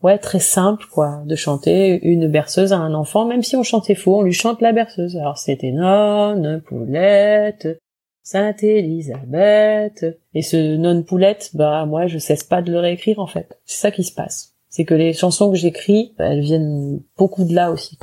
ouais 0.01 0.17
très 0.17 0.39
simple 0.39 0.85
quoi 0.91 1.21
de 1.25 1.35
chanter 1.35 1.99
une 2.03 2.27
berceuse 2.27 2.73
à 2.73 2.77
un 2.77 2.93
enfant 2.93 3.25
même 3.25 3.43
si 3.43 3.55
on 3.55 3.63
chantait 3.63 3.95
faux 3.95 4.19
on 4.19 4.21
lui 4.23 4.33
chante 4.33 4.61
la 4.61 4.73
berceuse. 4.73 5.17
Alors 5.17 5.37
c'était 5.37 5.71
non 5.71 6.61
poulette 6.65 7.79
Sainte 8.23 8.63
Élisabeth 8.63 10.05
et 10.33 10.41
ce 10.41 10.75
non 10.77 11.03
poulette 11.03 11.51
bah 11.53 11.85
moi 11.85 12.07
je 12.07 12.17
cesse 12.17 12.43
pas 12.43 12.61
de 12.61 12.71
le 12.71 12.79
réécrire 12.79 13.19
en 13.19 13.27
fait. 13.27 13.59
C'est 13.65 13.81
ça 13.81 13.91
qui 13.91 14.03
se 14.03 14.13
passe. 14.13 14.53
C'est 14.69 14.85
que 14.85 14.93
les 14.93 15.13
chansons 15.13 15.49
que 15.49 15.57
j'écris 15.57 16.13
elles 16.19 16.41
viennent 16.41 17.01
beaucoup 17.17 17.43
de 17.43 17.55
là 17.55 17.71
aussi 17.71 17.97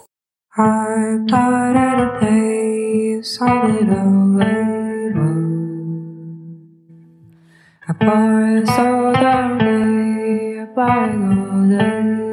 by 10.76 11.08
tu 11.08 12.25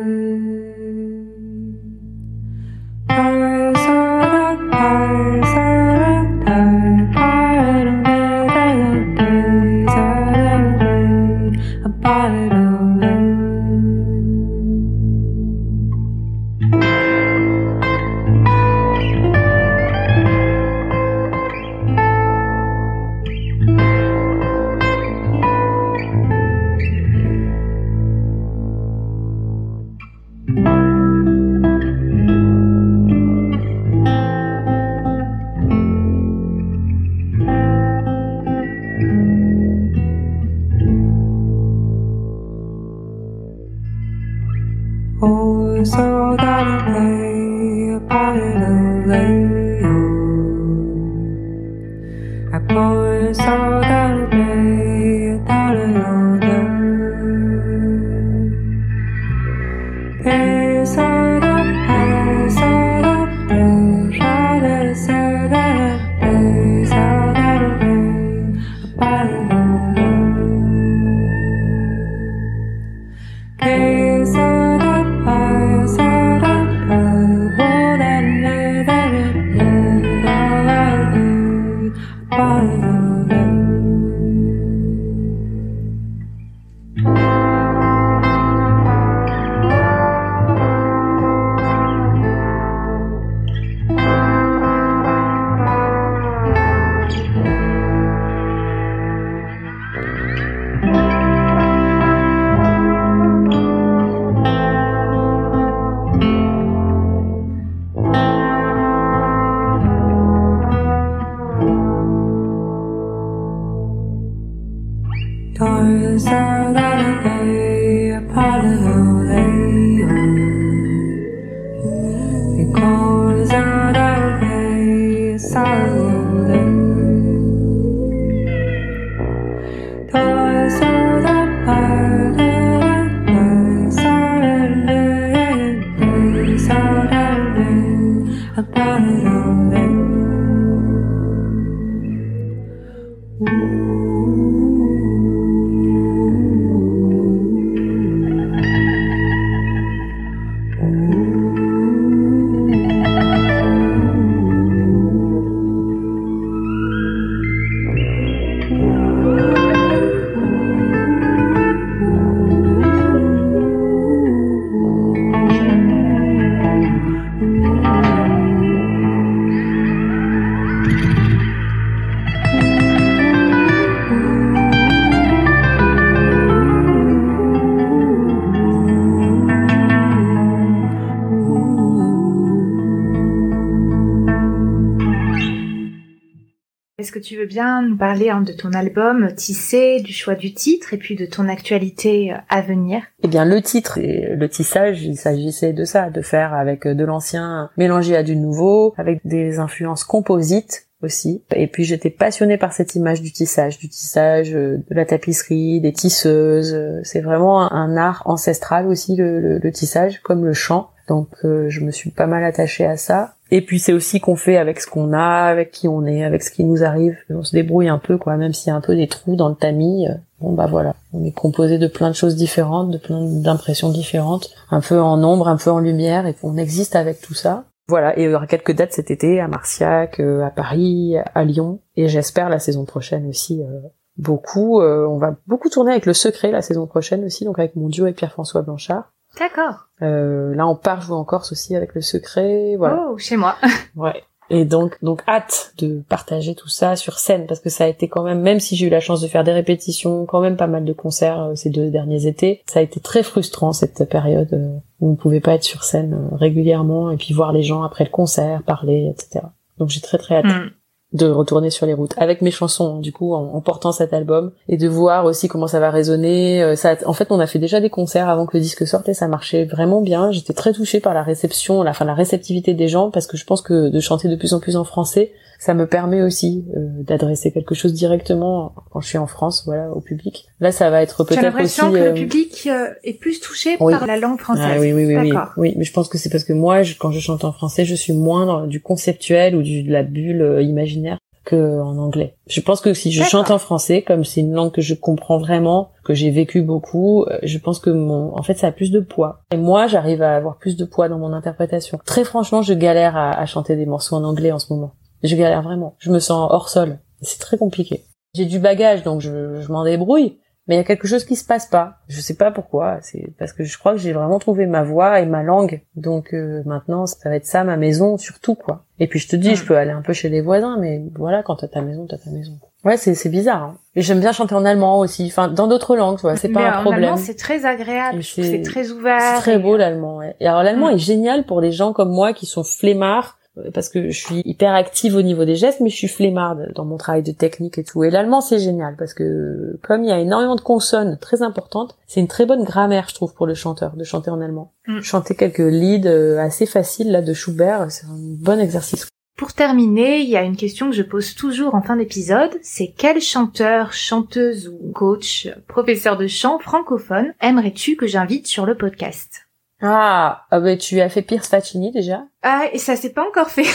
parler 188.03 188.29
hein, 188.29 188.41
de 188.41 188.51
ton 188.51 188.73
album 188.73 189.33
Tissé, 189.33 190.01
du 190.01 190.11
choix 190.11 190.35
du 190.35 190.53
titre 190.53 190.93
et 190.93 190.97
puis 190.97 191.15
de 191.15 191.25
ton 191.25 191.47
actualité 191.47 192.33
euh, 192.33 192.37
à 192.49 192.61
venir 192.61 193.01
Eh 193.23 193.29
bien, 193.29 193.45
le 193.45 193.61
titre 193.61 193.97
et 193.97 194.35
le 194.35 194.49
tissage, 194.49 195.03
il 195.03 195.15
s'agissait 195.15 195.71
de 195.71 195.85
ça, 195.85 196.09
de 196.09 196.21
faire 196.21 196.53
avec 196.53 196.85
de 196.85 197.05
l'ancien 197.05 197.69
mélangé 197.77 198.17
à 198.17 198.23
du 198.23 198.35
nouveau, 198.35 198.93
avec 198.97 199.21
des 199.23 199.57
influences 199.57 200.03
composites 200.03 200.87
aussi. 201.01 201.43
Et 201.55 201.67
puis 201.67 201.85
j'étais 201.85 202.09
passionnée 202.09 202.57
par 202.57 202.73
cette 202.73 202.93
image 202.95 203.21
du 203.21 203.31
tissage, 203.31 203.77
du 203.77 203.87
tissage, 203.87 204.53
euh, 204.53 204.83
de 204.89 204.95
la 204.95 205.05
tapisserie, 205.05 205.79
des 205.79 205.93
tisseuses. 205.93 206.77
C'est 207.03 207.21
vraiment 207.21 207.71
un 207.71 207.95
art 207.95 208.23
ancestral 208.25 208.85
aussi 208.85 209.15
le, 209.15 209.61
tissage, 209.71 210.19
comme 210.23 210.43
le 210.43 210.51
chant. 210.51 210.89
Donc 211.07 211.29
euh, 211.45 211.69
je 211.69 211.79
me 211.79 211.91
suis 211.91 212.11
pas 212.11 212.27
mal 212.27 212.43
attachée 212.43 212.85
à 212.85 212.97
ça. 212.97 213.35
Et 213.55 213.61
puis 213.61 213.77
c'est 213.77 213.93
aussi 213.93 214.19
qu'on 214.19 214.35
fait 214.35 214.57
avec 214.57 214.79
ce 214.79 214.89
qu'on 214.89 215.13
a, 215.13 215.43
avec 215.43 215.69
qui 215.69 215.87
on 215.87 216.07
est, 216.07 216.23
avec 216.23 216.41
ce 216.41 216.49
qui 216.49 216.63
nous 216.63 216.83
arrive. 216.83 217.15
On 217.29 217.43
se 217.43 217.55
débrouille 217.55 217.87
un 217.87 217.99
peu, 217.99 218.17
quoi, 218.17 218.35
même 218.35 218.51
s'il 218.51 218.69
y 218.69 218.71
a 218.71 218.75
un 218.75 218.81
peu 218.81 218.95
des 218.95 219.07
trous 219.07 219.35
dans 219.35 219.47
le 219.47 219.53
tamis. 219.53 220.07
Euh, 220.07 220.15
bon 220.41 220.53
bah 220.53 220.65
voilà, 220.65 220.95
on 221.13 221.23
est 221.23 221.31
composé 221.31 221.77
de 221.77 221.85
plein 221.85 222.09
de 222.09 222.15
choses 222.15 222.35
différentes, 222.35 222.89
de 222.89 222.97
plein 222.97 223.23
d'impressions 223.23 223.91
différentes, 223.91 224.49
un 224.71 224.81
peu 224.81 224.99
en 224.99 225.23
ombre, 225.23 225.47
un 225.47 225.57
peu 225.57 225.69
en 225.69 225.77
lumière, 225.77 226.25
et 226.25 226.35
on 226.41 226.57
existe 226.57 226.95
avec 226.95 227.21
tout 227.21 227.35
ça. 227.35 227.65
Voilà, 227.87 228.17
et 228.17 228.23
il 228.23 228.31
y 228.31 228.33
aura 228.33 228.47
quelques 228.47 228.73
dates 228.73 228.93
cet 228.93 229.11
été 229.11 229.39
à 229.39 229.47
Marciac, 229.47 230.19
euh, 230.19 230.41
à 230.41 230.49
Paris, 230.49 231.13
à 231.35 231.43
Lyon, 231.43 231.79
et 231.95 232.07
j'espère 232.07 232.49
la 232.49 232.57
saison 232.57 232.85
prochaine 232.85 233.27
aussi 233.27 233.61
euh, 233.61 233.81
beaucoup. 234.17 234.81
on 234.81 235.19
va 235.19 235.35
beaucoup 235.45 235.69
tourner 235.69 235.91
avec 235.91 236.07
Le 236.07 236.13
Secret 236.13 236.49
la 236.49 236.63
saison 236.63 236.87
prochaine 236.87 237.23
aussi, 237.23 237.45
donc 237.45 237.59
avec 237.59 237.75
mon 237.75 237.87
duo 237.87 238.07
et 238.07 238.13
Pierre-François 238.13 238.63
Blanchard. 238.63 239.13
D'accord. 239.39 239.87
Euh, 240.01 240.53
là, 240.55 240.67
on 240.67 240.75
part 240.75 241.01
jouer 241.01 241.15
en 241.15 241.23
Corse 241.23 241.51
aussi 241.51 241.75
avec 241.75 241.95
le 241.95 242.01
secret, 242.01 242.75
voilà. 242.77 243.07
Oh, 243.09 243.17
chez 243.17 243.37
moi. 243.37 243.55
Ouais. 243.95 244.23
Et 244.49 244.65
donc, 244.65 244.97
donc 245.01 245.23
hâte 245.27 245.73
de 245.77 246.03
partager 246.07 246.53
tout 246.53 246.67
ça 246.67 246.95
sur 246.95 247.17
scène 247.17 247.47
parce 247.47 247.59
que 247.59 247.69
ça 247.69 247.85
a 247.85 247.87
été 247.87 248.07
quand 248.07 248.23
même, 248.23 248.41
même 248.41 248.59
si 248.59 248.75
j'ai 248.75 248.87
eu 248.87 248.89
la 248.89 248.99
chance 248.99 249.21
de 249.21 249.27
faire 249.27 249.43
des 249.43 249.51
répétitions, 249.51 250.25
quand 250.25 250.41
même 250.41 250.57
pas 250.57 250.67
mal 250.67 250.85
de 250.85 250.93
concerts 250.93 251.41
euh, 251.41 251.55
ces 251.55 251.69
deux 251.69 251.89
derniers 251.89 252.27
étés, 252.27 252.61
ça 252.67 252.79
a 252.79 252.83
été 252.83 252.99
très 252.99 253.23
frustrant 253.23 253.73
cette 253.73 254.07
période 254.09 254.53
euh, 254.53 254.77
où 254.99 255.07
on 255.07 255.11
ne 255.11 255.15
pouvait 255.15 255.39
pas 255.39 255.55
être 255.55 255.63
sur 255.63 255.83
scène 255.83 256.13
euh, 256.13 256.35
régulièrement 256.35 257.09
et 257.09 257.17
puis 257.17 257.33
voir 257.33 257.51
les 257.53 257.63
gens 257.63 257.83
après 257.83 258.03
le 258.03 258.09
concert, 258.09 258.61
parler, 258.63 259.11
etc. 259.11 259.45
Donc 259.77 259.89
j'ai 259.89 260.01
très 260.01 260.17
très 260.17 260.35
hâte. 260.35 260.45
Mm. 260.45 260.71
De 261.13 261.29
retourner 261.29 261.69
sur 261.69 261.85
les 261.85 261.93
routes 261.93 262.15
avec 262.17 262.41
mes 262.41 262.51
chansons 262.51 262.99
du 262.99 263.11
coup 263.11 263.33
en, 263.33 263.61
portant 263.61 263.91
cet 263.91 264.13
album 264.13 264.51
et 264.67 264.77
de 264.77 264.87
voir 264.87 265.25
aussi 265.25 265.47
comment 265.47 265.67
ça 265.67 265.79
va 265.79 265.91
résonner 265.91 266.61
Euh, 266.63 266.75
ça 266.75 266.95
en 267.05 267.13
fait 267.13 267.31
on 267.31 267.39
a 267.39 267.47
fait 267.47 267.59
déjà 267.59 267.79
des 267.79 267.89
concerts 267.89 268.29
avant 268.29 268.45
que 268.45 268.57
le 268.57 268.61
disque 268.61 268.85
sorte 268.87 269.09
et 269.09 269.13
ça 269.13 269.27
marchait 269.27 269.65
vraiment 269.65 270.01
bien. 270.01 270.31
J'étais 270.31 270.53
très 270.53 270.73
touchée 270.73 270.99
par 270.99 271.13
la 271.13 271.23
réception 271.23 271.83
la 271.83 271.91
enfin 271.91 272.05
la 272.05 272.13
réceptivité 272.13 272.73
des 272.73 272.87
gens 272.87 273.11
parce 273.11 273.27
que 273.27 273.37
je 273.37 273.45
pense 273.45 273.61
que 273.61 273.89
de 273.89 273.99
chanter 273.99 274.27
de 274.27 274.35
plus 274.35 274.53
en 274.53 274.59
plus 274.59 274.75
en 274.75 274.83
français 274.83 275.31
ça 275.63 275.73
me 275.73 275.87
permet 275.87 276.21
aussi 276.21 276.65
euh, 276.75 276.79
d'adresser 277.03 277.51
quelque 277.51 277.73
chose 277.73 277.93
directement 277.93 278.73
quand 278.91 278.99
je 279.01 279.07
suis 279.07 279.17
en 279.17 279.27
France 279.27 279.63
voilà 279.65 279.89
au 279.91 280.01
public 280.01 280.45
là 280.59 280.71
ça 280.71 280.89
va 280.89 281.01
être 281.01 281.23
peut-être 281.23 281.31
aussi 281.37 281.41
l'impression 281.45 281.91
que 281.91 281.97
euh, 281.97 282.07
le 282.09 282.13
public 282.13 282.67
euh, 282.69 282.87
est 283.03 283.13
plus 283.13 283.39
touché 283.39 283.77
oui. 283.79 283.93
par 283.93 284.05
la 284.05 284.17
langue 284.17 284.39
française. 284.39 284.65
ah 284.75 284.79
oui, 284.79 284.91
oui, 284.93 285.05
oui, 285.05 285.15
oui. 285.15 285.31
Oui, 285.57 285.73
mais 285.77 285.85
je 285.85 285.93
pense 285.93 286.09
que 286.09 286.17
c'est 286.17 286.29
parce 286.29 286.43
que 286.43 286.53
moi, 286.53 286.83
je- 286.83 286.95
quand 286.99 287.11
je 287.11 287.19
chante 287.19 287.45
en 287.45 287.51
français, 287.53 287.85
je 287.85 287.95
suis 287.95 288.13
moins 288.13 288.45
dans 288.45 288.67
du 288.67 288.81
conceptuel 288.81 289.55
ou 289.55 289.61
du, 289.61 289.83
de 289.83 289.91
la 289.91 290.03
bulle 290.03 290.41
euh, 290.41 290.61
imaginaire 290.61 291.17
que 291.45 291.79
en 291.81 291.97
anglais. 291.97 292.35
Je 292.47 292.61
pense 292.61 292.79
que 292.79 292.93
si 292.93 293.11
je 293.11 293.21
chante 293.23 293.51
en 293.51 293.57
français, 293.59 294.01
comme 294.01 294.23
c'est 294.23 294.39
une 294.41 294.53
langue 294.53 294.71
que 294.71 294.81
je 294.81 294.93
comprends 294.93 295.37
vraiment, 295.37 295.91
que 296.05 296.13
j'ai 296.13 296.29
vécu 296.31 296.61
beaucoup, 296.61 297.23
euh, 297.25 297.37
je 297.43 297.57
pense 297.57 297.79
que 297.79 297.89
mon, 297.89 298.33
en 298.37 298.43
fait, 298.43 298.57
ça 298.57 298.67
a 298.67 298.71
plus 298.71 298.91
de 298.91 298.99
poids. 299.01 299.41
Et 299.53 299.57
moi, 299.57 299.87
j'arrive 299.87 300.21
à 300.21 300.35
avoir 300.35 300.57
plus 300.57 300.77
de 300.77 300.85
poids 300.85 301.09
dans 301.09 301.19
mon 301.19 301.33
interprétation. 301.33 301.99
Très 302.05 302.23
franchement, 302.23 302.61
je 302.61 302.73
galère 302.73 303.15
à, 303.17 303.31
à 303.31 303.45
chanter 303.45 303.75
des 303.75 303.85
morceaux 303.85 304.15
en 304.15 304.23
anglais 304.23 304.51
en 304.53 304.59
ce 304.59 304.71
moment. 304.73 304.93
Je 305.23 305.35
galère 305.35 305.61
vraiment. 305.61 305.95
Je 305.99 306.11
me 306.11 306.19
sens 306.19 306.49
hors 306.51 306.69
sol. 306.69 306.99
C'est 307.21 307.39
très 307.39 307.57
compliqué. 307.57 308.03
J'ai 308.35 308.45
du 308.45 308.59
bagage, 308.59 309.03
donc 309.03 309.21
je, 309.21 309.61
je 309.61 309.71
m'en 309.71 309.83
débrouille. 309.83 310.39
Mais 310.67 310.75
il 310.75 310.77
y 310.77 310.81
a 310.81 310.85
quelque 310.85 311.09
chose 311.09 311.25
qui 311.25 311.35
se 311.35 311.43
passe 311.43 311.65
pas. 311.65 311.95
Je 312.07 312.21
sais 312.21 312.35
pas 312.35 312.49
pourquoi. 312.49 312.99
C'est 313.01 313.33
parce 313.37 313.51
que 313.51 313.65
je 313.65 313.77
crois 313.77 313.91
que 313.91 313.97
j'ai 313.97 314.13
vraiment 314.13 314.39
trouvé 314.39 314.65
ma 314.65 314.81
voix 314.81 315.19
et 315.19 315.25
ma 315.25 315.43
langue. 315.43 315.81
Donc 315.97 316.33
euh, 316.33 316.63
maintenant, 316.65 317.05
ça 317.05 317.29
va 317.29 317.35
être 317.35 317.45
ça 317.45 317.65
ma 317.65 317.75
maison 317.75 318.17
surtout 318.17 318.55
quoi. 318.55 318.85
Et 318.97 319.07
puis 319.07 319.19
je 319.19 319.27
te 319.27 319.35
dis, 319.35 319.51
Mm. 319.51 319.55
je 319.55 319.65
peux 319.65 319.75
aller 319.75 319.91
un 319.91 320.01
peu 320.01 320.13
chez 320.13 320.29
les 320.29 320.39
voisins, 320.39 320.77
mais 320.79 321.03
voilà, 321.17 321.43
quand 321.43 321.57
t'as 321.57 321.67
ta 321.67 321.81
maison, 321.81 322.07
t'as 322.09 322.17
ta 322.17 322.29
maison. 322.29 322.53
Ouais, 322.85 322.95
c'est 322.95 323.13
c'est 323.13 323.27
bizarre. 323.27 323.61
Hein. 323.63 323.77
Et 323.95 324.01
j'aime 324.01 324.21
bien 324.21 324.31
chanter 324.31 324.55
en 324.55 324.63
allemand 324.63 324.99
aussi. 324.99 325.25
Enfin, 325.25 325.49
dans 325.49 325.67
d'autres 325.67 325.97
langues, 325.97 326.15
tu 326.15 326.21
vois, 326.21 326.37
c'est 326.37 326.47
pas 326.47 326.61
un 326.61 326.79
en 326.79 326.81
problème. 326.83 327.03
allemand, 327.03 327.17
c'est 327.17 327.35
très 327.35 327.65
agréable. 327.65 328.23
C'est- 328.23 328.61
très 328.63 328.89
ouvert. 328.89 329.19
C'est 329.19 329.41
très 329.41 329.55
et- 329.55 329.59
beau 329.59 329.75
l'allemand. 329.75 330.17
Ouais. 330.19 330.35
Et 330.39 330.47
alors 330.47 330.63
l'allemand 330.63 330.91
Mm. 330.91 330.95
est 330.95 330.97
génial 330.99 331.43
pour 331.45 331.59
des 331.59 331.73
gens 331.73 331.91
comme 331.91 332.11
moi 332.11 332.31
qui 332.31 332.45
sont 332.45 332.63
flemmards 332.63 333.37
parce 333.73 333.89
que 333.89 334.09
je 334.09 334.17
suis 334.17 334.41
hyper 334.45 334.73
active 334.73 335.15
au 335.15 335.21
niveau 335.21 335.45
des 335.45 335.55
gestes, 335.55 335.79
mais 335.79 335.89
je 335.89 335.95
suis 335.95 336.07
flemmarde 336.07 336.71
dans 336.75 336.85
mon 336.85 336.97
travail 336.97 337.23
de 337.23 337.31
technique 337.31 337.77
et 337.77 337.83
tout. 337.83 338.03
Et 338.03 338.09
l'allemand 338.09 338.41
c'est 338.41 338.59
génial 338.59 338.95
parce 338.97 339.13
que 339.13 339.79
comme 339.83 340.03
il 340.03 340.09
y 340.09 340.11
a 340.11 340.19
énormément 340.19 340.55
de 340.55 340.61
consonnes 340.61 341.17
très 341.19 341.41
importantes, 341.41 341.97
c'est 342.07 342.19
une 342.19 342.27
très 342.27 342.45
bonne 342.45 342.63
grammaire 342.63 343.07
je 343.09 343.15
trouve 343.15 343.33
pour 343.33 343.47
le 343.47 343.53
chanteur 343.53 343.95
de 343.95 344.03
chanter 344.03 344.31
en 344.31 344.41
allemand. 344.41 344.73
Mm. 344.87 345.01
Chanter 345.01 345.35
quelques 345.35 345.59
leads 345.59 346.07
euh, 346.07 346.39
assez 346.39 346.65
faciles 346.65 347.11
là 347.11 347.21
de 347.21 347.33
Schubert, 347.33 347.91
c'est 347.91 348.05
un 348.05 348.17
bon 348.17 348.59
exercice. 348.59 349.07
Pour 349.35 349.53
terminer, 349.53 350.19
il 350.19 350.29
y 350.29 350.37
a 350.37 350.43
une 350.43 350.55
question 350.55 350.91
que 350.91 350.95
je 350.95 351.01
pose 351.01 351.33
toujours 351.33 351.73
en 351.73 351.81
fin 351.81 351.95
d'épisode, 351.95 352.51
c'est 352.61 352.93
quel 352.95 353.19
chanteur, 353.19 353.91
chanteuse 353.91 354.67
ou 354.67 354.91
coach, 354.91 355.49
professeur 355.67 356.17
de 356.17 356.27
chant 356.27 356.59
francophone 356.59 357.33
aimerais-tu 357.41 357.95
que 357.95 358.05
j'invite 358.05 358.45
sur 358.45 358.65
le 358.65 358.75
podcast? 358.75 359.42
Ah, 359.83 360.45
ah 360.49 360.59
bah, 360.59 360.77
tu 360.77 361.01
as 361.01 361.09
fait 361.09 361.21
Pierce 361.21 361.49
Faccini 361.49 361.91
déjà. 361.91 362.23
Ah, 362.41 362.63
et 362.71 362.77
ça 362.77 362.95
s'est 362.95 363.11
pas 363.11 363.27
encore 363.27 363.49
fait. 363.49 363.65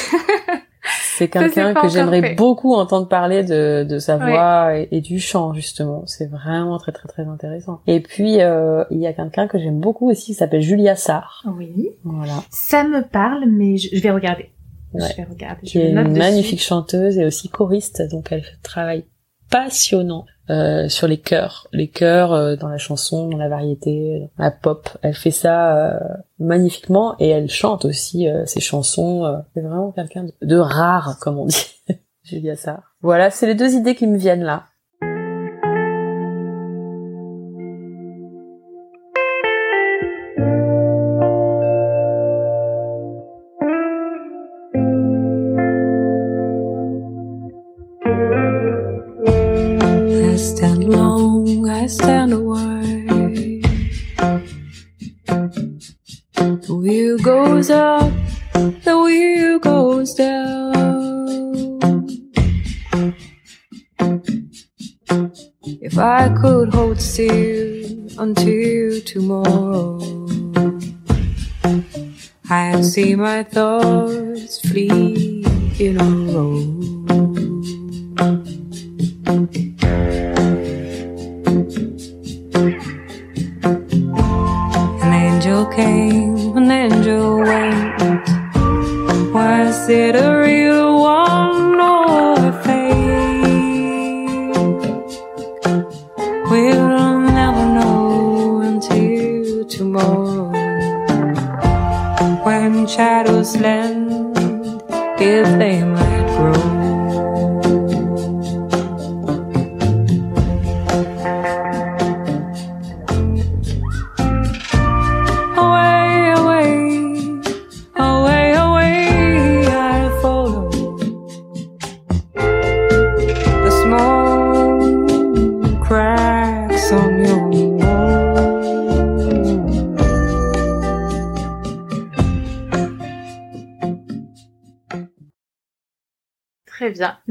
C'est 1.16 1.28
quelqu'un 1.28 1.74
que 1.74 1.88
j'aimerais 1.88 2.34
beaucoup 2.34 2.72
entendre 2.74 3.08
parler 3.08 3.42
de, 3.44 3.84
de 3.86 3.98
sa 3.98 4.16
Ouais. 4.16 4.30
voix 4.30 4.78
et, 4.78 4.88
et 4.92 5.00
du 5.00 5.18
chant 5.20 5.52
justement. 5.52 6.04
C'est 6.06 6.30
vraiment 6.30 6.78
très 6.78 6.92
très 6.92 7.08
très 7.08 7.24
intéressant. 7.26 7.80
Et 7.86 8.00
puis 8.00 8.40
euh, 8.40 8.84
il 8.90 8.98
y 8.98 9.06
a 9.06 9.12
quelqu'un 9.12 9.48
que 9.48 9.58
j'aime 9.58 9.80
beaucoup 9.80 10.08
aussi 10.10 10.26
qui 10.26 10.34
s'appelle 10.34 10.62
Julia 10.62 10.96
Sarr. 10.96 11.44
Oui. 11.58 11.90
Voilà, 12.04 12.42
Ça 12.50 12.84
me 12.84 13.02
parle, 13.02 13.44
mais 13.48 13.76
je, 13.76 13.94
je 13.94 14.00
vais 14.00 14.10
regarder. 14.12 14.50
Ouais. 14.94 15.02
Je 15.10 15.16
vais 15.16 15.24
regarder. 15.28 15.66
qui 15.66 15.78
est 15.78 15.90
une 15.90 16.04
dessus. 16.04 16.18
magnifique 16.18 16.62
chanteuse 16.62 17.18
et 17.18 17.26
aussi 17.26 17.48
choriste. 17.50 18.02
Donc 18.10 18.28
elle 18.30 18.42
fait 18.42 18.52
un 18.52 18.62
travail 18.62 19.04
passionnant 19.50 20.26
euh, 20.50 20.88
sur 20.88 21.06
les 21.06 21.18
chœurs, 21.18 21.68
les 21.72 21.88
chœurs 21.88 22.32
euh, 22.32 22.56
dans 22.56 22.68
la 22.68 22.78
chanson, 22.78 23.28
dans 23.28 23.36
la 23.36 23.48
variété, 23.48 24.30
la 24.38 24.50
pop. 24.50 24.88
Elle 25.02 25.14
fait 25.14 25.30
ça 25.30 25.76
euh, 25.76 25.98
magnifiquement 26.38 27.16
et 27.18 27.28
elle 27.28 27.50
chante 27.50 27.84
aussi 27.84 28.28
euh, 28.28 28.46
ses 28.46 28.60
chansons. 28.60 29.24
euh, 29.24 29.36
c'est 29.54 29.60
vraiment 29.60 29.92
quelqu'un 29.92 30.24
de, 30.24 30.32
de 30.42 30.56
rare, 30.56 31.18
comme 31.20 31.38
on 31.38 31.46
dit. 31.46 31.74
Julia 32.24 32.56
Sarr. 32.56 32.94
Voilà, 33.02 33.30
c'est 33.30 33.46
les 33.46 33.54
deux 33.54 33.74
idées 33.74 33.94
qui 33.94 34.06
me 34.06 34.16
viennent 34.16 34.44
là. 34.44 34.64
Until 68.18 69.00
tomorrow, 69.02 70.00
I'd 72.50 72.84
see 72.84 73.14
my 73.14 73.44
thoughts 73.44 74.60
flee 74.68 75.44
in 75.78 76.00
a 76.00 76.04
row. 76.04 76.77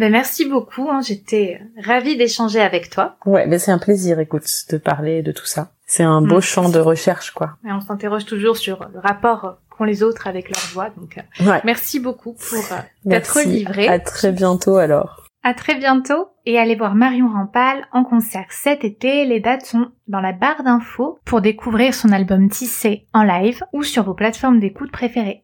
Ben, 0.08 0.14
merci 0.14 0.46
beaucoup. 0.46 0.90
hein. 0.90 1.02
J'étais 1.02 1.60
ravie 1.84 2.16
d'échanger 2.16 2.62
avec 2.62 2.90
toi. 2.90 3.18
Ouais, 3.26 3.46
mais 3.46 3.60
c'est 3.60 3.72
un 3.72 3.78
plaisir, 3.78 4.20
écoute, 4.20 4.46
de 4.70 4.78
parler 4.78 5.22
de 5.22 5.34
tout 5.34 5.46
ça. 5.46 5.72
C'est 5.86 6.04
un 6.04 6.22
beau 6.22 6.38
Mm. 6.38 6.42
champ 6.42 6.70
de 6.70 6.80
recherche, 6.80 7.32
quoi. 7.32 7.58
Et 7.68 7.72
on 7.74 7.82
s'interroge 7.82 8.26
toujours 8.26 8.56
sur 8.56 8.88
le 8.94 9.00
rapport 9.02 9.58
qu'ont 9.70 9.84
les 9.84 10.04
autres 10.04 10.28
avec 10.28 10.50
leur 10.50 10.64
voix. 10.74 10.90
Donc, 10.96 11.18
euh, 11.18 11.46
Ouais. 11.52 11.60
merci 11.66 12.00
beaucoup 12.00 12.34
pour 12.34 12.58
euh, 12.72 13.10
t'être 13.10 13.42
livré. 13.46 13.88
À 13.90 14.00
très 14.00 14.32
bientôt 14.32 14.78
alors. 14.78 15.26
À 15.44 15.54
très 15.54 15.76
bientôt 15.76 16.30
et 16.46 16.58
allez 16.58 16.76
voir 16.76 16.96
Marion 16.96 17.28
Rampal 17.30 17.86
en 17.92 18.04
concert 18.06 18.46
cet 18.50 18.84
été. 18.86 19.26
Les 19.26 19.40
dates 19.42 19.66
sont 19.66 19.92
dans 20.08 20.22
la 20.22 20.32
barre 20.32 20.64
d'infos 20.64 21.20
pour 21.26 21.42
découvrir 21.42 21.94
son 21.94 22.12
album 22.14 22.50
Tissé 22.50 23.08
en 23.14 23.24
live 23.24 23.62
ou 23.74 23.84
sur 23.84 24.04
vos 24.04 24.14
plateformes 24.14 24.60
d'écoute 24.62 24.92
préférées. 24.92 25.44